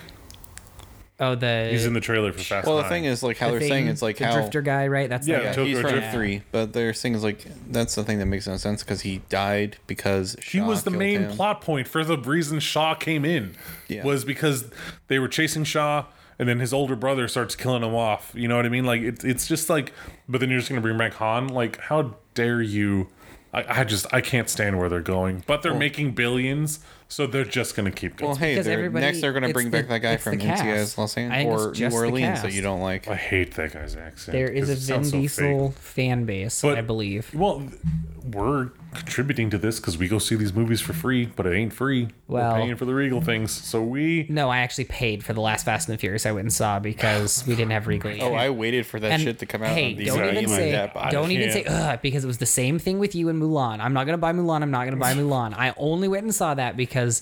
Oh, 1.20 1.34
the 1.34 1.70
He's 1.72 1.86
in 1.88 1.94
the 1.94 2.00
trailer 2.00 2.32
for 2.32 2.40
Fast. 2.40 2.68
Well, 2.68 2.76
the 2.76 2.84
Nine. 2.84 2.92
thing 2.92 3.06
is 3.06 3.24
like 3.24 3.38
how 3.38 3.52
the 3.52 3.58
they're 3.60 3.68
saying 3.68 3.88
it's 3.88 4.04
like 4.04 4.18
the 4.18 4.28
how 4.28 4.34
drifter 4.36 4.62
guy, 4.62 4.88
right? 4.88 5.10
That's 5.10 5.28
Yeah, 5.28 5.38
the 5.38 5.42
guy. 5.44 5.50
yeah, 5.50 5.54
Tokyo 5.56 5.66
he's 5.74 5.82
from 5.82 5.92
Drift. 5.92 6.14
three, 6.14 6.42
but 6.52 6.74
they're 6.74 6.94
saying 6.94 7.16
is 7.16 7.24
like 7.24 7.44
that's 7.72 7.96
the 7.96 8.04
thing 8.04 8.20
that 8.20 8.28
makes 8.28 8.46
no 8.48 8.56
sense 8.58 8.84
because 8.84 9.02
he 9.02 9.22
died 9.30 9.78
because 9.88 10.36
he 10.44 10.60
Shaw 10.60 10.68
was 10.68 10.84
the 10.84 10.92
main 10.92 11.22
him. 11.24 11.32
plot 11.32 11.62
point 11.62 11.88
for 11.88 12.04
the 12.04 12.18
reason 12.20 12.60
Shaw 12.60 12.94
came 12.94 13.26
in. 13.26 13.56
Yeah. 13.88 14.04
Was 14.04 14.26
because 14.26 14.70
they 15.08 15.18
were 15.18 15.28
chasing 15.28 15.64
Shaw, 15.64 16.06
and 16.38 16.48
then 16.48 16.60
his 16.60 16.72
older 16.72 16.96
brother 16.96 17.28
starts 17.28 17.56
killing 17.56 17.82
him 17.84 17.96
off. 17.96 18.32
You 18.36 18.48
know 18.48 18.56
what 18.56 18.68
I 18.68 18.70
mean? 18.70 18.86
Like 18.86 19.02
it's 19.02 19.24
it's 19.24 19.48
just 19.48 19.72
like, 19.72 19.94
but 20.30 20.40
then 20.40 20.52
you're 20.52 20.60
just 20.60 20.70
gonna 20.70 20.82
bring 20.82 21.00
back 21.00 21.14
Han. 21.16 21.48
Like 21.48 21.80
how 21.80 22.16
dare 22.36 22.62
you? 22.62 23.08
I, 23.54 23.80
I 23.80 23.84
just 23.86 24.06
I 24.14 24.22
can't 24.22 24.50
stand 24.50 24.78
where 24.78 24.88
they're 24.88 25.02
going. 25.02 25.44
But 25.48 25.64
they're 25.64 25.74
making 25.74 26.12
billions, 26.12 26.80
so 27.10 27.26
they're 27.28 27.44
just 27.46 27.76
gonna 27.76 27.92
keep 27.92 28.18
going. 28.18 28.30
Well, 28.30 28.38
hey, 28.38 28.54
because 28.54 28.66
they're, 28.66 28.78
everybody- 28.78 29.06
next 29.06 29.22
they're 29.22 29.34
gonna 29.34 29.48
it's 29.48 29.54
bring 29.54 29.70
the- 29.72 29.78
back 29.78 29.88
that 29.90 30.00
guy 30.00 30.12
it's 30.14 30.24
the 30.24 30.30
from 30.32 30.40
cast. 30.40 30.64
NCIS 30.64 30.98
Los 30.98 31.12
I 31.14 31.16
think 31.22 31.34
Angeles 31.34 31.62
it's 31.62 31.80
or 31.80 31.84
New 31.84 31.90
the 31.90 31.96
Orleans 31.96 32.42
that 32.42 32.48
cast. 32.48 32.56
you 32.56 32.62
don't 32.62 32.82
like. 32.82 33.08
I 33.08 33.16
hate 33.16 33.56
that 33.56 33.74
guy's 33.74 33.96
accent. 33.96 34.34
There 34.34 34.50
is 34.50 34.68
'cause 34.68 34.70
a 34.70 34.72
it 34.74 34.76
Vin 34.80 35.04
sounds 35.04 35.10
so 35.12 35.42
fake. 35.42 35.50
Diesel 35.52 35.72
fan 35.80 36.26
base, 36.26 36.62
But- 36.62 36.78
I 36.78 36.82
believe. 36.82 37.30
Well, 37.34 37.60
th- 37.62 37.72
we're 38.34 38.72
contributing 38.94 39.50
to 39.50 39.58
this 39.58 39.80
because 39.80 39.98
we 39.98 40.08
go 40.10 40.18
see 40.20 40.36
these 40.36 40.54
movies 40.54 40.82
for 40.82 40.92
free, 40.92 41.28
but 41.36 41.46
it 41.46 41.54
ain't 41.56 41.72
free. 41.72 42.10
Well- 42.28 42.56
we're 42.56 42.62
paying 42.62 42.76
for 42.76 42.84
the 42.86 42.94
Regal 42.94 43.22
things, 43.22 43.52
so 43.52 43.82
we. 43.82 44.26
No, 44.30 44.50
I 44.50 44.58
actually 44.60 44.84
paid 44.86 45.24
for 45.24 45.32
the 45.34 45.40
last 45.40 45.64
Fast 45.66 45.88
and 45.88 45.98
the 45.98 46.00
Furious 46.00 46.26
I 46.26 46.32
went 46.32 46.44
and 46.46 46.52
saw 46.54 46.80
because 46.80 47.46
we 47.48 47.56
didn't 47.56 47.72
have 47.72 47.88
Regal. 47.88 48.12
Oh, 48.22 48.34
I 48.34 48.50
waited 48.50 48.86
for 48.86 49.00
that 49.00 49.12
and 49.14 49.22
shit 49.22 49.40
to 49.40 49.46
come 49.46 49.64
out. 49.64 49.70
Hey, 49.70 49.92
on 49.94 50.04
don't 50.06 50.18
DVD 50.20 50.32
even 50.42 50.50
like 50.50 50.60
say, 50.60 50.72
that, 50.72 50.94
but 50.94 51.04
I 51.06 51.12
don't 51.12 51.32
even 51.32 51.52
say, 51.52 51.64
can't. 51.64 51.76
ugh, 51.76 52.00
because 52.02 52.24
it 52.24 52.28
was 52.28 52.40
the 52.40 52.46
same 52.46 52.80
thing 52.80 53.00
with 53.00 53.16
you 53.16 53.30
and 53.30 53.42
Mulan. 53.42 53.80
I'm 53.80 53.94
not 53.94 54.06
gonna 54.06 54.18
buy 54.18 54.34
Mulan. 54.34 54.62
I'm 54.62 54.72
not 54.72 54.86
gonna 54.86 54.98
buy 54.98 55.14
Mulan. 55.16 55.54
I 55.58 55.74
only 55.78 56.08
went 56.10 56.24
and 56.26 56.36
saw 56.36 56.54
that 56.54 56.76
because 56.98 57.22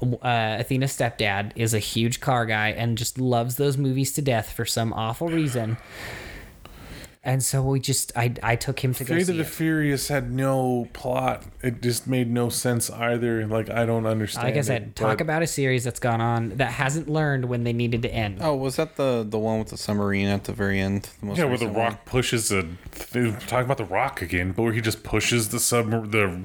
uh, 0.00 0.26
Athena's 0.60 0.96
stepdad 0.96 1.52
is 1.56 1.74
a 1.74 1.80
huge 1.80 2.20
car 2.20 2.46
guy 2.46 2.68
and 2.68 2.96
just 2.96 3.18
loves 3.18 3.56
those 3.56 3.76
movies 3.76 4.12
to 4.12 4.22
death 4.22 4.52
for 4.52 4.64
some 4.64 4.92
awful 4.92 5.28
reason. 5.28 5.76
And 7.24 7.42
so 7.42 7.62
we 7.62 7.80
just, 7.80 8.16
I, 8.16 8.32
I 8.42 8.54
took 8.56 8.82
him 8.82 8.94
to 8.94 9.04
go 9.04 9.14
Fate 9.16 9.26
see 9.26 9.32
of 9.32 9.38
the 9.38 9.42
it. 9.42 9.48
Furious 9.48 10.06
had 10.08 10.32
no 10.32 10.88
plot. 10.94 11.42
It 11.62 11.82
just 11.82 12.06
made 12.06 12.30
no 12.30 12.48
sense 12.48 12.88
either. 12.90 13.44
Like 13.46 13.68
I 13.68 13.84
don't 13.84 14.06
understand. 14.06 14.46
Like 14.46 14.54
I 14.54 14.58
it, 14.60 14.64
said, 14.64 14.96
talk 14.96 15.18
but- 15.18 15.22
about 15.22 15.42
a 15.42 15.46
series 15.46 15.82
that's 15.84 16.00
gone 16.00 16.20
on 16.20 16.50
that 16.56 16.70
hasn't 16.70 17.08
learned 17.08 17.46
when 17.46 17.64
they 17.64 17.72
needed 17.72 18.02
to 18.02 18.08
end. 18.14 18.38
Oh, 18.40 18.54
was 18.54 18.76
that 18.76 18.96
the 18.96 19.26
the 19.28 19.38
one 19.38 19.58
with 19.58 19.68
the 19.68 19.76
submarine 19.76 20.28
at 20.28 20.44
the 20.44 20.52
very 20.52 20.80
end? 20.80 21.10
The 21.20 21.26
most 21.26 21.38
Yeah, 21.38 21.44
where 21.46 21.58
the 21.58 21.66
recent 21.66 21.76
Rock 21.76 21.92
one? 21.94 22.00
pushes 22.06 22.52
a. 22.52 22.62
Th- 22.92 23.34
talking 23.46 23.64
about 23.66 23.78
the 23.78 23.84
Rock 23.84 24.22
again, 24.22 24.52
but 24.52 24.62
where 24.62 24.72
he 24.72 24.80
just 24.80 25.02
pushes 25.02 25.48
the 25.50 25.58
sub 25.60 25.90
the 26.12 26.44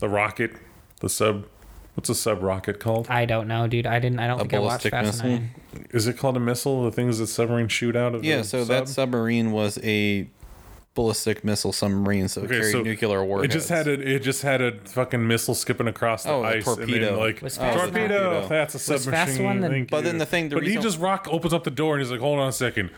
the 0.00 0.08
rocket, 0.08 0.52
the 0.98 1.08
sub. 1.08 1.46
What's 1.94 2.08
a 2.08 2.14
sub 2.14 2.42
rocket 2.44 2.78
called? 2.78 3.08
I 3.10 3.24
don't 3.24 3.48
know, 3.48 3.66
dude. 3.66 3.84
I 3.86 3.98
didn't. 3.98 4.20
I 4.20 4.28
don't 4.28 4.36
A 4.38 4.42
think 4.42 4.54
I 4.54 4.58
watched 4.60 4.84
ballistic 4.84 4.90
Fast 4.92 5.24
missile. 5.24 5.30
Nine. 5.30 5.50
Is 5.90 6.06
it 6.06 6.16
called 6.16 6.36
a 6.36 6.40
missile? 6.40 6.84
The 6.84 6.92
things 6.92 7.18
that 7.18 7.26
submarines 7.26 7.72
shoot 7.72 7.96
out 7.96 8.14
of. 8.14 8.24
Yeah, 8.24 8.38
the 8.38 8.44
so 8.44 8.58
sub? 8.60 8.68
that 8.68 8.88
submarine 8.88 9.50
was 9.50 9.78
a 9.82 10.28
ballistic 10.94 11.44
missile 11.44 11.72
submarine, 11.72 12.28
so 12.28 12.42
it 12.42 12.44
Okay, 12.44 12.58
carried 12.60 12.72
so 12.72 12.82
nuclear 12.82 13.24
warheads. 13.24 13.52
It 13.54 13.58
just 13.58 13.68
had 13.68 13.88
a 13.88 13.92
it 13.92 14.20
just 14.20 14.42
had 14.42 14.60
a 14.60 14.78
fucking 14.80 15.26
missile 15.26 15.54
skipping 15.56 15.88
across 15.88 16.22
the 16.24 16.30
Oh, 16.30 16.44
a 16.44 16.48
ice, 16.48 16.54
and 16.66 16.76
torpedo. 16.76 17.00
then 17.10 17.16
like 17.18 17.42
Was 17.42 17.58
oh, 17.58 17.62
Fast 17.62 17.78
torpedo. 17.78 18.08
Torpedo. 18.08 18.48
That's 18.48 18.74
a 18.74 18.76
Was 18.76 18.82
submachine. 19.02 19.12
Fast 19.12 19.40
one 19.40 19.60
the- 19.60 19.68
thank 19.68 19.90
But 19.90 20.04
then 20.04 20.18
the 20.18 20.26
thing- 20.26 20.48
the 20.50 20.56
but 20.56 20.66
he 20.66 20.76
just 20.76 20.98
rock 21.00 21.26
opens 21.30 21.52
up 21.52 21.64
the 21.64 21.70
door 21.70 21.94
and 21.96 22.02
he's 22.02 22.10
like, 22.12 22.20
"Hold 22.20 22.38
on 22.38 22.48
a 22.48 22.52
second. 22.52 22.90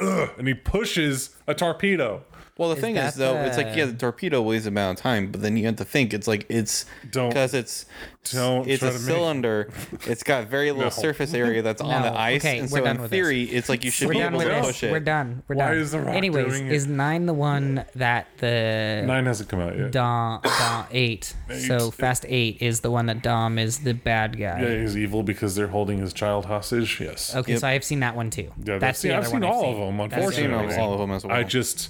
Ugh, 0.00 0.30
and 0.38 0.46
he 0.48 0.54
pushes 0.54 1.30
a 1.46 1.54
torpedo. 1.54 2.22
Well, 2.58 2.70
the 2.70 2.74
Is 2.74 2.80
thing 2.82 2.96
is, 2.96 3.14
that 3.14 3.18
though, 3.18 3.36
it's 3.36 3.56
like 3.56 3.74
yeah, 3.76 3.86
the 3.86 3.92
torpedo 3.92 4.42
weighs 4.42 4.66
a 4.66 4.68
amount 4.68 4.98
of 4.98 5.02
time, 5.02 5.30
but 5.30 5.40
then 5.42 5.56
you 5.56 5.64
have 5.66 5.76
to 5.76 5.84
think 5.84 6.12
it's 6.12 6.26
like 6.26 6.44
it's 6.48 6.84
Don't- 7.10 7.28
because 7.30 7.54
it's 7.54 7.86
don't 8.32 8.68
it's 8.68 8.82
a 8.82 8.86
to 8.88 8.92
make- 8.92 9.00
cylinder. 9.00 9.70
It's 10.06 10.24
got 10.24 10.48
very 10.48 10.70
little 10.72 10.84
No. 10.86 10.90
surface 10.90 11.32
area 11.34 11.62
that's 11.62 11.80
on 11.80 12.02
the 12.02 12.12
ice, 12.12 12.42
okay, 12.44 12.58
and 12.58 12.68
so 12.68 12.84
in 12.84 13.00
with 13.00 13.10
theory, 13.12 13.44
it's 13.44 13.68
like 13.68 13.84
you 13.84 13.92
should 13.92 14.08
We're 14.08 14.14
be 14.14 14.20
able 14.22 14.40
to 14.40 14.44
this. 14.46 14.66
push 14.66 14.82
it. 14.82 14.90
We're 14.90 14.98
done. 15.00 15.44
We're 15.46 15.54
Why 15.54 15.68
done. 15.68 15.76
is 15.78 15.92
The 15.92 16.00
Rock 16.00 16.14
Anyways, 16.16 16.46
doing 16.46 16.66
it? 16.66 16.72
is 16.72 16.86
nine 16.88 17.26
the 17.26 17.32
one 17.32 17.84
that 17.94 18.26
the 18.38 19.04
Nine 19.06 19.26
hasn't 19.26 19.48
come 19.48 19.60
out 19.60 19.78
yet. 19.78 19.92
Dom, 19.92 20.40
Dom 20.42 20.86
eight. 20.90 21.34
So 21.66 21.92
Fast 21.92 22.26
Eight 22.28 22.60
is 22.60 22.80
the 22.80 22.90
one 22.90 23.06
that 23.06 23.22
Dom 23.22 23.58
is 23.60 23.78
the 23.78 23.94
bad 23.94 24.32
guy. 24.36 24.60
Yeah, 24.62 24.80
he's 24.80 24.96
evil 24.96 25.22
because 25.22 25.54
they're 25.54 25.68
holding 25.68 25.98
his 25.98 26.12
child 26.12 26.46
hostage. 26.46 27.00
Yes. 27.00 27.36
Okay, 27.36 27.52
Yep. 27.52 27.60
so 27.60 27.68
I 27.68 27.72
have 27.74 27.84
seen 27.84 28.00
that 28.00 28.16
one 28.16 28.30
too. 28.30 28.50
Yeah, 28.64 28.78
that's 28.78 29.00
the 29.00 29.08
yeah, 29.10 29.18
other 29.18 29.26
I've 29.26 29.30
seen 29.30 29.40
one 29.42 29.50
all 29.50 29.64
I've 29.64 29.78
of 29.78 29.86
them. 29.86 29.96
That's 30.10 30.12
I've 30.26 30.34
seen 30.34 30.44
Unfortunately, 30.46 30.82
all 30.82 30.92
of 30.94 30.98
them 30.98 31.12
as 31.12 31.24
well. 31.24 31.36
I 31.36 31.44
just 31.44 31.88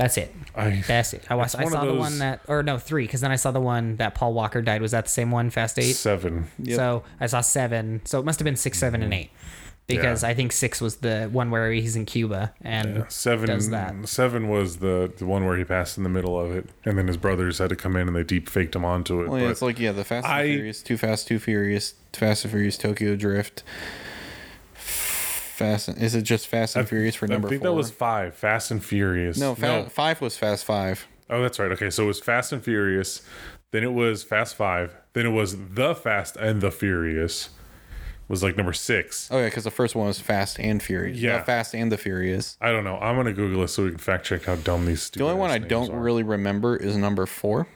That's 0.00 0.16
it. 0.16 0.34
I 0.56 0.82
That's 0.86 1.12
it. 1.12 1.26
I 1.28 1.34
watched. 1.34 1.56
I 1.58 1.64
saw 1.68 1.82
of 1.82 1.88
the 1.88 1.94
one 1.94 2.20
that, 2.20 2.40
or 2.48 2.62
no, 2.62 2.78
three, 2.78 3.04
because 3.04 3.20
then 3.20 3.30
I 3.30 3.36
saw 3.36 3.50
the 3.50 3.60
one 3.60 3.96
that 3.96 4.14
Paul 4.14 4.32
Walker 4.32 4.62
died. 4.62 4.80
Was 4.80 4.92
that 4.92 5.04
the 5.04 5.10
same 5.10 5.30
one? 5.30 5.50
Fast 5.50 5.78
Eight. 5.78 5.92
seven. 5.92 6.46
Yep. 6.58 6.76
So 6.76 7.02
I 7.20 7.26
saw 7.26 7.42
seven. 7.42 8.00
So 8.06 8.18
it 8.18 8.24
must 8.24 8.38
have 8.38 8.44
been 8.44 8.56
six, 8.56 8.78
seven, 8.78 9.02
and 9.02 9.12
mm-hmm. 9.12 9.24
eight, 9.24 9.30
because 9.86 10.22
Yeah. 10.22 10.30
I 10.30 10.34
think 10.34 10.52
six 10.52 10.80
was 10.80 10.96
the 10.96 11.28
one 11.30 11.50
where 11.50 11.70
he's 11.70 11.96
in 11.96 12.06
Cuba 12.06 12.54
and 12.62 13.04
Seven 13.10 13.48
does 13.48 13.68
that. 13.68 14.08
seven 14.08 14.48
was 14.48 14.78
the, 14.78 15.12
the 15.18 15.26
one 15.26 15.44
where 15.44 15.58
he 15.58 15.64
passed 15.64 15.98
in 15.98 16.02
the 16.02 16.08
middle 16.08 16.40
of 16.40 16.50
it, 16.50 16.70
and 16.86 16.96
then 16.96 17.06
his 17.06 17.18
brothers 17.18 17.58
had 17.58 17.68
to 17.68 17.76
come 17.76 17.94
in 17.94 18.08
and 18.08 18.16
they 18.16 18.24
deep 18.24 18.48
faked 18.48 18.74
him 18.74 18.86
onto 18.86 19.20
it. 19.22 19.28
Well, 19.28 19.38
yeah, 19.38 19.44
but 19.48 19.50
it's 19.50 19.62
like 19.62 19.78
yeah, 19.78 19.92
the 19.92 20.04
Fast 20.04 20.24
and 20.24 20.32
I- 20.34 20.46
Furious, 20.46 20.82
Too 20.82 20.96
Fast, 20.96 21.28
Too 21.28 21.38
Furious, 21.38 21.92
Fast 22.14 22.44
and 22.46 22.52
Furious, 22.52 22.78
Tokyo 22.78 23.16
Drift. 23.16 23.64
Fast 25.60 25.88
and- 25.88 25.98
is 26.02 26.14
it 26.14 26.22
just 26.22 26.48
Fast 26.48 26.74
and 26.76 26.88
Furious 26.88 27.14
for 27.14 27.26
number 27.28 27.46
I 27.46 27.50
think 27.50 27.62
four? 27.62 27.70
that 27.70 27.76
was 27.76 27.90
five. 27.92 28.34
Fast 28.34 28.70
and 28.72 28.84
Furious. 28.84 29.38
no, 29.38 29.54
fa- 29.54 29.88
five 29.88 30.20
was 30.20 30.36
Fast 30.36 30.64
Five. 30.64 31.06
Oh, 31.30 31.40
that's 31.42 31.58
right. 31.60 31.70
Okay, 31.72 31.90
so 31.90 32.02
it 32.04 32.06
was 32.06 32.18
Fast 32.20 32.52
and 32.52 32.62
Furious. 32.64 33.22
Then 33.70 33.84
it 33.84 33.92
was 33.92 34.24
Fast 34.24 34.56
Five. 34.56 34.96
Then 35.12 35.26
it 35.26 35.30
was 35.30 35.56
The 35.74 35.94
Fast 35.94 36.36
and 36.36 36.60
the 36.60 36.70
Furious. 36.72 37.50
Was 38.26 38.42
like 38.44 38.56
number 38.56 38.72
six. 38.72 39.28
Oh 39.32 39.38
yeah, 39.38 39.46
because 39.46 39.64
the 39.64 39.72
first 39.72 39.96
one 39.96 40.06
was 40.06 40.20
Fast 40.20 40.60
and 40.60 40.80
Furious. 40.82 41.18
Yeah. 41.18 41.36
Uh, 41.36 41.44
Fast 41.44 41.74
and 41.74 41.90
the 41.90 41.96
Furious. 41.98 42.56
I 42.60 42.70
don't 42.70 42.84
know. 42.84 42.96
I'm 42.98 43.16
gonna 43.16 43.32
Google 43.32 43.64
it 43.64 43.68
so 43.68 43.82
we 43.84 43.90
can 43.90 43.98
fact 43.98 44.24
check 44.26 44.44
how 44.44 44.54
dumb 44.54 44.86
these. 44.86 45.10
The 45.10 45.22
only 45.24 45.34
one 45.34 45.50
I 45.50 45.58
don't 45.58 45.90
are. 45.90 45.98
really 45.98 46.22
remember 46.22 46.76
is 46.76 46.96
number 46.96 47.26
four. 47.26 47.66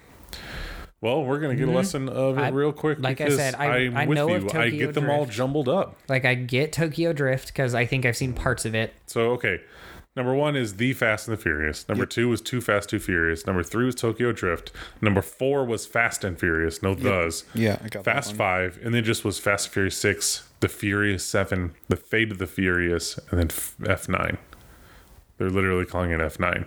Well, 1.05 1.23
we're 1.23 1.39
gonna 1.39 1.55
get 1.55 1.65
a 1.65 1.67
mm-hmm. 1.67 1.77
lesson 1.77 2.09
of 2.09 2.39
it 2.39 2.41
I- 2.41 2.49
real 2.49 2.73
quick. 2.73 2.99
like 2.99 3.21
I 3.21 3.29
said, 3.29 3.55
I- 3.57 3.67
I'm 3.67 3.97
I 3.97 4.07
with 4.07 4.17
know 4.17 4.29
you. 4.29 4.37
of 4.37 4.45
I 4.47 4.49
Tokyo 4.71 4.87
get 4.87 4.95
them 4.95 5.11
all 5.11 5.27
jumbled 5.27 5.69
up. 5.69 5.97
like 6.09 6.25
I 6.25 6.35
get 6.35 6.73
Tokyo 6.73 7.13
Drift 7.13 7.49
because 7.49 7.75
I 7.75 7.85
think 7.85 8.07
I've 8.07 8.17
seen 8.17 8.33
parts 8.33 8.65
of 8.65 8.75
it. 8.75 8.95
So 9.07 9.33
okay, 9.33 9.61
Number 10.17 10.33
one 10.33 10.55
is 10.55 10.77
The 10.77 10.93
Fast 10.93 11.27
and 11.27 11.37
the 11.37 11.43
Furious. 11.43 11.89
Number 11.89 12.07
two 12.07 12.29
was 12.29 12.41
Too 12.41 12.61
Fast, 12.61 12.89
Too 12.89 13.01
Furious. 13.01 13.47
Number 13.47 13.65
three 13.65 13.85
was 13.85 13.97
Tokyo 13.97 14.31
Drift. 14.31 14.71
Number 15.01 15.21
four 15.21 15.65
was 15.65 15.87
Fast 15.87 16.23
and 16.23 16.39
Furious. 16.39 16.83
No 16.85 16.95
thes. 16.95 17.45
Yeah, 17.53 17.79
I 17.83 17.89
got 17.89 18.05
Fast 18.05 18.29
one. 18.29 18.37
Five, 18.37 18.79
and 18.83 18.95
then 18.95 19.03
just 19.03 19.25
was 19.25 19.41
Fast 19.41 19.67
and 19.67 19.73
Furious 19.73 19.99
Six, 19.99 20.49
The 20.61 20.69
Furious 20.69 21.25
Seven, 21.25 21.75
The 21.89 21.97
Fate 21.97 22.31
of 22.31 22.39
the 22.39 22.47
Furious, 22.47 23.19
and 23.31 23.41
then 23.41 23.51
F 23.91 24.09
nine. 24.09 24.39
They're 25.37 25.51
literally 25.51 25.85
calling 25.85 26.13
it 26.13 26.21
F 26.21 26.39
nine. 26.39 26.67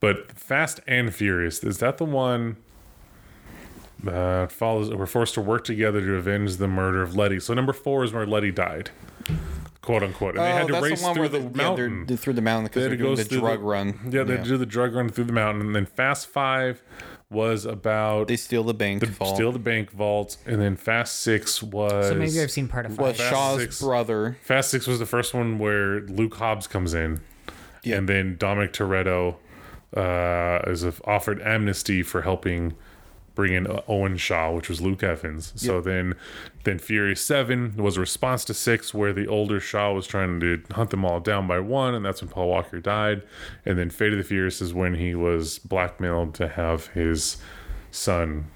But 0.00 0.32
Fast 0.32 0.80
and 0.88 1.14
Furious 1.14 1.62
is 1.62 1.78
that 1.78 1.98
the 1.98 2.06
one? 2.06 2.56
Uh, 4.06 4.46
follows. 4.46 4.90
We're 4.90 5.06
forced 5.06 5.34
to 5.34 5.40
work 5.40 5.64
together 5.64 6.00
to 6.00 6.14
avenge 6.14 6.56
the 6.56 6.68
murder 6.68 7.02
of 7.02 7.14
Letty. 7.16 7.40
So 7.40 7.52
number 7.54 7.72
four 7.72 8.02
is 8.04 8.12
where 8.12 8.24
Letty 8.26 8.50
died, 8.50 8.90
quote 9.82 10.02
unquote. 10.02 10.36
And 10.36 10.44
they 10.44 10.50
had 10.52 10.68
to 10.68 10.76
Oh, 10.76 10.80
that's 10.80 10.90
race 10.90 11.00
the 11.00 11.06
one 11.06 11.14
through 11.14 11.22
where 11.22 11.28
the 11.28 11.38
they- 11.38 11.44
yeah, 11.44 11.50
they're- 11.50 11.62
mountain. 11.88 12.06
they're 12.06 12.16
through 12.16 12.32
the 12.34 12.40
mountain 12.42 12.64
because 12.64 12.74
They 12.76 12.80
they're 12.82 12.90
had 12.90 12.98
to 12.98 13.04
doing 13.04 13.16
go 13.16 13.22
the 13.22 13.28
through 13.28 13.40
drug 13.40 13.60
run. 13.60 13.98
Yeah, 14.10 14.22
they 14.22 14.36
do 14.38 14.56
the 14.56 14.66
drug 14.66 14.94
run 14.94 15.08
through 15.10 15.24
the 15.24 15.32
mountain, 15.32 15.66
and 15.66 15.74
then 15.76 15.86
Fast 15.86 16.28
Five 16.28 16.82
was 17.28 17.64
about 17.64 18.26
They 18.28 18.36
steal 18.36 18.64
the 18.64 18.74
bank. 18.74 19.00
the, 19.00 19.06
vault. 19.06 19.36
steal 19.36 19.52
the 19.52 19.58
bank 19.58 19.90
vault, 19.92 20.36
and 20.46 20.60
then 20.60 20.76
Fast 20.76 21.20
Six 21.20 21.62
was 21.62 22.08
So 22.08 22.14
maybe 22.14 22.40
I've 22.40 22.50
seen 22.50 22.68
part 22.68 22.86
of 22.86 22.98
was 22.98 23.16
five. 23.16 23.16
Fast 23.18 23.30
Shaw's 23.30 23.60
Six. 23.60 23.80
brother. 23.82 24.36
Fast 24.42 24.70
Six 24.70 24.86
was 24.86 24.98
the 24.98 25.06
first 25.06 25.34
one 25.34 25.58
where 25.58 26.00
Luke 26.00 26.34
Hobbs 26.36 26.66
comes 26.66 26.94
in, 26.94 27.20
Yeah. 27.84 27.96
and 27.98 28.08
then 28.08 28.36
Dominic 28.38 28.72
Toretto 28.72 29.36
uh, 29.96 30.60
is 30.70 30.84
offered 31.04 31.40
amnesty 31.42 32.02
for 32.02 32.22
helping 32.22 32.74
bring 33.40 33.54
in 33.54 33.66
Owen 33.88 34.18
Shaw, 34.18 34.52
which 34.52 34.68
was 34.68 34.82
Luke 34.82 35.02
Evans. 35.02 35.54
So 35.56 35.80
then, 35.80 36.14
then 36.64 36.78
Fury 36.78 37.16
Seven 37.16 37.74
was 37.78 37.96
a 37.96 38.00
response 38.00 38.44
to 38.44 38.52
Six, 38.52 38.92
where 38.92 39.14
the 39.14 39.26
older 39.26 39.58
Shaw 39.60 39.94
was 39.94 40.06
trying 40.06 40.40
to 40.40 40.62
hunt 40.72 40.90
them 40.90 41.06
all 41.06 41.20
down 41.20 41.46
by 41.46 41.58
one, 41.58 41.94
and 41.94 42.04
that's 42.04 42.20
when 42.20 42.28
Paul 42.28 42.48
Walker 42.50 42.80
died. 42.80 43.22
And 43.64 43.78
then 43.78 43.88
Fate 43.88 44.12
of 44.12 44.18
the 44.18 44.24
Furious 44.24 44.60
is 44.60 44.74
when 44.74 44.94
he 44.96 45.14
was 45.14 45.58
blackmailed 45.58 46.34
to 46.34 46.48
have 46.48 46.88
his 46.88 47.38
son 47.90 48.48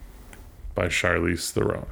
by 0.75 0.89
Charlize 0.89 1.51
Theron. 1.51 1.87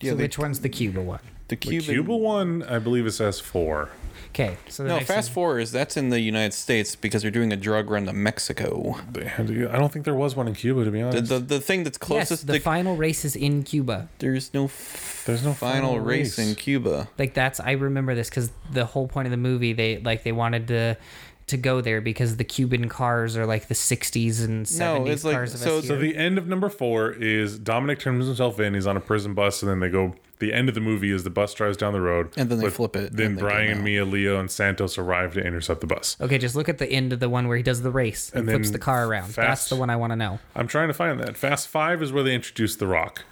Yeah, 0.00 0.12
so 0.12 0.16
they- 0.16 0.24
which 0.24 0.38
one's 0.38 0.60
the 0.60 0.70
Cuba 0.70 1.02
one? 1.02 1.20
The 1.48 1.56
The 1.56 1.56
Cuban. 1.56 1.94
Cuba 1.94 2.16
one, 2.16 2.62
I 2.64 2.78
believe, 2.78 3.06
is 3.06 3.20
S 3.20 3.40
four. 3.40 3.90
Okay, 4.30 4.58
so 4.68 4.82
the 4.82 4.90
No, 4.90 4.96
next 4.96 5.06
Fast 5.08 5.30
one- 5.30 5.34
Four 5.34 5.58
is 5.60 5.72
that's 5.72 5.96
in 5.96 6.10
the 6.10 6.20
United 6.20 6.52
States 6.52 6.94
because 6.94 7.22
they're 7.22 7.30
doing 7.30 7.54
a 7.54 7.56
drug 7.56 7.88
run 7.88 8.04
to 8.04 8.12
Mexico. 8.12 8.96
They 9.10 9.24
had 9.24 9.46
to- 9.46 9.70
I 9.70 9.78
don't 9.78 9.90
think 9.90 10.04
there 10.04 10.14
was 10.14 10.36
one 10.36 10.46
in 10.46 10.54
Cuba, 10.54 10.84
to 10.84 10.90
be 10.90 11.00
honest. 11.00 11.30
the, 11.30 11.38
the 11.38 11.58
thing 11.58 11.84
that's 11.84 11.96
closest. 11.96 12.20
Yes, 12.20 12.28
closest 12.28 12.46
the 12.48 12.52
to 12.54 12.60
final 12.60 12.96
race 12.96 13.24
is 13.24 13.34
in 13.34 13.62
Cuba. 13.62 14.08
there's 14.18 14.52
no 14.52 14.64
f- 14.66 15.22
There's 15.26 15.42
no 15.42 15.54
final, 15.54 15.92
final 15.92 16.00
race. 16.04 16.36
race. 16.38 16.48
in 16.50 16.54
Cuba. 16.54 17.08
Like 17.18 17.32
that's 17.32 17.60
I 17.60 17.70
remember 17.72 18.14
this 18.14 18.28
because 18.28 18.50
the 18.70 18.84
whole 18.84 19.08
point 19.08 19.26
of 19.26 19.30
the 19.30 19.38
movie 19.38 19.72
they 19.72 19.98
like 19.98 20.22
they 20.22 20.32
wanted 20.32 20.68
to 20.68 20.98
to 21.46 21.56
go 21.56 21.80
there 21.80 22.02
because 22.02 22.36
the 22.36 22.44
Cuban 22.44 22.88
cars 22.90 23.36
are 23.38 23.46
like 23.46 23.68
the 23.68 23.74
60s 23.74 24.44
and 24.44 24.66
70s 24.66 24.78
No, 24.78 25.06
it's 25.06 25.24
like- 25.24 25.34
cars 25.34 25.54
of 25.54 25.60
so- 25.60 25.80
So 25.80 25.96
the 25.96 26.14
end 26.14 26.36
of 26.36 26.46
number 26.46 26.68
four 26.68 27.12
is 27.12 27.58
Dominic 27.58 28.00
turns 28.00 28.26
himself 28.26 28.60
in. 28.60 28.74
He's 28.74 28.86
on 28.86 28.96
a 28.98 29.00
prison 29.00 29.32
bus, 29.32 29.62
and 29.62 29.70
then 29.70 29.80
they 29.80 29.88
go. 29.88 30.14
The 30.38 30.52
end 30.52 30.68
of 30.68 30.74
the 30.74 30.80
movie 30.82 31.10
is 31.10 31.24
the 31.24 31.30
bus 31.30 31.54
drives 31.54 31.76
down 31.78 31.94
the 31.94 32.00
road, 32.00 32.30
And 32.36 32.50
then 32.50 32.58
they 32.58 32.64
but 32.64 32.72
flip 32.74 32.94
it, 32.96 33.16
Then 33.16 33.26
and 33.28 33.38
Brian, 33.38 33.78
out. 33.78 33.84
Mia, 33.84 34.04
Leo, 34.04 34.38
and 34.38 34.50
Santos 34.50 34.98
arrive 34.98 35.32
to 35.34 35.40
intercept 35.40 35.80
the 35.80 35.86
bus. 35.86 36.16
Okay, 36.20 36.36
just 36.36 36.54
look 36.54 36.68
at 36.68 36.76
the 36.78 36.86
end 36.90 37.12
of 37.14 37.20
the 37.20 37.28
one 37.30 37.48
where 37.48 37.56
he 37.56 37.62
does 37.62 37.80
the 37.82 37.90
race 37.90 38.30
and, 38.34 38.40
And 38.40 38.50
flips 38.50 38.70
the 38.70 38.78
car 38.78 39.06
around. 39.06 39.24
That's 39.28 39.34
fast- 39.36 39.70
the 39.70 39.76
one 39.76 39.88
I 39.88 39.96
want 39.96 40.10
to 40.12 40.16
know. 40.16 40.38
I'm 40.54 40.66
trying 40.68 40.88
to 40.88 40.94
find 40.94 41.18
that. 41.20 41.36
Fast 41.38 41.68
Five 41.68 42.02
is 42.02 42.12
where 42.12 42.22
they 42.22 42.34
introduce 42.34 42.76
The 42.76 42.86
Rock, 42.86 43.24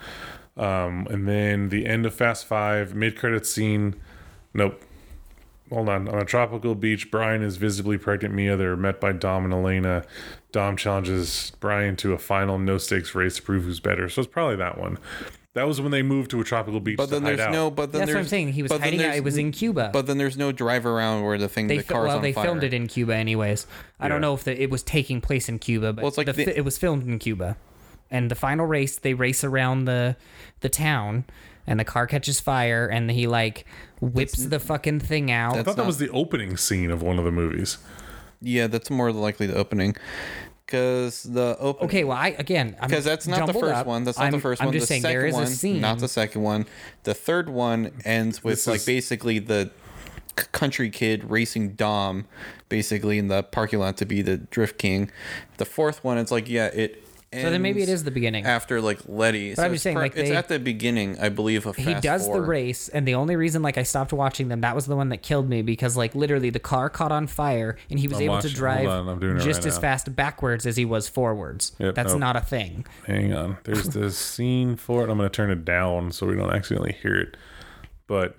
um, 0.56 1.06
and 1.10 1.28
then 1.28 1.68
the 1.68 1.84
end 1.86 2.06
of 2.06 2.14
Fast 2.14 2.46
Five 2.46 2.94
mid 2.94 3.16
credit 3.18 3.44
scene. 3.46 3.96
Nope. 4.54 4.80
Hold 5.70 5.88
on. 5.88 6.08
On 6.08 6.18
a 6.20 6.24
tropical 6.24 6.74
beach, 6.74 7.10
Brian 7.10 7.42
is 7.42 7.56
visibly 7.56 7.98
pregnant 7.98 8.34
Mia. 8.34 8.56
They're 8.56 8.76
met 8.76 9.00
by 9.00 9.12
Dom 9.12 9.44
and 9.44 9.52
Elena. 9.52 10.04
Dom 10.52 10.76
challenges 10.76 11.52
Brian 11.58 11.96
to 11.96 12.12
a 12.12 12.18
final 12.18 12.58
no 12.58 12.78
stakes 12.78 13.14
race 13.14 13.36
to 13.36 13.42
prove 13.42 13.64
who's 13.64 13.80
better. 13.80 14.08
So 14.08 14.22
it's 14.22 14.30
probably 14.30 14.56
that 14.56 14.78
one. 14.78 14.98
That 15.54 15.68
was 15.68 15.80
when 15.80 15.92
they 15.92 16.02
moved 16.02 16.30
to 16.32 16.40
a 16.40 16.44
tropical 16.44 16.80
beach. 16.80 16.96
But 16.96 17.06
to 17.06 17.10
then 17.12 17.22
hide 17.22 17.28
there's 17.38 17.40
out. 17.46 17.52
no. 17.52 17.70
But 17.70 17.92
then 17.92 18.00
That's 18.00 18.08
what 18.10 18.14
there's, 18.14 18.26
I'm 18.26 18.28
saying. 18.28 18.52
He 18.54 18.62
was 18.62 18.70
but 18.70 18.80
then 18.80 18.92
hiding 18.94 19.06
out. 19.06 19.14
It 19.14 19.22
was 19.24 19.38
in 19.38 19.52
Cuba. 19.52 19.90
But 19.92 20.06
then 20.06 20.18
there's 20.18 20.36
no 20.36 20.50
drive 20.52 20.84
around 20.84 21.22
where 21.22 21.38
the 21.38 21.48
thing 21.48 21.68
they 21.68 21.78
the 21.78 21.84
car's 21.84 22.08
well 22.08 22.16
on 22.16 22.22
they 22.22 22.32
fire. 22.32 22.44
filmed 22.44 22.64
it 22.64 22.74
in 22.74 22.88
Cuba 22.88 23.14
anyways. 23.14 23.66
I 24.00 24.08
don't 24.08 24.20
know 24.20 24.34
if 24.34 24.42
the, 24.44 24.60
it 24.60 24.68
was 24.70 24.82
taking 24.82 25.20
place 25.20 25.48
in 25.48 25.58
Cuba, 25.60 25.92
but 25.92 26.02
Well, 26.02 26.08
it's 26.08 26.18
like 26.18 26.26
the, 26.26 26.32
the- 26.32 26.58
it 26.58 26.64
was 26.64 26.76
filmed 26.76 27.06
in 27.06 27.18
Cuba. 27.20 27.56
And 28.10 28.30
the 28.30 28.34
final 28.34 28.66
race, 28.66 28.96
they 28.98 29.14
race 29.14 29.42
around 29.44 29.86
the 29.86 30.16
the 30.60 30.68
town, 30.68 31.24
and 31.66 31.80
the 31.80 31.84
car 31.84 32.06
catches 32.06 32.38
fire, 32.40 32.86
and 32.86 33.10
he 33.10 33.26
like 33.26 33.64
whips 34.00 34.44
the 34.46 34.58
fucking 34.60 35.00
thing 35.00 35.30
out. 35.30 35.52
I 35.52 35.56
That's 35.56 35.66
thought 35.68 35.76
that 35.76 35.86
was 35.86 35.98
the 35.98 36.10
opening 36.10 36.56
scene 36.56 36.90
of 36.90 37.00
one 37.02 37.18
of 37.18 37.24
the 37.24 37.32
movies. 37.32 37.78
Yeah, 38.40 38.66
that's 38.66 38.90
more 38.90 39.10
likely 39.10 39.46
the 39.46 39.54
opening, 39.56 39.96
because 40.66 41.24
the 41.24 41.56
open. 41.58 41.86
Okay, 41.86 42.04
well, 42.04 42.16
I 42.16 42.28
again, 42.38 42.76
Because 42.80 43.04
that's 43.04 43.26
not 43.26 43.46
the 43.46 43.52
first 43.52 43.74
up. 43.74 43.86
one. 43.86 44.04
That's 44.04 44.18
not 44.18 44.26
I'm, 44.26 44.32
the 44.32 44.38
first 44.40 44.60
I'm 44.62 44.66
one. 44.68 44.72
just 44.72 44.84
the 44.84 44.86
saying 44.88 45.02
second 45.02 45.18
there 45.18 45.26
is 45.26 45.34
one, 45.34 45.42
a 45.44 45.46
scene. 45.46 45.80
not 45.80 45.98
the 45.98 46.08
second 46.08 46.42
one. 46.42 46.66
The 47.04 47.14
third 47.14 47.48
one 47.48 47.92
ends 48.04 48.42
with 48.42 48.54
This 48.54 48.66
like 48.66 48.76
is- 48.76 48.86
basically 48.86 49.38
the 49.38 49.70
c- 50.38 50.46
country 50.52 50.90
kid 50.90 51.30
racing 51.30 51.74
Dom, 51.74 52.26
basically 52.68 53.18
in 53.18 53.28
the 53.28 53.42
parking 53.42 53.78
lot 53.78 53.96
to 53.98 54.06
be 54.06 54.22
the 54.22 54.38
drift 54.38 54.78
king. 54.78 55.10
The 55.58 55.64
fourth 55.64 56.02
one, 56.02 56.18
it's 56.18 56.30
like 56.30 56.48
yeah, 56.48 56.66
it. 56.66 57.03
So 57.42 57.50
then 57.50 57.62
maybe 57.62 57.82
it 57.82 57.88
is 57.88 58.04
the 58.04 58.10
beginning. 58.10 58.44
after 58.46 58.80
like 58.80 59.00
Letty. 59.06 59.54
So 59.54 59.62
I'm 59.62 59.66
it's 59.72 59.74
just 59.76 59.82
saying, 59.84 59.94
pro- 59.96 60.02
like, 60.04 60.16
it's 60.16 60.30
they- 60.30 60.36
at 60.36 60.48
the 60.48 60.58
beginning, 60.58 61.18
I 61.20 61.28
believe. 61.28 61.66
Of 61.66 61.76
he 61.76 61.84
Fast 61.84 62.02
does 62.02 62.26
the 62.26 62.32
Four. 62.34 62.42
race 62.42 62.88
and 62.88 63.06
the 63.08 63.14
only 63.14 63.36
reason 63.36 63.62
like 63.62 63.76
i 63.78 63.82
stopped 63.82 64.12
watching 64.12 64.48
them 64.48 64.60
that 64.62 64.74
was 64.74 64.86
the 64.86 64.96
one 64.96 65.08
that 65.10 65.22
killed 65.22 65.48
me 65.48 65.62
because 65.62 65.96
like 65.96 66.14
literally 66.14 66.50
the 66.50 66.58
car 66.58 66.88
caught 66.90 67.12
on 67.12 67.26
fire 67.26 67.76
and 67.90 67.98
he 67.98 68.08
was 68.08 68.18
I'm 68.18 68.24
able 68.24 68.34
watching- 68.34 68.50
to 68.50 68.56
hold 68.56 68.58
drive 68.58 68.88
on, 68.88 69.08
I'm 69.08 69.18
doing 69.18 69.36
it 69.36 69.40
just 69.42 69.60
right 69.60 69.66
as 69.66 69.74
now. 69.76 69.80
fast 69.80 70.14
backwards 70.16 70.66
as 70.66 70.76
he 70.76 70.84
was 70.84 71.08
forwards 71.08 71.72
Yep, 71.78 71.94
that's 71.94 72.12
nope. 72.12 72.20
not 72.20 72.36
a 72.36 72.40
thing 72.40 72.84
Hang 73.06 73.32
on. 73.34 73.58
There's 73.64 73.84
this 73.88 74.16
scene 74.18 74.76
for 74.76 75.02
it. 75.04 75.10
I'm 75.10 75.18
going 75.18 75.28
to 75.28 75.34
turn 75.34 75.50
it 75.50 75.64
down 75.64 76.12
so 76.12 76.26
we 76.26 76.36
don't 76.36 76.50
accidentally 76.50 76.92
hear 77.02 77.16
it. 77.16 77.36
But 78.06 78.36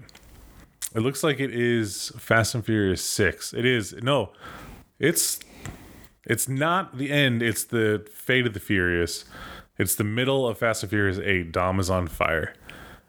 it 0.96 1.00
looks 1.02 1.24
like 1.24 1.40
it 1.40 1.54
is 1.54 2.12
Fast 2.18 2.56
and 2.56 2.66
Furious 2.66 3.04
6. 3.04 3.54
It 3.54 3.66
is. 3.66 3.94
No. 4.02 4.32
It's 5.00 5.40
it's 6.26 6.48
not 6.48 6.98
the 6.98 7.12
end. 7.12 7.42
It's 7.44 7.64
the 7.64 8.06
fate 8.14 8.46
of 8.48 8.54
the 8.54 8.60
Furious. 8.60 9.26
It's 9.78 9.96
the 9.96 10.04
middle 10.04 10.48
of 10.48 10.58
Fast 10.58 10.84
and 10.84 10.90
Furious 10.90 11.18
8. 11.20 11.52
Dom 11.52 11.80
is 11.80 11.90
on 11.90 12.08
fire. 12.08 12.54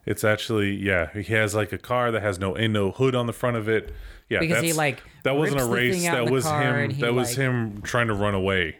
It's 0.04 0.24
actually 0.24 0.72
yeah. 0.74 1.10
He 1.12 1.32
has 1.34 1.54
like 1.54 1.72
a 1.72 1.78
car 1.78 2.10
that 2.12 2.22
has 2.22 2.38
no 2.38 2.54
and 2.54 2.72
no 2.72 2.90
hood 2.92 3.14
on 3.14 3.26
the 3.26 3.32
front 3.32 3.56
of 3.56 3.68
it. 3.68 3.92
Yeah, 4.28 4.40
Because 4.40 4.62
he, 4.62 4.72
like, 4.72 5.02
that 5.22 5.36
wasn't 5.36 5.60
a 5.60 5.66
race. 5.66 5.94
thing 5.98 6.06
out 6.08 6.18
in 6.18 6.24
That 6.24 6.32
was 6.32 6.46
him. 6.46 6.98
That 6.98 7.14
was 7.14 7.36
him 7.36 7.80
trying 7.82 8.08
to 8.08 8.14
run 8.14 8.34
away, 8.34 8.76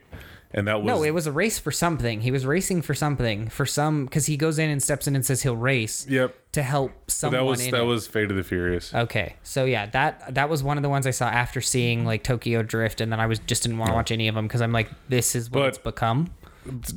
and 0.57 0.67
that 0.67 0.81
was 0.83 0.87
no 0.87 1.03
it 1.05 1.11
was 1.13 1.27
a 1.27 1.33
race 1.33 1.59
for 1.59 1.71
something 1.71 2.23
he 2.23 2.31
was 2.33 2.45
racing 2.47 2.83
for 2.83 2.95
something 2.95 3.49
for 3.49 3.65
some 3.67 4.05
because 4.07 4.27
he 4.27 4.37
goes 4.37 4.59
in 4.59 4.69
and 4.71 4.83
steps 4.83 5.07
in 5.07 5.15
and 5.15 5.25
says 5.25 5.43
he'll 5.43 5.55
race 5.55 6.07
Yep. 6.09 6.35
to 6.53 6.63
help 6.63 6.93
someone 7.09 7.39
that 7.39 7.45
was 7.45 7.59
that 7.71 7.75
it. 7.75 7.85
was 7.85 8.07
Fate 8.07 8.31
of 8.31 8.37
the 8.37 8.43
Furious. 8.43 8.93
Okay, 8.95 9.37
so 9.43 9.65
yeah, 9.67 9.87
that 9.87 10.35
that 10.35 10.49
was 10.49 10.63
one 10.63 10.77
of 10.79 10.83
the 10.83 10.89
ones 10.89 11.07
I 11.07 11.11
saw 11.11 11.27
after 11.27 11.61
seeing 11.61 12.05
like 12.07 12.25
Tokyo 12.25 12.63
Drift, 12.63 13.01
and 13.01 13.13
then 13.13 13.21
I 13.21 13.27
was 13.27 13.39
just 13.41 13.63
didn't 13.63 13.79
want 13.79 13.91
to 13.91 13.95
watch 13.95 14.11
any 14.11 14.27
of 14.29 14.35
them 14.35 14.47
because 14.49 14.63
I'm 14.63 14.73
like, 14.73 14.89
this 15.09 15.35
is 15.37 15.51
what 15.51 15.61
But- 15.61 15.69
it's 15.69 15.79
become. 15.79 16.31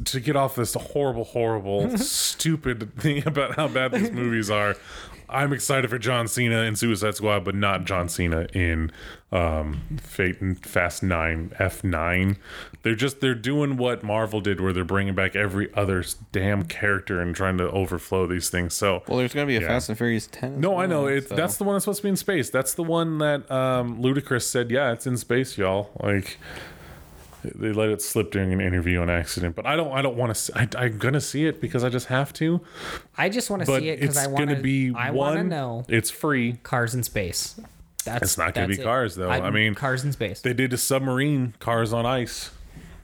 to 0.06 0.20
get 0.20 0.36
off 0.36 0.56
this 0.56 0.74
horrible, 0.74 1.26
horrible, 1.26 1.96
stupid 1.98 2.96
thing 2.98 3.28
about 3.28 3.56
how 3.56 3.68
bad 3.68 3.92
these 3.92 4.10
movies 4.12 4.50
are, 4.50 4.76
I'm 5.30 5.54
excited 5.54 5.90
for 5.92 6.00
John 6.00 6.28
Cena 6.28 6.62
in 6.64 6.76
Suicide 6.76 7.14
Squad, 7.16 7.44
but 7.46 7.54
not 7.54 7.86
John 7.86 8.10
Cena 8.10 8.48
in 8.54 8.92
um, 9.32 9.82
Fate 10.02 10.42
and 10.42 10.58
Fast 10.66 11.04
Nine 11.04 11.54
F 11.60 11.84
Nine. 11.84 12.38
They're 12.82 12.96
just 12.96 13.20
they're 13.20 13.36
doing 13.36 13.76
what 13.76 14.04
Marvel 14.04 14.40
did, 14.40 14.62
where 14.62 14.72
they're 14.72 14.86
bringing 14.86 15.14
back 15.14 15.36
every 15.36 15.74
other 15.74 16.04
damn 16.32 16.64
character 16.64 17.20
and 17.20 17.36
trying 17.36 17.58
to 17.58 17.70
overflow 17.70 18.26
these 18.26 18.50
things. 18.50 18.74
So 18.74 19.04
Well, 19.08 19.18
there's 19.18 19.34
gonna 19.34 19.48
be 19.48 19.58
a 19.58 19.62
Yeah. 19.62 19.68
Fast 19.68 19.90
and 19.90 19.98
Furious 19.98 20.28
Ten. 20.28 20.54
as 20.56 20.60
no, 20.60 20.78
I 20.78 20.86
know 20.86 21.08
it. 21.08 21.28
so- 21.28 21.36
That's 21.36 21.58
the 21.58 21.66
one 21.66 21.76
that's 21.76 21.84
supposed 21.86 22.00
to 22.00 22.04
be 22.04 22.10
in 22.10 22.16
space. 22.16 22.50
That's 22.50 22.74
the 22.74 22.84
one 22.84 23.18
that 23.18 23.50
um, 23.52 24.02
Ludacris 24.02 24.44
said, 24.44 24.72
"Yeah, 24.72 24.92
it's 24.94 25.06
in 25.06 25.18
space, 25.18 25.58
y'all." 25.58 25.90
Like 26.02 26.38
they 27.44 27.72
let 27.72 27.88
it 27.90 28.02
slip 28.02 28.32
during 28.32 28.52
an 28.52 28.60
interview 28.60 29.00
on 29.02 29.10
accident, 29.10 29.56
but 29.56 29.66
I 29.66 29.76
don't. 29.76 29.92
I 29.92 30.02
don't 30.02 30.16
want 30.18 30.36
to. 30.36 30.58
I, 30.58 30.68
I'm 30.86 30.98
gonna 30.98 31.22
see 31.22 31.46
it 31.48 31.60
because 31.62 31.84
I 31.84 31.90
just 31.90 32.08
have 32.08 32.32
to. 32.34 32.62
I 33.18 33.28
just 33.30 33.50
want 33.50 33.62
to 33.62 33.66
see 33.66 33.90
it 33.90 34.00
because 34.00 34.16
it's 34.18 34.26
I 34.26 34.28
want 34.30 34.48
gonna 34.50 34.62
be 34.62 34.94
I 34.96 35.12
want 35.12 35.38
to 35.38 35.44
know 35.44 35.86
It's 35.90 36.10
free. 36.10 36.54
cars 36.64 36.94
in 36.96 37.04
space. 37.04 37.60
That's 38.06 38.24
It's 38.24 38.38
not 38.38 38.54
gonna 38.54 38.68
that's 38.68 38.78
be 38.78 38.82
it. 38.82 38.86
cars, 38.86 39.16
though. 39.16 39.30
I 39.30 39.52
mean, 39.52 39.76
cars 39.76 40.04
in 40.06 40.14
space. 40.14 40.40
They 40.42 40.54
did 40.54 40.72
a 40.72 40.78
submarine 40.78 41.54
cars 41.60 41.92
on 41.92 42.06
ice. 42.06 42.52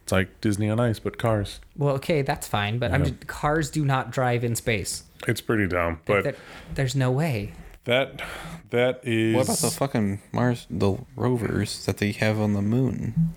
It's 0.06 0.12
like 0.12 0.40
Disney 0.40 0.70
on 0.70 0.80
ice, 0.80 1.00
but 1.00 1.18
cars. 1.18 1.60
well, 1.76 1.96
okay, 1.96 2.22
that's 2.22 2.46
fine, 2.48 2.78
but 2.78 2.92
I'm 2.92 3.04
Yeah. 3.04 3.10
just, 3.10 3.26
cars 3.26 3.72
do 3.72 3.84
not 3.84 4.12
drive 4.12 4.44
in 4.44 4.56
space. 4.56 5.02
It's 5.28 5.42
pretty 5.42 5.68
dumb, 5.68 6.00
but 6.06 6.24
There- 6.24 6.36
there's 6.76 6.96
no 6.96 7.10
way. 7.10 7.54
that 7.86 8.22
that 8.70 9.00
is 9.04 9.34
What 9.36 9.46
about 9.46 9.58
the 9.58 9.72
fucking 9.72 10.20
Mars, 10.32 10.68
the 10.70 10.98
rovers 11.16 11.84
that 11.88 11.98
they 11.98 12.12
have 12.12 12.40
on 12.40 12.54
the 12.54 12.62
moon? 12.62 13.34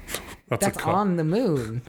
that's, 0.51 0.63
That's 0.67 0.77
a 0.79 0.83
on 0.85 1.17
the 1.17 1.25
moon. 1.25 1.81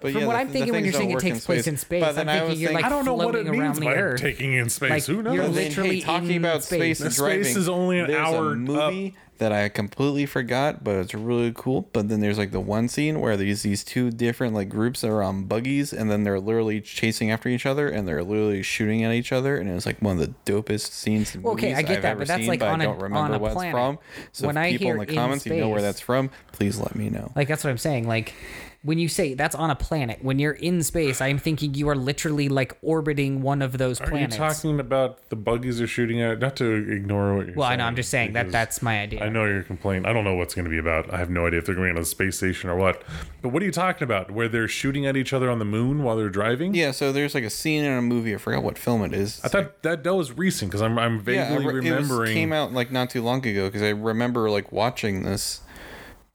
But 0.00 0.12
From 0.12 0.24
what 0.24 0.36
I'm 0.36 0.48
thinking 0.48 0.72
when 0.72 0.84
you're 0.84 0.94
saying 0.94 1.10
it 1.10 1.18
takes 1.18 1.44
place 1.44 1.66
in 1.66 1.76
space, 1.76 2.00
But 2.00 2.10
I'm 2.10 2.14
then 2.14 2.28
I 2.30 2.38
thinking 2.40 2.60
you're, 2.60 2.68
thinking- 2.70 2.74
like, 2.74 2.84
I 2.86 2.88
don't 2.88 3.04
know 3.04 3.12
what 3.12 3.34
it 3.34 3.42
floating 3.44 3.48
around 3.60 3.68
means 3.68 3.78
the 3.80 3.84
by 3.84 3.94
Earth. 3.96 4.20
taking 4.20 4.54
in 4.54 4.70
space. 4.70 4.90
Like, 4.90 5.04
Who 5.04 5.22
knows? 5.22 5.34
you're 5.34 5.48
literally 5.48 5.96
hey, 5.96 6.00
talking 6.00 6.30
in 6.30 6.36
about 6.38 6.64
space. 6.64 6.78
space 6.98 7.00
and 7.02 7.12
Space 7.12 7.18
driving. 7.44 7.56
is 7.58 7.68
only 7.68 7.98
an 7.98 8.06
there's 8.06 8.18
hour 8.18 8.52
A 8.52 8.56
movie 8.56 9.14
that 9.38 9.52
I 9.52 9.68
completely 9.68 10.26
forgot, 10.26 10.82
but 10.84 10.96
it's 10.96 11.14
really 11.14 11.52
cool. 11.54 11.88
But 11.92 12.08
then 12.08 12.20
there's 12.20 12.38
like 12.38 12.50
the 12.50 12.60
one 12.60 12.88
scene 12.88 13.20
where 13.20 13.36
there's 13.36 13.62
these 13.62 13.82
two 13.84 14.10
different 14.10 14.54
like 14.54 14.68
groups 14.68 15.00
that 15.00 15.10
are 15.10 15.22
on 15.22 15.44
buggies, 15.44 15.92
and 15.92 16.10
then 16.10 16.24
they're 16.24 16.40
literally 16.40 16.80
chasing 16.80 17.30
after 17.30 17.48
each 17.48 17.64
other, 17.66 17.88
and 17.88 18.06
they're 18.06 18.22
literally 18.24 18.62
shooting 18.62 19.04
at 19.04 19.12
each 19.12 19.32
other, 19.32 19.56
and 19.56 19.70
it's 19.70 19.86
like 19.86 20.00
one 20.02 20.20
of 20.20 20.26
the 20.26 20.52
dopest 20.52 20.90
scenes 20.92 21.34
in 21.34 21.42
Well, 21.42 21.54
okay, 21.54 21.68
movies 21.70 21.78
I 21.78 21.82
get 21.82 21.96
I've 21.98 22.02
that, 22.02 22.08
ever 22.10 22.18
but 22.20 22.28
that's 22.28 22.40
seen, 22.40 22.48
like 22.48 22.60
but 22.60 22.68
on 22.68 22.80
I 22.80 22.84
a- 22.84 22.86
don't 22.88 22.98
remember 23.00 23.18
on 23.18 23.34
a 23.34 23.38
what 23.38 23.52
it's 23.52 23.70
from. 23.70 23.98
So 24.32 24.46
When 24.46 24.56
if 24.56 24.60
I 24.60 24.70
people 24.72 24.90
in 24.92 24.98
the 24.98 25.06
comments, 25.06 25.46
you 25.46 25.54
know 25.56 25.68
where 25.68 25.82
that's 25.82 26.00
from. 26.00 26.30
Please 26.52 26.78
let 26.78 26.94
me 26.94 27.08
know. 27.08 27.32
Like 27.36 27.48
that's 27.48 27.64
what 27.64 27.70
I'm 27.70 27.78
saying. 27.78 28.06
Like 28.08 28.34
when 28.82 28.96
you 28.98 29.08
say 29.08 29.34
that's 29.34 29.56
on 29.56 29.70
a 29.70 29.74
planet, 29.74 30.20
when 30.22 30.38
you're 30.38 30.52
in 30.52 30.82
space, 30.84 31.20
I'm 31.20 31.38
thinking 31.38 31.74
you 31.74 31.88
are 31.88 31.96
literally 31.96 32.48
like 32.48 32.78
orbiting 32.80 33.42
one 33.42 33.60
of 33.60 33.76
those 33.76 34.00
Are 34.00 34.06
planets. 34.06 34.36
you 34.36 34.38
talking 34.38 34.78
about 34.78 35.28
the 35.30 35.36
buggies 35.36 35.80
are 35.80 35.86
shooting 35.88 36.22
at? 36.22 36.38
Not 36.38 36.54
to 36.56 36.66
ignore 36.90 37.34
what 37.36 37.46
you're 37.48 37.56
well, 37.56 37.68
I 37.68 37.74
know. 37.74 37.84
I'm 37.84 37.96
just 37.96 38.08
saying 38.08 38.34
that 38.34 38.52
that's 38.52 38.80
my 38.80 39.00
idea. 39.00 39.24
I 39.24 39.30
know 39.30 39.44
your 39.46 39.64
complaint. 39.64 40.06
I 40.06 40.12
don't 40.12 40.22
know 40.22 40.34
what's 40.36 40.54
going 40.54 40.64
to 40.64 40.70
be 40.70 40.78
about. 40.78 41.12
I 41.12 41.18
have 41.18 41.28
no 41.28 41.46
idea 41.48 41.58
if 41.58 41.66
they're 41.66 41.74
going 41.74 41.90
on 41.90 41.98
a 41.98 42.04
space 42.04 42.36
station 42.36 42.70
or 42.70 42.76
what. 42.76 43.02
But 43.42 43.48
what 43.48 43.62
are 43.62 43.66
you 43.66 43.72
talking 43.72 44.04
about? 44.04 44.30
Where 44.30 44.48
they're 44.48 44.68
shooting 44.68 45.06
at 45.06 45.16
each 45.16 45.32
other 45.32 45.50
on 45.50 45.58
the 45.58 45.64
moon 45.64 46.04
while 46.04 46.16
they're 46.16 46.28
driving? 46.30 46.72
Yeah, 46.74 46.92
so 46.92 47.10
there's 47.10 47.34
like 47.34 47.44
a 47.44 47.50
scene 47.50 47.82
in 47.84 47.92
a 47.92 48.02
movie. 48.02 48.32
I 48.32 48.38
forgot 48.38 48.62
what 48.62 48.78
film 48.78 49.02
it 49.02 49.12
is. 49.12 49.40
I 49.42 49.48
thought 49.48 49.82
that 49.82 50.04
that 50.04 50.14
was 50.14 50.30
recent 50.38 50.70
because 50.70 50.82
I'm 50.82 50.98
I'm 51.00 51.18
vaguely 51.20 51.64
I 51.64 51.68
re- 51.68 51.88
it 51.88 52.08
was- 52.08 52.30
came 52.30 52.52
out 52.52 52.72
like 52.72 52.92
not 52.92 53.10
too 53.10 53.22
long 53.22 53.44
ago 53.44 53.66
because 53.66 53.82
I 53.82 53.90
remember 53.90 54.48
like 54.50 54.70
watching 54.70 55.24
this 55.24 55.62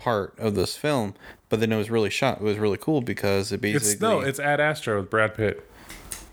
part 0.04 0.34
of 0.38 0.56
this 0.56 0.76
film, 0.76 1.14
but 1.50 1.60
then 1.62 1.72
it 1.72 1.78
was 1.78 1.90
really 1.90 2.10
shot. 2.10 2.40
It 2.40 2.44
was 2.44 2.58
really 2.58 2.78
cool 2.78 3.02
because 3.02 3.52
it 3.52 3.62
basically 3.62 3.92
it's 3.94 4.02
no, 4.02 4.20
it's 4.20 4.40
Ad 4.40 4.60
Astra 4.60 5.00
with 5.00 5.10
Brad 5.10 5.34
Pitt. 5.36 5.66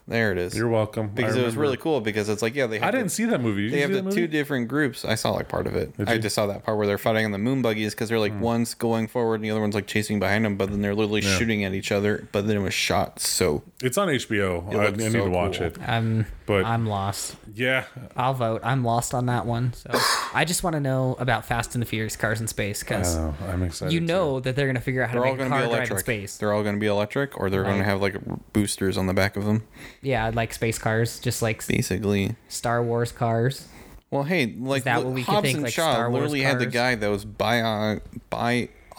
there 0.09 0.33
it 0.33 0.39
is. 0.39 0.57
You're 0.57 0.69
welcome. 0.69 1.09
Because 1.15 1.37
it 1.37 1.45
was 1.45 1.57
really 1.57 1.77
cool 1.77 2.01
because 2.01 2.29
it's 2.29 2.43
like 2.43 2.55
yeah 2.57 2.67
they 2.67 2.79
have 2.81 2.89
I 2.89 2.91
didn't 2.91 3.07
the, 3.07 3.11
see 3.11 3.25
that 3.27 3.41
movie. 3.41 3.65
Did 3.71 3.73
they 3.75 3.81
have 3.83 3.93
the 3.93 4.03
that 4.03 4.13
two 4.13 4.27
different 4.27 4.67
groups. 4.69 5.05
I 5.05 5.15
saw 5.15 5.31
like 5.31 5.49
part 5.49 5.69
of 5.69 5.77
it. 5.77 5.93
I 6.05 6.15
you? 6.15 6.19
just 6.19 6.35
saw 6.35 6.47
that 6.49 6.65
part 6.65 6.79
where 6.79 6.87
they're 6.89 6.99
fighting 6.99 7.25
on 7.25 7.31
the 7.31 7.39
moon 7.39 7.63
buggies 7.63 7.95
because 7.95 8.09
they're 8.09 8.19
like 8.19 8.33
Hmm. 8.33 8.41
one's 8.41 8.75
going 8.75 9.07
forward 9.07 9.37
and 9.37 9.45
the 9.45 9.51
other 9.53 9.61
one's 9.61 9.75
like 9.77 9.87
chasing 9.87 10.19
behind 10.19 10.45
them, 10.45 10.57
but 10.57 10.71
then 10.71 10.83
they're 10.83 10.95
literally 10.97 11.21
shooting 11.21 11.63
at 11.65 11.73
each 11.75 11.93
other. 11.93 12.27
But 12.33 12.47
then 12.49 12.57
it 12.57 12.61
was 12.61 12.75
shot 12.75 13.21
so 13.21 13.63
It's 13.83 13.97
on 13.99 14.09
HBO. 14.09 14.75
I, 14.75 14.87
I 14.87 14.91
need 14.91 15.13
so 15.13 15.25
to 15.27 15.31
watch 15.31 15.59
cool. 15.59 15.69
it. 15.69 15.77
I'm 15.87 16.27
But- 16.51 16.65
I'm 16.65 16.85
lost. 16.87 17.37
Yeah, 17.55 17.85
I'll 18.17 18.35
vote. 18.35 18.61
I'm 18.65 18.83
lost 18.85 19.15
on 19.15 19.27
that 19.27 19.47
one. 19.47 19.73
So 19.73 19.91
I 20.35 20.45
just 20.45 20.65
want 20.65 20.75
to 20.75 20.81
know 20.81 21.15
about 21.21 21.45
Fast 21.45 21.75
and 21.77 21.83
the 21.83 21.87
Furious 21.87 22.17
cars 22.17 22.41
in 22.41 22.49
space 22.49 22.81
because 22.81 23.17
oh, 23.17 23.33
I'm 23.49 23.63
excited. 23.63 23.93
you 23.93 24.01
too. 24.01 24.07
know 24.07 24.41
that 24.41 24.57
they're 24.57 24.67
gonna 24.67 24.81
figure 24.81 25.03
out 25.03 25.11
how 25.11 25.15
they're 25.15 25.23
to 25.23 25.29
all 25.29 25.35
make 25.37 25.47
a 25.47 25.49
going 25.49 25.51
to 25.51 25.57
car 25.57 25.63
be 25.63 25.67
drive 25.69 25.73
in 25.73 25.79
electric. 25.91 26.01
space. 26.01 26.37
They're 26.39 26.53
all 26.53 26.63
going 26.63 26.75
to 26.75 26.81
be 26.81 26.87
electric, 26.89 27.39
or 27.39 27.51
they're 27.51 27.63
going 27.63 27.79
to 27.79 27.85
have 27.85 28.01
like 28.01 28.17
boosters 28.53 28.97
on 28.99 29.07
the 29.07 29.15
back 29.15 29.37
of 29.37 29.45
them, 29.45 29.63
Yeah, 30.03 30.31
like 30.35 30.53
space 30.53 30.79
cars, 30.79 31.21
just 31.21 31.41
like 31.41 31.65
basically. 31.67 32.35
Star 32.49 32.83
Wars 32.83 33.13
cars. 33.13 33.69
Well, 34.11 34.25
hey, 34.25 34.53
like 34.59 34.83
that 34.85 35.05
what 35.05 35.15
we 35.15 35.23
could 35.23 35.35
Hobbs 35.35 35.45
think, 35.45 35.55
and 35.57 35.65
like 35.65 35.73
Shaw 35.73 35.93
Star 35.93 36.11
Wars 36.11 36.23
literally 36.33 36.43
had 36.43 36.59
the 36.59 36.65
cars? 36.65 36.75
guy 36.75 36.95
that 36.97 37.09
was 37.09 37.25
bio 37.25 38.01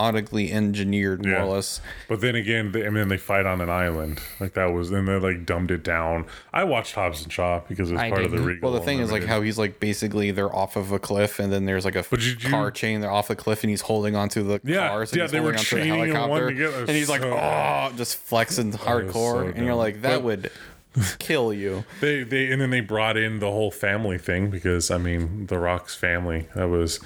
biotically 0.02 0.52
engineered, 0.52 1.24
more 1.26 1.34
Yeah. 1.36 1.44
or 1.44 1.48
less. 1.56 1.82
But 2.08 2.22
then 2.22 2.36
again, 2.36 2.72
they, 2.72 2.86
I 2.86 2.90
mean, 2.90 3.08
they 3.08 3.18
fight 3.18 3.46
on 3.46 3.62
an 3.62 3.70
island. 3.70 4.20
Like 4.40 4.54
that 4.54 4.66
was, 4.74 4.92
and 4.92 5.08
they 5.08 5.20
like 5.20 5.46
dumbed 5.46 5.72
it 5.72 5.84
down. 5.84 6.26
I 6.54 6.64
watched 6.64 6.96
Hobbs 6.96 7.24
and 7.24 7.32
Shaw 7.32 7.62
because 7.68 7.90
it 7.92 7.94
was 7.94 8.02
I 8.02 8.10
part 8.10 8.26
of 8.26 8.32
the. 8.32 8.40
Regal. 8.40 8.70
Well, 8.72 8.80
the 8.80 8.86
thing 8.86 9.00
is, 9.00 9.12
like, 9.12 9.24
how 9.26 9.42
he's 9.42 9.58
like 9.58 9.80
basically 9.80 10.32
they're 10.32 10.54
off 10.54 10.76
of 10.76 10.92
a 10.92 11.00
cliff, 11.00 11.40
and 11.40 11.52
then 11.52 11.66
there's 11.66 11.86
like 11.86 11.96
a 11.96 12.04
But 12.10 12.20
did 12.20 12.44
you- 12.44 12.50
car 12.50 12.72
chain. 12.72 13.02
They're 13.02 13.12
off 13.12 13.28
the 13.28 13.36
cliff, 13.36 13.64
and 13.64 13.70
he's 13.70 13.82
holding 13.82 14.16
onto 14.16 14.44
the 14.44 14.60
Yeah, 14.64 14.90
cars. 14.90 15.12
And 15.12 15.18
yeah, 15.18 15.24
he's 15.26 15.32
they 15.32 15.40
were 15.40 15.54
holding 15.54 15.92
onto 15.92 16.14
the 16.14 16.28
one 16.28 16.48
together. 16.48 16.80
and 16.82 16.90
he's 16.90 17.10
like, 17.10 17.22
oh, 17.24 17.92
just 17.96 18.18
flexing 18.18 18.72
hardcore, 18.74 19.14
so 19.14 19.54
and 19.56 19.66
you're 19.66 19.76
like, 19.76 20.02
that 20.02 20.18
But- 20.18 20.24
would 20.24 20.52
kill 21.20 21.54
you. 21.54 21.86
they 22.02 22.24
they 22.24 22.52
and 22.52 22.60
then 22.62 22.70
they 22.70 22.82
brought 22.82 23.16
in 23.16 23.40
the 23.40 23.50
whole 23.50 23.72
family 23.72 24.18
thing 24.18 24.50
because 24.50 24.92
I 24.92 24.98
mean, 24.98 25.46
The 25.48 25.58
Rock's 25.58 25.96
family. 25.96 26.48
That 26.56 26.68
was 26.70 27.00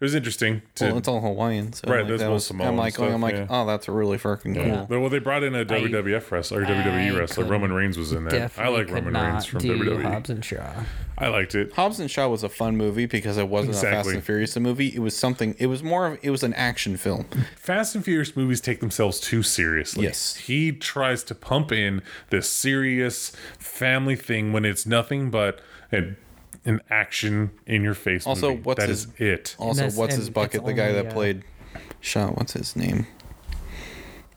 it 0.00 0.04
was 0.04 0.14
interesting. 0.14 0.62
To, 0.76 0.86
Well, 0.86 0.98
it's 0.98 1.08
all 1.08 1.20
Hawaiian, 1.20 1.72
so 1.72 1.90
Right, 1.90 1.98
like, 1.98 2.08
there's 2.08 2.20
that 2.20 2.30
was, 2.30 2.46
Samoan 2.46 2.68
I'm 2.68 2.76
like, 2.76 2.94
going, 2.94 3.12
I'm 3.12 3.20
like, 3.20 3.34
yeah. 3.34 3.46
oh, 3.50 3.66
that's 3.66 3.88
really 3.88 4.16
freaking 4.16 4.54
yeah. 4.54 4.86
cool. 4.86 5.00
Well, 5.00 5.10
they 5.10 5.18
brought 5.18 5.42
in 5.42 5.56
a 5.56 5.64
WWF 5.64 6.30
wrestler 6.30 6.62
or 6.62 6.64
WWE 6.64 7.14
I 7.14 7.18
wrestler. 7.18 7.44
Roman 7.44 7.72
Reigns 7.72 7.98
was 7.98 8.12
in 8.12 8.24
there. 8.24 8.48
I 8.56 8.68
like 8.68 8.90
Roman 8.90 9.14
Reigns 9.14 9.44
from 9.44 9.60
WWE. 9.60 10.02
Hobbs 10.02 10.30
and 10.30 10.44
Shaw. 10.44 10.84
I 11.18 11.28
liked 11.28 11.56
it. 11.56 11.72
Hobbs 11.72 11.98
and 11.98 12.08
Shaw 12.08 12.28
was 12.28 12.44
a 12.44 12.48
fun 12.48 12.76
movie 12.76 13.06
because 13.06 13.38
it 13.38 13.48
wasn't 13.48 13.74
a 13.74 13.80
Fast 13.80 14.08
and 14.10 14.22
Furious 14.22 14.56
movie. 14.56 14.94
It 14.94 15.00
was 15.00 15.16
something. 15.16 15.56
It 15.58 15.66
was 15.66 15.82
more 15.82 16.06
of. 16.06 16.18
It 16.22 16.30
was 16.30 16.44
an 16.44 16.54
action 16.54 16.96
film. 16.96 17.26
Fast 17.56 17.96
and 17.96 18.04
Furious 18.04 18.36
movies 18.36 18.60
take 18.60 18.78
themselves 18.78 19.18
too 19.18 19.42
seriously. 19.42 20.04
Yes. 20.04 20.36
He 20.36 20.70
tries 20.70 21.24
to 21.24 21.34
pump 21.34 21.72
in 21.72 22.02
this 22.30 22.48
serious 22.48 23.32
family 23.58 24.14
thing 24.14 24.52
when 24.52 24.64
it's 24.64 24.86
nothing 24.86 25.30
but 25.30 25.60
an, 25.90 26.16
an 26.68 26.80
action 26.90 27.50
in 27.66 27.82
your 27.82 27.94
face 27.94 28.26
Also, 28.26 28.50
movie. 28.50 28.62
what's 28.62 28.80
That 28.80 28.88
his- 28.88 29.04
is 29.06 29.12
it. 29.20 29.56
Also, 29.58 29.88
what's 29.90 30.14
his 30.14 30.30
bucket? 30.30 30.64
The 30.64 30.72
guy 30.74 30.92
that 30.92 31.06
uh, 31.06 31.12
played 31.12 31.42
Shaw. 32.00 32.28
What's 32.28 32.52
his 32.52 32.76
name? 32.76 33.06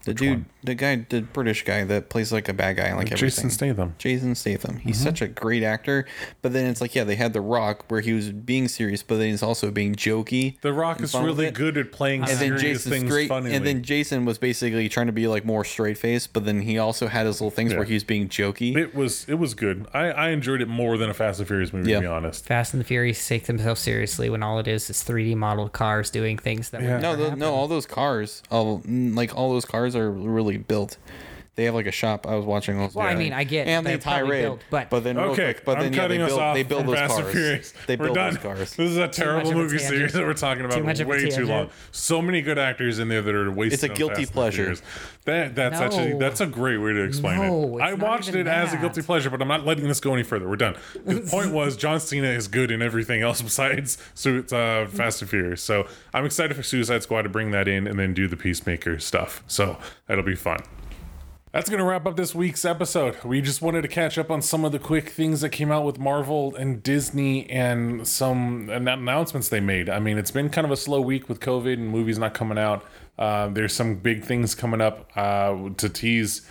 The 0.06 0.14
dude, 0.16 0.46
the 0.64 0.76
guy, 0.76 1.06
the 1.10 1.22
British 1.22 1.64
guy 1.64 1.84
that 1.86 2.10
plays 2.10 2.32
like 2.32 2.48
a 2.50 2.54
bad 2.54 2.78
guy 2.78 2.90
in 2.90 2.96
like 2.98 3.08
everything. 3.12 3.28
Jason 3.30 3.50
Statham. 3.50 3.96
Jason 3.98 4.36
Statham. 4.36 4.78
He's 4.78 4.98
Mm-hmm. 4.98 5.04
such 5.06 5.22
a 5.22 5.28
great 5.28 5.64
actor. 5.64 6.06
But 6.42 6.54
then 6.54 6.68
it's 6.70 6.82
like, 6.82 6.94
yeah, 6.96 7.04
they 7.04 7.16
had 7.16 7.34
The 7.34 7.42
Rock 7.42 7.86
where 7.90 8.02
he 8.02 8.14
was 8.14 8.32
being 8.32 8.68
serious, 8.68 9.02
but 9.04 9.18
then 9.18 9.30
he's 9.30 9.42
also 9.44 9.72
being 9.72 9.96
jokey. 9.96 10.60
The 10.62 10.74
Rock 10.74 11.02
is 11.02 11.14
really 11.16 11.48
it. 11.48 11.54
good 11.56 11.78
at 11.78 11.92
playing 11.92 12.22
And 12.22 12.30
then 12.32 12.38
serious 12.38 12.62
Jason's 12.62 12.94
things 12.94 13.10
great. 13.12 13.30
funnily. 13.30 13.56
And 13.56 13.66
then 13.66 13.82
Jason 13.84 14.26
was 14.26 14.38
basically 14.38 14.88
trying 14.90 15.08
to 15.08 15.12
be 15.14 15.28
like 15.28 15.46
more 15.46 15.64
straight 15.66 15.98
faced, 15.98 16.34
but 16.34 16.46
then 16.46 16.62
he 16.62 16.78
also 16.78 17.08
had 17.08 17.26
his 17.26 17.42
little 17.42 17.50
things 17.52 17.72
Yeah. 17.72 17.78
where 17.80 17.86
he 17.86 17.94
was 17.94 18.04
being 18.04 18.28
jokey. 18.30 18.76
it 18.76 18.94
was 18.94 19.26
it 19.28 19.36
was 19.36 19.54
good. 19.54 19.88
I, 19.94 20.12
I 20.12 20.30
enjoyed 20.30 20.62
it 20.62 20.68
more 20.68 20.98
than 20.98 21.10
a 21.10 21.14
Fast 21.14 21.40
and 21.40 21.48
Furious 21.48 21.74
movie, 21.74 21.90
Yeah. 21.90 21.98
to 21.98 22.02
be 22.02 22.08
honest. 22.08 22.46
Fast 22.46 22.74
and 22.74 22.82
the 22.82 22.86
Furious 22.86 23.26
take 23.28 23.46
themselves 23.46 23.82
seriously 23.82 24.30
when 24.30 24.44
all 24.44 24.60
it 24.60 24.68
is 24.68 24.90
is 24.90 25.04
3D 25.04 25.36
modeled 25.36 25.72
cars 25.74 26.10
doing 26.10 26.38
things 26.38 26.70
that 26.70 26.82
Yeah. 26.82 26.94
would 26.94 27.02
No, 27.02 27.16
the, 27.16 27.36
no, 27.36 27.54
all 27.54 27.68
those 27.68 27.86
cars, 27.86 28.44
all 28.52 28.82
like 28.86 29.36
all 29.36 29.52
those 29.52 29.66
cars 29.66 29.96
are 29.96 30.12
really 30.12 30.51
built. 30.58 30.98
They 31.56 31.66
have 31.66 31.74
like 31.76 31.86
a 31.86 31.92
shop. 31.92 32.28
I 32.28 32.36
was 32.36 32.46
watching 32.46 32.78
those. 32.78 32.96
Well, 32.96 33.06
I 33.06 33.14
mean. 33.14 33.34
I 33.34 33.44
get 33.44 33.68
and 33.68 33.86
they're 33.86 33.98
they 33.98 34.04
probably 34.04 34.28
tirade, 34.28 34.42
built, 34.70 34.88
but- 34.90 35.04
then 35.04 35.18
real 35.18 35.26
Okay, 35.32 35.54
quick, 35.54 35.66
but 35.66 35.78
I'm 35.78 35.84
then 35.84 35.94
yeah, 35.94 36.08
they 36.08 36.18
build, 36.18 36.56
they 36.56 36.64
build 36.64 36.88
those 36.88 36.96
Fast 36.96 37.14
cars. 37.20 37.32
Furious. 37.34 37.74
They 37.88 37.96
build 37.98 38.16
those 38.16 38.38
cars. 38.38 38.76
This 38.76 38.92
is 38.92 38.98
a 38.98 39.08
terrible 39.10 39.40
much 39.44 39.52
of 39.52 39.58
a 39.58 39.62
movie 39.64 39.78
series 39.80 40.14
that 40.14 40.24
we're 40.24 40.34
talking 40.34 40.64
about 40.64 40.78
Too 40.78 40.84
much 40.86 41.02
of 41.02 41.08
a 41.08 41.10
way 41.10 41.30
too 41.30 41.46
long. 41.46 41.70
So 41.92 42.22
many 42.22 42.42
good 42.42 42.58
actors 42.58 43.00
in 43.00 43.10
there 43.10 43.22
that 43.22 43.36
are 43.36 43.52
wasted. 43.52 43.74
It's 43.74 43.84
a 43.84 43.90
guilty 43.90 44.26
pleasure. 44.26 44.76
That 45.26 45.54
that's 45.54 45.80
No. 45.80 45.86
actually 45.86 46.14
that's 46.18 46.40
a 46.40 46.48
great 46.48 46.78
way 46.78 46.94
to 46.94 47.04
explain 47.04 47.40
No, 47.42 47.78
it. 47.78 47.82
I 47.82 47.94
watched 47.96 48.30
even 48.30 48.42
it 48.42 48.48
as 48.48 48.74
a 48.74 48.78
guilty 48.78 49.02
pleasure, 49.02 49.30
but 49.30 49.42
I'm 49.42 49.48
not 49.50 49.66
letting 49.66 49.88
this 49.88 50.00
go 50.00 50.14
any 50.14 50.24
further. 50.24 50.48
We're 50.48 50.56
done. 50.56 50.78
The 51.06 51.20
point 51.30 51.52
was 51.52 51.76
John 51.76 52.00
Cena 52.00 52.28
is 52.30 52.48
good 52.48 52.72
in 52.72 52.82
everything 52.82 53.22
else 53.22 53.42
besides 53.42 53.98
Suits 54.14 54.54
uh, 54.54 54.88
Fast 54.90 55.22
and 55.22 55.30
Furious. 55.30 55.62
So 55.62 55.86
I'm 56.14 56.26
excited 56.26 56.56
for 56.56 56.64
Suicide 56.64 57.04
Squad 57.04 57.24
to 57.24 57.30
bring 57.30 57.52
that 57.52 57.68
in 57.68 57.88
and 57.88 58.00
then 58.00 58.14
do 58.14 58.28
the 58.30 58.38
Peacemaker 58.38 59.00
stuff. 59.00 59.44
So 59.48 59.78
that'll 60.08 60.24
be 60.24 60.36
fun. 60.36 60.60
That's 61.52 61.70
going 61.70 61.80
to 61.80 61.84
wrap 61.84 62.06
up 62.06 62.16
this 62.16 62.34
week's 62.34 62.64
episode. 62.64 63.22
We 63.26 63.42
just 63.42 63.62
wanted 63.62 63.82
to 63.82 63.90
catch 63.90 64.18
up 64.18 64.32
on 64.32 64.42
some 64.42 64.64
of 64.64 64.72
the 64.72 64.80
quick 64.80 65.10
things 65.10 65.42
that 65.42 65.50
came 65.50 65.70
out 65.70 65.84
with 65.84 66.00
Marvel 66.00 66.56
and 66.56 66.82
Disney 66.82 67.50
and 67.50 68.08
some 68.08 68.70
announcements 68.70 69.50
they 69.50 69.60
made. 69.60 69.90
I 69.90 70.00
mean, 70.00 70.18
it's 70.18 70.32
been 70.32 70.50
kind 70.50 70.64
of 70.64 70.72
a 70.72 70.78
slow 70.78 71.02
week 71.02 71.28
with 71.28 71.42
COVID 71.42 71.74
and 71.74 71.90
movies 71.90 72.18
not 72.18 72.34
coming 72.34 72.58
out. 72.58 72.86
Uh, 73.20 73.50
there's 73.50 73.74
some 73.74 73.96
big 73.96 74.24
things 74.24 74.56
coming 74.56 74.80
up 74.80 75.12
uh, 75.18 75.70
to 75.76 75.90
tease 75.90 76.48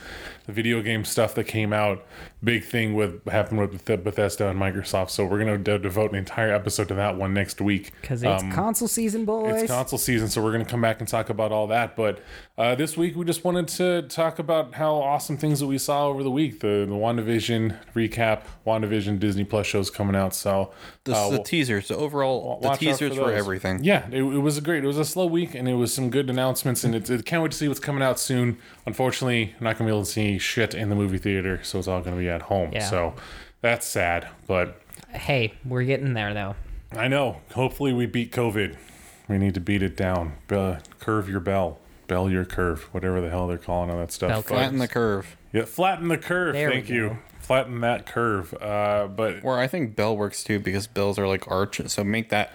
the 0.51 0.55
video 0.55 0.82
game 0.82 1.05
stuff 1.05 1.34
that 1.34 1.44
came 1.44 1.72
out. 1.72 2.05
Big 2.42 2.64
thing 2.64 2.94
with 2.94 3.26
happened 3.28 3.61
with 3.61 3.84
Beth- 3.84 4.03
Bethesda 4.03 4.48
and 4.48 4.59
Microsoft. 4.59 5.11
So 5.11 5.24
we're 5.26 5.44
going 5.44 5.62
to 5.62 5.78
devote 5.78 6.11
an 6.12 6.16
entire 6.16 6.53
episode 6.55 6.88
to 6.88 6.94
that 6.94 7.16
one 7.16 7.34
next 7.34 7.61
week. 7.61 7.92
because 8.01 8.22
it's 8.22 8.42
console 8.55 8.88
season, 8.88 9.24
boys. 9.26 9.53
Um, 9.53 9.59
It's 9.59 9.72
console 9.72 9.98
season, 9.98 10.28
so 10.28 10.42
we're 10.42 10.53
going 10.53 10.64
to 10.64 10.70
come 10.70 10.80
back 10.80 11.01
and 11.01 11.09
talk 11.09 11.28
about 11.30 11.53
all 11.53 11.66
that. 11.68 11.96
But 11.96 12.20
uh, 12.57 12.74
this 12.74 12.96
week, 12.96 13.14
we 13.16 13.24
just 13.26 13.44
wanted 13.44 13.68
to 13.68 14.03
talk 14.03 14.38
about 14.38 14.74
how 14.74 14.94
awesome 14.94 15.36
things 15.36 15.61
that 15.61 15.66
we 15.66 15.76
saw 15.78 16.07
over 16.07 16.22
the 16.22 16.30
week. 16.30 16.61
The 16.61 16.86
the 16.88 16.94
WandaVision 16.94 17.76
recap, 17.94 18.42
WandaVision 18.66 19.18
Disney 19.18 19.44
Plus 19.44 19.66
shows 19.66 19.90
coming 19.90 20.16
out. 20.16 20.34
So 20.34 20.72
The, 21.05 21.14
uh, 21.14 21.24
the 21.28 21.30
we'll- 21.36 21.42
teasers, 21.44 21.88
the 21.88 21.96
overall, 21.96 22.59
the 22.61 22.70
teasers 22.70 23.14
for 23.16 23.26
those. 23.26 23.38
everything. 23.38 23.84
Yeah, 23.84 24.07
it, 24.11 24.22
it 24.22 24.38
was 24.40 24.57
a 24.57 24.61
great. 24.62 24.82
It 24.82 24.86
was 24.86 24.98
a 24.98 25.05
slow 25.05 25.26
week, 25.26 25.55
and 25.55 25.68
it 25.68 25.74
was 25.74 25.92
some 25.92 26.09
good 26.11 26.30
announcements. 26.30 26.84
And 26.84 26.94
it, 26.94 27.09
it 27.11 27.24
can't 27.26 27.42
wait 27.42 27.53
to 27.53 27.59
see 27.59 27.68
what's 27.68 27.80
coming 27.80 28.03
out 28.03 28.18
soon. 28.18 28.57
Unfortunately, 28.91 29.55
I'm 29.57 29.62
not 29.62 29.78
going 29.78 29.86
to 29.86 29.93
be 29.93 29.97
able 29.97 30.05
to 30.05 30.11
see 30.11 30.36
shit 30.38 30.74
in 30.74 30.88
the 30.88 30.97
movie 30.97 31.18
theater, 31.18 31.61
so 31.62 31.78
it's 31.78 31.86
all 31.86 32.01
going 32.01 32.16
to 32.16 32.20
be 32.20 32.28
at 32.28 32.43
home. 32.43 32.72
Yeah. 32.72 32.88
So 32.91 33.14
that's 33.61 33.86
sad, 33.86 34.26
but 34.49 34.82
hey, 35.11 35.55
we're 35.64 35.84
getting 35.84 36.12
there 36.14 36.34
though. 36.34 36.57
I 36.91 37.07
know. 37.07 37.41
Hopefully, 37.55 37.93
we 37.93 38.07
beat 38.07 38.32
COVID. 38.32 38.76
We 39.28 39.38
need 39.38 39.55
to 39.55 39.61
beat 39.61 39.84
it 39.84 39.97
down. 39.97 40.32
Uh, 40.51 40.80
curve 40.99 41.28
your 41.28 41.38
bell, 41.38 41.78
bell 42.09 42.28
your 42.28 42.45
curve, 42.45 42.82
whatever 42.93 43.20
the 43.20 43.30
hell 43.30 43.47
they're 43.47 43.59
calling 43.59 43.93
all 43.93 43.99
that 43.99 44.11
stuff. 44.11 44.28
Bell 44.28 44.43
Flatten 44.43 44.78
the 44.78 44.88
curve. 44.88 45.36
yeah, 45.53 45.66
flatten 45.66 46.09
the 46.09 46.18
curve. 46.18 46.55
There 46.55 46.68
Thank 46.68 46.88
you. 46.88 47.18
Go. 47.51 47.55
Flatten 47.55 47.80
that 47.80 48.07
curve. 48.07 48.55
Uh, 48.61 49.09
but 49.09 49.42
where 49.42 49.59
I 49.59 49.66
think 49.66 49.96
bell 49.96 50.16
works 50.16 50.44
too 50.44 50.59
because 50.61 50.86
bells 50.86 51.18
are 51.18 51.26
like 51.28 51.51
arches, 51.51 51.92
so 51.92 52.05
make 52.05 52.30
that 52.30 52.53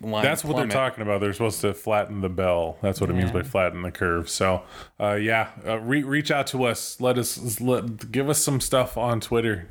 line. 0.00 0.22
that's 0.22 0.44
what 0.44 0.52
plummet. 0.52 0.70
they're 0.70 0.80
talking 0.88 1.02
about. 1.02 1.20
They're 1.20 1.32
supposed 1.32 1.60
to 1.62 1.74
flatten 1.74 2.20
the 2.20 2.28
bell. 2.28 2.78
That's 2.82 3.00
what 3.00 3.10
it 3.10 3.14
means 3.14 3.32
by 3.32 3.42
flatten 3.42 3.82
the 3.82 3.90
curve. 3.90 4.28
So, 4.28 4.62
uh, 5.00 5.14
yeah, 5.14 5.50
uh, 5.66 5.78
re- 5.80 6.02
reach 6.02 6.30
out 6.30 6.46
to 6.48 6.64
us. 6.64 7.00
Let 7.00 7.18
us 7.18 7.60
let 7.60 8.12
give 8.12 8.28
us 8.28 8.38
some 8.42 8.60
stuff 8.60 8.96
on 8.96 9.20
Twitter. 9.20 9.68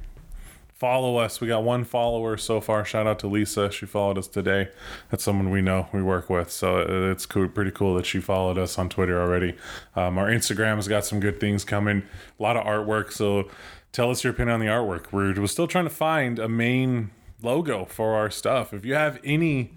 follow 0.74 1.16
us. 1.18 1.40
We 1.40 1.48
got 1.48 1.64
one 1.64 1.86
follower 1.86 2.36
so 2.36 2.60
far. 2.60 2.84
Shout 2.84 3.08
out 3.08 3.18
to 3.20 3.28
Lisa. 3.28 3.72
She 3.72 3.86
followed 3.86 4.18
us 4.18 4.28
today. 4.28 4.68
That's 5.10 5.24
someone 5.24 5.50
we 5.50 5.62
know 5.62 5.88
we 5.94 6.04
work 6.04 6.30
with. 6.30 6.52
So 6.52 6.80
uh, 6.80 7.12
it's 7.12 7.26
cool, 7.26 7.48
pretty 7.48 7.72
cool 7.72 7.96
that 7.96 8.06
she 8.06 8.20
followed 8.20 8.58
us 8.58 8.78
on 8.78 8.90
Twitter 8.90 9.20
already. 9.22 9.56
Um, 9.96 10.18
our 10.18 10.28
Instagram 10.28 10.76
has 10.76 10.90
got 10.90 11.06
some 11.06 11.22
good 11.22 11.40
things 11.40 11.64
coming. 11.64 12.04
A 12.38 12.44
lot 12.44 12.58
of 12.58 12.66
artwork. 12.66 13.14
So 13.14 13.48
tell 13.96 14.12
us 14.12 14.24
your 14.26 14.34
opinion 14.34 14.54
on 14.56 14.60
the 14.60 14.66
artwork. 14.66 15.12
We're, 15.14 15.34
we're 15.40 15.48
still 15.48 15.68
trying 15.68 15.86
to 15.86 15.90
find 15.90 16.38
a 16.38 16.50
main 16.50 17.12
logo 17.42 17.86
for 17.86 18.14
our 18.14 18.30
stuff. 18.30 18.74
If 18.74 18.84
you 18.86 18.94
have 18.94 19.20
any 19.24 19.72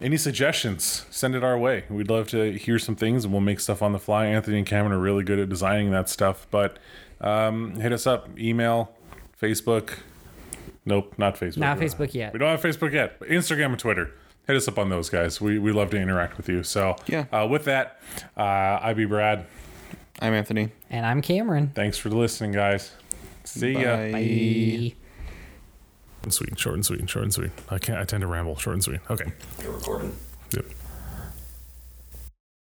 any 0.00 0.16
suggestions 0.16 1.04
send 1.10 1.34
it 1.34 1.44
our 1.44 1.58
way 1.58 1.84
we'd 1.90 2.08
love 2.08 2.26
to 2.26 2.52
hear 2.56 2.78
some 2.78 2.96
things 2.96 3.22
and 3.24 3.32
we'll 3.34 3.40
make 3.42 3.60
stuff 3.60 3.82
on 3.82 3.92
the 3.92 3.98
fly 3.98 4.24
anthony 4.24 4.56
and 4.56 4.66
cameron 4.66 4.92
are 4.92 4.98
really 4.98 5.22
good 5.22 5.38
at 5.38 5.46
designing 5.50 5.90
that 5.90 6.08
stuff 6.08 6.46
but 6.50 6.78
um, 7.20 7.74
hit 7.74 7.92
us 7.92 8.06
up 8.06 8.26
email 8.38 8.94
facebook 9.38 9.98
nope 10.86 11.12
not 11.18 11.34
facebook 11.38 11.58
Not 11.58 11.76
Facebook 11.78 12.14
yet. 12.14 12.32
we 12.32 12.38
don't 12.38 12.48
have 12.48 12.62
facebook 12.62 12.94
yet 12.94 13.18
but 13.18 13.28
instagram 13.28 13.66
and 13.66 13.78
twitter 13.78 14.10
hit 14.46 14.56
us 14.56 14.66
up 14.68 14.78
on 14.78 14.88
those 14.88 15.10
guys 15.10 15.38
we, 15.38 15.58
we 15.58 15.70
love 15.70 15.90
to 15.90 15.98
interact 15.98 16.38
with 16.38 16.48
you 16.48 16.62
so 16.62 16.96
Yeah. 17.06 17.26
uh, 17.30 17.46
with 17.46 17.66
that 17.66 18.00
uh, 18.38 18.78
i 18.80 18.94
be 18.94 19.04
brad 19.04 19.44
I'm 20.22 20.32
Anthony. 20.32 20.70
And 20.88 21.04
I'm 21.04 21.20
Cameron. 21.20 21.72
thanks 21.74 21.98
for 21.98 22.08
listening 22.08 22.52
guys 22.52 22.92
see 23.50 23.72
ya 23.72 23.96
Bye. 23.96 24.12
Bye. 24.12 24.94
Short 26.20 26.24
and 26.24 26.34
sweet 26.34 26.58
short 26.58 26.74
and 26.74 26.84
sweet 26.86 27.08
short 27.10 27.22
and 27.24 27.32
sweet 27.34 27.50
i 27.70 27.78
can't 27.78 27.98
i 27.98 28.04
tend 28.04 28.20
to 28.20 28.26
ramble 28.26 28.56
short 28.56 28.74
and 28.74 28.84
sweet 28.84 29.00
okay 29.10 29.32
You're 29.62 29.72
recording. 29.72 30.14
yep 30.54 30.66